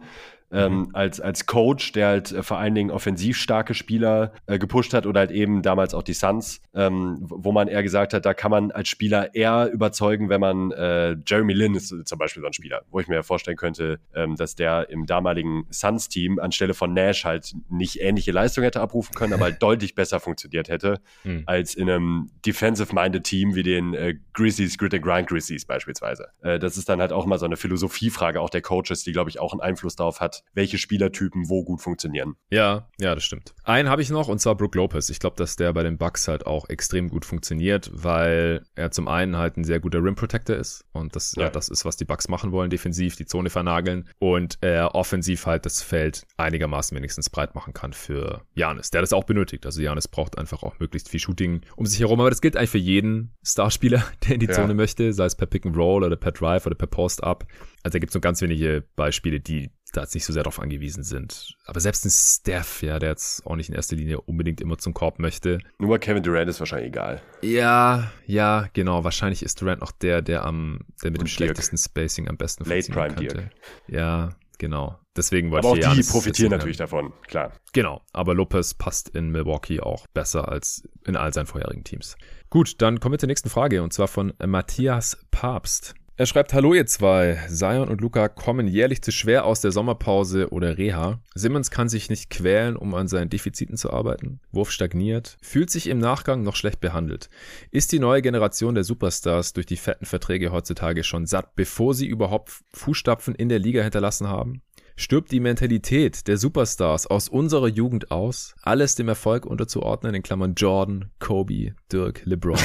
ähm, 0.55 0.73
mhm. 0.73 0.89
als, 0.93 1.19
als 1.19 1.45
Coach, 1.45 1.91
der 1.91 2.07
halt 2.07 2.31
äh, 2.31 2.43
vor 2.43 2.57
allen 2.57 2.73
Dingen 2.73 2.91
offensiv 2.91 3.37
starke 3.37 3.73
Spieler 3.73 4.31
äh, 4.45 4.57
gepusht 4.57 4.93
hat 4.93 5.05
oder 5.05 5.21
halt 5.21 5.31
eben 5.31 5.61
damals 5.61 5.93
auch 5.93 6.03
die 6.03 6.13
Suns, 6.13 6.61
ähm, 6.73 7.17
wo 7.19 7.51
man 7.51 7.67
eher 7.67 7.83
gesagt 7.83 8.13
hat, 8.13 8.25
da 8.25 8.33
kann 8.33 8.51
man 8.51 8.71
als 8.71 8.87
Spieler 8.87 9.35
eher 9.35 9.69
überzeugen, 9.71 10.29
wenn 10.29 10.39
man 10.39 10.71
äh, 10.71 11.17
Jeremy 11.25 11.53
Lin 11.53 11.75
ist 11.75 11.93
zum 12.07 12.17
Beispiel 12.17 12.41
so 12.41 12.47
ein 12.47 12.53
Spieler, 12.53 12.83
wo 12.89 12.99
ich 12.99 13.07
mir 13.07 13.23
vorstellen 13.23 13.57
könnte, 13.57 13.99
ähm, 14.15 14.35
dass 14.35 14.55
der 14.55 14.89
im 14.89 15.05
damaligen 15.05 15.65
Suns-Team 15.69 16.39
anstelle 16.39 16.73
von 16.73 16.93
Nash 16.93 17.25
halt 17.25 17.53
nicht 17.69 17.99
ähnliche 18.01 18.31
Leistung 18.31 18.63
hätte 18.63 18.79
abrufen 18.79 19.13
können, 19.13 19.33
aber 19.33 19.45
halt 19.45 19.57
deutlich 19.61 19.95
besser 19.95 20.19
funktioniert 20.19 20.69
hätte 20.69 21.01
mhm. 21.23 21.43
als 21.45 21.75
in 21.75 21.89
einem 21.89 22.29
defensive-minded 22.45 23.23
Team 23.23 23.55
wie 23.55 23.63
den 23.63 23.93
äh, 23.93 24.15
Grizzlies, 24.33 24.77
Grit 24.77 24.93
and 24.93 25.03
Grind 25.03 25.27
Grizzlies 25.27 25.65
beispielsweise. 25.65 26.29
Äh, 26.41 26.59
das 26.59 26.77
ist 26.77 26.87
dann 26.87 27.01
halt 27.01 27.11
auch 27.11 27.25
mal 27.25 27.39
so 27.39 27.45
eine 27.45 27.57
Philosophiefrage 27.57 28.39
auch 28.39 28.49
der 28.49 28.61
Coaches, 28.61 29.03
die 29.03 29.11
glaube 29.11 29.29
ich 29.29 29.39
auch 29.39 29.51
einen 29.51 29.61
Einfluss 29.61 29.95
darauf 29.95 30.21
hat, 30.21 30.44
welche 30.53 30.77
Spielertypen 30.77 31.49
wo 31.49 31.63
gut 31.63 31.81
funktionieren. 31.81 32.35
Ja, 32.49 32.87
ja, 32.99 33.13
das 33.13 33.23
stimmt. 33.23 33.53
Einen 33.63 33.89
habe 33.89 34.01
ich 34.01 34.09
noch 34.09 34.27
und 34.27 34.39
zwar 34.39 34.55
Brook 34.55 34.75
Lopez. 34.75 35.09
Ich 35.09 35.19
glaube, 35.19 35.35
dass 35.35 35.55
der 35.55 35.73
bei 35.73 35.83
den 35.83 35.97
Bucks 35.97 36.27
halt 36.27 36.47
auch 36.47 36.69
extrem 36.69 37.09
gut 37.09 37.25
funktioniert, 37.25 37.91
weil 37.93 38.63
er 38.75 38.91
zum 38.91 39.07
einen 39.07 39.37
halt 39.37 39.57
ein 39.57 39.63
sehr 39.63 39.79
guter 39.79 40.03
Rim 40.03 40.15
Protector 40.15 40.55
ist 40.55 40.85
und 40.93 41.15
das, 41.15 41.35
ja. 41.35 41.43
ja 41.43 41.49
das 41.49 41.69
ist, 41.69 41.85
was 41.85 41.97
die 41.97 42.05
Bucks 42.05 42.27
machen 42.27 42.51
wollen, 42.51 42.69
defensiv 42.69 43.15
die 43.15 43.25
Zone 43.25 43.49
vernageln 43.49 44.09
und 44.19 44.57
er 44.61 44.95
offensiv 44.95 45.45
halt 45.45 45.65
das 45.65 45.81
Feld 45.81 46.25
einigermaßen 46.37 46.95
wenigstens 46.95 47.29
breit 47.29 47.53
machen 47.55 47.73
kann 47.73 47.93
für 47.93 48.41
Janis, 48.53 48.91
der 48.91 49.01
das 49.01 49.13
auch 49.13 49.25
benötigt. 49.25 49.65
Also 49.65 49.81
Janis 49.81 50.07
braucht 50.07 50.37
einfach 50.37 50.63
auch 50.63 50.79
möglichst 50.79 51.09
viel 51.09 51.19
Shooting 51.19 51.61
um 51.75 51.85
sich 51.85 51.99
herum, 51.99 52.19
aber 52.19 52.29
das 52.29 52.41
gilt 52.41 52.55
eigentlich 52.55 52.69
für 52.69 52.77
jeden 52.77 53.33
Starspieler, 53.43 54.03
der 54.27 54.35
in 54.35 54.39
die 54.39 54.47
ja. 54.47 54.53
Zone 54.53 54.73
möchte, 54.73 55.11
sei 55.13 55.25
es 55.25 55.35
per 55.35 55.47
Pick 55.47 55.65
and 55.65 55.75
Roll 55.75 56.03
oder 56.03 56.15
per 56.15 56.31
Drive 56.31 56.65
oder 56.65 56.75
per 56.75 56.87
Post 56.87 57.23
Up. 57.23 57.45
Also 57.85 57.93
da 57.93 57.99
gibt 57.99 58.09
es 58.09 58.13
so 58.13 58.19
ganz 58.19 58.41
wenige 58.41 58.83
Beispiele, 58.95 59.39
die 59.39 59.69
da 59.93 60.01
jetzt 60.01 60.15
nicht 60.15 60.25
so 60.25 60.33
sehr 60.33 60.41
darauf 60.41 60.59
angewiesen 60.59 61.03
sind. 61.03 61.55
Aber 61.65 61.79
selbst 61.79 62.03
ein 62.03 62.09
Steph, 62.09 62.81
ja, 62.81 62.97
der 62.97 63.09
jetzt 63.11 63.45
auch 63.45 63.55
nicht 63.55 63.69
in 63.69 63.75
erster 63.75 63.95
Linie 63.95 64.21
unbedingt 64.21 64.59
immer 64.59 64.79
zum 64.79 64.95
Korb 64.95 65.19
möchte. 65.19 65.59
Nur 65.77 65.99
Kevin 65.99 66.23
Durant 66.23 66.49
ist 66.49 66.59
wahrscheinlich 66.59 66.87
egal. 66.87 67.21
Ja, 67.43 68.11
ja, 68.25 68.67
genau. 68.73 69.03
Wahrscheinlich 69.03 69.43
ist 69.43 69.61
Durant 69.61 69.81
noch 69.81 69.91
der, 69.91 70.23
der 70.23 70.45
am, 70.45 70.79
der 71.03 71.11
mit 71.11 71.19
Und 71.21 71.25
dem 71.25 71.25
Dirk. 71.25 71.29
schlechtesten 71.29 71.77
Spacing 71.77 72.27
am 72.27 72.37
besten 72.37 72.67
Late 72.67 72.91
Prime 72.91 73.13
könnte. 73.13 73.35
Dirk. 73.35 73.51
Ja, 73.87 74.31
genau. 74.57 74.97
Deswegen 75.15 75.51
wollte 75.51 75.67
aber 75.67 75.77
ich 75.77 75.85
auch 75.85 75.93
die 75.93 76.01
profitieren 76.01 76.49
natürlich 76.49 76.77
davon, 76.77 77.13
klar. 77.27 77.53
Genau, 77.71 78.01
aber 78.13 78.33
Lopez 78.33 78.73
passt 78.73 79.09
in 79.09 79.29
Milwaukee 79.29 79.79
auch 79.79 80.07
besser 80.07 80.49
als 80.49 80.89
in 81.05 81.15
all 81.15 81.31
seinen 81.35 81.45
vorherigen 81.45 81.83
Teams. 81.83 82.17
Gut, 82.49 82.81
dann 82.81 82.99
kommen 82.99 83.13
wir 83.13 83.19
zur 83.19 83.27
nächsten 83.27 83.49
Frage 83.49 83.83
und 83.83 83.93
zwar 83.93 84.07
von 84.07 84.33
Matthias 84.43 85.19
Papst. 85.29 85.93
Er 86.17 86.25
schreibt, 86.25 86.53
hallo 86.53 86.73
ihr 86.73 86.85
zwei. 86.85 87.37
Zion 87.49 87.89
und 87.89 87.99
Luca 87.99 88.29
kommen 88.29 88.69
jährlich 88.69 89.01
zu 89.01 89.11
schwer 89.11 89.43
aus 89.43 89.59
der 89.59 89.73
Sommerpause 89.73 90.49
oder 90.49 90.77
Reha. 90.77 91.19
Simmons 91.33 91.71
kann 91.71 91.89
sich 91.89 92.09
nicht 92.09 92.29
quälen, 92.29 92.77
um 92.77 92.95
an 92.95 93.09
seinen 93.09 93.29
Defiziten 93.29 93.75
zu 93.75 93.91
arbeiten. 93.91 94.39
Wurf 94.53 94.71
stagniert. 94.71 95.35
Fühlt 95.41 95.69
sich 95.69 95.87
im 95.87 95.97
Nachgang 95.97 96.41
noch 96.41 96.55
schlecht 96.55 96.79
behandelt. 96.79 97.29
Ist 97.69 97.91
die 97.91 97.99
neue 97.99 98.21
Generation 98.21 98.75
der 98.75 98.85
Superstars 98.85 99.51
durch 99.51 99.65
die 99.65 99.75
fetten 99.75 100.05
Verträge 100.05 100.53
heutzutage 100.53 101.03
schon 101.03 101.25
satt, 101.25 101.53
bevor 101.57 101.93
sie 101.93 102.07
überhaupt 102.07 102.63
Fußstapfen 102.73 103.35
in 103.35 103.49
der 103.49 103.59
Liga 103.59 103.83
hinterlassen 103.83 104.29
haben? 104.29 104.61
Stirbt 104.95 105.31
die 105.31 105.39
Mentalität 105.39 106.27
der 106.27 106.37
Superstars 106.37 107.07
aus 107.07 107.29
unserer 107.29 107.67
Jugend 107.67 108.11
aus, 108.11 108.55
alles 108.61 108.95
dem 108.95 109.07
Erfolg 109.07 109.45
unterzuordnen, 109.45 110.15
in 110.15 110.23
Klammern 110.23 110.53
Jordan, 110.55 111.11
Kobe, 111.19 111.75
Dirk, 111.91 112.21
LeBron. 112.25 112.57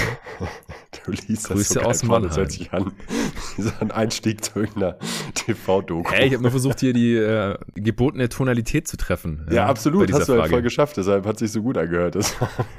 du 1.05 1.13
liest 1.13 1.49
Grüße 1.49 1.75
das 1.75 1.83
so 1.83 1.89
aus 1.89 2.03
Mannheim. 2.03 2.29
Das 2.29 2.37
hört 2.37 2.53
sich 2.53 2.73
an 2.73 2.93
so 3.59 3.71
ein 3.81 3.91
Einstieg 3.91 4.45
zu 4.45 4.61
irgendeiner 4.61 4.99
TV-Doku. 5.35 6.11
Hey, 6.11 6.29
ich 6.29 6.33
habe 6.35 6.43
nur 6.43 6.51
versucht, 6.51 6.81
hier 6.81 6.93
die 6.93 7.17
äh, 7.17 7.59
gebotene 7.75 8.29
Tonalität 8.29 8.89
zu 8.89 8.97
treffen. 8.97 9.47
Ja, 9.49 9.55
ja 9.55 9.67
absolut. 9.67 10.13
Hast 10.13 10.29
du 10.29 10.41
halt 10.41 10.51
voll 10.51 10.63
geschafft. 10.63 10.97
Deshalb 10.97 11.27
hat 11.27 11.39
sich 11.39 11.53
so 11.53 11.63
gut 11.63 11.77
angehört. 11.77 12.17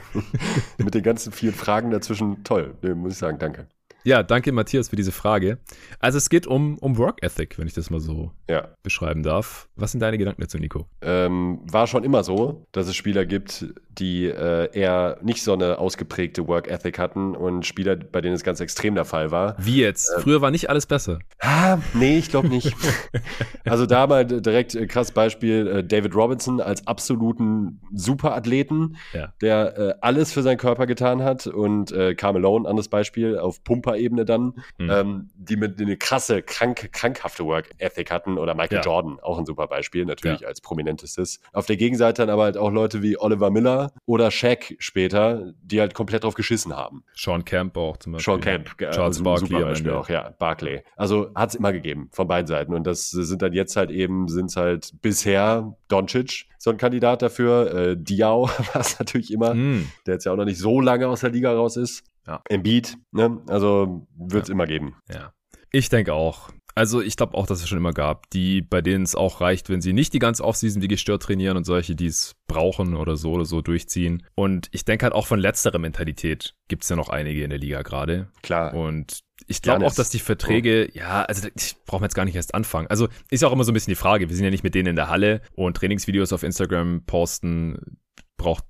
Mit 0.77 0.93
den 0.93 1.03
ganzen 1.03 1.31
vielen 1.31 1.53
Fragen 1.53 1.91
dazwischen 1.91 2.43
toll. 2.43 2.75
Muss 2.95 3.13
ich 3.13 3.17
sagen, 3.17 3.39
danke. 3.39 3.67
Ja, 4.03 4.23
danke 4.23 4.51
Matthias 4.51 4.89
für 4.89 4.95
diese 4.95 5.11
Frage. 5.11 5.59
Also 5.99 6.17
es 6.17 6.29
geht 6.29 6.47
um, 6.47 6.77
um 6.79 6.97
Work 6.97 7.21
Ethic, 7.23 7.59
wenn 7.59 7.67
ich 7.67 7.73
das 7.73 7.89
mal 7.91 7.99
so 7.99 8.31
Ja. 8.49 8.69
beschreiben 8.83 9.21
darf. 9.23 9.69
Was 9.75 9.91
sind 9.91 9.99
deine 9.99 10.17
Gedanken 10.17 10.41
dazu, 10.41 10.57
Nico? 10.57 10.87
Ähm, 11.01 11.59
war 11.71 11.85
schon 11.87 12.03
immer 12.03 12.23
so, 12.23 12.65
dass 12.71 12.87
es 12.87 12.95
Spieler 12.95 13.25
gibt, 13.25 13.65
die 13.97 14.25
äh, 14.25 14.69
eher 14.73 15.17
nicht 15.21 15.43
so 15.43 15.53
eine 15.53 15.77
ausgeprägte 15.77 16.47
Work 16.47 16.69
Ethic 16.69 16.97
hatten 16.97 17.35
und 17.35 17.65
Spieler, 17.65 17.95
bei 17.97 18.21
denen 18.21 18.35
es 18.35 18.43
ganz 18.43 18.59
extrem 18.61 18.95
der 18.95 19.05
Fall 19.05 19.31
war. 19.31 19.55
Wie 19.59 19.81
jetzt? 19.81 20.13
Früher 20.19 20.41
war 20.41 20.49
nicht 20.51 20.69
alles 20.69 20.85
besser. 20.85 21.19
Ah, 21.39 21.77
nee, 21.93 22.17
ich 22.17 22.29
glaube 22.29 22.47
nicht. 22.49 22.73
also 23.65 23.85
da 23.85 24.07
mal 24.07 24.25
direkt 24.25 24.75
äh, 24.75 24.87
krass 24.87 25.11
Beispiel 25.11 25.67
äh, 25.67 25.83
David 25.83 26.15
Robinson 26.15 26.61
als 26.61 26.87
absoluten 26.87 27.81
Superathleten, 27.93 28.97
Ja. 29.13 29.33
der 29.41 29.77
äh, 29.77 29.93
alles 30.01 30.31
für 30.31 30.41
seinen 30.41 30.57
Körper 30.57 30.85
getan 30.85 31.23
hat 31.23 31.47
und 31.47 31.91
äh, 31.91 32.15
Carmelo, 32.15 32.57
anderes 32.57 32.87
Beispiel, 32.89 33.37
auf 33.37 33.63
Pumperebene 33.63 34.25
dann, 34.25 34.53
Mhm. 34.77 34.89
ähm, 34.89 35.29
die 35.35 35.55
mit 35.55 35.79
eine 35.81 35.97
krasse, 35.97 36.41
krank, 36.41 36.91
krankhafte 36.93 37.45
Work 37.45 37.69
Ethic 37.77 38.11
hatten 38.11 38.37
oder 38.37 38.53
Michael 38.55 38.77
Ja. 38.77 38.83
Jordan, 38.83 39.19
auch 39.21 39.37
ein 39.39 39.45
super 39.45 39.67
Beispiel, 39.67 40.05
natürlich 40.05 40.41
Ja. 40.41 40.47
als 40.47 40.61
prominentestes. 40.61 41.39
Auf 41.53 41.65
der 41.65 41.77
Gegenseite 41.77 42.21
dann 42.21 42.29
aber 42.29 42.43
halt 42.43 42.57
auch 42.57 42.71
Leute 42.71 43.01
wie 43.01 43.17
Oliver 43.19 43.49
Miller 43.49 43.80
oder 44.05 44.31
Shaq 44.31 44.75
später, 44.79 45.53
die 45.61 45.79
halt 45.79 45.93
komplett 45.93 46.23
drauf 46.23 46.33
geschissen 46.33 46.75
haben. 46.75 47.03
Sean 47.15 47.43
Camp 47.45 47.75
auch 47.77 47.97
zum 47.97 48.13
Beispiel. 48.13 48.33
Sean 48.33 48.41
Camp, 48.41 48.77
Charles 48.77 49.19
ein 49.19 49.23
Barkley 49.23 49.61
Beispiel 49.61 49.91
auch, 49.91 50.09
ja, 50.09 50.29
Barkley. 50.37 50.83
Also 50.95 51.31
hat 51.35 51.49
es 51.49 51.55
immer 51.55 51.73
gegeben, 51.73 52.09
von 52.11 52.27
beiden 52.27 52.47
Seiten. 52.47 52.73
Und 52.73 52.85
das 52.85 53.09
sind 53.09 53.41
dann 53.41 53.53
jetzt 53.53 53.75
halt 53.75 53.91
eben, 53.91 54.27
sind 54.27 54.47
es 54.47 54.55
halt 54.57 54.91
bisher 55.01 55.75
Doncic, 55.87 56.45
so 56.57 56.69
ein 56.69 56.77
Kandidat 56.77 57.21
dafür. 57.21 57.73
Äh, 57.73 57.97
Diao 57.97 58.47
war 58.73 58.81
es 58.81 58.99
natürlich 58.99 59.31
immer, 59.31 59.53
Mm, 59.53 59.89
der 60.05 60.15
jetzt 60.15 60.25
ja 60.25 60.31
auch 60.31 60.37
noch 60.37 60.45
nicht 60.45 60.59
so 60.59 60.79
lange 60.81 61.07
aus 61.07 61.21
der 61.21 61.29
Liga 61.29 61.53
raus 61.53 61.77
ist. 61.77 62.03
Ja. 62.27 62.41
Embiid, 62.49 62.97
ne? 63.11 63.41
Also 63.47 64.07
wird 64.15 64.43
es 64.43 64.49
immer 64.49 64.65
geben. 64.65 64.95
ja. 65.11 65.33
Ich 65.73 65.87
denke 65.87 66.13
auch. 66.13 66.49
Also 66.75 67.01
ich 67.01 67.17
glaube 67.17 67.35
auch, 67.35 67.47
dass 67.47 67.61
es 67.61 67.67
schon 67.67 67.77
immer 67.77 67.93
gab, 67.93 68.29
die, 68.29 68.61
bei 68.61 68.81
denen 68.81 69.03
es 69.03 69.15
auch 69.15 69.41
reicht, 69.41 69.69
wenn 69.69 69.81
sie 69.81 69.93
nicht 69.93 70.13
die 70.13 70.19
ganze 70.19 70.43
Offseason 70.43 70.81
wie 70.81 70.87
gestört 70.87 71.23
trainieren 71.23 71.57
und 71.57 71.65
solche, 71.65 71.95
die 71.95 72.07
es 72.07 72.35
brauchen 72.47 72.95
oder 72.95 73.17
so 73.17 73.31
oder 73.31 73.45
so 73.45 73.61
durchziehen. 73.61 74.23
Und 74.35 74.69
ich 74.71 74.85
denke 74.85 75.03
halt 75.03 75.13
auch 75.13 75.27
von 75.27 75.39
letzterer 75.39 75.79
Mentalität 75.79 76.55
gibt 76.67 76.83
es 76.83 76.89
ja 76.89 76.95
noch 76.95 77.09
einige 77.09 77.43
in 77.43 77.49
der 77.49 77.59
Liga 77.59 77.81
gerade. 77.81 78.29
Klar. 78.41 78.73
Und 78.73 79.21
ich 79.47 79.61
glaube 79.61 79.85
auch, 79.85 79.93
dass 79.93 80.09
die 80.09 80.19
Verträge, 80.19 80.89
ja, 80.93 81.23
also 81.23 81.47
ich 81.55 81.75
brauche 81.85 82.03
jetzt 82.03 82.15
gar 82.15 82.25
nicht 82.25 82.35
erst 82.35 82.55
anfangen. 82.55 82.87
Also 82.87 83.09
ist 83.29 83.41
ja 83.41 83.47
auch 83.47 83.53
immer 83.53 83.63
so 83.63 83.71
ein 83.71 83.73
bisschen 83.73 83.91
die 83.91 83.95
Frage. 83.95 84.29
Wir 84.29 84.35
sind 84.35 84.45
ja 84.45 84.51
nicht 84.51 84.63
mit 84.63 84.75
denen 84.75 84.87
in 84.87 84.95
der 84.95 85.09
Halle 85.09 85.41
und 85.53 85.75
Trainingsvideos 85.77 86.31
auf 86.31 86.43
Instagram 86.43 87.03
posten 87.05 87.97
braucht 88.37 88.65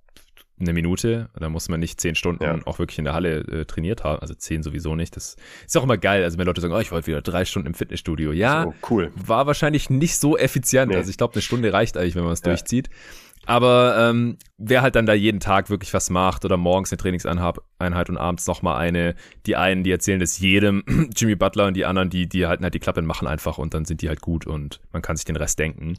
eine 0.61 0.73
Minute. 0.73 1.29
Da 1.39 1.49
muss 1.49 1.69
man 1.69 1.79
nicht 1.79 1.99
zehn 2.01 2.15
Stunden 2.15 2.43
Ja. 2.43 2.59
auch 2.65 2.79
wirklich 2.79 2.97
in 2.99 3.05
der 3.05 3.13
Halle 3.13 3.39
äh, 3.39 3.65
trainiert 3.65 4.03
haben. 4.03 4.19
Also 4.19 4.33
zehn 4.33 4.63
sowieso 4.63 4.95
nicht. 4.95 5.15
Das 5.15 5.35
ist 5.65 5.77
auch 5.77 5.83
immer 5.83 5.97
geil. 5.97 6.23
Also 6.23 6.37
wenn 6.37 6.45
Leute 6.47 6.61
sagen, 6.61 6.73
oh, 6.73 6.79
ich 6.79 6.91
wollte 6.91 7.07
wieder 7.07 7.21
drei 7.21 7.45
Stunden 7.45 7.67
im 7.67 7.73
Fitnessstudio. 7.73 8.31
Ja, 8.31 8.63
so, 8.63 8.73
cool. 8.89 9.11
war 9.15 9.47
wahrscheinlich 9.47 9.89
nicht 9.89 10.17
so 10.17 10.37
effizient. 10.37 10.91
Nee. 10.91 10.97
Also 10.97 11.09
ich 11.09 11.17
glaube, 11.17 11.33
eine 11.33 11.41
Stunde 11.41 11.71
reicht 11.73 11.97
eigentlich, 11.97 12.15
wenn 12.15 12.23
man 12.23 12.33
es 12.33 12.41
Ja. 12.41 12.47
durchzieht. 12.51 12.89
Aber 13.47 13.95
ähm, 13.97 14.37
wer 14.59 14.83
halt 14.83 14.95
dann 14.95 15.07
da 15.07 15.13
jeden 15.13 15.39
Tag 15.39 15.71
wirklich 15.71 15.93
was 15.95 16.11
macht 16.11 16.45
oder 16.45 16.57
morgens 16.57 16.91
eine 16.91 16.97
Trainingseinheit 16.99 17.55
Einheit 17.79 18.07
und 18.11 18.17
abends 18.17 18.45
nochmal 18.45 18.77
eine, 18.77 19.15
die 19.47 19.55
einen, 19.55 19.83
die 19.83 19.89
erzählen 19.89 20.19
das 20.19 20.37
jedem, 20.37 20.83
Jimmy 21.15 21.33
Butler 21.35 21.65
und 21.65 21.73
die 21.75 21.85
anderen, 21.85 22.11
die, 22.11 22.29
die 22.29 22.45
halten 22.45 22.63
halt 22.63 22.75
die 22.75 22.79
Klappe 22.79 22.99
und 22.99 23.07
machen 23.07 23.27
einfach 23.27 23.57
und 23.57 23.73
dann 23.73 23.85
sind 23.85 24.03
die 24.03 24.09
halt 24.09 24.21
gut 24.21 24.45
und 24.45 24.79
man 24.93 25.01
kann 25.01 25.15
sich 25.15 25.25
den 25.25 25.35
Rest 25.37 25.57
denken. 25.57 25.95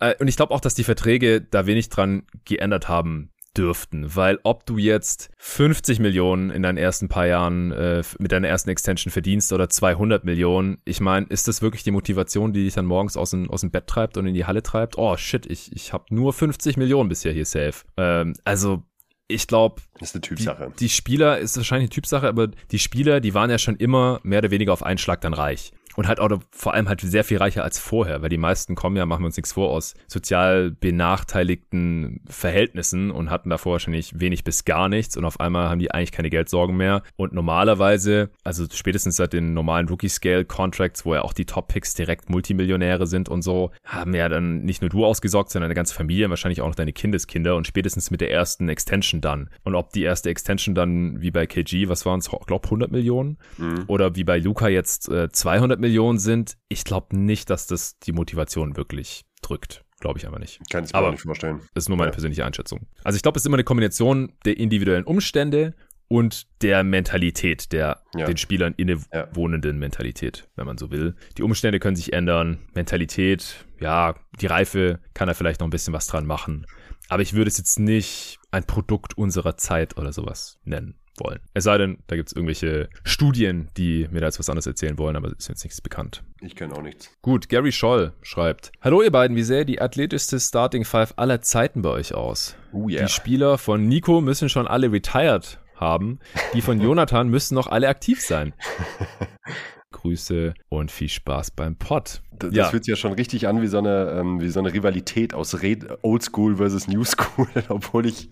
Äh, 0.00 0.14
und 0.18 0.28
ich 0.28 0.36
glaube 0.36 0.54
auch, 0.54 0.60
dass 0.60 0.74
die 0.74 0.84
Verträge 0.84 1.42
da 1.42 1.66
wenig 1.66 1.90
dran 1.90 2.22
geändert 2.46 2.88
haben 2.88 3.28
dürften, 3.56 4.14
weil 4.14 4.38
ob 4.42 4.66
du 4.66 4.78
jetzt 4.78 5.30
50 5.38 5.98
Millionen 5.98 6.50
in 6.50 6.62
deinen 6.62 6.78
ersten 6.78 7.08
paar 7.08 7.26
Jahren 7.26 7.72
äh, 7.72 8.02
mit 8.18 8.32
deiner 8.32 8.48
ersten 8.48 8.70
Extension 8.70 9.10
verdienst 9.10 9.52
oder 9.52 9.68
200 9.68 10.24
Millionen, 10.24 10.78
ich 10.84 11.00
meine, 11.00 11.26
ist 11.26 11.48
das 11.48 11.62
wirklich 11.62 11.82
die 11.82 11.90
Motivation, 11.90 12.52
die 12.52 12.64
dich 12.64 12.74
dann 12.74 12.86
morgens 12.86 13.16
aus 13.16 13.30
dem, 13.30 13.50
aus 13.50 13.62
dem 13.62 13.70
Bett 13.70 13.86
treibt 13.86 14.16
und 14.16 14.26
in 14.26 14.34
die 14.34 14.44
Halle 14.44 14.62
treibt? 14.62 14.98
Oh 14.98 15.16
shit, 15.16 15.46
ich, 15.46 15.72
ich 15.74 15.92
habe 15.92 16.04
nur 16.10 16.32
50 16.32 16.76
Millionen 16.76 17.08
bisher 17.08 17.32
hier 17.32 17.46
safe. 17.46 17.84
Ähm, 17.96 18.34
also 18.44 18.82
ich 19.28 19.46
glaube, 19.46 19.82
ist 20.00 20.14
eine 20.14 20.20
die, 20.20 20.28
Typsache. 20.28 20.72
die 20.78 20.88
Spieler 20.88 21.38
ist 21.38 21.56
wahrscheinlich 21.56 21.88
eine 21.88 21.94
Typsache, 21.94 22.28
aber 22.28 22.48
die 22.48 22.78
Spieler, 22.78 23.20
die 23.20 23.34
waren 23.34 23.50
ja 23.50 23.58
schon 23.58 23.76
immer 23.76 24.20
mehr 24.22 24.38
oder 24.38 24.50
weniger 24.50 24.72
auf 24.72 24.84
einen 24.84 24.98
Schlag 24.98 25.20
dann 25.20 25.34
reich. 25.34 25.72
Und 25.96 26.08
halt 26.08 26.20
auch 26.20 26.30
vor 26.50 26.74
allem 26.74 26.88
halt 26.88 27.00
sehr 27.00 27.24
viel 27.24 27.38
reicher 27.38 27.64
als 27.64 27.78
vorher, 27.78 28.22
weil 28.22 28.28
die 28.28 28.36
meisten 28.36 28.74
kommen 28.74 28.96
ja, 28.96 29.06
machen 29.06 29.22
wir 29.22 29.26
uns 29.26 29.36
nichts 29.36 29.52
vor, 29.52 29.70
aus 29.70 29.94
sozial 30.06 30.70
benachteiligten 30.70 32.20
Verhältnissen 32.28 33.10
und 33.10 33.30
hatten 33.30 33.50
davor 33.50 33.72
wahrscheinlich 33.72 34.18
wenig 34.20 34.44
bis 34.44 34.64
gar 34.64 34.88
nichts 34.88 35.16
und 35.16 35.24
auf 35.24 35.40
einmal 35.40 35.68
haben 35.68 35.78
die 35.78 35.90
eigentlich 35.90 36.12
keine 36.12 36.30
Geldsorgen 36.30 36.76
mehr. 36.76 37.02
Und 37.16 37.32
normalerweise, 37.32 38.30
also 38.44 38.66
spätestens 38.72 39.16
seit 39.16 39.32
den 39.32 39.54
normalen 39.54 39.88
Rookie-Scale-Contracts, 39.88 41.04
wo 41.04 41.14
ja 41.14 41.22
auch 41.22 41.32
die 41.32 41.44
Top-Picks 41.44 41.94
direkt 41.94 42.30
Multimillionäre 42.30 43.06
sind 43.06 43.28
und 43.28 43.42
so, 43.42 43.70
haben 43.84 44.14
ja 44.14 44.28
dann 44.28 44.60
nicht 44.64 44.82
nur 44.82 44.90
du 44.90 45.04
ausgesorgt, 45.04 45.50
sondern 45.50 45.68
deine 45.68 45.74
ganze 45.74 45.94
Familie, 45.94 46.30
wahrscheinlich 46.30 46.60
auch 46.60 46.68
noch 46.68 46.74
deine 46.74 46.92
Kindeskinder 46.92 47.56
und 47.56 47.66
spätestens 47.66 48.10
mit 48.10 48.20
der 48.20 48.30
ersten 48.30 48.68
Extension 48.68 49.20
dann. 49.20 49.50
Und 49.64 49.74
ob 49.74 49.92
die 49.92 50.02
erste 50.02 50.30
Extension 50.30 50.74
dann 50.74 51.20
wie 51.20 51.30
bei 51.30 51.46
KG, 51.46 51.88
was 51.88 52.04
waren 52.06 52.20
es, 52.20 52.30
glaub 52.46 52.64
100 52.66 52.90
Millionen 52.90 53.38
Mhm. 53.58 53.84
oder 53.86 54.14
wie 54.16 54.24
bei 54.24 54.38
Luca 54.38 54.68
jetzt 54.68 55.08
äh, 55.08 55.30
200 55.30 55.80
Millionen 55.80 55.85
sind, 56.18 56.56
ich 56.68 56.84
glaube 56.84 57.16
nicht, 57.16 57.50
dass 57.50 57.66
das 57.66 57.98
die 57.98 58.12
Motivation 58.12 58.76
wirklich 58.76 59.24
drückt. 59.42 59.84
Glaube 60.00 60.18
ich 60.18 60.26
aber 60.26 60.38
nicht. 60.38 60.60
Kann 60.70 60.84
ich 60.84 60.92
mir 60.92 60.98
Aber- 60.98 61.10
nicht 61.12 61.22
vorstellen. 61.22 61.60
Das 61.74 61.84
ist 61.84 61.88
nur 61.88 61.96
meine 61.98 62.08
Ja. 62.08 62.12
persönliche 62.12 62.44
Einschätzung. 62.44 62.86
Also 63.04 63.16
ich 63.16 63.22
glaube, 63.22 63.36
es 63.38 63.42
ist 63.42 63.46
immer 63.46 63.56
eine 63.56 63.64
Kombination 63.64 64.32
der 64.44 64.58
individuellen 64.58 65.04
Umstände 65.04 65.74
und 66.08 66.46
der 66.62 66.84
Mentalität, 66.84 67.72
der 67.72 68.02
Ja. 68.14 68.26
den 68.26 68.36
Spielern 68.36 68.74
innewohnenden 68.76 69.78
Mentalität, 69.78 70.48
wenn 70.54 70.66
man 70.66 70.78
so 70.78 70.90
will. 70.90 71.16
Die 71.38 71.42
Umstände 71.42 71.80
können 71.80 71.96
sich 71.96 72.12
ändern. 72.12 72.58
Mentalität, 72.74 73.64
ja, 73.80 74.14
die 74.40 74.46
Reife 74.46 75.00
kann 75.14 75.28
da 75.28 75.34
vielleicht 75.34 75.60
noch 75.60 75.66
ein 75.66 75.70
bisschen 75.70 75.94
was 75.94 76.06
dran 76.06 76.26
machen. 76.26 76.66
Aber 77.08 77.22
ich 77.22 77.32
würde 77.34 77.48
es 77.48 77.58
jetzt 77.58 77.78
nicht 77.78 78.38
ein 78.50 78.64
Produkt 78.64 79.16
unserer 79.16 79.56
Zeit 79.56 79.96
oder 79.96 80.12
sowas 80.12 80.58
nennen 80.64 80.96
wollen. 81.20 81.40
Es 81.54 81.64
sei 81.64 81.78
denn, 81.78 81.98
da 82.06 82.16
gibt 82.16 82.28
es 82.28 82.34
irgendwelche 82.34 82.88
Studien, 83.04 83.68
die 83.76 84.06
mir 84.10 84.20
da 84.20 84.26
jetzt 84.26 84.38
was 84.38 84.48
anderes 84.48 84.66
erzählen 84.66 84.98
wollen, 84.98 85.16
aber 85.16 85.28
es 85.28 85.38
ist 85.38 85.48
jetzt 85.48 85.64
nichts 85.64 85.80
bekannt. 85.80 86.22
Ich 86.40 86.56
kenne 86.56 86.74
auch 86.74 86.82
nichts. 86.82 87.10
Gut, 87.22 87.48
Gary 87.48 87.72
Scholl 87.72 88.12
schreibt: 88.22 88.72
Hallo 88.80 89.02
ihr 89.02 89.10
beiden, 89.12 89.36
wie 89.36 89.42
sähe 89.42 89.64
die 89.64 89.80
athletischste 89.80 90.38
Starting 90.40 90.84
Five 90.84 91.14
aller 91.16 91.40
Zeiten 91.42 91.82
bei 91.82 91.90
euch 91.90 92.14
aus? 92.14 92.56
Oh 92.72 92.88
yeah. 92.88 93.04
Die 93.04 93.10
Spieler 93.10 93.58
von 93.58 93.88
Nico 93.88 94.20
müssen 94.20 94.48
schon 94.48 94.66
alle 94.66 94.92
retired 94.92 95.58
haben. 95.74 96.18
Die 96.54 96.62
von 96.62 96.80
Jonathan 96.82 97.28
müssen 97.28 97.54
noch 97.54 97.66
alle 97.66 97.88
aktiv 97.88 98.20
sein. 98.20 98.54
Grüße 99.92 100.54
und 100.68 100.90
viel 100.90 101.08
Spaß 101.08 101.52
beim 101.52 101.76
Pod. 101.76 102.22
Das, 102.38 102.52
Ja. 102.54 102.62
das 102.64 102.70
fühlt 102.70 102.84
sich 102.84 102.92
ja 102.92 102.96
schon 102.96 103.12
richtig 103.12 103.48
an 103.48 103.62
wie 103.62 103.66
so 103.66 103.78
eine, 103.78 104.10
ähm, 104.20 104.40
wie 104.40 104.48
so 104.48 104.60
eine 104.60 104.72
Rivalität 104.72 105.32
aus 105.34 105.62
Red 105.62 105.86
Old 106.02 106.22
School 106.22 106.56
versus 106.56 106.86
New 106.88 107.04
School, 107.04 107.48
obwohl 107.68 108.06
ich, 108.06 108.28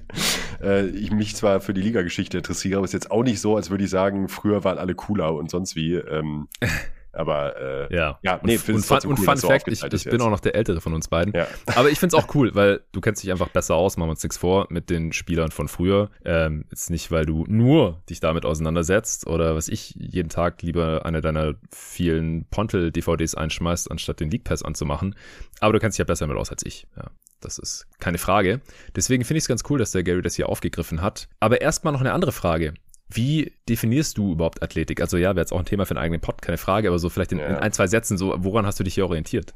äh, 0.63 0.87
ich 0.89 1.11
mich 1.11 1.37
zwar 1.37 1.61
für 1.61 1.73
die 1.75 1.81
Liga-Geschichte 1.81 2.39
interessiere, 2.39 2.79
aber 2.79 2.85
es 2.85 2.91
ist 2.91 3.05
jetzt 3.05 3.11
auch 3.11 3.23
nicht 3.23 3.41
so, 3.41 3.57
als 3.57 3.71
würde 3.71 3.85
ich 3.85 3.91
sagen, 3.91 4.29
früher 4.29 4.65
waren 4.65 4.79
alle 4.79 4.95
cooler 4.95 5.35
und 5.35 5.51
sonst 5.51 5.75
wie. 5.77 5.95
Ähm, 5.95 6.49
aber 7.15 7.89
äh, 7.91 7.95
Ja. 7.95 8.19
Ja, 8.23 8.41
nee, 8.43 8.57
und, 8.57 8.69
und, 8.69 8.81
Fun, 8.81 8.83
trotzdem 8.87 9.11
und 9.11 9.19
cool, 9.19 9.25
Fun 9.25 9.37
so 9.37 9.49
Fact, 9.49 9.69
ich, 9.69 9.83
ich 9.83 10.05
bin 10.05 10.21
auch 10.21 10.31
noch 10.31 10.41
der 10.41 10.55
Ältere 10.55 10.81
von 10.81 10.95
uns 10.95 11.09
beiden. 11.09 11.33
ja. 11.35 11.47
Aber 11.75 11.91
ich 11.91 11.99
find's 11.99 12.15
auch 12.15 12.35
cool, 12.35 12.55
weil 12.55 12.83
du 12.93 13.01
kennst 13.01 13.23
dich 13.23 13.31
einfach 13.31 13.49
besser 13.49 13.75
aus, 13.75 13.97
machen 13.97 14.09
wir 14.09 14.13
uns 14.13 14.23
nichts 14.23 14.37
vor, 14.37 14.67
mit 14.71 14.91
den 14.91 15.13
Spielern 15.13 15.51
von 15.51 15.69
früher. 15.69 16.11
Ähm, 16.25 16.65
jetzt 16.71 16.91
nicht, 16.91 17.11
weil 17.11 17.27
du 17.27 17.45
nur 17.49 18.03
dich 18.09 18.21
damit 18.21 18.45
auseinandersetzt 18.45 19.27
oder 19.27 19.55
was 19.55 19.69
ich 19.69 19.95
jeden 19.97 20.29
Tag 20.29 20.63
lieber 20.63 21.05
eine 21.05 21.21
deiner 21.21 21.55
vielen 21.71 22.47
Pontel-DVDs 22.51 23.35
einschmeißt, 23.35 23.91
anstatt 23.91 24.21
den 24.21 24.31
League 24.31 24.45
Pass 24.45 24.63
anzumachen. 24.63 25.15
Aber 25.61 25.73
du 25.73 25.79
kennst 25.79 25.97
dich 25.97 26.01
ja 26.01 26.05
besser 26.05 26.27
damit 26.27 26.41
aus 26.41 26.51
als 26.51 26.65
ich. 26.65 26.87
Ja, 26.97 27.11
das 27.41 27.59
ist 27.59 27.87
keine 28.01 28.19
Frage. 28.19 28.61
Deswegen 28.97 29.25
finde 29.25 29.39
ich 29.39 29.45
es 29.45 29.49
ganz 29.49 29.63
cool, 29.69 29.79
dass 29.79 29.93
der 29.93 30.03
Gary 30.03 30.23
das 30.23 30.35
hier 30.35 30.49
aufgegriffen 30.49 31.03
hat. 31.03 31.29
Aber 31.41 31.61
erstmal 31.61 31.93
noch 31.93 32.01
eine 32.01 32.13
andere 32.13 32.33
Frage. 32.33 32.75
Wie 33.09 33.53
definierst 33.69 34.19
du 34.19 34.33
überhaupt 34.33 34.63
Athletik? 34.63 35.01
Also 35.01 35.17
ja, 35.17 35.31
wäre 35.31 35.41
jetzt 35.41 35.53
auch 35.53 35.59
ein 35.59 35.65
Thema 35.65 35.87
für 35.87 35.93
einen 35.93 36.05
eigenen 36.05 36.21
Pod, 36.21 36.43
keine 36.43 36.59
Frage, 36.59 36.89
aber 36.89 36.99
so 36.99 37.09
vielleicht 37.09 37.33
in, 37.33 37.39
Ja. 37.39 37.47
in 37.47 37.55
ein, 37.57 37.73
zwei 37.73 37.87
Sätzen, 37.87 38.19
so 38.19 38.35
woran 38.39 38.67
hast 38.67 38.79
du 38.81 38.85
dich 38.85 38.95
hier 38.95 39.07
orientiert? 39.07 39.55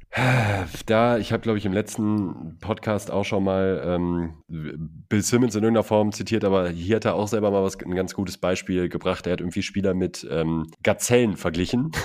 Da, 0.86 1.18
ich 1.18 1.32
habe, 1.32 1.42
glaube 1.42 1.58
ich, 1.58 1.66
im 1.66 1.72
letzten 1.72 2.58
Podcast 2.60 3.10
auch 3.10 3.24
schon 3.24 3.44
mal 3.44 3.82
ähm, 3.84 4.34
Bill 5.08 5.22
Simmons 5.22 5.54
in 5.54 5.62
irgendeiner 5.62 5.84
Form 5.84 6.12
zitiert, 6.12 6.44
aber 6.44 6.68
hier 6.70 6.96
hat 6.96 7.04
er 7.04 7.14
auch 7.14 7.28
selber 7.28 7.50
mal 7.50 7.62
was, 7.62 7.76
ein 7.78 7.94
ganz 7.94 8.14
gutes 8.14 8.38
Beispiel 8.38 8.88
gebracht. 8.88 9.26
Er 9.26 9.34
hat 9.34 9.40
irgendwie 9.40 9.62
Spieler 9.62 9.94
mit 9.94 10.26
ähm, 10.30 10.66
Gazellen 10.82 11.36
verglichen. 11.36 11.92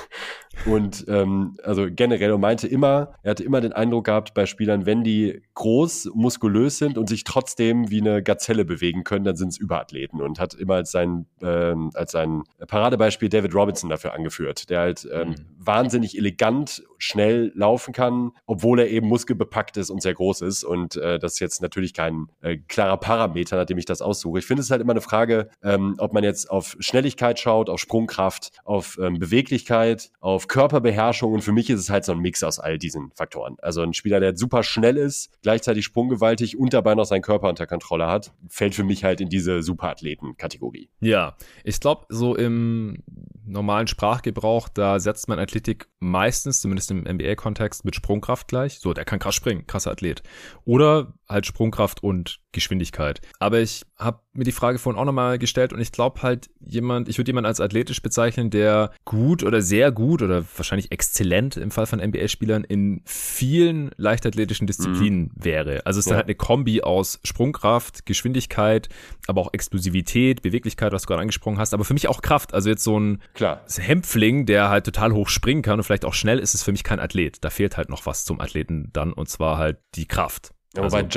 Und 0.68 1.06
ähm, 1.08 1.58
also 1.64 1.88
generell 1.89 2.32
und 2.32 2.41
meinte 2.41 2.68
immer, 2.68 3.16
er 3.24 3.32
hatte 3.32 3.43
immer 3.43 3.60
den 3.60 3.74
Eindruck 3.74 4.06
gehabt 4.06 4.36
bei 4.36 4.45
Spielern, 4.45 4.86
wenn 4.86 5.04
die 5.04 5.41
groß, 5.56 6.12
muskulös 6.14 6.78
sind 6.78 6.99
und 6.99 7.10
sich 7.10 7.24
trotzdem 7.24 7.89
wie 7.89 7.99
eine 8.01 8.22
Gazelle 8.22 8.64
bewegen 8.64 9.04
können, 9.04 9.26
dann 9.26 9.36
sind 9.36 9.47
es 9.49 9.58
Überathleten 9.58 10.22
und 10.22 10.39
hat 10.39 10.54
immer 10.54 10.76
als 10.76 10.91
sein, 10.91 11.26
ähm, 11.41 11.89
als 11.96 12.12
sein 12.12 12.44
Paradebeispiel 12.68 13.30
David 13.30 13.54
Robinson 13.56 13.89
dafür 13.89 14.14
angeführt, 14.14 14.70
der 14.70 14.80
halt 14.80 15.08
ähm, 15.12 15.30
Mhm. 15.30 15.36
wahnsinnig 15.58 16.18
elegant, 16.18 16.84
schnell 17.04 17.51
laufen 17.54 17.93
kann, 17.93 18.32
obwohl 18.45 18.80
er 18.80 18.89
eben 18.89 19.08
muskelbepackt 19.08 19.76
ist 19.76 19.89
und 19.89 20.01
sehr 20.01 20.14
groß 20.14 20.41
ist. 20.41 20.64
Und 20.64 20.95
äh, 20.95 21.20
das 21.20 21.34
ist 21.34 21.39
jetzt 21.39 21.62
natürlich 21.62 21.93
kein 21.93 22.28
äh, 22.41 22.58
klarer 22.58 22.97
Parameter, 22.97 23.58
nachdem 23.58 23.78
ich 23.78 23.86
das 23.86 24.01
aussuche. 24.01 24.39
Ich 24.39 24.45
finde 24.45 24.62
es 24.62 24.72
halt 24.72 24.82
immer 24.82 24.93
eine 24.93 25.01
Frage, 25.01 25.49
ähm, 25.62 25.95
ob 25.97 26.14
man 26.14 26.24
jetzt 26.24 26.49
auf 26.49 26.78
Schnelligkeit 26.80 27.39
schaut, 27.39 27.70
auf 27.70 27.80
Sprungkraft, 27.80 28.51
auf 28.64 28.97
ähm, 29.01 29.20
Beweglichkeit, 29.20 30.12
auf 30.22 30.47
Körperbeherrschung. 30.47 31.34
Und 31.34 31.41
für 31.41 31.51
mich 31.51 31.70
ist 31.70 31.82
es 31.82 31.89
halt 31.89 32.06
so 32.06 32.14
ein 32.14 32.20
Mix 32.20 32.41
aus 32.41 32.60
all 32.60 32.78
diesen 32.78 33.12
Faktoren. 33.16 33.58
Also 33.62 33.82
ein 33.82 33.93
Spieler, 33.93 34.22
der 34.22 34.38
super 34.38 34.64
schnell 34.64 34.95
ist, 34.95 35.30
gleichzeitig 35.41 35.84
sprunggewaltig 35.84 36.58
und 36.58 36.74
dabei 36.74 36.95
noch 36.95 37.06
seinen 37.06 37.22
Körper 37.22 37.49
unter 37.49 37.68
Kontrolle 37.68 38.08
hat, 38.08 38.34
fällt 38.47 38.76
für 38.76 38.86
mich 38.86 39.04
halt 39.04 39.20
in 39.20 39.28
diese 39.28 39.62
Superathleten-Kategorie. 39.62 40.89
Ja, 41.01 41.36
ich 41.66 41.80
glaube, 41.82 42.06
so 42.08 42.36
im 42.36 43.04
normalen 43.45 43.88
Sprachgebrauch, 43.88 44.70
da 44.70 44.99
setzt 44.99 45.28
man 45.28 45.39
Athletik 45.39 45.88
meistens, 45.99 46.62
zumindest 46.62 46.93
im 47.00 47.16
NBA-Kontext, 47.16 47.86
mit 47.86 47.96
Sprungkraft 47.96 48.48
gleich. 48.48 48.80
So, 48.80 48.94
der 48.94 49.06
kann 49.06 49.20
krass 49.20 49.36
springen, 49.36 49.68
krasser 49.68 49.91
Athlet. 49.91 50.24
Oder 50.66 51.14
halt 51.28 51.46
Sprungkraft 51.46 52.04
und 52.04 52.39
Geschwindigkeit. 52.54 53.22
Aber 53.39 53.60
ich 53.60 53.84
habe 53.97 54.20
mir 54.34 54.43
die 54.43 54.51
Frage 54.51 54.80
vorhin 54.80 54.99
auch 54.99 55.06
nochmal 55.06 55.38
gestellt 55.38 55.74
und 55.74 55.80
ich 55.80 55.91
glaube 55.91 56.22
halt 56.22 56.49
jemand, 56.60 57.10
ich 57.10 57.18
würde 57.18 57.30
jemand 57.30 57.45
als 57.45 57.60
athletisch 57.60 58.01
bezeichnen, 58.01 58.49
der 58.49 58.91
gut 59.06 59.43
oder 59.43 59.62
sehr 59.62 59.91
gut 59.91 60.22
oder 60.22 60.43
wahrscheinlich 60.56 60.91
exzellent 60.91 61.58
im 61.58 61.72
Fall 61.72 61.86
von 61.86 61.99
NBA-Spielern 61.99 62.64
in 62.64 63.01
vielen 63.06 63.91
leichtathletischen 63.97 64.68
Disziplinen 64.68 65.32
mhm. 65.36 65.43
wäre. 65.45 65.86
Also 65.86 65.99
es 65.99 66.06
ist 66.06 66.12
ja. 66.12 66.18
halt 66.18 66.26
eine 66.26 66.36
Kombi 66.36 66.82
aus 66.82 67.20
Sprungkraft, 67.24 68.06
Geschwindigkeit, 68.06 68.89
aber 69.28 69.41
auch 69.41 69.54
Explosivität, 69.54 70.41
Beweglichkeit, 70.41 70.93
was 70.93 71.04
du 71.04 71.08
gerade 71.08 71.22
angesprochen 71.22 71.60
hast, 71.60 71.74
aber 71.74 71.84
für 71.84 71.93
mich 71.93 72.08
auch 72.08 72.22
Kraft. 72.22 72.54
Also 72.54 72.70
jetzt 72.70 72.84
so 72.84 72.99
ein 72.99 73.22
Klar. 73.34 73.62
Hämpfling, 73.76 74.45
der 74.45 74.70
halt 74.70 74.86
total 74.86 75.12
hoch 75.14 75.30
springen 75.30 75.62
kann 75.62 75.80
und 75.80 75.84
vielleicht 75.84 76.06
auch 76.06 76.14
schnell 76.14 76.39
ist, 76.39 76.54
ist 76.54 76.64
für 76.64 76.72
mich 76.72 76.84
kein 76.84 76.99
Athlet. 76.99 77.43
Da 77.43 77.49
fehlt 77.49 77.78
halt 77.78 77.89
noch 77.89 78.06
was 78.06 78.26
zum 78.26 78.39
Athleten 78.39 78.89
dann 78.93 79.14
und 79.14 79.30
zwar 79.30 79.58
halt 79.58 79.78
die 79.95 80.06
Kraft. 80.06 80.53
Ja, 80.76 80.84
wobei 80.84 81.03
also, 81.03 81.07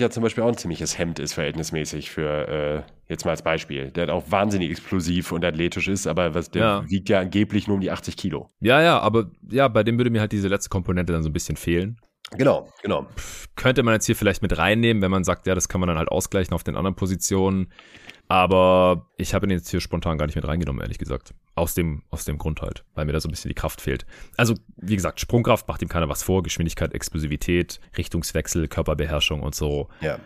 Ja 0.00 0.10
zum 0.10 0.22
Beispiel 0.24 0.42
auch 0.42 0.48
ein 0.48 0.56
ziemliches 0.56 0.98
Hemd 0.98 1.20
ist, 1.20 1.34
verhältnismäßig 1.34 2.10
für, 2.10 2.48
äh, 2.48 2.82
jetzt 3.08 3.24
mal 3.24 3.30
als 3.30 3.42
Beispiel. 3.42 3.92
Der 3.92 4.12
auch 4.12 4.24
wahnsinnig 4.30 4.70
explosiv 4.70 5.30
und 5.30 5.44
athletisch 5.44 5.86
ist, 5.86 6.08
aber 6.08 6.34
was, 6.34 6.50
der 6.50 6.62
ja. 6.62 6.90
wiegt 6.90 7.08
ja 7.08 7.20
angeblich 7.20 7.68
nur 7.68 7.76
um 7.76 7.80
die 7.80 7.92
80 7.92 8.16
Kilo. 8.16 8.50
Ja, 8.60 8.82
ja, 8.82 8.98
aber 8.98 9.30
ja, 9.50 9.68
bei 9.68 9.84
dem 9.84 9.98
würde 9.98 10.10
mir 10.10 10.20
halt 10.20 10.32
diese 10.32 10.48
letzte 10.48 10.68
Komponente 10.68 11.12
dann 11.12 11.22
so 11.22 11.28
ein 11.28 11.32
bisschen 11.32 11.56
fehlen. 11.56 12.00
Genau, 12.32 12.68
genau. 12.82 13.06
Könnte 13.54 13.82
man 13.84 13.94
jetzt 13.94 14.06
hier 14.06 14.16
vielleicht 14.16 14.42
mit 14.42 14.56
reinnehmen, 14.58 15.02
wenn 15.02 15.10
man 15.10 15.22
sagt, 15.22 15.46
ja, 15.46 15.54
das 15.54 15.68
kann 15.68 15.80
man 15.80 15.88
dann 15.88 15.98
halt 15.98 16.08
ausgleichen 16.08 16.52
auf 16.54 16.64
den 16.64 16.74
anderen 16.74 16.96
Positionen. 16.96 17.72
Aber 18.26 19.10
ich 19.16 19.34
habe 19.34 19.46
ihn 19.46 19.50
jetzt 19.50 19.68
hier 19.68 19.80
spontan 19.80 20.18
gar 20.18 20.26
nicht 20.26 20.34
mit 20.34 20.46
reingenommen, 20.46 20.82
ehrlich 20.82 20.98
gesagt. 20.98 21.34
Aus 21.56 21.74
dem, 21.74 22.02
aus 22.10 22.24
dem 22.24 22.38
Grund 22.38 22.62
halt, 22.62 22.84
weil 22.94 23.04
mir 23.04 23.12
da 23.12 23.20
so 23.20 23.28
ein 23.28 23.30
bisschen 23.30 23.48
die 23.48 23.54
Kraft 23.54 23.80
fehlt. 23.80 24.06
Also, 24.36 24.54
wie 24.76 24.96
gesagt, 24.96 25.20
Sprungkraft 25.20 25.68
macht 25.68 25.82
ihm 25.82 25.88
keiner 25.88 26.08
was 26.08 26.22
vor, 26.24 26.42
Geschwindigkeit, 26.42 26.92
Explosivität, 26.92 27.80
Richtungswechsel, 27.96 28.66
Körperbeherrschung 28.66 29.40
und 29.40 29.54
so. 29.54 29.88
Ja. 30.00 30.18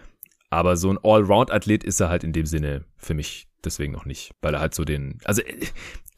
Aber 0.49 0.77
so 0.77 0.91
ein 0.91 0.99
Allround-Athlet 1.03 1.85
ist 1.85 2.01
er 2.01 2.09
halt 2.09 2.25
in 2.25 2.33
dem 2.33 2.47
Sinne 2.47 2.85
für 2.97 3.13
mich 3.13 3.48
deswegen 3.65 3.93
noch 3.93 4.05
nicht, 4.05 4.33
weil 4.41 4.55
er 4.55 4.61
halt 4.61 4.75
so 4.75 4.85
den, 4.85 5.19
also 5.25 5.43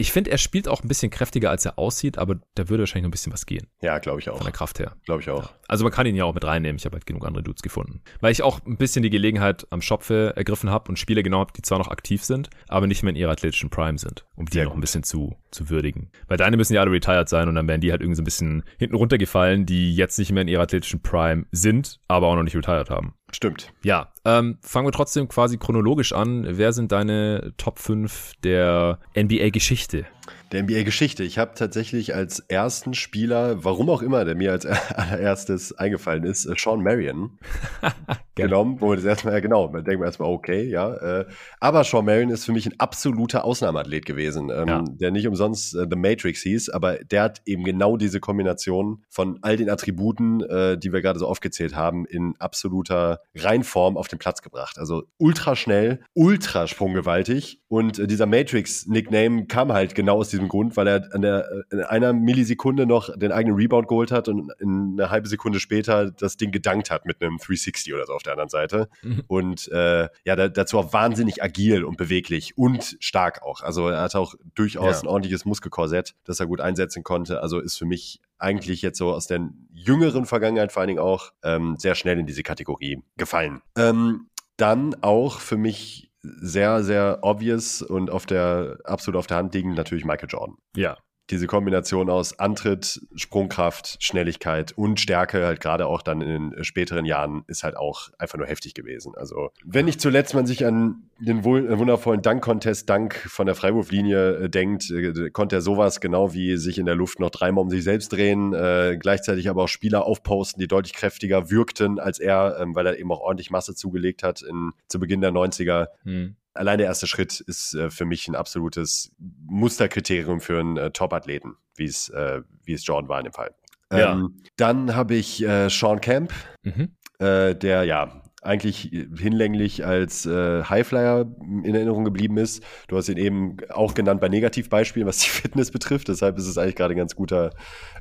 ich 0.00 0.12
finde, 0.12 0.30
er 0.30 0.38
spielt 0.38 0.66
auch 0.66 0.82
ein 0.82 0.88
bisschen 0.88 1.10
kräftiger, 1.10 1.50
als 1.50 1.66
er 1.66 1.78
aussieht, 1.78 2.16
aber 2.16 2.36
da 2.54 2.70
würde 2.70 2.82
wahrscheinlich 2.82 3.02
noch 3.02 3.08
ein 3.08 3.10
bisschen 3.10 3.34
was 3.34 3.44
gehen. 3.44 3.66
Ja, 3.82 3.98
glaube 3.98 4.20
ich 4.20 4.30
auch. 4.30 4.36
Von 4.36 4.46
der 4.46 4.52
Kraft 4.52 4.78
her. 4.78 4.96
Glaube 5.04 5.20
ich 5.20 5.28
auch. 5.28 5.42
Ja. 5.42 5.50
Also 5.68 5.84
man 5.84 5.92
kann 5.92 6.06
ihn 6.06 6.16
ja 6.16 6.24
auch 6.24 6.32
mit 6.32 6.42
reinnehmen. 6.42 6.78
Ich 6.78 6.86
habe 6.86 6.94
halt 6.94 7.04
genug 7.04 7.26
andere 7.26 7.42
Dudes 7.42 7.60
gefunden. 7.60 8.00
Weil 8.20 8.32
ich 8.32 8.42
auch 8.42 8.64
ein 8.64 8.78
bisschen 8.78 9.02
die 9.02 9.10
Gelegenheit 9.10 9.66
am 9.68 9.82
Schopfe 9.82 10.32
ergriffen 10.36 10.70
habe 10.70 10.88
und 10.88 10.98
Spiele 10.98 11.22
genau 11.22 11.40
habe, 11.40 11.52
die 11.54 11.60
zwar 11.60 11.78
noch 11.78 11.88
aktiv 11.88 12.24
sind, 12.24 12.48
aber 12.66 12.86
nicht 12.86 13.02
mehr 13.02 13.10
in 13.10 13.16
ihrer 13.16 13.32
athletischen 13.32 13.68
Prime 13.68 13.98
sind, 13.98 14.24
um 14.36 14.46
die 14.46 14.54
Sehr 14.54 14.64
noch 14.64 14.72
gut. 14.72 14.78
ein 14.78 14.80
bisschen 14.80 15.02
zu, 15.02 15.36
zu 15.50 15.68
würdigen. 15.68 16.10
Weil 16.28 16.38
deine 16.38 16.56
müssen 16.56 16.72
ja 16.72 16.80
alle 16.80 16.92
retired 16.92 17.28
sein 17.28 17.48
und 17.48 17.54
dann 17.56 17.68
werden 17.68 17.82
die 17.82 17.90
halt 17.90 18.00
irgendwie 18.00 18.16
so 18.16 18.22
ein 18.22 18.24
bisschen 18.24 18.62
hinten 18.78 18.96
runtergefallen, 18.96 19.66
die 19.66 19.94
jetzt 19.94 20.18
nicht 20.18 20.32
mehr 20.32 20.42
in 20.42 20.48
ihrer 20.48 20.62
athletischen 20.62 21.02
Prime 21.02 21.44
sind, 21.52 22.00
aber 22.08 22.28
auch 22.28 22.36
noch 22.36 22.42
nicht 22.42 22.56
retired 22.56 22.88
haben. 22.88 23.12
Stimmt. 23.32 23.72
Ja, 23.82 24.12
ähm, 24.24 24.58
fangen 24.62 24.86
wir 24.86 24.92
trotzdem 24.92 25.28
quasi 25.28 25.56
chronologisch 25.56 26.12
an. 26.12 26.46
Wer 26.48 26.72
sind 26.72 26.92
deine 26.92 27.52
Top 27.56 27.78
5 27.78 28.32
der 28.42 28.98
NBA-Geschichte? 29.16 30.06
Der 30.52 30.62
NBA-Geschichte. 30.62 31.22
Ich 31.22 31.38
habe 31.38 31.52
tatsächlich 31.54 32.14
als 32.14 32.40
ersten 32.40 32.94
Spieler, 32.94 33.64
warum 33.64 33.88
auch 33.88 34.02
immer, 34.02 34.24
der 34.24 34.34
mir 34.34 34.52
als 34.52 34.66
allererstes 34.94 35.76
eingefallen 35.76 36.24
ist, 36.24 36.46
äh, 36.46 36.54
Sean 36.56 36.82
Marion 36.82 37.38
genommen, 38.34 38.80
wo 38.80 38.94
das 38.94 39.04
erstmal, 39.04 39.34
ja 39.34 39.40
genau, 39.40 39.68
man 39.68 39.84
denkt 39.84 40.04
erstmal, 40.04 40.30
okay, 40.30 40.64
ja. 40.64 40.94
Äh, 40.94 41.26
aber 41.60 41.84
Sean 41.84 42.04
Marion 42.04 42.30
ist 42.30 42.44
für 42.44 42.52
mich 42.52 42.66
ein 42.66 42.74
absoluter 42.78 43.44
Ausnahmeathlet 43.44 44.06
gewesen, 44.06 44.50
ähm, 44.54 44.68
ja. 44.68 44.84
der 44.86 45.10
nicht 45.10 45.28
umsonst 45.28 45.74
äh, 45.74 45.86
The 45.88 45.96
Matrix 45.96 46.42
hieß, 46.42 46.70
aber 46.70 46.98
der 46.98 47.22
hat 47.22 47.42
eben 47.46 47.64
genau 47.64 47.96
diese 47.96 48.20
Kombination 48.20 49.04
von 49.08 49.38
all 49.42 49.56
den 49.56 49.70
Attributen, 49.70 50.40
äh, 50.42 50.78
die 50.78 50.92
wir 50.92 51.02
gerade 51.02 51.18
so 51.18 51.26
aufgezählt 51.26 51.76
haben, 51.76 52.06
in 52.06 52.34
absoluter 52.38 53.20
Reinform 53.36 53.96
auf 53.96 54.08
den 54.08 54.18
Platz 54.18 54.42
gebracht. 54.42 54.78
Also 54.78 55.04
ultra 55.18 55.54
schnell, 55.54 56.00
ultra 56.14 56.66
sprunggewaltig 56.66 57.60
und 57.68 57.98
äh, 57.98 58.06
dieser 58.06 58.26
Matrix-Nickname 58.26 59.46
kam 59.46 59.72
halt 59.72 59.94
genau 59.94 60.18
aus 60.18 60.30
diesem 60.30 60.39
diesem 60.40 60.48
Grund, 60.48 60.76
weil 60.76 60.86
er 60.86 61.14
an 61.14 61.22
der, 61.22 61.64
in 61.70 61.80
einer 61.80 62.12
Millisekunde 62.12 62.86
noch 62.86 63.16
den 63.16 63.32
eigenen 63.32 63.56
Rebound 63.56 63.88
geholt 63.88 64.10
hat 64.10 64.28
und 64.28 64.52
in 64.58 64.96
eine 64.98 65.10
halbe 65.10 65.28
Sekunde 65.28 65.60
später 65.60 66.10
das 66.10 66.36
Ding 66.36 66.50
gedankt 66.50 66.90
hat 66.90 67.06
mit 67.06 67.22
einem 67.22 67.38
360 67.38 67.94
oder 67.94 68.06
so 68.06 68.14
auf 68.14 68.22
der 68.22 68.32
anderen 68.32 68.48
Seite. 68.48 68.88
Mhm. 69.02 69.22
Und 69.26 69.68
äh, 69.68 70.08
ja, 70.24 70.36
da, 70.36 70.48
dazu 70.48 70.78
auch 70.78 70.92
wahnsinnig 70.92 71.42
agil 71.42 71.84
und 71.84 71.96
beweglich 71.96 72.56
und 72.56 72.96
stark 73.00 73.42
auch. 73.42 73.62
Also 73.62 73.88
er 73.88 74.02
hat 74.02 74.14
auch 74.14 74.34
durchaus 74.54 74.96
ja. 74.96 75.02
ein 75.02 75.08
ordentliches 75.08 75.44
Muskelkorsett, 75.44 76.14
das 76.24 76.40
er 76.40 76.46
gut 76.46 76.60
einsetzen 76.60 77.02
konnte. 77.02 77.42
Also 77.42 77.60
ist 77.60 77.76
für 77.76 77.86
mich 77.86 78.20
eigentlich 78.38 78.82
jetzt 78.82 78.98
so 78.98 79.12
aus 79.12 79.26
der 79.26 79.48
jüngeren 79.70 80.24
Vergangenheit 80.24 80.72
vor 80.72 80.80
allen 80.80 80.88
Dingen 80.88 81.00
auch 81.00 81.32
ähm, 81.42 81.76
sehr 81.78 81.94
schnell 81.94 82.18
in 82.18 82.26
diese 82.26 82.42
Kategorie 82.42 83.02
gefallen. 83.16 83.60
Ähm, 83.76 84.28
dann 84.56 84.94
auch 85.02 85.40
für 85.40 85.56
mich 85.56 86.09
sehr, 86.22 86.82
sehr 86.82 87.20
obvious 87.22 87.82
und 87.82 88.10
auf 88.10 88.26
der, 88.26 88.78
absolut 88.84 89.18
auf 89.18 89.26
der 89.26 89.38
Hand 89.38 89.54
liegen 89.54 89.74
natürlich 89.74 90.04
Michael 90.04 90.28
Jordan. 90.28 90.56
Ja 90.76 90.96
diese 91.30 91.46
Kombination 91.46 92.10
aus 92.10 92.38
Antritt, 92.38 93.00
Sprungkraft, 93.14 93.96
Schnelligkeit 94.00 94.72
und 94.72 95.00
Stärke, 95.00 95.46
halt 95.46 95.60
gerade 95.60 95.86
auch 95.86 96.02
dann 96.02 96.20
in 96.20 96.28
den 96.28 96.64
späteren 96.64 97.04
Jahren, 97.04 97.44
ist 97.46 97.62
halt 97.62 97.76
auch 97.76 98.10
einfach 98.18 98.38
nur 98.38 98.46
heftig 98.46 98.74
gewesen. 98.74 99.14
Also, 99.16 99.50
wenn 99.64 99.84
nicht 99.84 100.00
zuletzt 100.00 100.34
man 100.34 100.46
sich 100.46 100.66
an 100.66 101.02
den 101.18 101.40
äh, 101.40 101.78
wundervollen 101.78 102.22
Dank-Contest 102.22 102.88
Dank 102.88 103.14
von 103.14 103.46
der 103.46 103.54
Freiwurflinie 103.54 104.36
äh, 104.36 104.50
denkt, 104.50 104.90
äh, 104.90 105.30
konnte 105.30 105.56
er 105.56 105.62
sowas 105.62 106.00
genau 106.00 106.32
wie 106.34 106.56
sich 106.56 106.78
in 106.78 106.86
der 106.86 106.94
Luft 106.94 107.20
noch 107.20 107.30
dreimal 107.30 107.62
um 107.62 107.70
sich 107.70 107.84
selbst 107.84 108.12
drehen, 108.12 108.52
äh, 108.52 108.96
gleichzeitig 108.98 109.48
aber 109.48 109.64
auch 109.64 109.68
Spieler 109.68 110.06
aufposten, 110.06 110.60
die 110.60 110.68
deutlich 110.68 110.94
kräftiger 110.94 111.50
wirkten 111.50 111.98
als 111.98 112.18
er, 112.18 112.58
ähm, 112.60 112.74
weil 112.74 112.86
er 112.86 112.98
eben 112.98 113.12
auch 113.12 113.20
ordentlich 113.20 113.50
Masse 113.50 113.74
zugelegt 113.74 114.22
hat 114.22 114.42
in, 114.42 114.72
zu 114.88 114.98
Beginn 114.98 115.20
der 115.20 115.32
90er. 115.32 115.88
Hm 116.04 116.36
allein 116.54 116.78
der 116.78 116.86
erste 116.86 117.06
Schritt 117.06 117.40
ist 117.40 117.74
äh, 117.74 117.90
für 117.90 118.04
mich 118.04 118.28
ein 118.28 118.34
absolutes 118.34 119.12
Musterkriterium 119.46 120.40
für 120.40 120.60
einen 120.60 120.76
äh, 120.76 120.90
Top-Athleten, 120.90 121.56
wie 121.76 121.84
es, 121.84 122.08
äh, 122.10 122.42
wie 122.64 122.72
es 122.72 122.86
Jordan 122.86 123.08
war 123.08 123.18
in 123.18 123.24
dem 123.24 123.32
Fall. 123.32 123.54
Ja. 123.92 124.12
Ähm, 124.12 124.42
dann 124.56 124.94
habe 124.94 125.14
ich 125.14 125.42
äh, 125.42 125.68
Sean 125.68 126.00
Camp, 126.00 126.32
mhm. 126.62 126.96
Äh, 127.18 127.54
der 127.54 127.84
ja 127.84 128.19
eigentlich 128.42 128.90
hinlänglich 129.18 129.84
als 129.84 130.24
äh, 130.24 130.64
Highflyer 130.64 131.26
in 131.40 131.74
Erinnerung 131.74 132.04
geblieben 132.04 132.38
ist. 132.38 132.62
Du 132.88 132.96
hast 132.96 133.08
ihn 133.08 133.18
eben 133.18 133.58
auch 133.68 133.92
genannt 133.92 134.20
bei 134.20 134.28
Negativbeispielen, 134.28 135.06
was 135.06 135.18
die 135.18 135.28
Fitness 135.30 135.70
betrifft. 135.70 136.08
Deshalb 136.08 136.38
ist 136.38 136.46
es 136.46 136.56
eigentlich 136.56 136.76
gerade 136.76 136.94
ein 136.94 136.98
ganz 136.98 137.14
guter 137.14 137.50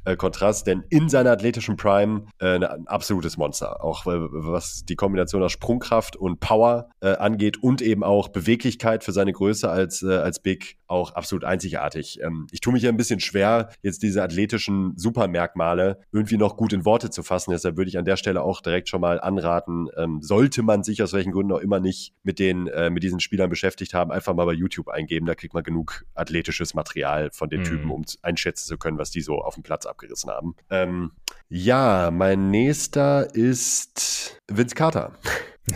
äh, 0.06 0.16
Kontrast, 0.16 0.68
denn 0.68 0.84
in 0.90 1.10
seiner 1.10 1.32
athletischen 1.32 1.76
Prime 1.76 2.26
äh, 2.40 2.56
ein 2.56 2.88
absolutes 2.88 3.38
Monster. 3.38 3.84
Auch 3.84 4.06
äh, 4.06 4.18
was 4.32 4.86
die 4.86 4.96
Kombination 4.96 5.44
aus 5.44 5.52
Sprungkraft 5.52 6.16
und 6.16 6.40
Power 6.40 6.90
äh, 7.02 7.16
angeht 7.16 7.62
und 7.62 7.82
eben 7.82 8.04
auch 8.04 8.30
Beweglichkeit 8.30 9.04
für 9.04 9.12
seine 9.12 9.34
Größe 9.34 9.70
als, 9.70 10.02
äh, 10.04 10.16
als 10.16 10.40
Big 10.40 10.78
auch 10.88 11.14
absolut 11.14 11.44
einzigartig. 11.44 12.20
Ähm, 12.22 12.48
ich 12.52 12.62
tue 12.62 12.74
mich 12.74 12.84
ja 12.84 12.90
ein 12.90 12.98
bisschen 12.98 13.20
schwer, 13.20 13.70
jetzt 13.82 14.04
diese 14.04 14.24
athletischen 14.24 14.94
Supermerkmale 14.98 16.00
irgendwie 16.12 16.38
noch 16.38 16.58
gut 16.58 16.74
in 16.74 16.86
Worte 16.86 17.10
zu 17.10 17.24
fassen. 17.24 17.52
Deshalb 17.52 17.78
würde 17.78 17.90
ich 17.90 17.98
an 17.98 18.06
der 18.06 18.16
Stelle 18.16 18.42
auch 18.42 18.62
direkt 18.62 18.90
schon 18.90 19.02
mal 19.02 19.20
anraten, 19.20 19.90
ähm, 19.98 20.22
sollte 20.30 20.62
man 20.62 20.84
sich 20.84 21.02
aus 21.02 21.12
welchen 21.12 21.32
Gründen 21.32 21.54
auch 21.54 21.60
immer 21.60 21.80
nicht 21.80 22.14
mit 22.22 22.38
den, 22.38 22.68
äh, 22.68 22.92
mit 22.92 23.02
diesen 23.02 23.20
Spielern 23.20 23.50
beschäftigt 23.50 23.96
haben, 23.96 24.12
einfach 24.12 24.36
mal 24.36 24.46
bei 24.46 24.54
YouTube 24.54 24.88
eingeben. 24.88 25.26
Da 25.26 25.34
kriegt 25.34 25.56
man 25.56 25.64
genug 25.64 26.06
athletisches 26.14 26.76
Material 26.76 27.32
von 27.32 27.50
den 27.50 27.62
mhm. 27.62 27.66
Typen, 27.66 27.90
um 27.90 28.06
einschätzen 28.22 28.68
zu 28.68 28.78
können, 28.78 29.00
was 29.00 29.10
die 29.10 29.22
so 29.22 29.42
auf 29.42 29.56
dem 29.56 29.64
Platz 29.64 29.88
abgerissen 29.88 30.30
haben. 30.30 30.56
Ähm, 30.70 31.14
ja, 31.50 32.12
mein 32.12 32.52
nächster 32.52 33.34
ist 33.34 34.40
Vince 34.48 34.76
Carter. 34.76 35.14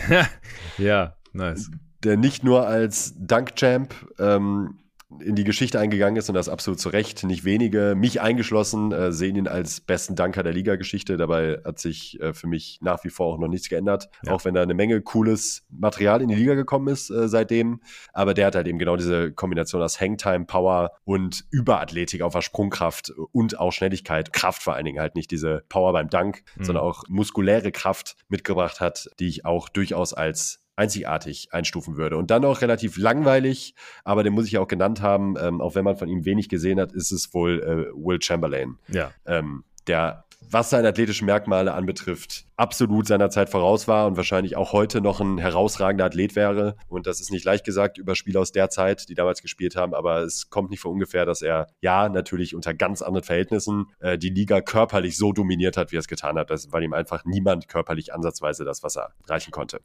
ja, 0.78 1.16
nice. 1.32 1.72
Der 2.04 2.16
nicht 2.16 2.44
nur 2.44 2.68
als 2.68 3.12
Dunk-Champ 3.18 3.92
ähm, 4.20 4.78
in 5.20 5.34
die 5.34 5.44
Geschichte 5.44 5.78
eingegangen 5.78 6.16
ist 6.16 6.28
und 6.28 6.34
das 6.34 6.48
absolut 6.48 6.80
zu 6.80 6.88
Recht. 6.88 7.24
Nicht 7.24 7.44
wenige, 7.44 7.94
mich 7.96 8.20
eingeschlossen, 8.20 8.92
äh, 8.92 9.12
sehen 9.12 9.36
ihn 9.36 9.48
als 9.48 9.80
besten 9.80 10.16
Danker 10.16 10.42
der 10.42 10.52
Liga-Geschichte. 10.52 11.16
Dabei 11.16 11.60
hat 11.64 11.78
sich 11.78 12.20
äh, 12.20 12.32
für 12.32 12.46
mich 12.46 12.78
nach 12.80 13.04
wie 13.04 13.10
vor 13.10 13.34
auch 13.34 13.38
noch 13.38 13.48
nichts 13.48 13.68
geändert, 13.68 14.08
ja. 14.24 14.32
auch 14.32 14.44
wenn 14.44 14.54
da 14.54 14.62
eine 14.62 14.74
Menge 14.74 15.00
cooles 15.02 15.64
Material 15.70 16.22
in 16.22 16.28
die 16.28 16.34
Liga 16.34 16.54
gekommen 16.54 16.88
ist 16.88 17.10
äh, 17.10 17.28
seitdem. 17.28 17.80
Aber 18.12 18.34
der 18.34 18.46
hat 18.46 18.54
halt 18.54 18.66
eben 18.66 18.78
genau 18.78 18.96
diese 18.96 19.32
Kombination 19.32 19.82
aus 19.82 20.00
Hangtime, 20.00 20.46
Power 20.46 20.90
und 21.04 21.44
Überathletik 21.50 22.22
auf 22.22 22.32
der 22.32 22.42
Sprungkraft 22.42 23.10
und 23.32 23.58
auch 23.58 23.72
Schnelligkeit, 23.72 24.32
Kraft 24.32 24.62
vor 24.62 24.74
allen 24.74 24.84
Dingen 24.84 25.00
halt 25.00 25.14
nicht 25.14 25.30
diese 25.30 25.64
Power 25.68 25.92
beim 25.92 26.08
Dank, 26.08 26.42
mhm. 26.56 26.64
sondern 26.64 26.84
auch 26.84 27.04
muskuläre 27.08 27.72
Kraft 27.72 28.16
mitgebracht 28.28 28.80
hat, 28.80 29.08
die 29.20 29.28
ich 29.28 29.44
auch 29.44 29.68
durchaus 29.68 30.14
als 30.14 30.63
einzigartig 30.76 31.48
einstufen 31.52 31.96
würde. 31.96 32.16
Und 32.16 32.30
dann 32.30 32.44
auch 32.44 32.60
relativ 32.60 32.96
langweilig, 32.96 33.74
aber 34.04 34.22
den 34.22 34.32
muss 34.32 34.46
ich 34.46 34.52
ja 34.52 34.60
auch 34.60 34.68
genannt 34.68 35.00
haben, 35.00 35.36
ähm, 35.38 35.60
auch 35.60 35.74
wenn 35.74 35.84
man 35.84 35.96
von 35.96 36.08
ihm 36.08 36.24
wenig 36.24 36.48
gesehen 36.48 36.80
hat, 36.80 36.92
ist 36.92 37.12
es 37.12 37.32
wohl 37.32 37.62
äh, 37.62 37.92
Will 37.94 38.20
Chamberlain. 38.20 38.78
Ja. 38.88 39.12
Ähm, 39.26 39.64
der, 39.86 40.23
was 40.50 40.70
seine 40.70 40.88
athletischen 40.88 41.26
Merkmale 41.26 41.74
anbetrifft, 41.74 42.46
absolut 42.56 43.06
seiner 43.06 43.30
Zeit 43.30 43.50
voraus 43.50 43.88
war 43.88 44.06
und 44.06 44.16
wahrscheinlich 44.16 44.56
auch 44.56 44.72
heute 44.72 45.00
noch 45.00 45.20
ein 45.20 45.38
herausragender 45.38 46.04
Athlet 46.04 46.36
wäre. 46.36 46.76
Und 46.88 47.06
das 47.06 47.20
ist 47.20 47.30
nicht 47.30 47.44
leicht 47.44 47.64
gesagt 47.64 47.98
über 47.98 48.14
Spieler 48.14 48.40
aus 48.40 48.52
der 48.52 48.70
Zeit, 48.70 49.08
die 49.08 49.14
damals 49.14 49.42
gespielt 49.42 49.76
haben, 49.76 49.94
aber 49.94 50.22
es 50.22 50.50
kommt 50.50 50.70
nicht 50.70 50.80
von 50.80 50.92
ungefähr, 50.92 51.26
dass 51.26 51.42
er 51.42 51.66
ja 51.80 52.08
natürlich 52.08 52.54
unter 52.54 52.74
ganz 52.74 53.02
anderen 53.02 53.24
Verhältnissen 53.24 53.86
äh, 54.00 54.18
die 54.18 54.30
Liga 54.30 54.60
körperlich 54.60 55.16
so 55.16 55.32
dominiert 55.32 55.76
hat, 55.76 55.90
wie 55.90 55.96
er 55.96 56.00
es 56.00 56.08
getan 56.08 56.38
hat, 56.38 56.50
das, 56.50 56.72
weil 56.72 56.82
ihm 56.84 56.92
einfach 56.92 57.24
niemand 57.24 57.68
körperlich 57.68 58.14
ansatzweise 58.14 58.64
das, 58.64 58.82
was 58.82 58.96
er 58.96 59.12
reichen 59.26 59.50
konnte. 59.50 59.80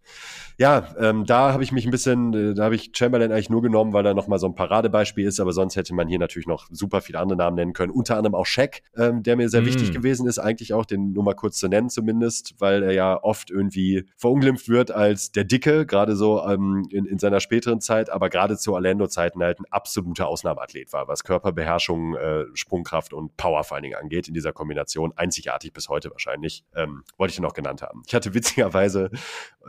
Ja, 0.58 0.96
ähm, 1.00 1.26
da 1.26 1.54
habe 1.54 1.64
ich 1.64 1.72
mich 1.72 1.86
ein 1.86 1.92
bisschen, 1.92 2.34
äh, 2.34 2.54
da 2.54 2.66
habe 2.66 2.76
ich 2.76 2.92
Chamberlain 2.94 3.32
eigentlich 3.32 3.50
nur 3.50 3.62
genommen, 3.62 3.94
weil 3.94 4.06
er 4.06 4.14
nochmal 4.14 4.40
so 4.40 4.48
ein 4.48 4.56
Paradebeispiel 4.56 5.26
ist, 5.26 5.40
aber 5.40 5.54
sonst 5.54 5.76
hätte 5.76 5.94
man 5.96 6.08
hier 6.08 6.20
natürlich 6.20 6.48
noch 6.48 6.68
super 6.70 7.02
viele 7.02 7.20
andere 7.20 7.38
Namen 7.38 7.56
nennen 7.56 7.74
können, 7.74 7.92
unter 7.92 8.18
anderem 8.18 8.36
auch 8.36 8.46
Shaq, 8.46 8.82
ähm, 8.96 9.24
der 9.24 9.36
mir 9.36 9.50
sehr 9.50 9.62
mm. 9.62 9.66
wichtig 9.66 9.92
gewesen 9.92 10.28
ist, 10.28 10.38
eigentlich 10.50 10.74
auch 10.74 10.86
den 10.86 11.14
nur 11.14 11.24
mal 11.24 11.36
kurz 11.36 11.58
zu 11.58 11.68
nennen 11.68 11.90
zumindest, 11.90 12.56
weil 12.60 12.84
er 12.84 12.92
ja 12.92 13.22
oft 13.22 13.52
irgendwie 13.52 14.06
verunglimpft 14.18 14.68
wird 14.68 14.92
als 14.92 15.32
der 15.32 15.44
Dicke, 15.44 15.86
gerade 15.86 16.16
so 16.16 16.44
ähm, 16.44 16.88
in, 16.92 17.06
in 17.06 17.20
seiner 17.20 17.40
späteren 17.40 17.82
Zeit, 17.82 18.10
aber 18.10 18.30
gerade 18.30 18.58
zu 18.58 18.74
Orlando-Zeiten 18.74 19.42
halt 19.42 19.60
ein 19.60 19.66
absoluter 19.70 20.28
Ausnahmeathlet 20.28 20.92
war, 20.92 21.08
was 21.08 21.24
Körperbeherrschung, 21.24 22.16
äh, 22.16 22.46
Sprungkraft 22.54 23.14
und 23.14 23.38
Power 23.38 23.64
vor 23.64 23.76
allen 23.76 23.84
Dingen 23.84 23.96
angeht 23.96 24.28
in 24.28 24.34
dieser 24.34 24.52
Kombination. 24.52 25.14
Einzigartig 25.16 25.74
bis 25.74 25.90
heute 25.90 26.12
wahrscheinlich. 26.12 26.64
Ähm, 26.76 27.04
wollte 27.18 27.32
ich 27.32 27.40
ihn 27.40 27.44
noch 27.44 27.54
genannt 27.54 27.82
haben. 27.82 28.02
Ich 28.08 28.16
hatte 28.16 28.34
witzigerweise 28.34 29.12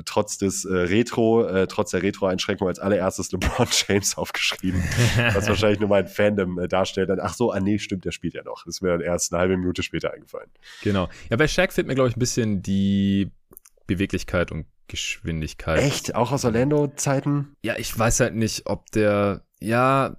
trotz 0.05 0.39
des 0.39 0.65
äh, 0.65 0.73
Retro, 0.73 1.45
äh, 1.45 1.67
trotz 1.67 1.91
der 1.91 2.03
Retro-Einschränkung 2.03 2.69
als 2.69 2.79
allererstes 2.79 3.33
LeBron 3.33 3.69
James 3.71 4.17
aufgeschrieben, 4.17 4.83
was 5.35 5.49
wahrscheinlich 5.49 5.81
nur 5.81 5.89
mein 5.89 6.07
Fandom 6.07 6.59
äh, 6.59 6.69
darstellt. 6.69 7.11
Dann, 7.11 7.21
ach 7.21 7.35
so, 7.35 7.51
ah 7.53 7.61
nee, 7.61 7.79
stimmt, 7.79 8.05
der 8.05 8.13
spielt 8.13 8.35
ja 8.35 8.43
noch. 8.43 8.67
Ist 8.67 8.81
mir 8.81 8.91
dann 8.91 9.01
erst 9.01 9.33
eine 9.33 9.41
halbe 9.41 9.57
Minute 9.57 9.83
später 9.83 10.13
eingefallen. 10.13 10.51
Genau. 10.83 11.09
Ja, 11.31 11.37
bei 11.37 11.49
Shaq 11.49 11.73
fehlt 11.73 11.87
mir, 11.87 11.95
glaube 11.95 12.11
ich, 12.11 12.17
ein 12.17 12.21
bisschen 12.21 12.63
die 12.63 13.31
Beweglichkeit 13.87 14.53
und 14.53 14.67
Geschwindigkeit. 14.89 15.81
Echt? 15.81 16.15
Auch 16.15 16.33
aus 16.33 16.45
Orlando-Zeiten? 16.45 17.55
Ja, 17.63 17.77
ich 17.79 17.97
weiß 17.97 18.21
halt 18.21 18.35
nicht, 18.35 18.67
ob 18.67 18.91
der, 18.91 19.45
ja, 19.61 20.17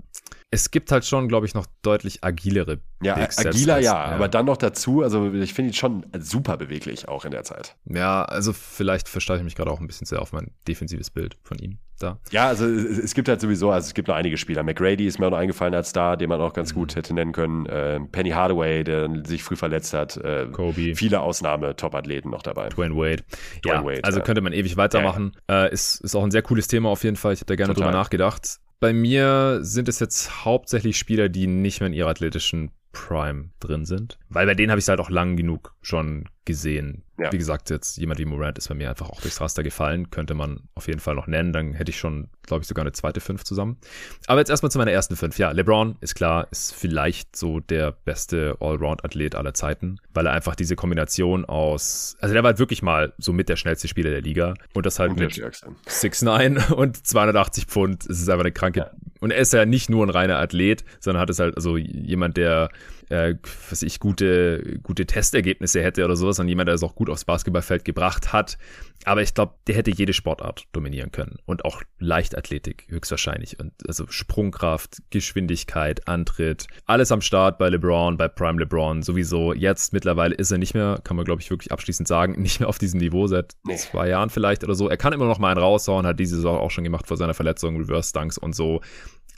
es 0.54 0.70
gibt 0.70 0.92
halt 0.92 1.06
schon, 1.06 1.30
glaube 1.30 1.46
ich, 1.46 1.54
noch 1.54 1.66
deutlich 1.82 2.26
agilere. 2.26 2.80
Ja, 3.02 3.16
agiler 3.16 3.76
als, 3.76 3.86
ja, 3.86 3.94
ja, 3.94 3.96
aber 3.96 4.28
dann 4.28 4.46
noch 4.46 4.58
dazu, 4.58 5.02
also 5.02 5.34
ich 5.34 5.54
finde 5.54 5.72
ihn 5.72 5.74
schon 5.74 6.06
super 6.20 6.58
beweglich 6.58 7.08
auch 7.08 7.24
in 7.24 7.32
der 7.32 7.44
Zeit. 7.44 7.78
Ja, 7.86 8.26
also 8.26 8.52
vielleicht 8.52 9.08
verstehe 9.08 9.38
ich 9.38 9.44
mich 9.44 9.56
gerade 9.56 9.72
auch 9.72 9.80
ein 9.80 9.88
bisschen 9.88 10.06
sehr 10.06 10.22
auf 10.22 10.34
mein 10.34 10.52
defensives 10.68 11.10
Bild 11.10 11.38
von 11.42 11.58
ihm 11.58 11.80
da. 11.98 12.20
Ja, 12.32 12.48
also 12.48 12.66
es 12.66 13.14
gibt 13.14 13.30
halt 13.30 13.40
sowieso, 13.40 13.72
also 13.72 13.88
es 13.88 13.94
gibt 13.94 14.10
noch 14.10 14.16
einige 14.16 14.38
Spieler. 14.38 14.62
McGrady 14.64 15.08
ist 15.08 15.20
mir 15.20 15.28
auch 15.28 15.32
noch 15.32 15.38
eingefallen 15.38 15.74
als 15.74 15.90
Star, 15.90 16.18
den 16.18 16.28
man 16.28 16.42
auch 16.42 16.54
ganz 16.54 16.72
mhm. 16.74 16.80
gut 16.80 16.96
hätte 16.96 17.14
nennen 17.14 17.32
können. 17.32 17.66
Äh, 17.68 18.02
Penny 18.12 18.32
Hardaway, 18.32 18.84
der 18.84 19.10
sich 19.26 19.44
früh 19.44 19.56
verletzt 19.56 19.94
hat. 19.94 20.18
Äh, 20.18 20.48
Kobe. 20.52 20.96
Viele 20.96 21.22
Ausnahme-Top-Athleten 21.22 22.30
noch 22.30 22.44
dabei. 22.44 22.70
Dwayne 22.70 22.96
Wade. 22.96 23.24
Dwayne 23.64 23.78
ja, 23.78 23.86
Wade, 23.86 24.04
also 24.04 24.20
ja. 24.20 24.26
könnte 24.26 24.42
man 24.42 24.52
ewig 24.52 24.76
weitermachen. 24.78 25.32
Äh, 25.50 25.72
ist, 25.72 26.02
ist 26.02 26.16
auch 26.16 26.24
ein 26.24 26.32
sehr 26.32 26.42
cooles 26.42 26.68
Thema 26.68 26.90
auf 26.90 27.04
jeden 27.04 27.16
Fall. 27.16 27.34
Ich 27.34 27.40
habe 27.40 27.48
da 27.48 27.56
gerne 27.56 27.74
Total. 27.74 27.88
drüber 27.88 27.98
nachgedacht. 27.98 28.60
Bei 28.82 28.94
mir 28.94 29.60
sind 29.62 29.88
es 29.88 30.00
jetzt 30.00 30.44
hauptsächlich 30.44 30.98
Spieler, 30.98 31.30
die 31.30 31.46
nicht 31.46 31.80
mehr 31.80 31.88
in 31.88 31.94
ihrer 31.94 32.10
athletischen 32.10 32.72
Prime 32.92 33.52
drin 33.60 33.86
sind. 33.86 34.18
Weil 34.28 34.48
bei 34.48 34.56
denen 34.56 34.72
habe 34.72 34.80
ich 34.80 34.86
es 34.86 34.90
halt 34.90 35.00
auch 35.00 35.12
lang 35.12 35.38
genug 35.38 35.76
schon 35.82 36.28
gesehen. 36.46 37.04
Ja. 37.20 37.32
Wie 37.32 37.38
gesagt, 37.38 37.70
jetzt 37.70 37.98
jemand 37.98 38.20
wie 38.20 38.26
Morant 38.26 38.58
ist 38.58 38.68
bei 38.68 38.74
mir 38.74 38.90
einfach 38.90 39.10
auch 39.10 39.22
durchs 39.22 39.40
Raster 39.40 39.62
gefallen. 39.62 40.10
Könnte 40.10 40.34
man 40.34 40.62
auf 40.74 40.88
jeden 40.88 41.00
Fall 41.00 41.14
noch 41.14 41.28
nennen. 41.28 41.54
Dann 41.54 41.74
hätte 41.74 41.92
ich 41.92 42.00
schon, 42.00 42.30
glaube 42.44 42.64
ich, 42.64 42.68
sogar 42.68 42.84
eine 42.84 42.94
zweite 42.94 43.20
Fünf 43.20 43.44
zusammen. 43.44 43.78
Aber 44.26 44.40
jetzt 44.40 44.50
erstmal 44.50 44.72
zu 44.72 44.80
meiner 44.80 44.92
ersten 44.92 45.16
Fünf. 45.16 45.38
Ja, 45.38 45.52
LeBron 45.52 45.98
ist 46.02 46.16
klar, 46.16 46.48
ist 46.50 46.74
vielleicht 46.74 47.36
so 47.36 47.60
der 47.60 47.92
beste 47.92 48.58
Allround-Athlet 48.60 49.36
aller 49.36 49.54
Zeiten, 49.54 49.98
weil 50.14 50.26
er 50.26 50.32
einfach 50.32 50.56
diese 50.56 50.76
Kombination 50.76 51.46
aus, 51.46 52.18
also 52.22 52.34
der 52.34 52.42
war 52.42 52.50
halt 52.50 52.60
wirklich 52.60 52.82
mal 52.82 53.14
so 53.20 53.34
mit 53.34 53.48
der 53.48 53.56
schnellste 53.56 53.88
Spieler 53.88 54.10
der 54.10 54.22
Liga. 54.22 54.56
Und 54.74 54.88
das 54.88 54.98
halt 54.98 55.12
und 55.12 55.20
mit 55.20 55.34
6'9 55.34 56.72
und 56.74 57.06
280 57.06 57.66
Pfund. 57.66 58.04
Es 58.10 58.20
ist 58.20 58.30
einfach 58.30 58.44
eine 58.44 58.52
kranke. 58.52 58.80
Ja. 58.80 58.92
Und 59.20 59.30
er 59.30 59.38
ist 59.38 59.54
ja 59.54 59.66
nicht 59.66 59.92
nur 59.92 60.04
ein 60.04 60.10
reiner 60.10 60.40
Athlet, 60.40 60.84
sondern 61.00 61.22
hat 61.22 61.30
es 61.30 61.38
halt, 61.38 61.56
also 61.56 61.78
jemand, 61.78 62.38
der 62.38 62.70
äh, 63.12 63.36
was 63.70 63.82
ich, 63.82 64.00
gute, 64.00 64.80
gute 64.82 65.06
Testergebnisse 65.06 65.84
hätte 65.84 66.06
oder 66.06 66.16
sowas 66.16 66.40
und 66.40 66.48
jemand, 66.48 66.68
der 66.68 66.76
es 66.76 66.84
auch 66.84 66.96
gut 66.96 67.10
aufs 67.10 67.26
Basketballfeld 67.26 67.84
gebracht 67.84 68.32
hat. 68.32 68.58
Aber 69.04 69.22
ich 69.22 69.34
glaube, 69.34 69.56
der 69.68 69.76
hätte 69.76 69.92
jede 69.92 70.14
Sportart 70.14 70.66
dominieren 70.72 71.12
können 71.12 71.38
und 71.46 71.66
auch 71.66 71.82
Leichtathletik 72.00 72.86
höchstwahrscheinlich. 72.88 73.60
Und 73.60 73.74
also 73.88 74.06
Sprungkraft, 74.08 75.02
Geschwindigkeit, 75.10 76.08
Antritt, 76.08 76.68
alles 76.86 77.12
am 77.12 77.22
Start 77.22 77.58
bei 77.58 77.70
LeBron, 77.70 78.18
bei 78.18 78.28
Prime 78.28 78.60
LeBron 78.60 79.02
sowieso. 79.02 79.54
Jetzt 79.54 79.92
mittlerweile 79.92 80.36
ist 80.36 80.52
er 80.52 80.60
nicht 80.60 80.74
mehr, 80.74 81.00
kann 81.04 81.18
man 81.18 81.26
glaube 81.26 81.42
ich 81.42 81.50
wirklich 81.50 81.72
abschließend 81.72 82.08
sagen, 82.08 82.34
nicht 82.42 82.60
mehr 82.60 82.70
auf 82.70 82.78
diesem 82.78 83.00
Niveau 83.00 83.28
seit 83.28 83.56
nee. 83.64 83.76
zwei 83.76 84.08
Jahren 84.08 84.30
vielleicht 84.30 84.64
oder 84.64 84.76
so. 84.76 84.88
Er 84.88 84.98
kann 84.98 85.14
immer 85.14 85.26
noch 85.26 85.40
mal 85.40 85.52
einen 85.52 85.60
raushauen, 85.60 86.06
hat 86.06 86.20
diese 86.20 86.36
Saison 86.36 86.60
auch 86.60 86.72
schon 86.72 86.84
gemacht 86.84 87.08
vor 87.08 87.18
seiner 87.18 87.34
Verletzung, 87.34 87.78
Reverse 87.78 88.14
Dunks 88.14 88.38
und 88.38 88.56
so. 88.56 88.82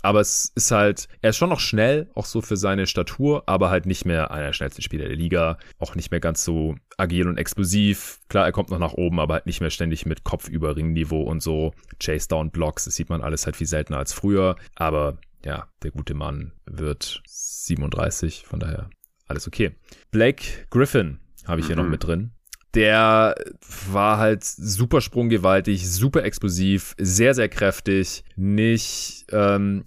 Aber 0.03 0.19
es 0.19 0.51
ist 0.53 0.69
halt, 0.69 1.07
er 1.21 1.31
ist 1.31 1.37
schon 1.37 1.49
noch 1.49 1.61
schnell, 1.61 2.11
auch 2.13 2.25
so 2.25 2.41
für 2.41 2.57
seine 2.57 2.87
Statur, 2.87 3.43
aber 3.47 3.69
halt 3.69 3.85
nicht 3.85 4.05
mehr 4.05 4.31
einer 4.31 4.47
der 4.47 4.53
schnellsten 4.53 4.81
Spieler 4.81 5.07
der 5.07 5.15
Liga. 5.15 5.57
Auch 5.79 5.95
nicht 5.95 6.11
mehr 6.11 6.19
ganz 6.19 6.43
so 6.43 6.75
agil 6.97 7.27
und 7.27 7.37
explosiv. 7.37 8.19
Klar, 8.27 8.45
er 8.45 8.51
kommt 8.51 8.69
noch 8.69 8.79
nach 8.79 8.93
oben, 8.93 9.19
aber 9.21 9.35
halt 9.35 9.45
nicht 9.45 9.61
mehr 9.61 9.69
ständig 9.69 10.05
mit 10.05 10.25
Kopf 10.25 10.49
über 10.49 10.75
Ringniveau 10.75 11.21
und 11.21 11.41
so. 11.41 11.73
Chase 11.99 12.27
Down 12.27 12.51
Blocks, 12.51 12.83
das 12.83 12.95
sieht 12.95 13.09
man 13.09 13.21
alles 13.21 13.45
halt 13.45 13.55
viel 13.55 13.65
seltener 13.65 13.97
als 13.97 14.11
früher. 14.11 14.57
Aber 14.75 15.17
ja, 15.45 15.69
der 15.83 15.91
gute 15.91 16.13
Mann 16.13 16.51
wird 16.65 17.23
37, 17.25 18.43
von 18.45 18.59
daher 18.59 18.89
alles 19.27 19.47
okay. 19.47 19.71
Blake 20.11 20.43
Griffin 20.69 21.19
habe 21.45 21.61
ich 21.61 21.67
hier 21.67 21.77
noch 21.77 21.85
mhm. 21.85 21.91
mit 21.91 22.03
drin 22.03 22.31
der 22.73 23.35
war 23.91 24.17
halt 24.17 24.43
super 24.43 25.01
sprunggewaltig, 25.01 25.89
super 25.89 26.23
explosiv, 26.23 26.95
sehr, 26.97 27.35
sehr 27.35 27.49
kräftig, 27.49 28.23
nicht 28.35 29.25
ähm, 29.31 29.83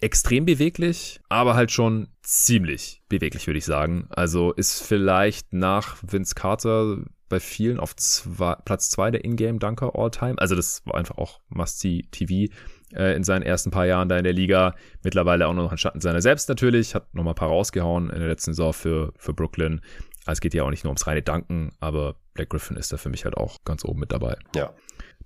extrem 0.00 0.44
beweglich, 0.44 1.20
aber 1.28 1.54
halt 1.54 1.72
schon 1.72 2.08
ziemlich 2.22 3.02
beweglich, 3.08 3.46
würde 3.46 3.58
ich 3.58 3.64
sagen. 3.64 4.06
Also 4.10 4.52
ist 4.52 4.82
vielleicht 4.82 5.52
nach 5.52 5.96
Vince 6.02 6.34
Carter 6.34 6.98
bei 7.28 7.40
vielen 7.40 7.78
auf 7.78 7.94
zwei, 7.96 8.54
Platz 8.64 8.90
zwei 8.90 9.10
der 9.10 9.24
Ingame-Dunker 9.24 9.94
All-Time. 9.94 10.36
Also 10.38 10.54
das 10.54 10.82
war 10.86 10.94
einfach 10.94 11.18
auch 11.18 11.40
Must-See-TV 11.48 12.52
äh, 12.94 13.14
in 13.14 13.24
seinen 13.24 13.42
ersten 13.42 13.70
paar 13.70 13.86
Jahren 13.86 14.08
da 14.08 14.16
in 14.16 14.24
der 14.24 14.32
Liga. 14.32 14.74
Mittlerweile 15.02 15.46
auch 15.46 15.54
noch 15.54 15.70
ein 15.70 15.78
Schatten 15.78 16.00
seiner 16.00 16.22
selbst 16.22 16.48
natürlich. 16.48 16.94
Hat 16.94 17.14
noch 17.14 17.24
mal 17.24 17.32
ein 17.32 17.36
paar 17.36 17.48
rausgehauen 17.48 18.10
in 18.10 18.18
der 18.18 18.28
letzten 18.28 18.52
Saison 18.52 18.72
für, 18.72 19.12
für 19.16 19.34
Brooklyn. 19.34 19.80
Also 20.28 20.36
es 20.36 20.40
geht 20.42 20.52
ja 20.52 20.62
auch 20.62 20.68
nicht 20.68 20.84
nur 20.84 20.90
ums 20.90 21.06
reine 21.06 21.22
Danken, 21.22 21.72
aber 21.80 22.16
Black 22.34 22.50
Griffin 22.50 22.76
ist 22.76 22.92
da 22.92 22.98
für 22.98 23.08
mich 23.08 23.24
halt 23.24 23.34
auch 23.34 23.64
ganz 23.64 23.82
oben 23.82 24.00
mit 24.00 24.12
dabei. 24.12 24.36
Ja. 24.54 24.74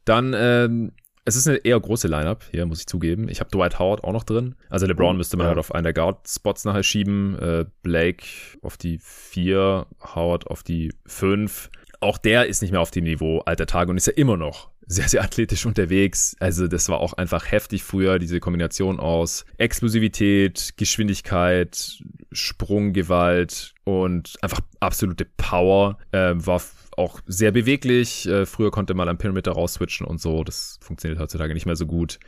Dann, 0.04 0.32
ähm, 0.32 0.92
es 1.24 1.34
ist 1.34 1.48
eine 1.48 1.56
eher 1.56 1.80
große 1.80 2.06
Lineup, 2.06 2.44
hier 2.52 2.64
muss 2.66 2.78
ich 2.78 2.86
zugeben. 2.86 3.28
Ich 3.28 3.40
habe 3.40 3.50
Dwight 3.50 3.80
Howard 3.80 4.04
auch 4.04 4.12
noch 4.12 4.22
drin. 4.22 4.54
Also 4.70 4.86
LeBron 4.86 5.16
oh, 5.16 5.18
müsste 5.18 5.36
man 5.36 5.46
ja. 5.46 5.48
halt 5.48 5.58
auf 5.58 5.74
einen 5.74 5.82
der 5.82 5.92
Guard-Spots 5.92 6.64
nachher 6.66 6.84
schieben. 6.84 7.36
Äh, 7.36 7.64
Blake 7.82 8.24
auf 8.62 8.76
die 8.76 9.00
4, 9.02 9.86
Howard 10.14 10.46
auf 10.46 10.62
die 10.62 10.94
5. 11.06 11.70
Auch 12.02 12.18
der 12.18 12.46
ist 12.46 12.62
nicht 12.62 12.72
mehr 12.72 12.80
auf 12.80 12.90
dem 12.90 13.04
Niveau 13.04 13.40
alter 13.40 13.66
Tage 13.66 13.90
und 13.90 13.96
ist 13.96 14.08
ja 14.08 14.12
immer 14.14 14.36
noch 14.36 14.70
sehr, 14.86 15.08
sehr 15.08 15.22
athletisch 15.22 15.64
unterwegs. 15.66 16.36
Also 16.40 16.66
das 16.66 16.88
war 16.88 16.98
auch 16.98 17.12
einfach 17.12 17.50
heftig 17.50 17.84
früher, 17.84 18.18
diese 18.18 18.40
Kombination 18.40 18.98
aus 18.98 19.44
Explosivität, 19.56 20.74
Geschwindigkeit, 20.76 22.02
Sprunggewalt 22.32 23.74
und 23.84 24.36
einfach 24.42 24.60
absolute 24.80 25.24
Power. 25.36 25.98
Äh, 26.10 26.34
war 26.34 26.60
auch 26.96 27.20
sehr 27.26 27.52
beweglich. 27.52 28.28
Äh, 28.28 28.46
früher 28.46 28.72
konnte 28.72 28.94
man 28.94 29.08
am 29.08 29.18
Perimeter 29.18 29.52
rausswitchen 29.52 30.06
und 30.06 30.20
so. 30.20 30.42
Das 30.42 30.78
funktioniert 30.82 31.20
heutzutage 31.20 31.54
nicht 31.54 31.66
mehr 31.66 31.76
so 31.76 31.86
gut. 31.86 32.18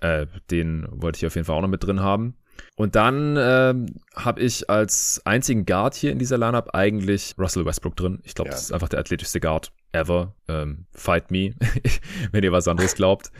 Äh, 0.00 0.26
den 0.50 0.86
wollte 0.90 1.18
ich 1.18 1.26
auf 1.26 1.34
jeden 1.34 1.44
Fall 1.44 1.56
auch 1.56 1.62
noch 1.62 1.68
mit 1.68 1.82
drin 1.84 2.00
haben. 2.00 2.36
Und 2.76 2.96
dann 2.96 3.36
ähm, 3.38 3.86
habe 4.16 4.40
ich 4.40 4.68
als 4.68 5.22
einzigen 5.24 5.64
Guard 5.64 5.94
hier 5.94 6.10
in 6.10 6.18
dieser 6.18 6.38
Lineup 6.38 6.70
eigentlich 6.74 7.34
Russell 7.38 7.64
Westbrook 7.64 7.96
drin. 7.96 8.20
Ich 8.24 8.34
glaube, 8.34 8.50
ja. 8.50 8.54
das 8.54 8.64
ist 8.64 8.72
einfach 8.72 8.88
der 8.88 8.98
athletischste 8.98 9.38
Guard 9.40 9.72
ever. 9.92 10.34
Ähm, 10.48 10.86
fight 10.92 11.30
me, 11.30 11.54
wenn 12.32 12.42
ihr 12.42 12.52
was 12.52 12.66
anderes 12.66 12.94
glaubt. 12.94 13.30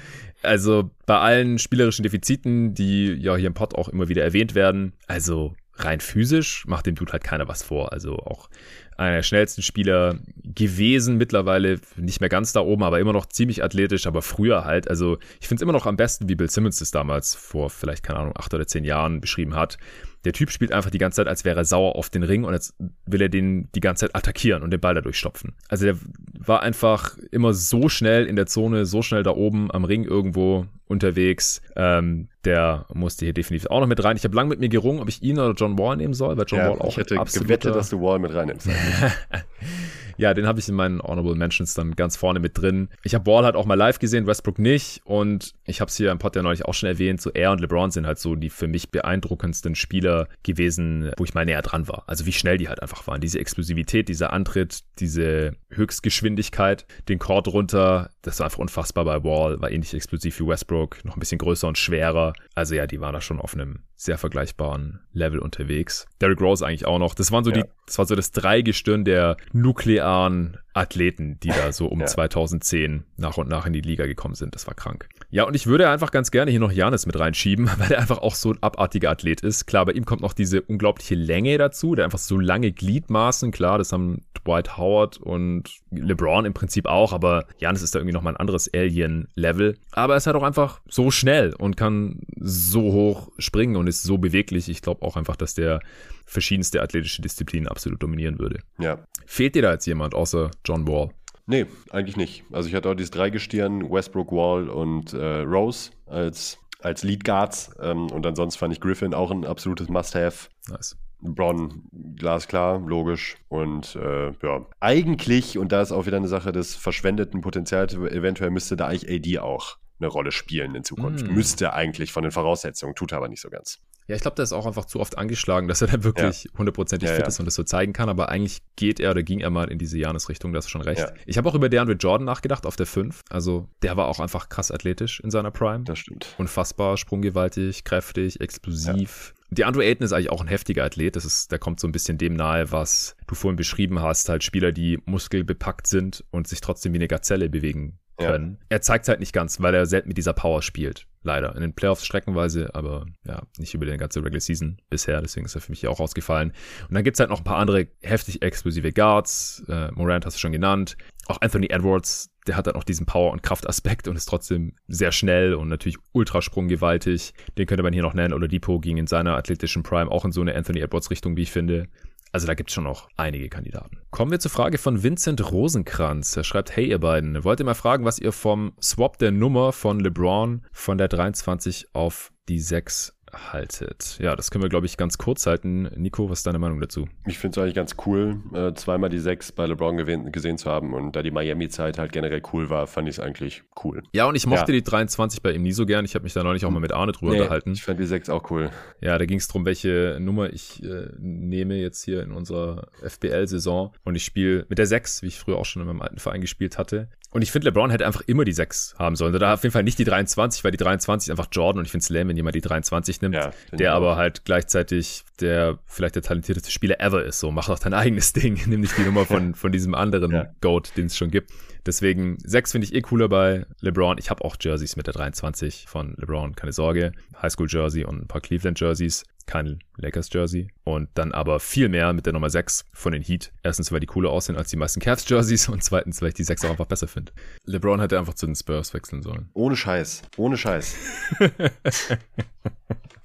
Also 0.42 0.90
bei 1.06 1.18
allen 1.18 1.58
spielerischen 1.58 2.02
Defiziten, 2.02 2.74
die 2.74 3.14
ja 3.14 3.34
hier 3.36 3.48
im 3.48 3.54
Pod 3.54 3.74
auch 3.74 3.88
immer 3.88 4.08
wieder 4.08 4.22
erwähnt 4.22 4.54
werden, 4.54 4.92
also 5.06 5.54
rein 5.76 6.00
physisch 6.00 6.64
macht 6.66 6.86
dem 6.86 6.94
Dude 6.94 7.12
halt 7.12 7.24
keiner 7.24 7.48
was 7.48 7.62
vor. 7.62 7.92
Also 7.92 8.16
auch 8.16 8.48
einer 8.96 9.16
der 9.16 9.22
schnellsten 9.22 9.62
Spieler 9.62 10.16
gewesen, 10.42 11.16
mittlerweile 11.16 11.80
nicht 11.96 12.20
mehr 12.20 12.28
ganz 12.28 12.52
da 12.52 12.60
oben, 12.60 12.82
aber 12.82 13.00
immer 13.00 13.12
noch 13.12 13.26
ziemlich 13.26 13.64
athletisch, 13.64 14.06
aber 14.06 14.22
früher 14.22 14.64
halt. 14.64 14.88
Also 14.88 15.18
ich 15.40 15.48
finde 15.48 15.60
es 15.60 15.62
immer 15.62 15.72
noch 15.72 15.86
am 15.86 15.96
besten, 15.96 16.28
wie 16.28 16.34
Bill 16.34 16.50
Simmons 16.50 16.78
das 16.78 16.90
damals 16.90 17.34
vor 17.34 17.70
vielleicht, 17.70 18.02
keine 18.02 18.20
Ahnung, 18.20 18.34
acht 18.36 18.52
oder 18.54 18.66
zehn 18.66 18.84
Jahren 18.84 19.20
beschrieben 19.20 19.54
hat. 19.54 19.78
Der 20.24 20.32
Typ 20.32 20.50
spielt 20.50 20.72
einfach 20.72 20.90
die 20.90 20.98
ganze 20.98 21.16
Zeit, 21.16 21.28
als 21.28 21.44
wäre 21.44 21.60
er 21.60 21.64
sauer 21.64 21.96
auf 21.96 22.08
den 22.08 22.22
Ring 22.22 22.44
und 22.44 22.54
jetzt 22.54 22.74
will 23.04 23.20
er 23.20 23.28
den 23.28 23.68
die 23.74 23.80
ganze 23.80 24.06
Zeit 24.06 24.16
attackieren 24.16 24.62
und 24.62 24.70
den 24.70 24.80
Ball 24.80 24.94
dadurch 24.94 25.18
stopfen. 25.18 25.52
Also 25.68 25.84
der 25.84 25.96
war 26.38 26.62
einfach 26.62 27.18
immer 27.30 27.52
so 27.52 27.88
schnell 27.88 28.26
in 28.26 28.36
der 28.36 28.46
Zone, 28.46 28.86
so 28.86 29.02
schnell 29.02 29.22
da 29.22 29.32
oben 29.32 29.70
am 29.70 29.84
Ring 29.84 30.04
irgendwo 30.04 30.66
unterwegs. 30.86 31.60
Ähm, 31.76 32.28
der 32.44 32.86
musste 32.92 33.24
hier 33.24 33.32
definitiv 33.32 33.70
auch 33.70 33.80
noch 33.80 33.86
mit 33.86 34.02
rein. 34.02 34.16
Ich 34.16 34.24
habe 34.24 34.34
lange 34.34 34.50
mit 34.50 34.60
mir 34.60 34.68
gerungen, 34.68 35.00
ob 35.00 35.08
ich 35.08 35.22
ihn 35.22 35.38
oder 35.38 35.54
John 35.54 35.78
Wall 35.78 35.96
nehmen 35.96 36.14
soll, 36.14 36.36
weil 36.36 36.44
John 36.46 36.58
ja, 36.58 36.70
Wall 36.70 36.78
auch 36.78 36.88
ich 36.88 36.96
hätte 36.96 37.16
gewettet, 37.16 37.74
dass 37.74 37.90
du 37.90 38.00
Wall 38.00 38.18
mit 38.18 38.34
reinnimmst. 38.34 38.68
ja, 40.16 40.34
den 40.34 40.46
habe 40.46 40.60
ich 40.60 40.68
in 40.68 40.74
meinen 40.74 41.00
Honorable 41.00 41.34
Mentions 41.34 41.74
dann 41.74 41.96
ganz 41.96 42.16
vorne 42.16 42.40
mit 42.40 42.58
drin. 42.58 42.88
Ich 43.02 43.14
habe 43.14 43.26
Wall 43.26 43.44
halt 43.44 43.56
auch 43.56 43.66
mal 43.66 43.74
live 43.74 43.98
gesehen, 43.98 44.26
Westbrook 44.26 44.58
nicht. 44.58 45.00
Und 45.04 45.54
ich 45.64 45.80
habe 45.80 45.88
es 45.88 45.96
hier 45.96 46.10
im 46.10 46.18
Pod 46.18 46.36
ja 46.36 46.42
neulich 46.42 46.64
auch 46.64 46.74
schon 46.74 46.88
erwähnt, 46.88 47.20
so 47.20 47.30
er 47.30 47.52
und 47.52 47.60
LeBron 47.60 47.90
sind 47.90 48.06
halt 48.06 48.18
so 48.18 48.34
die 48.34 48.50
für 48.50 48.68
mich 48.68 48.90
beeindruckendsten 48.90 49.74
Spieler 49.74 50.28
gewesen, 50.42 51.12
wo 51.16 51.24
ich 51.24 51.34
mal 51.34 51.44
näher 51.44 51.62
dran 51.62 51.88
war. 51.88 52.04
Also 52.06 52.26
wie 52.26 52.32
schnell 52.32 52.58
die 52.58 52.68
halt 52.68 52.82
einfach 52.82 53.06
waren. 53.06 53.20
Diese 53.20 53.38
Explosivität, 53.38 54.08
dieser 54.08 54.32
Antritt, 54.32 54.80
diese 54.98 55.56
Höchstgeschwindigkeit, 55.70 56.86
den 57.08 57.18
Court 57.18 57.48
runter, 57.48 58.10
das 58.24 58.38
war 58.40 58.46
einfach 58.46 58.58
unfassbar 58.58 59.04
bei 59.04 59.22
Wall, 59.22 59.60
war 59.60 59.70
ähnlich 59.70 59.92
explosiv 59.94 60.40
wie 60.40 60.46
Westbrook, 60.46 61.04
noch 61.04 61.16
ein 61.16 61.20
bisschen 61.20 61.38
größer 61.38 61.68
und 61.68 61.78
schwerer. 61.78 62.32
Also 62.54 62.74
ja, 62.74 62.86
die 62.86 63.00
waren 63.00 63.12
da 63.12 63.20
schon 63.20 63.38
auf 63.38 63.54
einem 63.54 63.80
sehr 63.96 64.18
vergleichbaren 64.18 65.00
Level 65.12 65.38
unterwegs. 65.38 66.06
Derrick 66.20 66.40
Rose 66.40 66.66
eigentlich 66.66 66.86
auch 66.86 66.98
noch. 66.98 67.14
Das 67.14 67.32
waren 67.32 67.44
so 67.44 67.50
ja. 67.50 67.62
die, 67.62 67.64
das 67.86 67.98
war 67.98 68.06
so 68.06 68.14
das 68.14 68.32
Dreigestirn 68.32 69.04
der 69.04 69.36
nuklearen 69.52 70.58
Athleten, 70.72 71.38
die 71.40 71.48
da 71.48 71.70
so 71.72 71.86
um 71.86 72.00
ja. 72.00 72.06
2010 72.06 73.04
nach 73.16 73.36
und 73.36 73.48
nach 73.48 73.66
in 73.66 73.72
die 73.72 73.82
Liga 73.82 74.06
gekommen 74.06 74.34
sind. 74.34 74.54
Das 74.54 74.66
war 74.66 74.74
krank. 74.74 75.08
Ja, 75.30 75.44
und 75.44 75.54
ich 75.54 75.66
würde 75.66 75.88
einfach 75.88 76.10
ganz 76.10 76.30
gerne 76.30 76.50
hier 76.50 76.60
noch 76.60 76.72
Janis 76.72 77.06
mit 77.06 77.18
reinschieben, 77.18 77.68
weil 77.78 77.92
er 77.92 78.00
einfach 78.00 78.18
auch 78.18 78.34
so 78.34 78.52
ein 78.52 78.62
abartiger 78.62 79.10
Athlet 79.10 79.40
ist. 79.40 79.66
Klar, 79.66 79.86
bei 79.86 79.92
ihm 79.92 80.04
kommt 80.04 80.22
noch 80.22 80.32
diese 80.32 80.62
unglaubliche 80.62 81.14
Länge 81.14 81.56
dazu, 81.58 81.94
der 81.94 82.04
einfach 82.04 82.18
so 82.18 82.38
lange 82.38 82.72
Gliedmaßen. 82.72 83.50
Klar, 83.50 83.78
das 83.78 83.92
haben 83.92 84.22
Dwight 84.44 84.76
Howard 84.76 85.18
und 85.18 85.70
LeBron 85.90 86.44
im 86.44 86.54
Prinzip 86.54 86.86
auch, 86.86 87.12
aber 87.12 87.46
Janis 87.58 87.82
ist 87.82 87.94
da 87.94 87.98
irgendwie 87.98 88.14
nochmal 88.14 88.34
ein 88.34 88.40
anderes 88.40 88.72
Alien-Level. 88.72 89.76
Aber 89.92 90.14
er 90.14 90.16
ist 90.18 90.26
halt 90.26 90.36
auch 90.36 90.42
einfach 90.42 90.80
so 90.88 91.10
schnell 91.10 91.54
und 91.54 91.76
kann 91.76 92.20
so 92.38 92.92
hoch 92.92 93.30
springen 93.38 93.76
und 93.76 93.86
ist 93.86 94.02
so 94.02 94.18
beweglich. 94.18 94.68
Ich 94.68 94.82
glaube 94.82 95.02
auch 95.02 95.16
einfach, 95.16 95.36
dass 95.36 95.54
der 95.54 95.80
verschiedenste 96.26 96.82
athletische 96.82 97.22
Disziplinen 97.22 97.68
absolut 97.68 98.02
dominieren 98.02 98.38
würde. 98.38 98.60
Ja. 98.78 98.98
Fehlt 99.26 99.54
dir 99.54 99.62
da 99.62 99.72
jetzt 99.72 99.86
jemand 99.86 100.14
außer 100.14 100.50
John 100.64 100.86
Wall? 100.86 101.10
Nee, 101.46 101.66
eigentlich 101.90 102.16
nicht. 102.16 102.44
Also 102.52 102.68
ich 102.68 102.74
hatte 102.74 102.88
auch 102.88 102.94
dieses 102.94 103.10
Dreigestirn, 103.10 103.90
Westbrook, 103.90 104.32
Wall 104.32 104.68
und 104.68 105.12
äh, 105.12 105.40
Rose 105.40 105.90
als, 106.06 106.58
als 106.80 107.02
Lead 107.02 107.24
Guards. 107.24 107.70
Ähm, 107.80 108.10
und 108.10 108.24
ansonsten 108.26 108.58
fand 108.58 108.72
ich 108.72 108.80
Griffin 108.80 109.14
auch 109.14 109.30
ein 109.30 109.44
absolutes 109.44 109.88
Must-Have. 109.88 110.48
Nice. 110.68 110.96
Braun, 111.20 111.88
glasklar, 112.16 112.80
logisch. 112.80 113.36
Und 113.48 113.96
äh, 113.96 114.32
ja, 114.42 114.66
eigentlich, 114.80 115.58
und 115.58 115.72
da 115.72 115.80
ist 115.80 115.92
auch 115.92 116.06
wieder 116.06 116.18
eine 116.18 116.28
Sache 116.28 116.52
des 116.52 116.76
verschwendeten 116.76 117.40
Potenzials, 117.40 117.94
eventuell 117.94 118.50
müsste 118.50 118.76
da 118.76 118.88
eigentlich 118.88 119.10
AD 119.10 119.38
auch 119.38 119.78
eine 119.98 120.08
Rolle 120.08 120.32
spielen 120.32 120.74
in 120.74 120.84
Zukunft. 120.84 121.26
Mm. 121.26 121.32
Müsste 121.32 121.72
eigentlich 121.72 122.12
von 122.12 122.24
den 122.24 122.32
Voraussetzungen, 122.32 122.94
tut 122.94 123.12
er 123.12 123.18
aber 123.18 123.28
nicht 123.28 123.40
so 123.40 123.48
ganz. 123.48 123.80
Ja, 124.06 124.16
ich 124.16 124.22
glaube, 124.22 124.34
der 124.34 124.42
ist 124.42 124.52
auch 124.52 124.66
einfach 124.66 124.84
zu 124.84 125.00
oft 125.00 125.16
angeschlagen, 125.16 125.66
dass 125.66 125.80
er 125.80 125.88
dann 125.88 126.04
wirklich 126.04 126.48
hundertprozentig 126.58 127.08
ja. 127.08 127.14
fit 127.14 127.24
ja, 127.24 127.28
ist 127.28 127.40
und 127.40 127.46
das 127.46 127.54
so 127.54 127.62
zeigen 127.62 127.92
kann. 127.92 128.08
Aber 128.08 128.28
eigentlich 128.28 128.60
geht 128.76 129.00
er 129.00 129.12
oder 129.12 129.22
ging 129.22 129.40
er 129.40 129.50
mal 129.50 129.70
in 129.70 129.78
diese 129.78 129.98
Janis-Richtung, 129.98 130.52
das 130.52 130.66
ist 130.66 130.70
schon 130.70 130.82
recht. 130.82 131.12
Ich 131.26 131.38
habe 131.38 131.48
auch 131.48 131.54
über 131.54 131.68
DeAndre 131.68 131.94
Jordan 131.94 132.26
nachgedacht 132.26 132.66
auf 132.66 132.76
der 132.76 132.86
5. 132.86 133.22
Also 133.30 133.68
der 133.82 133.96
war 133.96 134.08
auch 134.08 134.20
einfach 134.20 134.48
krass 134.48 134.70
athletisch 134.70 135.20
in 135.20 135.30
seiner 135.30 135.50
Prime. 135.50 135.84
Das 135.84 135.98
stimmt. 135.98 136.34
Unfassbar 136.38 136.96
sprunggewaltig, 136.96 137.84
kräftig, 137.84 138.40
explosiv. 138.40 139.34
Die 139.50 139.64
Andrew 139.64 139.82
Ayton 139.82 140.04
ist 140.04 140.12
eigentlich 140.12 140.30
auch 140.30 140.40
ein 140.40 140.48
heftiger 140.48 140.84
Athlet. 140.84 141.16
Das 141.16 141.24
ist, 141.24 141.52
der 141.52 141.58
kommt 141.58 141.80
so 141.80 141.86
ein 141.86 141.92
bisschen 141.92 142.18
dem 142.18 142.34
nahe, 142.34 142.72
was 142.72 143.16
du 143.26 143.34
vorhin 143.34 143.56
beschrieben 143.56 144.02
hast. 144.02 144.28
Halt 144.28 144.42
Spieler, 144.42 144.72
die 144.72 144.98
muskelbepackt 145.06 145.86
sind 145.86 146.24
und 146.30 146.48
sich 146.48 146.60
trotzdem 146.60 146.92
wie 146.92 146.98
eine 146.98 147.08
Gazelle 147.08 147.48
bewegen 147.48 147.98
können. 148.16 148.58
Ja. 148.60 148.66
Er 148.70 148.82
zeigt 148.82 149.04
es 149.04 149.08
halt 149.08 149.20
nicht 149.20 149.32
ganz, 149.32 149.60
weil 149.60 149.74
er 149.74 149.86
selten 149.86 150.08
mit 150.08 150.16
dieser 150.16 150.32
Power 150.32 150.62
spielt. 150.62 151.06
Leider. 151.22 151.54
In 151.54 151.62
den 151.62 151.72
Playoffs 151.72 152.04
streckenweise, 152.04 152.74
aber 152.74 153.06
ja, 153.26 153.42
nicht 153.56 153.72
über 153.72 153.86
die 153.86 153.96
ganze 153.96 154.20
Regular 154.22 154.40
Season 154.40 154.76
bisher. 154.90 155.22
Deswegen 155.22 155.46
ist 155.46 155.54
er 155.54 155.62
für 155.62 155.72
mich 155.72 155.86
auch 155.88 155.98
ausgefallen. 155.98 156.52
Und 156.86 156.94
dann 156.94 157.02
gibt's 157.02 157.18
halt 157.18 157.30
noch 157.30 157.38
ein 157.38 157.44
paar 157.44 157.56
andere 157.56 157.88
heftig 158.02 158.42
explosive 158.42 158.92
Guards. 158.92 159.64
Äh, 159.66 159.90
Morant 159.92 160.26
hast 160.26 160.36
du 160.36 160.40
schon 160.40 160.52
genannt. 160.52 160.98
Auch 161.26 161.40
Anthony 161.40 161.68
Edwards, 161.70 162.30
der 162.46 162.58
hat 162.58 162.66
dann 162.66 162.74
auch 162.74 162.84
diesen 162.84 163.06
Power- 163.06 163.32
und 163.32 163.42
Kraftaspekt 163.42 164.06
und 164.06 164.16
ist 164.16 164.26
trotzdem 164.26 164.74
sehr 164.86 165.12
schnell 165.12 165.54
und 165.54 165.68
natürlich 165.68 165.96
ultrasprunggewaltig. 166.12 167.32
Den 167.56 167.66
könnte 167.66 167.82
man 167.82 167.94
hier 167.94 168.02
noch 168.02 168.12
nennen. 168.12 168.34
Oder 168.34 168.46
Depot 168.46 168.82
ging 168.82 168.98
in 168.98 169.06
seiner 169.06 169.34
athletischen 169.34 169.82
Prime 169.82 170.10
auch 170.10 170.26
in 170.26 170.32
so 170.32 170.42
eine 170.42 170.54
Anthony 170.54 170.80
Edwards-Richtung, 170.80 171.38
wie 171.38 171.42
ich 171.42 171.52
finde. 171.52 171.88
Also 172.34 172.48
da 172.48 172.54
gibt 172.54 172.68
es 172.68 172.74
schon 172.74 172.82
noch 172.82 173.08
einige 173.16 173.48
Kandidaten. 173.48 173.98
Kommen 174.10 174.32
wir 174.32 174.40
zur 174.40 174.50
Frage 174.50 174.76
von 174.76 175.04
Vincent 175.04 175.52
Rosenkranz. 175.52 176.36
Er 176.36 176.42
schreibt, 176.42 176.74
hey 176.74 176.88
ihr 176.88 176.98
beiden, 176.98 177.44
wollt 177.44 177.60
ihr 177.60 177.64
mal 177.64 177.74
fragen, 177.74 178.04
was 178.04 178.18
ihr 178.18 178.32
vom 178.32 178.72
Swap 178.82 179.18
der 179.18 179.30
Nummer 179.30 179.70
von 179.70 180.00
LeBron 180.00 180.66
von 180.72 180.98
der 180.98 181.06
23 181.06 181.90
auf 181.92 182.32
die 182.48 182.58
6 182.58 183.13
haltet. 183.52 184.18
Ja, 184.20 184.36
das 184.36 184.50
können 184.50 184.62
wir, 184.62 184.68
glaube 184.68 184.86
ich, 184.86 184.96
ganz 184.96 185.18
kurz 185.18 185.46
halten. 185.46 185.90
Nico, 185.96 186.30
was 186.30 186.40
ist 186.40 186.46
deine 186.46 186.58
Meinung 186.58 186.80
dazu? 186.80 187.08
Ich 187.26 187.38
finde 187.38 187.58
es 187.58 187.62
eigentlich 187.62 187.74
ganz 187.74 187.96
cool, 188.06 188.40
äh, 188.54 188.74
zweimal 188.74 189.10
die 189.10 189.18
sechs 189.18 189.52
bei 189.52 189.66
LeBron 189.66 189.96
gesehen 190.32 190.58
zu 190.58 190.70
haben 190.70 190.94
und 190.94 191.16
da 191.16 191.22
die 191.22 191.30
Miami-Zeit 191.30 191.98
halt 191.98 192.12
generell 192.12 192.42
cool 192.52 192.70
war, 192.70 192.86
fand 192.86 193.08
ich 193.08 193.16
es 193.16 193.20
eigentlich 193.20 193.62
cool. 193.84 194.02
Ja, 194.12 194.26
und 194.26 194.34
ich 194.34 194.46
mochte 194.46 194.72
ja. 194.72 194.78
die 194.78 194.82
23 194.82 195.42
bei 195.42 195.52
ihm 195.52 195.62
nie 195.62 195.72
so 195.72 195.86
gern. 195.86 196.04
Ich 196.04 196.14
habe 196.14 196.24
mich 196.24 196.32
da 196.32 196.42
neulich 196.42 196.64
auch 196.64 196.70
mal 196.70 196.80
mit 196.80 196.92
Arne 196.92 197.12
drüber 197.12 197.32
nee, 197.32 197.40
unterhalten. 197.40 197.72
Ich 197.72 197.82
fand 197.82 198.00
die 198.00 198.06
sechs 198.06 198.28
auch 198.30 198.50
cool. 198.50 198.70
Ja, 199.00 199.18
da 199.18 199.26
ging 199.26 199.38
es 199.38 199.48
darum, 199.48 199.64
welche 199.64 200.18
Nummer 200.20 200.52
ich 200.52 200.82
äh, 200.82 201.08
nehme 201.18 201.76
jetzt 201.76 202.04
hier 202.04 202.22
in 202.22 202.32
unserer 202.32 202.88
FBL-Saison 203.02 203.92
und 204.04 204.14
ich 204.14 204.24
spiele 204.24 204.66
mit 204.68 204.78
der 204.78 204.86
sechs, 204.86 205.22
wie 205.22 205.28
ich 205.28 205.38
früher 205.38 205.56
auch 205.56 205.64
schon 205.64 205.82
in 205.82 205.88
meinem 205.88 206.02
alten 206.02 206.18
Verein 206.18 206.40
gespielt 206.40 206.78
hatte. 206.78 207.08
Und 207.34 207.42
ich 207.42 207.50
finde, 207.50 207.66
LeBron 207.66 207.90
hätte 207.90 208.06
einfach 208.06 208.22
immer 208.28 208.44
die 208.44 208.52
6 208.52 208.94
haben 208.96 209.16
sollen. 209.16 209.32
Da 209.32 209.54
auf 209.54 209.64
jeden 209.64 209.72
Fall 209.72 209.82
nicht 209.82 209.98
die 209.98 210.04
23, 210.04 210.62
weil 210.62 210.70
die 210.70 210.76
23 210.76 211.26
ist 211.26 211.30
einfach 211.32 211.48
Jordan 211.50 211.80
und 211.80 211.84
ich 211.84 211.90
finde 211.90 212.04
es 212.04 212.08
lame, 212.08 212.28
wenn 212.28 212.36
jemand 212.36 212.54
die 212.54 212.60
23 212.60 213.22
nimmt, 213.22 213.34
ja, 213.34 213.52
der 213.72 213.92
aber 213.92 214.14
halt 214.14 214.44
gleichzeitig 214.44 215.24
der 215.40 215.80
vielleicht 215.84 216.14
der 216.14 216.22
talentierteste 216.22 216.70
Spieler 216.70 217.00
ever 217.00 217.24
ist. 217.24 217.40
So, 217.40 217.50
mach 217.50 217.66
doch 217.66 217.80
dein 217.80 217.92
eigenes 217.94 218.34
Ding. 218.34 218.60
Nimm 218.66 218.82
nicht 218.82 218.96
die 218.96 219.02
Nummer 219.02 219.26
von, 219.26 219.56
von 219.56 219.72
diesem 219.72 219.96
anderen 219.96 220.30
ja. 220.30 220.46
Goat, 220.60 220.96
den 220.96 221.06
es 221.06 221.16
schon 221.16 221.32
gibt. 221.32 221.50
Deswegen 221.86 222.38
6 222.44 222.72
finde 222.72 222.86
ich 222.86 222.94
eh 222.94 223.02
cooler 223.02 223.28
bei 223.28 223.66
LeBron. 223.80 224.18
Ich 224.18 224.30
habe 224.30 224.44
auch 224.44 224.56
Jerseys 224.58 224.96
mit 224.96 225.06
der 225.06 225.14
23 225.14 225.86
von 225.86 226.14
LeBron, 226.16 226.54
keine 226.54 226.72
Sorge. 226.72 227.12
Highschool 227.40 227.68
Jersey 227.68 228.04
und 228.04 228.22
ein 228.22 228.28
paar 228.28 228.40
Cleveland 228.40 228.80
Jerseys 228.80 229.24
kein 229.46 229.80
Lakers 229.96 230.28
Jersey 230.32 230.68
und 230.84 231.08
dann 231.14 231.32
aber 231.32 231.60
viel 231.60 231.88
mehr 231.88 232.12
mit 232.12 232.26
der 232.26 232.32
Nummer 232.32 232.50
6 232.50 232.86
von 232.92 233.12
den 233.12 233.22
Heat. 233.22 233.52
Erstens, 233.62 233.92
weil 233.92 234.00
die 234.00 234.06
cooler 234.06 234.30
aussehen 234.30 234.56
als 234.56 234.70
die 234.70 234.76
meisten 234.76 235.00
Cavs 235.00 235.28
Jerseys 235.28 235.68
und 235.70 235.82
zweitens, 235.82 236.22
weil 236.22 236.28
ich 236.28 236.34
die 236.34 236.44
6 236.44 236.64
auch 236.64 236.70
einfach 236.70 236.86
besser 236.86 237.08
finde. 237.08 237.32
LeBron 237.64 238.00
hätte 238.00 238.18
einfach 238.18 238.34
zu 238.34 238.46
den 238.46 238.54
Spurs 238.54 238.94
wechseln 238.94 239.22
sollen. 239.22 239.50
Ohne 239.54 239.76
Scheiß. 239.76 240.22
Ohne 240.36 240.56
Scheiß. 240.56 240.96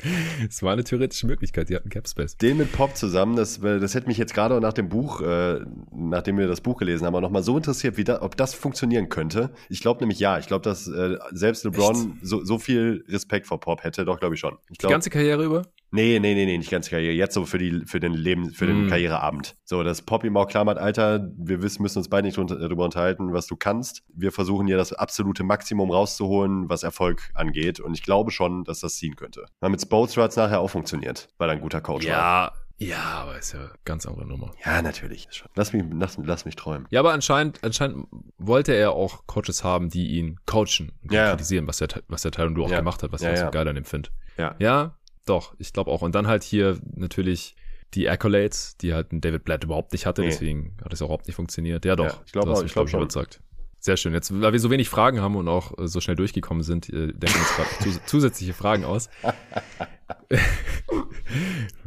Es 0.49 0.63
war 0.63 0.73
eine 0.73 0.83
theoretische 0.83 1.27
Möglichkeit, 1.27 1.69
die 1.69 1.75
hatten 1.75 1.89
Cap 1.89 2.07
Space. 2.07 2.37
Den 2.37 2.57
mit 2.57 2.71
Pop 2.71 2.95
zusammen, 2.95 3.35
das, 3.35 3.59
das 3.61 3.93
hätte 3.93 4.07
mich 4.07 4.17
jetzt 4.17 4.33
gerade 4.33 4.59
nach 4.61 4.73
dem 4.73 4.89
Buch, 4.89 5.21
äh, 5.21 5.59
nachdem 5.91 6.37
wir 6.37 6.47
das 6.47 6.61
Buch 6.61 6.77
gelesen 6.77 7.05
haben, 7.05 7.19
nochmal 7.21 7.43
so 7.43 7.57
interessiert, 7.57 7.97
wie 7.97 8.03
da, 8.03 8.21
ob 8.21 8.37
das 8.37 8.53
funktionieren 8.53 9.09
könnte. 9.09 9.51
Ich 9.69 9.81
glaube 9.81 9.99
nämlich 9.99 10.19
ja. 10.19 10.39
Ich 10.39 10.47
glaube, 10.47 10.63
dass 10.63 10.87
äh, 10.87 11.17
selbst 11.31 11.63
LeBron 11.65 12.19
so, 12.21 12.43
so 12.43 12.59
viel 12.59 13.03
Respekt 13.07 13.47
vor 13.47 13.59
Pop 13.59 13.83
hätte, 13.83 14.05
doch, 14.05 14.19
glaube 14.19 14.35
ich 14.35 14.39
schon. 14.39 14.57
Ich 14.69 14.77
glaub, 14.77 14.89
die 14.89 14.93
ganze 14.93 15.09
Karriere 15.09 15.43
über? 15.43 15.63
Nee, 15.91 16.19
nee, 16.19 16.35
nee, 16.35 16.45
nee, 16.45 16.57
nicht 16.57 16.69
ganze 16.69 16.91
Karriere. 16.91 17.13
Jetzt 17.13 17.33
so 17.33 17.45
für 17.45 17.57
die, 17.57 17.83
für 17.85 17.99
den 17.99 18.13
Leben, 18.13 18.51
für 18.51 18.67
den 18.67 18.85
mm. 18.85 18.89
Karriereabend. 18.89 19.55
So, 19.63 19.83
dass 19.83 20.03
Pop 20.03 20.23
ihm 20.23 20.37
auch 20.37 20.47
klar 20.47 20.63
macht, 20.63 20.77
Alter, 20.77 21.31
wir 21.35 21.61
wissen, 21.63 21.81
müssen 21.81 21.97
uns 21.97 22.09
beide 22.09 22.27
nicht 22.27 22.37
darüber 22.37 22.85
unterhalten, 22.85 23.33
was 23.33 23.47
du 23.47 23.55
kannst. 23.55 24.03
Wir 24.13 24.31
versuchen 24.31 24.67
hier 24.67 24.77
das 24.77 24.93
absolute 24.93 25.43
Maximum 25.43 25.89
rauszuholen, 25.89 26.69
was 26.69 26.83
Erfolg 26.83 27.31
angeht. 27.33 27.79
Und 27.79 27.95
ich 27.95 28.03
glaube 28.03 28.31
schon, 28.31 28.63
dass 28.65 28.81
das 28.81 28.95
ziehen 28.95 29.15
könnte. 29.15 29.45
Weil 29.59 29.71
mit 29.71 29.81
Spolstra 29.81 30.23
hat 30.23 30.31
es 30.31 30.37
nachher 30.37 30.59
auch 30.59 30.69
funktioniert, 30.69 31.29
weil 31.37 31.49
er 31.49 31.53
ein 31.53 31.61
guter 31.61 31.81
Coach 31.81 32.05
ja. 32.05 32.17
war. 32.17 32.53
Ja, 32.81 33.23
aber 33.23 33.37
ist 33.37 33.51
ja 33.53 33.59
eine 33.59 33.71
ganz 33.83 34.05
andere 34.05 34.25
Nummer. 34.25 34.51
Ja, 34.65 34.81
natürlich. 34.81 35.27
Lass 35.55 35.73
mich, 35.73 35.83
lass, 35.91 36.17
lass 36.17 36.45
mich 36.45 36.55
träumen. 36.55 36.87
Ja, 36.89 37.01
aber 37.01 37.11
anscheinend, 37.11 37.61
anscheinend 37.61 38.07
wollte 38.37 38.73
er 38.73 38.93
auch 38.93 39.27
Coaches 39.27 39.65
haben, 39.65 39.89
die 39.89 40.17
ihn 40.17 40.39
coachen 40.45 40.93
und 41.03 41.11
ja. 41.11 41.31
kritisieren, 41.31 41.67
was 41.67 41.77
der, 41.77 41.89
was 42.07 42.21
der 42.21 42.31
Teil 42.31 42.47
und 42.47 42.55
du 42.55 42.63
auch 42.63 42.71
ja. 42.71 42.77
gemacht 42.77 43.03
hat, 43.03 43.11
was 43.11 43.21
ja, 43.21 43.33
ich 43.33 43.39
so 43.39 43.51
geil 43.51 43.67
an 43.67 43.75
ihm 43.75 43.83
finde. 43.83 44.09
Ja. 44.37 44.55
Ja, 44.59 44.95
doch, 45.29 45.53
ich 45.59 45.73
glaube 45.73 45.91
auch. 45.91 46.01
Und 46.01 46.15
dann 46.15 46.27
halt 46.27 46.43
hier 46.43 46.79
natürlich 46.95 47.55
die 47.93 48.09
Accolades, 48.09 48.77
die 48.77 48.93
halt 48.93 49.11
ein 49.11 49.21
David 49.21 49.43
Blatt 49.43 49.63
überhaupt 49.63 49.91
nicht 49.93 50.05
hatte, 50.05 50.21
nee. 50.21 50.27
deswegen 50.27 50.77
hat 50.83 50.93
es 50.93 51.01
überhaupt 51.01 51.27
nicht 51.27 51.35
funktioniert. 51.35 51.85
Ja, 51.85 51.95
doch. 51.95 52.05
Ja, 52.05 52.21
ich 52.25 52.31
glaube 52.31 52.51
auch, 52.51 52.63
ich 52.63 52.73
glaube 52.73 52.89
schon. 52.89 53.01
Überzeugt. 53.01 53.41
Sehr 53.79 53.95
schön. 53.95 54.13
Jetzt, 54.13 54.41
weil 54.41 54.51
wir 54.51 54.59
so 54.59 54.69
wenig 54.69 54.89
Fragen 54.89 55.21
haben 55.21 55.37
und 55.37 55.47
auch 55.47 55.77
äh, 55.77 55.87
so 55.87 56.01
schnell 56.01 56.17
durchgekommen 56.17 56.63
sind, 56.63 56.89
äh, 56.89 57.13
denken 57.13 57.21
wir 57.21 57.39
uns 57.39 57.55
gerade 57.55 57.69
zus 57.81 58.01
zusätzliche 58.05 58.53
Fragen 58.53 58.83
aus. 58.83 59.09
wir 60.29 60.39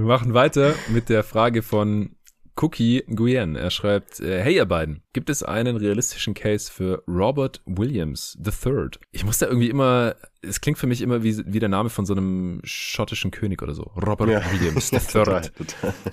machen 0.07 0.33
weiter 0.33 0.75
mit 0.89 1.11
der 1.11 1.23
Frage 1.23 1.63
von 1.63 2.17
Cookie 2.57 3.05
Nguyen. 3.09 3.57
Er 3.57 3.71
schreibt, 3.71 4.21
äh, 4.21 4.43
hey 4.43 4.57
ihr 4.57 4.67
beiden, 4.67 5.03
gibt 5.13 5.31
es 5.31 5.43
einen 5.43 5.77
realistischen 5.77 6.35
Case 6.35 6.71
für 6.71 7.03
Robert 7.09 7.63
Williams 7.67 8.39
III? 8.45 8.91
Ich 9.11 9.25
muss 9.25 9.39
da 9.39 9.47
irgendwie 9.47 9.71
immer, 9.71 10.15
es 10.43 10.61
klingt 10.61 10.79
für 10.79 10.87
mich 10.87 11.03
immer 11.03 11.23
wie, 11.23 11.43
wie 11.47 11.59
der 11.59 11.69
Name 11.69 11.91
von 11.91 12.07
so 12.07 12.15
einem 12.15 12.61
schottischen 12.65 13.31
König 13.31 13.63
oder 13.63 13.75
so. 13.75 13.85
Robert 13.97 14.29
ja. 14.29 14.43
Williams 14.53 14.93
III. 15.15 15.41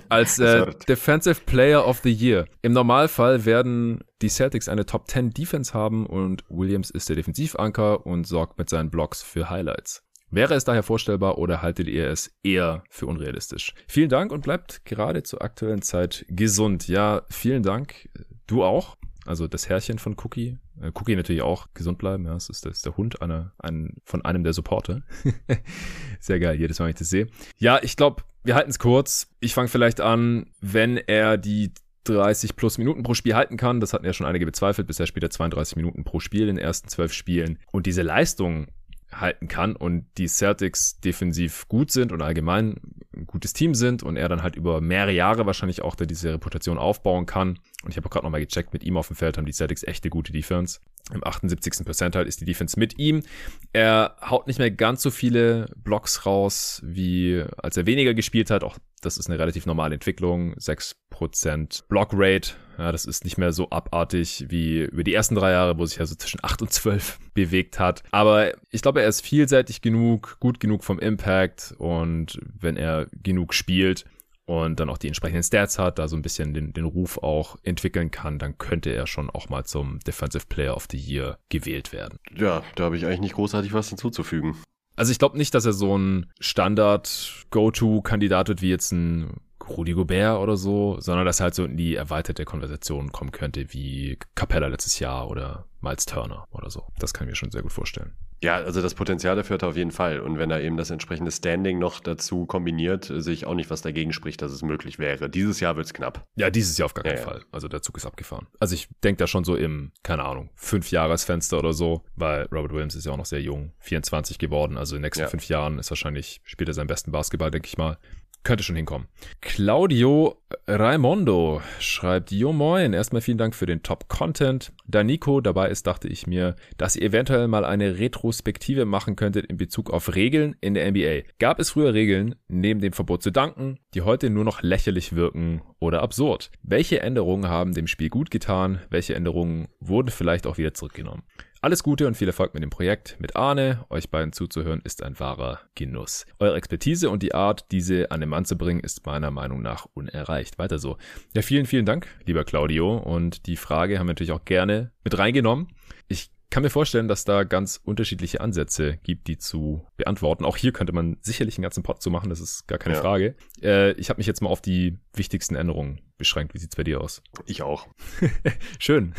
Als 0.09 0.39
äh, 0.39 0.71
Defensive 0.87 1.41
Player 1.45 1.85
of 1.85 1.99
the 2.03 2.11
Year. 2.11 2.45
Im 2.61 2.73
Normalfall 2.73 3.45
werden 3.45 4.03
die 4.21 4.29
Celtics 4.29 4.69
eine 4.69 4.85
Top 4.85 5.09
10 5.09 5.31
Defense 5.31 5.73
haben 5.73 6.05
und 6.05 6.43
Williams 6.49 6.89
ist 6.89 7.09
der 7.09 7.15
Defensivanker 7.15 8.05
und 8.05 8.25
sorgt 8.25 8.57
mit 8.57 8.69
seinen 8.69 8.89
Blocks 8.89 9.21
für 9.21 9.49
Highlights. 9.49 10.03
Wäre 10.31 10.53
es 10.53 10.63
daher 10.63 10.83
vorstellbar 10.83 11.37
oder 11.39 11.61
haltet 11.61 11.87
ihr 11.87 12.07
es 12.07 12.31
eher 12.43 12.83
für 12.89 13.07
unrealistisch? 13.07 13.73
Vielen 13.87 14.09
Dank 14.09 14.31
und 14.31 14.43
bleibt 14.43 14.85
gerade 14.85 15.23
zur 15.23 15.41
aktuellen 15.41 15.81
Zeit 15.81 16.25
gesund. 16.29 16.87
Ja, 16.87 17.23
vielen 17.29 17.63
Dank. 17.63 18.09
Du 18.45 18.63
auch. 18.63 18.95
Also 19.25 19.47
das 19.47 19.69
Herrchen 19.69 19.99
von 19.99 20.15
Cookie. 20.23 20.57
Äh, 20.81 20.91
Cookie 20.93 21.15
natürlich 21.15 21.41
auch 21.41 21.67
gesund 21.73 21.97
bleiben. 21.97 22.25
Ja, 22.25 22.33
das 22.33 22.49
ist, 22.49 22.65
das 22.65 22.77
ist 22.77 22.85
der 22.85 22.95
Hund 22.97 23.21
einer, 23.21 23.53
ein, 23.57 23.97
von 24.05 24.23
einem 24.23 24.43
der 24.43 24.53
Supporter. 24.53 25.01
Sehr 26.19 26.39
geil, 26.39 26.59
jedes 26.59 26.79
Mal, 26.79 26.85
wenn 26.85 26.91
ich 26.91 26.99
das 26.99 27.09
sehe. 27.09 27.27
Ja, 27.57 27.79
ich 27.81 27.95
glaube, 27.95 28.23
wir 28.43 28.55
halten 28.55 28.69
es 28.69 28.79
kurz. 28.79 29.27
Ich 29.39 29.53
fange 29.53 29.67
vielleicht 29.67 29.99
an, 29.99 30.51
wenn 30.61 30.97
er 30.97 31.37
die 31.37 31.73
30 32.05 32.55
plus 32.55 32.77
Minuten 32.77 33.03
pro 33.03 33.13
Spiel 33.13 33.35
halten 33.35 33.57
kann. 33.57 33.79
Das 33.79 33.93
hatten 33.93 34.05
ja 34.05 34.13
schon 34.13 34.25
einige 34.25 34.45
bezweifelt. 34.45 34.87
Bisher 34.87 35.05
spielt 35.05 35.23
er 35.23 35.29
32 35.29 35.75
Minuten 35.75 36.03
pro 36.03 36.19
Spiel 36.19 36.41
in 36.41 36.55
den 36.55 36.57
ersten 36.57 36.87
zwölf 36.87 37.13
Spielen. 37.13 37.59
Und 37.71 37.85
diese 37.85 38.01
Leistung 38.01 38.67
halten 39.11 39.47
kann 39.47 39.75
und 39.75 40.05
die 40.17 40.27
Celtics 40.27 40.99
defensiv 40.99 41.67
gut 41.67 41.91
sind 41.91 42.11
und 42.11 42.21
allgemein 42.21 42.79
ein 43.15 43.25
gutes 43.25 43.53
Team 43.53 43.73
sind 43.73 44.03
und 44.03 44.17
er 44.17 44.29
dann 44.29 44.43
halt 44.43 44.55
über 44.55 44.81
mehrere 44.81 45.11
Jahre 45.11 45.45
wahrscheinlich 45.45 45.81
auch 45.81 45.95
da 45.95 46.05
diese 46.05 46.33
Reputation 46.33 46.77
aufbauen 46.77 47.25
kann. 47.25 47.59
Und 47.83 47.91
ich 47.91 47.97
habe 47.97 48.07
auch 48.07 48.11
gerade 48.11 48.25
nochmal 48.25 48.45
gecheckt, 48.45 48.73
mit 48.73 48.83
ihm 48.83 48.97
auf 48.97 49.07
dem 49.07 49.15
Feld 49.15 49.37
haben 49.37 49.45
die 49.45 49.53
Celtics 49.53 49.83
echte 49.83 50.09
gute 50.09 50.33
Defense. 50.33 50.79
Im 51.13 51.23
78. 51.23 51.85
Percentile 51.85 52.25
ist 52.25 52.41
die 52.41 52.45
Defense 52.45 52.77
mit 52.77 52.99
ihm. 52.99 53.23
Er 53.71 54.17
haut 54.21 54.47
nicht 54.47 54.59
mehr 54.59 54.69
ganz 54.69 55.01
so 55.01 55.11
viele 55.11 55.71
Blocks 55.77 56.25
raus, 56.25 56.81
wie 56.83 57.43
als 57.57 57.77
er 57.77 57.85
weniger 57.85 58.13
gespielt 58.13 58.51
hat. 58.51 58.63
Auch 58.63 58.77
das 59.01 59.17
ist 59.17 59.29
eine 59.29 59.39
relativ 59.39 59.65
normale 59.65 59.95
Entwicklung. 59.95 60.53
6% 60.55 61.87
Block 61.87 62.09
Rate. 62.11 62.51
Ja, 62.77 62.91
das 62.91 63.05
ist 63.05 63.23
nicht 63.23 63.37
mehr 63.37 63.53
so 63.53 63.69
abartig 63.69 64.45
wie 64.49 64.81
über 64.81 65.03
die 65.03 65.13
ersten 65.13 65.35
drei 65.35 65.51
Jahre, 65.51 65.79
wo 65.79 65.85
sich 65.85 65.99
also 65.99 66.15
zwischen 66.15 66.39
8 66.43 66.61
und 66.61 66.71
12 66.71 67.19
bewegt 67.33 67.79
hat. 67.79 68.03
Aber 68.11 68.53
ich 68.69 68.81
glaube, 68.81 69.01
er 69.01 69.07
ist 69.07 69.21
vielseitig 69.21 69.81
genug, 69.81 70.37
gut 70.39 70.59
genug 70.59 70.83
vom 70.83 70.99
Impact 70.99 71.73
und 71.77 72.39
wenn 72.59 72.75
er 72.75 73.07
genug 73.23 73.53
spielt, 73.53 74.05
und 74.49 74.79
dann 74.79 74.89
auch 74.89 74.97
die 74.97 75.07
entsprechenden 75.07 75.43
Stats 75.43 75.77
hat, 75.77 75.99
da 75.99 76.07
so 76.07 76.15
ein 76.15 76.23
bisschen 76.23 76.55
den, 76.55 76.73
den 76.73 76.85
Ruf 76.85 77.19
auch 77.19 77.57
entwickeln 77.61 78.09
kann, 78.09 78.39
dann 78.39 78.57
könnte 78.57 78.89
er 78.89 79.05
schon 79.05 79.29
auch 79.29 79.49
mal 79.49 79.63
zum 79.63 79.99
Defensive 79.99 80.47
Player 80.49 80.75
of 80.75 80.87
the 80.89 80.97
Year 80.97 81.37
gewählt 81.49 81.93
werden. 81.93 82.17
Ja, 82.35 82.63
da 82.75 82.85
habe 82.85 82.97
ich 82.97 83.05
eigentlich 83.05 83.19
nicht 83.19 83.35
großartig 83.35 83.73
was 83.73 83.89
hinzuzufügen. 83.89 84.57
Also 84.95 85.11
ich 85.11 85.19
glaube 85.19 85.37
nicht, 85.37 85.53
dass 85.53 85.65
er 85.65 85.73
so 85.73 85.95
ein 85.95 86.31
Standard-Go-To-Kandidat 86.39 88.47
wird 88.47 88.63
wie 88.63 88.69
jetzt 88.69 88.91
ein 88.91 89.39
Rudi 89.69 89.93
Gobert 89.93 90.39
oder 90.39 90.57
so, 90.57 90.99
sondern 90.99 91.27
dass 91.27 91.41
er 91.41 91.43
halt 91.43 91.53
so 91.53 91.63
in 91.63 91.77
die 91.77 91.93
erweiterte 91.93 92.43
Konversation 92.43 93.11
kommen 93.11 93.31
könnte, 93.31 93.71
wie 93.71 94.17
Capella 94.33 94.65
letztes 94.65 94.97
Jahr 94.97 95.29
oder 95.29 95.67
Miles 95.79 96.07
Turner 96.07 96.47
oder 96.49 96.71
so. 96.71 96.87
Das 96.97 97.13
kann 97.13 97.27
ich 97.27 97.33
mir 97.33 97.35
schon 97.35 97.51
sehr 97.51 97.61
gut 97.61 97.71
vorstellen. 97.71 98.15
Ja, 98.41 98.55
also 98.55 98.81
das 98.81 98.93
Potenzial 98.93 99.35
dafür 99.35 99.55
hat 99.55 99.63
er 99.63 99.69
auf 99.69 99.75
jeden 99.75 99.91
Fall. 99.91 100.19
Und 100.19 100.37
wenn 100.37 100.49
er 100.49 100.61
eben 100.61 100.77
das 100.77 100.89
entsprechende 100.89 101.31
Standing 101.31 101.79
noch 101.79 101.99
dazu 101.99 102.45
kombiniert, 102.45 103.11
sehe 103.13 103.33
ich 103.33 103.45
auch 103.45 103.55
nicht, 103.55 103.69
was 103.69 103.81
dagegen 103.81 104.13
spricht, 104.13 104.41
dass 104.41 104.51
es 104.51 104.61
möglich 104.61 104.99
wäre. 104.99 105.29
Dieses 105.29 105.59
Jahr 105.59 105.75
wird 105.75 105.85
es 105.85 105.93
knapp. 105.93 106.25
Ja, 106.35 106.49
dieses 106.49 106.77
Jahr 106.77 106.85
auf 106.85 106.93
gar 106.93 107.03
keinen 107.03 107.17
ja, 107.17 107.23
Fall. 107.23 107.43
Also 107.51 107.67
der 107.67 107.81
Zug 107.81 107.97
ist 107.97 108.05
abgefahren. 108.05 108.47
Also 108.59 108.75
ich 108.75 108.87
denke 109.03 109.19
da 109.19 109.27
schon 109.27 109.43
so 109.43 109.55
im, 109.55 109.91
keine 110.03 110.23
Ahnung, 110.23 110.49
fünf 110.55 110.91
Jahresfenster 110.91 111.59
oder 111.59 111.73
so, 111.73 112.03
weil 112.15 112.43
Robert 112.51 112.71
Williams 112.73 112.95
ist 112.95 113.05
ja 113.05 113.11
auch 113.11 113.17
noch 113.17 113.25
sehr 113.25 113.41
jung, 113.41 113.73
24 113.79 114.37
geworden. 114.39 114.77
Also 114.77 114.95
in 114.95 115.01
den 115.01 115.07
nächsten 115.07 115.23
ja. 115.23 115.27
fünf 115.27 115.47
Jahren 115.47 115.79
ist 115.79 115.91
wahrscheinlich, 115.91 116.41
spielt 116.43 116.69
er 116.69 116.73
seinen 116.73 116.87
besten 116.87 117.11
Basketball, 117.11 117.51
denke 117.51 117.67
ich 117.67 117.77
mal. 117.77 117.97
Könnte 118.43 118.63
schon 118.63 118.77
hinkommen. 118.77 119.07
Claudio 119.41 120.41
Raimondo 120.67 121.61
schreibt, 121.79 122.31
Jo 122.31 122.53
moin, 122.53 122.93
erstmal 122.93 123.21
vielen 123.21 123.37
Dank 123.37 123.53
für 123.53 123.65
den 123.65 123.83
Top-Content. 123.83 124.71
Da 124.87 125.03
Nico 125.03 125.41
dabei 125.41 125.69
ist, 125.69 125.85
dachte 125.87 126.07
ich 126.07 126.25
mir, 126.25 126.55
dass 126.77 126.95
ihr 126.95 127.03
eventuell 127.03 127.47
mal 127.47 127.65
eine 127.65 127.99
Retrospektive 127.99 128.85
machen 128.85 129.15
könntet 129.15 129.45
in 129.45 129.57
Bezug 129.57 129.91
auf 129.91 130.15
Regeln 130.15 130.55
in 130.61 130.73
der 130.73 130.89
NBA. 130.89 131.29
Gab 131.39 131.59
es 131.59 131.71
früher 131.71 131.93
Regeln, 131.93 132.35
neben 132.47 132.79
dem 132.79 132.93
Verbot 132.93 133.21
zu 133.21 133.31
danken, 133.31 133.77
die 133.93 134.01
heute 134.01 134.29
nur 134.29 134.45
noch 134.45 134.61
lächerlich 134.61 135.15
wirken 135.15 135.61
oder 135.79 136.01
absurd? 136.01 136.49
Welche 136.63 137.01
Änderungen 137.01 137.49
haben 137.49 137.73
dem 137.73 137.87
Spiel 137.87 138.09
gut 138.09 138.31
getan? 138.31 138.79
Welche 138.89 139.15
Änderungen 139.15 139.67
wurden 139.79 140.09
vielleicht 140.09 140.47
auch 140.47 140.57
wieder 140.57 140.73
zurückgenommen? 140.73 141.23
Alles 141.61 141.83
Gute 141.83 142.07
und 142.07 142.15
viel 142.15 142.27
Erfolg 142.27 142.53
mit 142.53 142.63
dem 142.63 142.69
Projekt. 142.69 143.17
Mit 143.19 143.35
Arne, 143.35 143.85
euch 143.89 144.09
beiden 144.09 144.31
zuzuhören, 144.31 144.79
ist 144.85 145.03
ein 145.03 145.19
wahrer 145.19 145.59
Genuss. 145.75 146.25
Eure 146.39 146.55
Expertise 146.55 147.09
und 147.09 147.21
die 147.21 147.35
Art, 147.35 147.65
diese 147.71 148.11
an 148.11 148.21
den 148.21 148.29
Mann 148.29 148.45
zu 148.45 148.57
bringen, 148.57 148.79
ist 148.79 149.05
meiner 149.05 149.29
Meinung 149.29 149.61
nach 149.61 149.85
unerreicht. 149.93 150.57
Weiter 150.57 150.79
so. 150.79 150.97
Ja, 151.33 151.41
vielen, 151.41 151.65
vielen 151.65 151.85
Dank, 151.85 152.07
lieber 152.25 152.45
Claudio. 152.45 152.95
Und 152.95 153.45
die 153.45 153.57
Frage 153.57 153.99
haben 153.99 154.07
wir 154.07 154.11
natürlich 154.11 154.31
auch 154.31 154.45
gerne 154.45 154.93
mit 155.03 155.17
reingenommen. 155.17 155.67
Ich 156.07 156.31
kann 156.49 156.63
mir 156.63 156.69
vorstellen, 156.69 157.09
dass 157.09 157.25
da 157.25 157.43
ganz 157.43 157.77
unterschiedliche 157.83 158.39
Ansätze 158.39 158.97
gibt, 159.03 159.27
die 159.27 159.37
zu 159.37 159.85
beantworten. 159.97 160.45
Auch 160.45 160.55
hier 160.55 160.71
könnte 160.71 160.93
man 160.93 161.17
sicherlich 161.19 161.57
einen 161.57 161.63
ganzen 161.63 161.83
Pod 161.83 162.01
zu 162.01 162.09
machen, 162.09 162.29
das 162.29 162.39
ist 162.39 162.67
gar 162.67 162.79
keine 162.79 162.95
ja. 162.95 163.01
Frage. 163.01 163.35
Äh, 163.61 163.91
ich 163.93 164.09
habe 164.09 164.19
mich 164.19 164.27
jetzt 164.27 164.41
mal 164.41 164.49
auf 164.49 164.61
die 164.61 164.97
wichtigsten 165.13 165.55
Änderungen 165.55 165.99
beschränkt. 166.17 166.53
Wie 166.53 166.57
sieht's 166.57 166.77
bei 166.77 166.85
dir 166.85 167.01
aus? 167.01 167.21
Ich 167.45 167.61
auch. 167.63 167.87
Schön. 168.79 169.13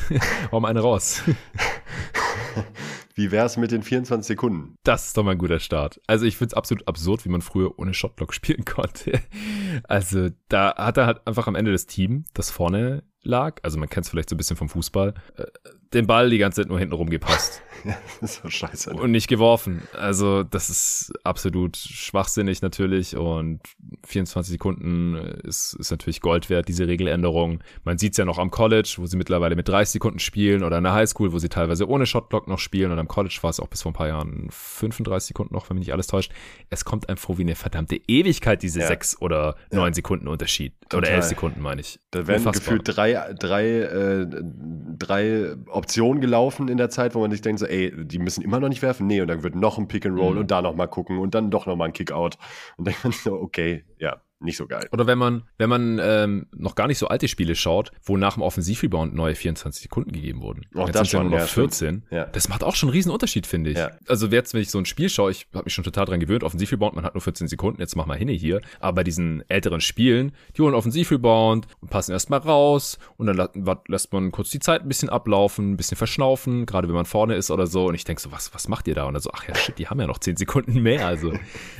Hau 0.50 0.58
mal 0.58 0.68
eine 0.68 0.80
raus. 0.80 1.22
Wie 3.14 3.30
wär's 3.30 3.56
mit 3.56 3.70
den 3.70 3.82
24 3.82 4.26
Sekunden? 4.26 4.76
Das 4.84 5.08
ist 5.08 5.16
doch 5.16 5.24
mal 5.24 5.32
ein 5.32 5.38
guter 5.38 5.60
Start. 5.60 6.00
Also 6.06 6.26
ich 6.26 6.36
find's 6.36 6.54
absolut 6.54 6.86
absurd, 6.88 7.24
wie 7.24 7.28
man 7.28 7.42
früher 7.42 7.78
ohne 7.78 7.94
Shotblock 7.94 8.34
spielen 8.34 8.64
konnte. 8.64 9.20
Also 9.84 10.28
da 10.48 10.74
hat 10.76 10.96
er 10.96 11.06
halt 11.06 11.26
einfach 11.26 11.46
am 11.46 11.54
Ende 11.54 11.72
das 11.72 11.86
Team, 11.86 12.24
das 12.34 12.50
vorne 12.50 13.02
lag, 13.22 13.58
also 13.62 13.78
man 13.78 13.88
kennt 13.88 14.06
es 14.06 14.10
vielleicht 14.10 14.30
so 14.30 14.34
ein 14.34 14.38
bisschen 14.38 14.56
vom 14.56 14.68
Fußball, 14.68 15.14
äh, 15.36 15.44
den 15.92 16.06
Ball 16.06 16.30
die 16.30 16.38
ganze 16.38 16.62
Zeit 16.62 16.68
nur 16.68 16.78
hinten 16.78 16.94
rumgepasst. 16.94 17.62
ja, 17.84 17.96
das 18.20 18.32
ist 18.36 18.42
so 18.42 18.50
scheiße. 18.50 18.94
Ne? 18.94 19.00
Und 19.00 19.10
nicht 19.10 19.28
geworfen. 19.28 19.82
Also 19.92 20.42
das 20.42 20.70
ist 20.70 21.12
absolut 21.24 21.76
schwachsinnig 21.76 22.62
natürlich 22.62 23.16
und 23.16 23.60
24 24.06 24.52
Sekunden 24.52 25.16
ist, 25.16 25.74
ist 25.74 25.90
natürlich 25.90 26.20
Gold 26.20 26.50
wert, 26.50 26.68
diese 26.68 26.86
Regeländerung. 26.86 27.60
Man 27.84 27.98
sieht 27.98 28.12
es 28.12 28.18
ja 28.18 28.24
noch 28.24 28.38
am 28.38 28.50
College, 28.50 28.94
wo 28.98 29.06
sie 29.06 29.16
mittlerweile 29.16 29.56
mit 29.56 29.68
30 29.68 29.92
Sekunden 29.92 30.18
spielen 30.18 30.62
oder 30.62 30.78
in 30.78 30.84
der 30.84 30.92
Highschool, 30.92 31.32
wo 31.32 31.38
sie 31.38 31.48
teilweise 31.48 31.88
ohne 31.88 32.06
Shotblock 32.06 32.46
noch 32.46 32.58
spielen 32.58 32.92
und 32.92 32.98
am 32.98 33.08
College 33.08 33.38
war 33.42 33.50
es 33.50 33.60
auch 33.60 33.68
bis 33.68 33.82
vor 33.82 33.90
ein 33.90 33.94
paar 33.94 34.08
Jahren 34.08 34.48
35 34.50 35.28
Sekunden 35.28 35.54
noch, 35.54 35.68
wenn 35.70 35.76
mich 35.76 35.86
nicht 35.86 35.92
alles 35.92 36.06
täuscht. 36.06 36.32
Es 36.68 36.84
kommt 36.84 37.08
einem 37.08 37.18
vor 37.18 37.38
wie 37.38 37.42
eine 37.42 37.56
verdammte 37.56 37.96
Ewigkeit, 38.06 38.62
diese 38.62 38.80
ja. 38.80 38.86
sechs 38.86 39.20
oder 39.20 39.56
neun 39.72 39.88
ja. 39.88 39.94
Sekunden 39.94 40.28
Unterschied. 40.28 40.74
Total. 40.82 40.98
Oder 40.98 41.10
elf 41.10 41.24
Sekunden, 41.24 41.60
meine 41.60 41.80
ich. 41.80 41.98
Da 42.10 42.26
werden 42.26 42.46
Unfassbar. 42.46 42.52
gefühlt 42.52 42.96
drei, 42.96 43.34
drei, 43.38 43.66
äh, 43.66 44.26
drei 44.98 45.54
Optionen 45.80 46.20
gelaufen 46.20 46.68
in 46.68 46.76
der 46.76 46.90
Zeit, 46.90 47.14
wo 47.14 47.20
man 47.20 47.30
sich 47.30 47.40
denkt, 47.40 47.58
so, 47.60 47.66
ey, 47.66 47.92
die 47.96 48.18
müssen 48.18 48.42
immer 48.42 48.60
noch 48.60 48.68
nicht 48.68 48.82
werfen. 48.82 49.06
Nee, 49.06 49.20
und 49.22 49.28
dann 49.28 49.42
wird 49.42 49.54
noch 49.54 49.78
ein 49.78 49.88
Pick 49.88 50.04
and 50.04 50.18
Roll 50.18 50.34
mhm. 50.34 50.40
und 50.40 50.50
da 50.50 50.60
noch 50.60 50.74
mal 50.74 50.86
gucken 50.86 51.18
und 51.18 51.34
dann 51.34 51.50
doch 51.50 51.66
noch 51.66 51.76
mal 51.76 51.86
ein 51.86 51.92
Kickout. 51.92 52.36
Und 52.76 52.86
dann 52.86 52.94
denkt 52.94 53.04
man 53.04 53.12
so, 53.12 53.32
okay, 53.32 53.84
ja, 53.98 54.20
nicht 54.40 54.56
so 54.56 54.66
geil. 54.66 54.88
Oder 54.92 55.06
wenn 55.06 55.18
man, 55.18 55.42
wenn 55.58 55.68
man 55.68 56.00
ähm, 56.02 56.46
noch 56.52 56.74
gar 56.74 56.86
nicht 56.86 56.98
so 56.98 57.08
alte 57.08 57.28
Spiele 57.28 57.54
schaut, 57.54 57.92
wo 58.02 58.16
nach 58.16 58.34
dem 58.34 58.42
Offensivrebound 58.42 59.14
neue 59.14 59.34
24 59.34 59.82
Sekunden 59.82 60.12
gegeben 60.12 60.40
wurden. 60.40 60.66
Auch 60.74 60.86
jetzt 60.86 60.96
das 60.96 61.10
schon, 61.10 61.28
nur 61.28 61.32
noch 61.32 61.38
ja, 61.40 61.46
14. 61.46 62.04
Ja. 62.10 62.24
Das 62.24 62.48
macht 62.48 62.64
auch 62.64 62.74
schon 62.74 62.88
einen 62.88 62.94
riesen 62.94 63.12
Unterschied, 63.12 63.46
finde 63.46 63.70
ich. 63.70 63.78
Ja. 63.78 63.90
Also 64.08 64.28
jetzt, 64.28 64.54
wenn 64.54 64.62
ich 64.62 64.70
so 64.70 64.78
ein 64.78 64.86
Spiel 64.86 65.10
schaue, 65.10 65.30
ich 65.30 65.46
habe 65.52 65.64
mich 65.64 65.74
schon 65.74 65.84
total 65.84 66.06
dran 66.06 66.20
gewöhnt, 66.20 66.42
Offensivrebound, 66.42 66.94
man 66.94 67.04
hat 67.04 67.14
nur 67.14 67.20
14 67.20 67.48
Sekunden, 67.48 67.80
jetzt 67.80 67.96
mach 67.96 68.06
mal 68.06 68.16
hin 68.16 68.28
hier. 68.28 68.60
Aber 68.80 68.96
bei 68.96 69.04
diesen 69.04 69.48
älteren 69.48 69.80
Spielen, 69.80 70.32
die 70.56 70.62
holen 70.62 70.74
Offensivrebound 70.74 71.66
und 71.80 71.90
passen 71.90 72.12
erstmal 72.12 72.40
raus 72.40 72.98
und 73.18 73.26
dann 73.26 73.48
lässt 73.88 74.12
man 74.12 74.32
kurz 74.32 74.50
die 74.50 74.60
Zeit 74.60 74.82
ein 74.82 74.88
bisschen 74.88 75.10
ablaufen, 75.10 75.72
ein 75.72 75.76
bisschen 75.76 75.98
verschnaufen, 75.98 76.64
gerade 76.64 76.88
wenn 76.88 76.94
man 76.94 77.04
vorne 77.04 77.34
ist 77.34 77.50
oder 77.50 77.66
so. 77.66 77.86
Und 77.88 77.94
ich 77.94 78.04
denke 78.04 78.22
so, 78.22 78.32
was, 78.32 78.54
was 78.54 78.68
macht 78.68 78.88
ihr 78.88 78.94
da? 78.94 79.04
Und 79.04 79.14
dann 79.14 79.22
so, 79.22 79.30
ach 79.34 79.46
ja, 79.46 79.54
shit, 79.54 79.78
die 79.78 79.88
haben 79.88 80.00
ja 80.00 80.06
noch 80.06 80.18
10 80.18 80.36
Sekunden 80.36 80.80
mehr. 80.80 81.06
Also, 81.06 81.34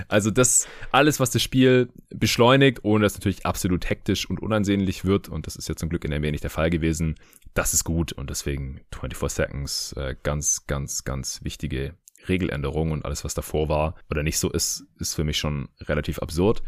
also 0.09 0.31
das 0.31 0.67
alles, 0.93 1.21
was 1.21 1.31
das 1.31 1.43
Spiel 1.43 1.89
beschleunigt, 2.11 2.50
ohne 2.83 3.05
dass 3.05 3.15
natürlich 3.15 3.47
absolut 3.47 3.89
hektisch 3.89 4.29
und 4.29 4.41
unansehnlich 4.41 5.05
wird. 5.05 5.29
Und 5.29 5.47
das 5.47 5.57
ist 5.57 5.69
ja 5.69 5.77
zum 5.77 5.89
Glück 5.89 6.05
in 6.05 6.11
der 6.11 6.21
NBA 6.21 6.31
nicht 6.33 6.45
der 6.45 6.51
Fall 6.51 6.71
gewesen. 6.71 7.17
Das 7.55 7.75
ist 7.75 7.85
gut 7.85 8.13
und 8.13 8.31
deswegen 8.31 8.81
24 8.93 9.33
Seconds 9.33 9.93
äh, 9.95 10.17
ganz, 10.23 10.67
ganz, 10.67 11.05
ganz 11.05 11.43
wichtige 11.43 11.95
Regeländerung 12.29 12.93
und 12.93 13.05
alles, 13.05 13.25
was 13.25 13.35
davor 13.35 13.69
war 13.69 13.95
oder 14.11 14.23
nicht 14.23 14.39
so 14.39 14.51
ist, 14.51 14.87
ist 14.99 15.15
für 15.15 15.25
mich 15.25 15.39
schon 15.39 15.69
relativ 15.81 16.19
absurd. 16.19 16.63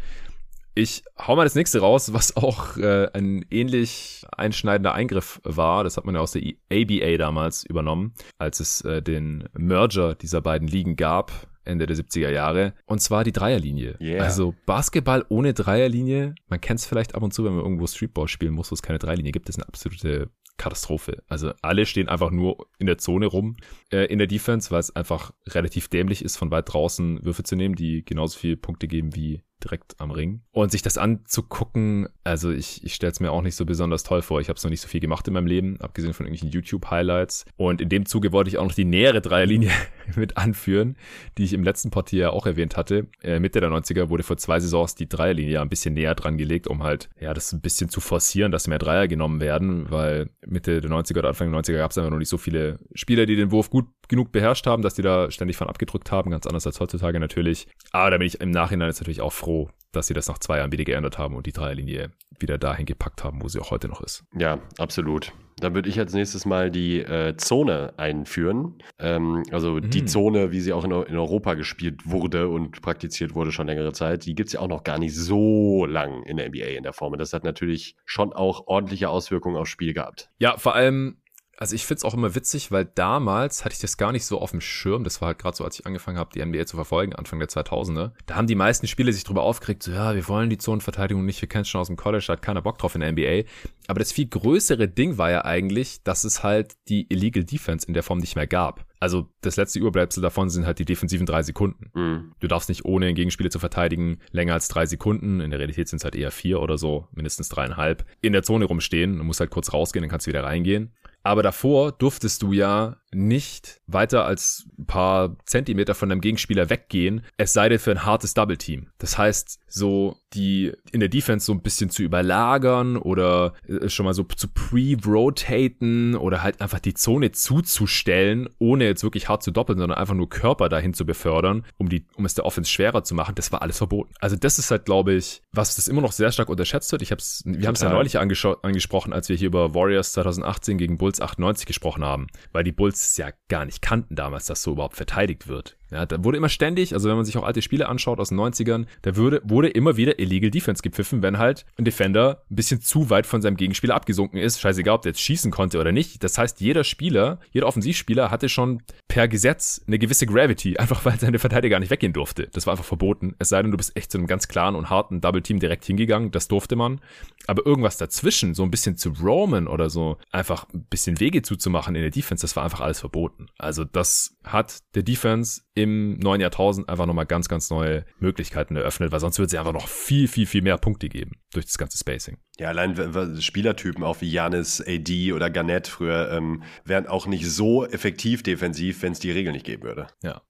Ich 0.75 1.03
hau 1.19 1.35
mal 1.35 1.43
das 1.43 1.53
nächste 1.53 1.81
raus, 1.81 2.13
was 2.13 2.35
auch 2.35 2.77
äh, 2.77 3.07
ein 3.13 3.45
ähnlich 3.51 4.25
einschneidender 4.35 4.93
Eingriff 4.93 5.39
war. 5.43 5.83
Das 5.83 5.97
hat 5.97 6.05
man 6.05 6.15
ja 6.15 6.21
aus 6.21 6.31
der 6.31 6.41
ABA 6.71 7.17
damals 7.17 7.63
übernommen, 7.63 8.15
als 8.39 8.59
es 8.59 8.81
äh, 8.81 9.03
den 9.03 9.47
Merger 9.53 10.15
dieser 10.15 10.41
beiden 10.41 10.67
Ligen 10.67 10.95
gab. 10.95 11.31
Ende 11.65 11.85
der 11.85 11.95
70er 11.95 12.29
Jahre. 12.29 12.73
Und 12.85 12.99
zwar 12.99 13.23
die 13.23 13.31
Dreierlinie. 13.31 13.97
Yeah. 13.99 14.23
Also 14.23 14.55
Basketball 14.65 15.25
ohne 15.29 15.53
Dreierlinie. 15.53 16.35
Man 16.47 16.61
kennt 16.61 16.79
es 16.79 16.85
vielleicht 16.85 17.15
ab 17.15 17.23
und 17.23 17.33
zu, 17.33 17.43
wenn 17.45 17.53
man 17.53 17.63
irgendwo 17.63 17.87
Streetball 17.87 18.27
spielen 18.27 18.53
muss, 18.53 18.71
wo 18.71 18.73
es 18.73 18.81
keine 18.81 18.99
Dreierlinie 18.99 19.31
gibt. 19.31 19.47
Das 19.47 19.55
ist 19.55 19.63
eine 19.63 19.67
absolute 19.67 20.29
Katastrophe. 20.57 21.23
Also 21.27 21.51
alle 21.61 21.85
stehen 21.85 22.09
einfach 22.09 22.31
nur 22.31 22.67
in 22.77 22.85
der 22.85 22.97
Zone 22.97 23.25
rum 23.25 23.57
äh, 23.91 24.05
in 24.05 24.19
der 24.19 24.27
Defense, 24.27 24.71
weil 24.71 24.79
es 24.79 24.95
einfach 24.95 25.33
relativ 25.47 25.87
dämlich 25.87 26.23
ist, 26.23 26.37
von 26.37 26.51
weit 26.51 26.71
draußen 26.71 27.23
Würfe 27.25 27.43
zu 27.43 27.55
nehmen, 27.55 27.75
die 27.75 28.05
genauso 28.05 28.37
viele 28.37 28.57
Punkte 28.57 28.87
geben 28.87 29.15
wie 29.15 29.41
direkt 29.63 29.99
am 29.99 30.11
Ring. 30.11 30.41
Und 30.51 30.71
sich 30.71 30.81
das 30.81 30.97
anzugucken, 30.97 32.07
also 32.23 32.51
ich, 32.51 32.83
ich 32.83 32.93
stelle 32.95 33.11
es 33.11 33.19
mir 33.19 33.31
auch 33.31 33.41
nicht 33.41 33.55
so 33.55 33.65
besonders 33.65 34.03
toll 34.03 34.21
vor. 34.21 34.41
Ich 34.41 34.49
habe 34.49 34.57
es 34.57 34.63
noch 34.63 34.69
nicht 34.69 34.81
so 34.81 34.87
viel 34.87 34.99
gemacht 34.99 35.27
in 35.27 35.33
meinem 35.33 35.47
Leben, 35.47 35.79
abgesehen 35.81 36.13
von 36.13 36.25
irgendwelchen 36.25 36.53
YouTube-Highlights. 36.53 37.45
Und 37.57 37.81
in 37.81 37.89
dem 37.89 38.05
Zuge 38.05 38.31
wollte 38.31 38.49
ich 38.49 38.57
auch 38.57 38.65
noch 38.65 38.73
die 38.73 38.85
nähere 38.85 39.21
Dreierlinie 39.21 39.71
mit 40.15 40.37
anführen, 40.37 40.97
die 41.37 41.43
ich 41.43 41.53
im 41.53 41.63
letzten 41.63 41.91
Partie 41.91 42.17
ja 42.17 42.31
auch 42.31 42.45
erwähnt 42.45 42.77
hatte. 42.77 43.07
Äh, 43.21 43.39
Mitte 43.39 43.59
der 43.59 43.69
90er 43.69 44.09
wurde 44.09 44.23
vor 44.23 44.37
zwei 44.37 44.59
Saisons 44.59 44.95
die 44.95 45.09
Dreierlinie 45.09 45.61
ein 45.61 45.69
bisschen 45.69 45.93
näher 45.93 46.15
dran 46.15 46.37
gelegt, 46.37 46.67
um 46.67 46.83
halt, 46.83 47.09
ja, 47.19 47.33
das 47.33 47.53
ein 47.53 47.61
bisschen 47.61 47.89
zu 47.89 48.01
forcieren, 48.01 48.51
dass 48.51 48.67
mehr 48.67 48.79
Dreier 48.79 49.07
genommen 49.07 49.39
werden, 49.39 49.89
weil 49.89 50.29
Mitte 50.45 50.81
der 50.81 50.91
90er 50.91 51.19
oder 51.19 51.29
Anfang 51.29 51.51
der 51.51 51.61
90er 51.61 51.77
gab 51.77 51.91
es 51.91 51.97
einfach 51.97 52.11
noch 52.11 52.17
nicht 52.17 52.29
so 52.29 52.37
viele 52.37 52.79
Spieler, 52.93 53.25
die 53.25 53.35
den 53.35 53.51
Wurf 53.51 53.69
gut 53.69 53.87
genug 54.13 54.31
beherrscht 54.31 54.67
haben, 54.67 54.83
dass 54.83 54.93
die 54.93 55.01
da 55.01 55.31
ständig 55.31 55.57
von 55.57 55.67
abgedrückt 55.67 56.11
haben, 56.11 56.29
ganz 56.29 56.45
anders 56.45 56.67
als 56.67 56.79
heutzutage 56.79 57.19
natürlich. 57.19 57.67
Aber 57.91 58.11
da 58.11 58.17
bin 58.19 58.27
ich 58.27 58.41
im 58.41 58.51
Nachhinein 58.51 58.89
jetzt 58.89 58.99
natürlich 58.99 59.21
auch 59.21 59.33
froh, 59.33 59.71
dass 59.91 60.05
sie 60.05 60.13
das 60.13 60.27
nach 60.27 60.37
zwei 60.37 60.57
Jahren 60.57 60.71
wieder 60.71 60.83
geändert 60.83 61.17
haben 61.17 61.35
und 61.35 61.47
die 61.47 61.51
Dreierlinie 61.51 62.11
wieder 62.39 62.59
dahin 62.59 62.85
gepackt 62.85 63.23
haben, 63.23 63.41
wo 63.41 63.47
sie 63.47 63.59
auch 63.59 63.71
heute 63.71 63.87
noch 63.87 64.01
ist. 64.01 64.23
Ja, 64.37 64.59
absolut. 64.77 65.33
Dann 65.59 65.73
würde 65.73 65.89
ich 65.89 65.97
als 65.97 66.13
nächstes 66.13 66.45
mal 66.45 66.69
die 66.69 66.99
äh, 66.99 67.37
Zone 67.37 67.93
einführen. 67.97 68.75
Ähm, 68.99 69.43
also 69.51 69.75
mhm. 69.75 69.89
die 69.89 70.05
Zone, 70.05 70.51
wie 70.51 70.59
sie 70.59 70.73
auch 70.73 70.83
in, 70.83 70.91
in, 70.91 71.17
Europa 71.17 71.55
gespielt 71.55 72.01
wurde 72.05 72.49
und 72.49 72.81
praktiziert 72.83 73.33
wurde 73.33 73.51
schon 73.51 73.65
längere 73.65 73.93
Zeit, 73.93 74.25
die 74.25 74.35
gibt 74.35 74.47
es 74.47 74.53
ja 74.53 74.59
auch 74.59 74.67
noch 74.67 74.83
gar 74.83 74.99
nicht 74.99 75.15
so 75.15 75.87
lang 75.87 76.21
in 76.23 76.37
der 76.37 76.49
NBA 76.49 76.65
in 76.77 76.83
der 76.83 76.93
Form. 76.93 77.13
Und 77.13 77.19
das 77.19 77.33
hat 77.33 77.43
natürlich 77.43 77.95
schon 78.05 78.31
auch 78.31 78.67
ordentliche 78.67 79.09
Auswirkungen 79.09 79.55
aufs 79.55 79.69
Spiel 79.69 79.93
gehabt. 79.93 80.29
Ja, 80.37 80.57
vor 80.57 80.75
allem 80.75 81.17
also 81.57 81.75
ich 81.75 81.85
find's 81.85 82.03
auch 82.03 82.13
immer 82.13 82.35
witzig, 82.35 82.71
weil 82.71 82.85
damals 82.85 83.63
hatte 83.63 83.73
ich 83.73 83.79
das 83.79 83.97
gar 83.97 84.11
nicht 84.11 84.25
so 84.25 84.39
auf 84.39 84.51
dem 84.51 84.61
Schirm. 84.61 85.03
Das 85.03 85.21
war 85.21 85.27
halt 85.27 85.39
gerade 85.39 85.55
so, 85.55 85.63
als 85.63 85.79
ich 85.79 85.85
angefangen 85.85 86.17
habe, 86.17 86.31
die 86.33 86.43
NBA 86.43 86.65
zu 86.65 86.75
verfolgen, 86.75 87.13
Anfang 87.13 87.39
der 87.39 87.47
2000er. 87.47 88.11
Da 88.25 88.35
haben 88.35 88.47
die 88.47 88.55
meisten 88.55 88.87
Spiele 88.87 89.13
sich 89.13 89.23
drüber 89.23 89.43
aufgeregt, 89.43 89.83
so 89.83 89.91
ja, 89.91 90.15
wir 90.15 90.27
wollen 90.27 90.49
die 90.49 90.57
Zonenverteidigung 90.57 91.25
nicht, 91.25 91.41
wir 91.41 91.49
kennen 91.49 91.61
es 91.61 91.69
schon 91.69 91.81
aus 91.81 91.87
dem 91.87 91.95
College, 91.95 92.23
da 92.27 92.33
hat 92.33 92.41
keiner 92.41 92.61
Bock 92.61 92.79
drauf 92.79 92.95
in 92.95 93.01
der 93.01 93.11
NBA. 93.11 93.47
Aber 93.87 93.99
das 93.99 94.11
viel 94.11 94.27
größere 94.27 94.87
Ding 94.87 95.17
war 95.17 95.29
ja 95.29 95.45
eigentlich, 95.45 96.03
dass 96.03 96.23
es 96.23 96.43
halt 96.43 96.73
die 96.87 97.05
Illegal 97.09 97.43
Defense 97.43 97.87
in 97.87 97.93
der 97.93 98.03
Form 98.03 98.19
nicht 98.19 98.35
mehr 98.35 98.47
gab. 98.47 98.85
Also 98.99 99.27
das 99.41 99.57
letzte 99.57 99.79
Überbleibsel 99.79 100.21
davon 100.21 100.49
sind 100.49 100.65
halt 100.65 100.79
die 100.79 100.85
defensiven 100.85 101.25
drei 101.25 101.43
Sekunden. 101.43 101.91
Mhm. 101.93 102.31
Du 102.39 102.47
darfst 102.47 102.69
nicht 102.69 102.85
ohne 102.85 103.07
einen 103.07 103.15
Gegenspieler 103.15 103.49
zu 103.49 103.59
verteidigen 103.59 104.19
länger 104.31 104.53
als 104.53 104.69
drei 104.69 104.85
Sekunden. 104.85 105.41
In 105.41 105.51
der 105.51 105.59
Realität 105.59 105.89
sind 105.89 105.97
es 105.97 106.05
halt 106.05 106.15
eher 106.15 106.31
vier 106.31 106.61
oder 106.61 106.77
so, 106.77 107.09
mindestens 107.11 107.49
dreieinhalb. 107.49 108.05
In 108.21 108.31
der 108.31 108.43
Zone 108.43 108.63
rumstehen. 108.63 109.17
Du 109.17 109.25
musst 109.25 109.41
halt 109.41 109.49
kurz 109.49 109.73
rausgehen, 109.73 110.03
dann 110.03 110.09
kannst 110.09 110.25
du 110.25 110.29
wieder 110.29 110.45
reingehen. 110.45 110.93
Aber 111.23 111.41
davor 111.41 111.93
durftest 111.93 112.41
du 112.41 112.51
ja 112.51 112.97
nicht 113.13 113.81
weiter 113.87 114.25
als 114.25 114.67
ein 114.77 114.85
paar 114.85 115.37
Zentimeter 115.45 115.95
von 115.95 116.09
deinem 116.09 116.21
Gegenspieler 116.21 116.69
weggehen, 116.69 117.23
es 117.37 117.53
sei 117.53 117.69
denn 117.69 117.79
für 117.79 117.91
ein 117.91 118.05
hartes 118.05 118.33
Double 118.33 118.57
Team. 118.57 118.89
Das 118.97 119.17
heißt, 119.17 119.59
so 119.67 120.17
die 120.33 120.73
in 120.91 120.99
der 120.99 121.09
Defense 121.09 121.45
so 121.45 121.53
ein 121.53 121.61
bisschen 121.61 121.89
zu 121.89 122.03
überlagern 122.03 122.97
oder 122.97 123.53
äh, 123.67 123.87
schon 123.87 124.05
mal 124.05 124.13
so 124.13 124.23
zu 124.23 124.47
pre-rotaten 124.47 126.15
oder 126.15 126.43
halt 126.43 126.59
einfach 126.61 126.79
die 126.79 126.95
Zone 126.95 127.31
zuzustellen, 127.31 128.49
ohne 128.59 128.85
jetzt 128.85 129.03
wirklich 129.03 129.29
hart 129.29 129.43
zu 129.43 129.51
doppeln, 129.51 129.79
sondern 129.79 129.97
einfach 129.97 130.15
nur 130.15 130.29
Körper 130.29 130.69
dahin 130.69 130.93
zu 130.93 131.05
befördern, 131.05 131.65
um 131.77 131.87
die, 131.87 132.05
um 132.15 132.25
es 132.25 132.33
der 132.33 132.45
Offense 132.45 132.71
schwerer 132.71 133.03
zu 133.03 133.15
machen, 133.15 133.35
das 133.35 133.51
war 133.51 133.61
alles 133.61 133.77
verboten. 133.77 134.13
Also 134.19 134.35
das 134.35 134.59
ist 134.59 134.71
halt, 134.71 134.85
glaube 134.85 135.13
ich, 135.13 135.42
was 135.53 135.75
das 135.75 135.87
immer 135.87 136.01
noch 136.01 136.11
sehr 136.11 136.31
stark 136.31 136.49
unterschätzt 136.49 136.91
wird. 136.91 137.03
Ich 137.03 137.11
hab's, 137.11 137.43
wir 137.45 137.67
haben 137.67 137.75
es 137.75 137.81
ja 137.81 137.89
neulich 137.89 138.17
angesprochen, 138.17 139.13
als 139.13 139.29
wir 139.29 139.35
hier 139.35 139.47
über 139.47 139.75
Warriors 139.75 140.11
2018 140.13 140.77
gegen 140.79 140.97
Bulls 140.97 141.21
98 141.21 141.67
gesprochen 141.67 142.03
haben, 142.03 142.27
weil 142.51 142.63
die 142.63 142.71
Bulls 142.71 143.03
es 143.03 143.17
ja 143.17 143.29
gar 143.49 143.65
nicht 143.65 143.81
kannten 143.81 144.15
damals, 144.15 144.47
dass 144.47 144.63
so 144.63 144.71
überhaupt 144.71 144.97
verteidigt 144.97 145.47
wird. 145.47 145.77
Ja, 145.93 146.07
da 146.07 146.23
wurde 146.23 146.37
immer 146.37 146.49
ständig, 146.49 146.93
also 146.93 147.07
wenn 147.07 147.15
man 147.15 147.25
sich 147.25 147.37
auch 147.37 147.43
alte 147.43 147.61
Spiele 147.61 147.87
anschaut 147.87 148.19
aus 148.19 148.29
den 148.29 148.39
90ern, 148.39 148.87
da 149.03 149.15
würde, 149.15 149.41
wurde 149.43 149.67
immer 149.67 149.95
wieder 149.95 150.17
Illegal 150.19 150.49
Defense 150.49 150.81
gepfiffen, 150.81 151.21
wenn 151.21 151.37
halt 151.37 151.65
ein 151.77 151.85
Defender 151.85 152.41
ein 152.49 152.55
bisschen 152.55 152.81
zu 152.81 153.11
weit 153.11 153.27
von 153.27 153.43
seinem 153.43 153.57
Gegenspieler 153.57 153.93
abgesunken 153.93 154.39
ist. 154.39 154.59
Scheißegal, 154.59 154.95
ob 154.95 155.01
der 155.03 155.11
jetzt 155.11 155.21
schießen 155.21 155.51
konnte 155.51 155.79
oder 155.79 155.91
nicht. 155.91 156.23
Das 156.23 156.37
heißt, 156.39 156.61
jeder 156.61 156.83
Spieler, 156.83 157.39
jeder 157.51 157.67
Offensivspieler 157.67 158.31
hatte 158.31 158.49
schon 158.49 158.81
per 159.07 159.27
Gesetz 159.27 159.83
eine 159.85 159.99
gewisse 159.99 160.25
Gravity, 160.25 160.77
einfach 160.79 161.05
weil 161.05 161.19
seine 161.19 161.37
Verteidiger 161.37 161.73
gar 161.73 161.79
nicht 161.79 161.91
weggehen 161.91 162.13
durfte. 162.13 162.49
Das 162.53 162.65
war 162.65 162.73
einfach 162.73 162.85
verboten. 162.85 163.35
Es 163.37 163.49
sei 163.49 163.61
denn, 163.61 163.69
du 163.69 163.77
bist 163.77 163.95
echt 163.95 164.11
zu 164.11 164.17
einem 164.17 164.25
ganz 164.25 164.47
klaren 164.47 164.73
und 164.75 164.89
harten 164.89 165.21
Double 165.21 165.43
Team 165.43 165.59
direkt 165.59 165.85
hingegangen. 165.85 166.31
Das 166.31 166.47
durfte 166.47 166.75
man. 166.75 167.01
Aber 167.45 167.65
irgendwas 167.65 167.97
dazwischen, 167.97 168.55
so 168.55 168.63
ein 168.63 168.71
bisschen 168.71 168.97
zu 168.97 169.09
roamen 169.09 169.67
oder 169.67 169.91
so, 169.91 170.17
einfach 170.31 170.65
ein 170.73 170.85
bisschen 170.85 171.19
Wege 171.19 171.43
zuzumachen 171.43 171.93
in 171.95 172.01
der 172.01 172.09
Defense, 172.09 172.41
das 172.41 172.55
war 172.55 172.63
einfach 172.63 172.81
alles 172.81 172.99
verboten. 172.99 173.47
Also 173.57 173.83
das 173.83 174.37
hat 174.43 174.79
der 174.95 175.03
Defense 175.03 175.61
im 175.75 175.82
neuen 175.85 176.41
Jahrtausend 176.41 176.89
einfach 176.89 177.05
nochmal 177.05 177.25
ganz, 177.25 177.47
ganz 177.47 177.69
neue 177.69 178.05
Möglichkeiten 178.19 178.75
eröffnet, 178.75 179.11
weil 179.11 179.19
sonst 179.19 179.37
würde 179.39 179.47
es 179.47 179.53
ja 179.53 179.61
einfach 179.61 179.73
noch 179.73 179.87
viel, 179.87 180.27
viel, 180.27 180.45
viel 180.45 180.61
mehr 180.61 180.77
Punkte 180.77 181.09
geben 181.09 181.31
durch 181.53 181.65
das 181.65 181.77
ganze 181.77 181.97
Spacing. 181.97 182.37
Ja, 182.59 182.69
allein 182.69 183.41
Spielertypen 183.41 184.03
auch 184.03 184.21
wie 184.21 184.29
Janis, 184.29 184.81
AD 184.85 185.33
oder 185.33 185.49
Garnett 185.49 185.87
früher 185.87 186.31
ähm, 186.31 186.63
wären 186.85 187.07
auch 187.07 187.27
nicht 187.27 187.45
so 187.45 187.85
effektiv 187.85 188.43
defensiv, 188.43 189.01
wenn 189.01 189.13
es 189.13 189.19
die 189.19 189.31
Regeln 189.31 189.53
nicht 189.53 189.65
geben 189.65 189.83
würde. 189.83 190.07
Ja. 190.23 190.41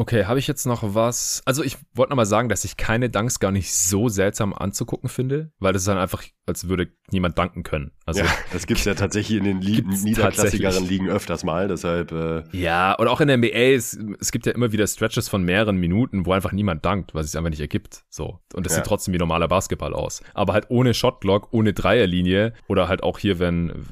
Okay, 0.00 0.24
habe 0.24 0.38
ich 0.38 0.46
jetzt 0.46 0.64
noch 0.64 0.94
was? 0.94 1.42
Also 1.44 1.62
ich 1.62 1.76
wollte 1.92 2.12
nochmal 2.12 2.24
sagen, 2.24 2.48
dass 2.48 2.64
ich 2.64 2.78
keine 2.78 3.10
Dunks 3.10 3.38
gar 3.38 3.52
nicht 3.52 3.70
so 3.74 4.08
seltsam 4.08 4.54
anzugucken 4.54 5.10
finde, 5.10 5.52
weil 5.58 5.74
das 5.74 5.82
ist 5.82 5.88
dann 5.88 5.98
einfach, 5.98 6.24
als 6.46 6.68
würde 6.70 6.88
niemand 7.10 7.36
danken 7.36 7.64
können. 7.64 7.90
Also, 8.06 8.22
ja, 8.22 8.26
das 8.50 8.66
gibt's 8.66 8.86
ja 8.86 8.94
tatsächlich 8.96 9.36
in 9.36 9.44
den 9.44 9.60
Ligen, 9.60 9.90
niederklassigeren 9.90 10.88
Ligen 10.88 11.10
öfters 11.10 11.44
mal, 11.44 11.68
deshalb. 11.68 12.12
Äh 12.12 12.44
ja, 12.52 12.94
und 12.94 13.08
auch 13.08 13.20
in 13.20 13.28
der 13.28 13.36
NBA, 13.36 13.74
es, 13.74 13.98
es 14.18 14.32
gibt 14.32 14.46
ja 14.46 14.52
immer 14.52 14.72
wieder 14.72 14.86
Stretches 14.86 15.28
von 15.28 15.42
mehreren 15.42 15.76
Minuten, 15.76 16.24
wo 16.24 16.32
einfach 16.32 16.52
niemand 16.52 16.82
dankt, 16.86 17.14
was 17.14 17.26
es 17.26 17.36
einfach 17.36 17.50
nicht 17.50 17.60
ergibt. 17.60 18.04
So. 18.08 18.40
Und 18.54 18.64
das 18.64 18.72
ja. 18.72 18.76
sieht 18.78 18.86
trotzdem 18.86 19.12
wie 19.12 19.18
normaler 19.18 19.48
Basketball 19.48 19.92
aus. 19.92 20.22
Aber 20.32 20.54
halt 20.54 20.70
ohne 20.70 20.94
Shotblock, 20.94 21.48
ohne 21.50 21.74
Dreierlinie 21.74 22.54
oder 22.68 22.88
halt 22.88 23.02
auch 23.02 23.18
hier, 23.18 23.38
wenn 23.38 23.84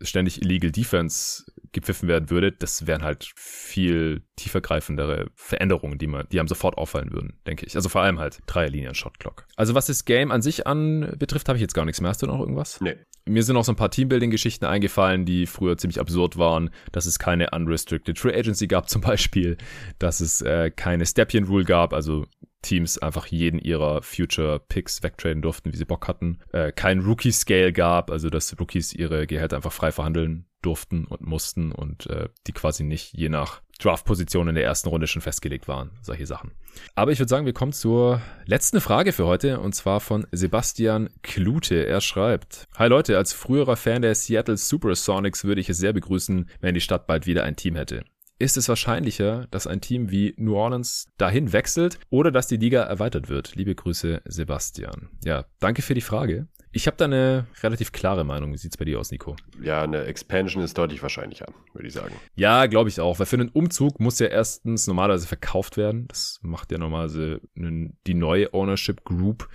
ständig 0.00 0.40
Illegal 0.40 0.70
Defense 0.70 1.44
gepfiffen 1.72 2.08
werden 2.08 2.30
würde, 2.30 2.52
das 2.52 2.86
wären 2.86 3.02
halt 3.02 3.30
viel 3.36 4.22
tiefergreifendere 4.36 5.30
Veränderungen, 5.34 5.98
die 5.98 6.06
man, 6.06 6.26
die 6.32 6.40
einem 6.40 6.48
sofort 6.48 6.76
auffallen 6.76 7.12
würden, 7.12 7.38
denke 7.46 7.66
ich. 7.66 7.76
Also 7.76 7.88
vor 7.88 8.02
allem 8.02 8.18
halt 8.18 8.40
Dreierlinien 8.46 8.94
Shotclock. 8.94 9.46
Also 9.56 9.74
was 9.74 9.86
das 9.86 10.04
Game 10.04 10.30
an 10.30 10.42
sich 10.42 10.66
an 10.66 11.14
betrifft, 11.18 11.48
habe 11.48 11.56
ich 11.56 11.62
jetzt 11.62 11.74
gar 11.74 11.84
nichts 11.84 12.00
mehr. 12.00 12.10
Hast 12.10 12.22
du 12.22 12.26
noch 12.26 12.40
irgendwas? 12.40 12.80
Nee. 12.80 12.96
Mir 13.26 13.42
sind 13.42 13.56
auch 13.56 13.64
so 13.64 13.72
ein 13.72 13.76
paar 13.76 13.90
Teambuilding-Geschichten 13.90 14.64
eingefallen, 14.64 15.24
die 15.24 15.46
früher 15.46 15.76
ziemlich 15.76 16.00
absurd 16.00 16.38
waren, 16.38 16.70
dass 16.90 17.06
es 17.06 17.18
keine 17.18 17.50
Unrestricted 17.50 18.18
Free 18.18 18.34
Agency 18.34 18.66
gab 18.66 18.88
zum 18.88 19.02
Beispiel, 19.02 19.56
dass 19.98 20.20
es 20.20 20.40
äh, 20.40 20.70
keine 20.70 21.06
Stepien 21.06 21.44
Rule 21.44 21.64
gab, 21.64 21.92
also 21.92 22.26
Teams 22.62 22.98
einfach 22.98 23.26
jeden 23.26 23.58
ihrer 23.58 24.02
Future 24.02 24.60
Picks 24.60 25.02
wegtraden 25.02 25.42
durften, 25.42 25.72
wie 25.72 25.76
sie 25.76 25.84
Bock 25.84 26.08
hatten. 26.08 26.38
Äh, 26.52 26.72
kein 26.72 27.00
Rookie 27.00 27.32
Scale 27.32 27.72
gab, 27.72 28.10
also 28.10 28.30
dass 28.30 28.58
Rookies 28.58 28.92
ihre 28.92 29.26
Gehälter 29.26 29.56
einfach 29.56 29.72
frei 29.72 29.92
verhandeln 29.92 30.46
durften 30.62 31.06
und 31.06 31.22
mussten 31.22 31.72
und 31.72 32.06
äh, 32.06 32.28
die 32.46 32.52
quasi 32.52 32.84
nicht 32.84 33.16
je 33.16 33.28
nach 33.28 33.62
Draft-Position 33.78 34.48
in 34.48 34.54
der 34.54 34.64
ersten 34.64 34.90
Runde 34.90 35.06
schon 35.06 35.22
festgelegt 35.22 35.68
waren. 35.68 35.90
Solche 36.02 36.26
Sachen. 36.26 36.52
Aber 36.94 37.12
ich 37.12 37.18
würde 37.18 37.30
sagen, 37.30 37.46
wir 37.46 37.54
kommen 37.54 37.72
zur 37.72 38.20
letzten 38.44 38.80
Frage 38.80 39.12
für 39.12 39.26
heute 39.26 39.58
und 39.60 39.74
zwar 39.74 40.00
von 40.00 40.26
Sebastian 40.32 41.08
Klute. 41.22 41.86
Er 41.86 42.02
schreibt: 42.02 42.68
Hi 42.76 42.88
Leute, 42.88 43.16
als 43.16 43.32
früherer 43.32 43.76
Fan 43.76 44.02
der 44.02 44.14
Seattle 44.14 44.58
Supersonics 44.58 45.44
würde 45.44 45.62
ich 45.62 45.70
es 45.70 45.78
sehr 45.78 45.94
begrüßen, 45.94 46.48
wenn 46.60 46.74
die 46.74 46.80
Stadt 46.80 47.06
bald 47.06 47.26
wieder 47.26 47.44
ein 47.44 47.56
Team 47.56 47.76
hätte 47.76 48.04
ist 48.40 48.56
es 48.56 48.68
wahrscheinlicher, 48.68 49.46
dass 49.50 49.66
ein 49.66 49.82
Team 49.82 50.10
wie 50.10 50.34
New 50.38 50.56
Orleans 50.56 51.06
dahin 51.18 51.52
wechselt 51.52 52.00
oder 52.08 52.32
dass 52.32 52.48
die 52.48 52.56
Liga 52.56 52.82
erweitert 52.82 53.28
wird? 53.28 53.54
Liebe 53.54 53.74
Grüße, 53.74 54.22
Sebastian. 54.24 55.10
Ja, 55.22 55.44
danke 55.60 55.82
für 55.82 55.94
die 55.94 56.00
Frage. 56.00 56.48
Ich 56.72 56.86
habe 56.86 56.96
da 56.96 57.04
eine 57.04 57.46
relativ 57.62 57.92
klare 57.92 58.24
Meinung. 58.24 58.52
Wie 58.52 58.56
sieht's 58.56 58.76
bei 58.76 58.84
dir 58.84 58.98
aus, 58.98 59.10
Nico? 59.10 59.36
Ja, 59.60 59.82
eine 59.82 60.04
Expansion 60.04 60.62
ist 60.62 60.78
deutlich 60.78 61.02
wahrscheinlicher, 61.02 61.46
würde 61.74 61.88
ich 61.88 61.94
sagen. 61.94 62.14
Ja, 62.36 62.66
glaube 62.66 62.88
ich 62.88 63.00
auch. 63.00 63.18
Weil 63.18 63.26
für 63.26 63.36
einen 63.36 63.48
Umzug 63.48 64.00
muss 64.00 64.20
ja 64.20 64.28
erstens 64.28 64.86
normalerweise 64.86 65.26
verkauft 65.26 65.76
werden. 65.76 66.06
Das 66.08 66.38
macht 66.42 66.72
ja 66.72 66.78
normalerweise 66.78 67.40
die 67.54 68.14
neue 68.14 68.54
Ownership 68.54 69.04
Group. 69.04 69.48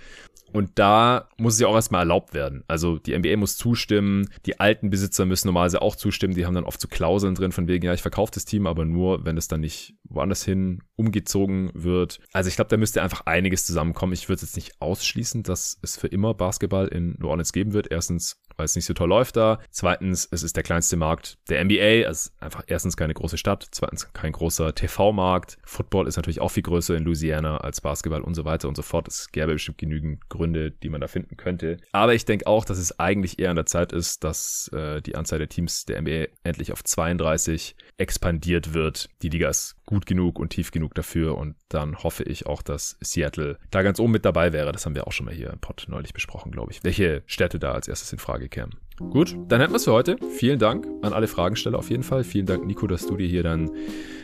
Und 0.56 0.70
da 0.76 1.28
muss 1.36 1.52
es 1.52 1.60
ja 1.60 1.68
auch 1.68 1.74
erstmal 1.74 2.00
erlaubt 2.00 2.32
werden. 2.32 2.64
Also 2.66 2.96
die 2.96 3.14
NBA 3.14 3.36
muss 3.36 3.58
zustimmen, 3.58 4.30
die 4.46 4.58
alten 4.58 4.88
Besitzer 4.88 5.26
müssen 5.26 5.48
normalerweise 5.48 5.82
auch 5.82 5.96
zustimmen, 5.96 6.32
die 6.32 6.46
haben 6.46 6.54
dann 6.54 6.64
oft 6.64 6.80
so 6.80 6.88
Klauseln 6.88 7.34
drin 7.34 7.52
von 7.52 7.68
wegen, 7.68 7.84
ja, 7.84 7.92
ich 7.92 8.00
verkaufe 8.00 8.32
das 8.32 8.46
Team, 8.46 8.66
aber 8.66 8.86
nur, 8.86 9.26
wenn 9.26 9.36
es 9.36 9.48
dann 9.48 9.60
nicht 9.60 9.96
woanders 10.04 10.46
hin 10.46 10.80
umgezogen 10.96 11.70
wird. 11.74 12.20
Also 12.32 12.48
ich 12.48 12.56
glaube, 12.56 12.70
da 12.70 12.76
müsste 12.76 13.02
einfach 13.02 13.26
einiges 13.26 13.66
zusammenkommen. 13.66 14.14
Ich 14.14 14.28
würde 14.28 14.42
jetzt 14.42 14.56
nicht 14.56 14.80
ausschließen, 14.80 15.42
dass 15.42 15.78
es 15.82 15.96
für 15.96 16.08
immer 16.08 16.34
Basketball 16.34 16.88
in 16.88 17.16
New 17.18 17.28
Orleans 17.28 17.52
geben 17.52 17.72
wird. 17.72 17.90
Erstens, 17.90 18.40
weil 18.56 18.64
es 18.64 18.74
nicht 18.74 18.86
so 18.86 18.94
toll 18.94 19.08
läuft 19.08 19.36
da. 19.36 19.60
Zweitens, 19.70 20.26
es 20.30 20.42
ist 20.42 20.56
der 20.56 20.62
kleinste 20.62 20.96
Markt 20.96 21.38
der 21.48 21.62
NBA. 21.62 22.08
Ist 22.08 22.32
einfach 22.40 22.64
erstens 22.66 22.96
keine 22.96 23.14
große 23.14 23.36
Stadt. 23.36 23.66
Zweitens 23.70 24.12
kein 24.12 24.32
großer 24.32 24.74
TV-Markt. 24.74 25.58
Football 25.64 26.08
ist 26.08 26.16
natürlich 26.16 26.40
auch 26.40 26.50
viel 26.50 26.62
größer 26.62 26.96
in 26.96 27.04
Louisiana 27.04 27.58
als 27.58 27.80
Basketball 27.80 28.22
und 28.22 28.34
so 28.34 28.44
weiter 28.44 28.68
und 28.68 28.76
so 28.76 28.82
fort. 28.82 29.06
Es 29.08 29.30
gäbe 29.30 29.52
bestimmt 29.52 29.78
genügend 29.78 30.28
Gründe, 30.30 30.70
die 30.70 30.88
man 30.88 31.02
da 31.02 31.08
finden 31.08 31.36
könnte. 31.36 31.76
Aber 31.92 32.14
ich 32.14 32.24
denke 32.24 32.46
auch, 32.46 32.64
dass 32.64 32.78
es 32.78 32.98
eigentlich 32.98 33.38
eher 33.38 33.50
an 33.50 33.56
der 33.56 33.66
Zeit 33.66 33.92
ist, 33.92 34.24
dass 34.24 34.68
äh, 34.72 35.02
die 35.02 35.14
Anzahl 35.14 35.38
der 35.38 35.48
Teams 35.48 35.84
der 35.84 36.00
NBA 36.00 36.28
endlich 36.42 36.72
auf 36.72 36.82
32 36.82 37.76
expandiert 37.98 38.72
wird. 38.72 39.10
Die 39.22 39.28
Liga 39.28 39.50
ist 39.50 39.75
gut 39.86 40.04
genug 40.04 40.38
und 40.38 40.50
tief 40.50 40.72
genug 40.72 40.94
dafür 40.94 41.38
und 41.38 41.54
dann 41.68 42.02
hoffe 42.02 42.24
ich 42.24 42.46
auch, 42.46 42.60
dass 42.60 42.98
Seattle 43.00 43.58
da 43.70 43.82
ganz 43.82 44.00
oben 44.00 44.12
mit 44.12 44.24
dabei 44.24 44.52
wäre. 44.52 44.72
Das 44.72 44.84
haben 44.84 44.94
wir 44.94 45.06
auch 45.06 45.12
schon 45.12 45.26
mal 45.26 45.34
hier 45.34 45.50
im 45.50 45.60
Pod 45.60 45.86
neulich 45.88 46.12
besprochen, 46.12 46.50
glaube 46.52 46.72
ich. 46.72 46.82
Welche 46.84 47.22
Städte 47.26 47.58
da 47.58 47.72
als 47.72 47.88
erstes 47.88 48.12
in 48.12 48.18
Frage 48.18 48.48
kämen. 48.48 48.74
Gut, 48.98 49.36
dann 49.48 49.60
hätten 49.60 49.72
wir 49.72 49.76
es 49.76 49.84
für 49.84 49.92
heute. 49.92 50.16
Vielen 50.36 50.58
Dank 50.58 50.86
an 51.02 51.12
alle 51.12 51.28
Fragensteller 51.28 51.78
auf 51.78 51.90
jeden 51.90 52.02
Fall. 52.02 52.24
Vielen 52.24 52.46
Dank, 52.46 52.66
Nico, 52.66 52.86
dass 52.86 53.06
du 53.06 53.16
dir 53.16 53.28
hier 53.28 53.42
dann 53.42 53.70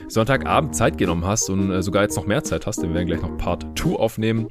Sonntagabend 0.08 0.74
Zeit 0.74 0.98
genommen 0.98 1.24
hast 1.24 1.50
und 1.50 1.70
äh, 1.70 1.82
sogar 1.82 2.02
jetzt 2.02 2.16
noch 2.16 2.26
mehr 2.26 2.44
Zeit 2.44 2.66
hast, 2.66 2.82
denn 2.82 2.90
wir 2.90 2.96
werden 2.96 3.06
gleich 3.06 3.22
noch 3.22 3.36
Part 3.38 3.66
2 3.78 3.96
aufnehmen. 3.96 4.48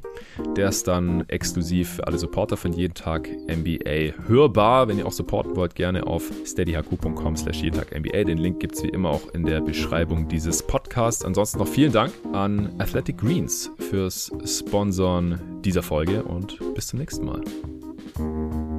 Der 0.56 0.68
ist 0.68 0.88
dann 0.88 1.24
exklusiv 1.28 1.96
für 1.96 2.06
alle 2.06 2.18
Supporter 2.18 2.56
von 2.56 2.72
jeden 2.72 2.94
Tag 2.94 3.28
NBA 3.48 4.26
hörbar. 4.26 4.88
Wenn 4.88 4.98
ihr 4.98 5.06
auch 5.06 5.12
supporten 5.12 5.56
wollt, 5.56 5.74
gerne 5.74 6.06
auf 6.06 6.30
steadyhq.com 6.44 7.36
slash 7.36 7.62
jeden 7.62 7.76
Tag 7.78 7.96
NBA. 7.96 8.24
Den 8.24 8.38
Link 8.38 8.60
gibt 8.60 8.76
es 8.76 8.82
wie 8.82 8.88
immer 8.88 9.10
auch 9.10 9.28
in 9.34 9.44
der 9.44 9.60
Beschreibung 9.60 10.28
dieses 10.28 10.62
Podcasts. 10.62 11.24
Ansonsten 11.24 11.58
noch 11.58 11.68
vielen 11.68 11.92
Dank 11.92 12.12
an 12.32 12.70
Athletic 12.78 13.18
Greens 13.18 13.70
fürs 13.78 14.30
Sponsoren 14.44 15.40
dieser 15.62 15.82
Folge 15.82 16.22
und 16.22 16.58
bis 16.74 16.88
zum 16.88 16.98
nächsten 16.98 17.26
Mal. 17.26 18.71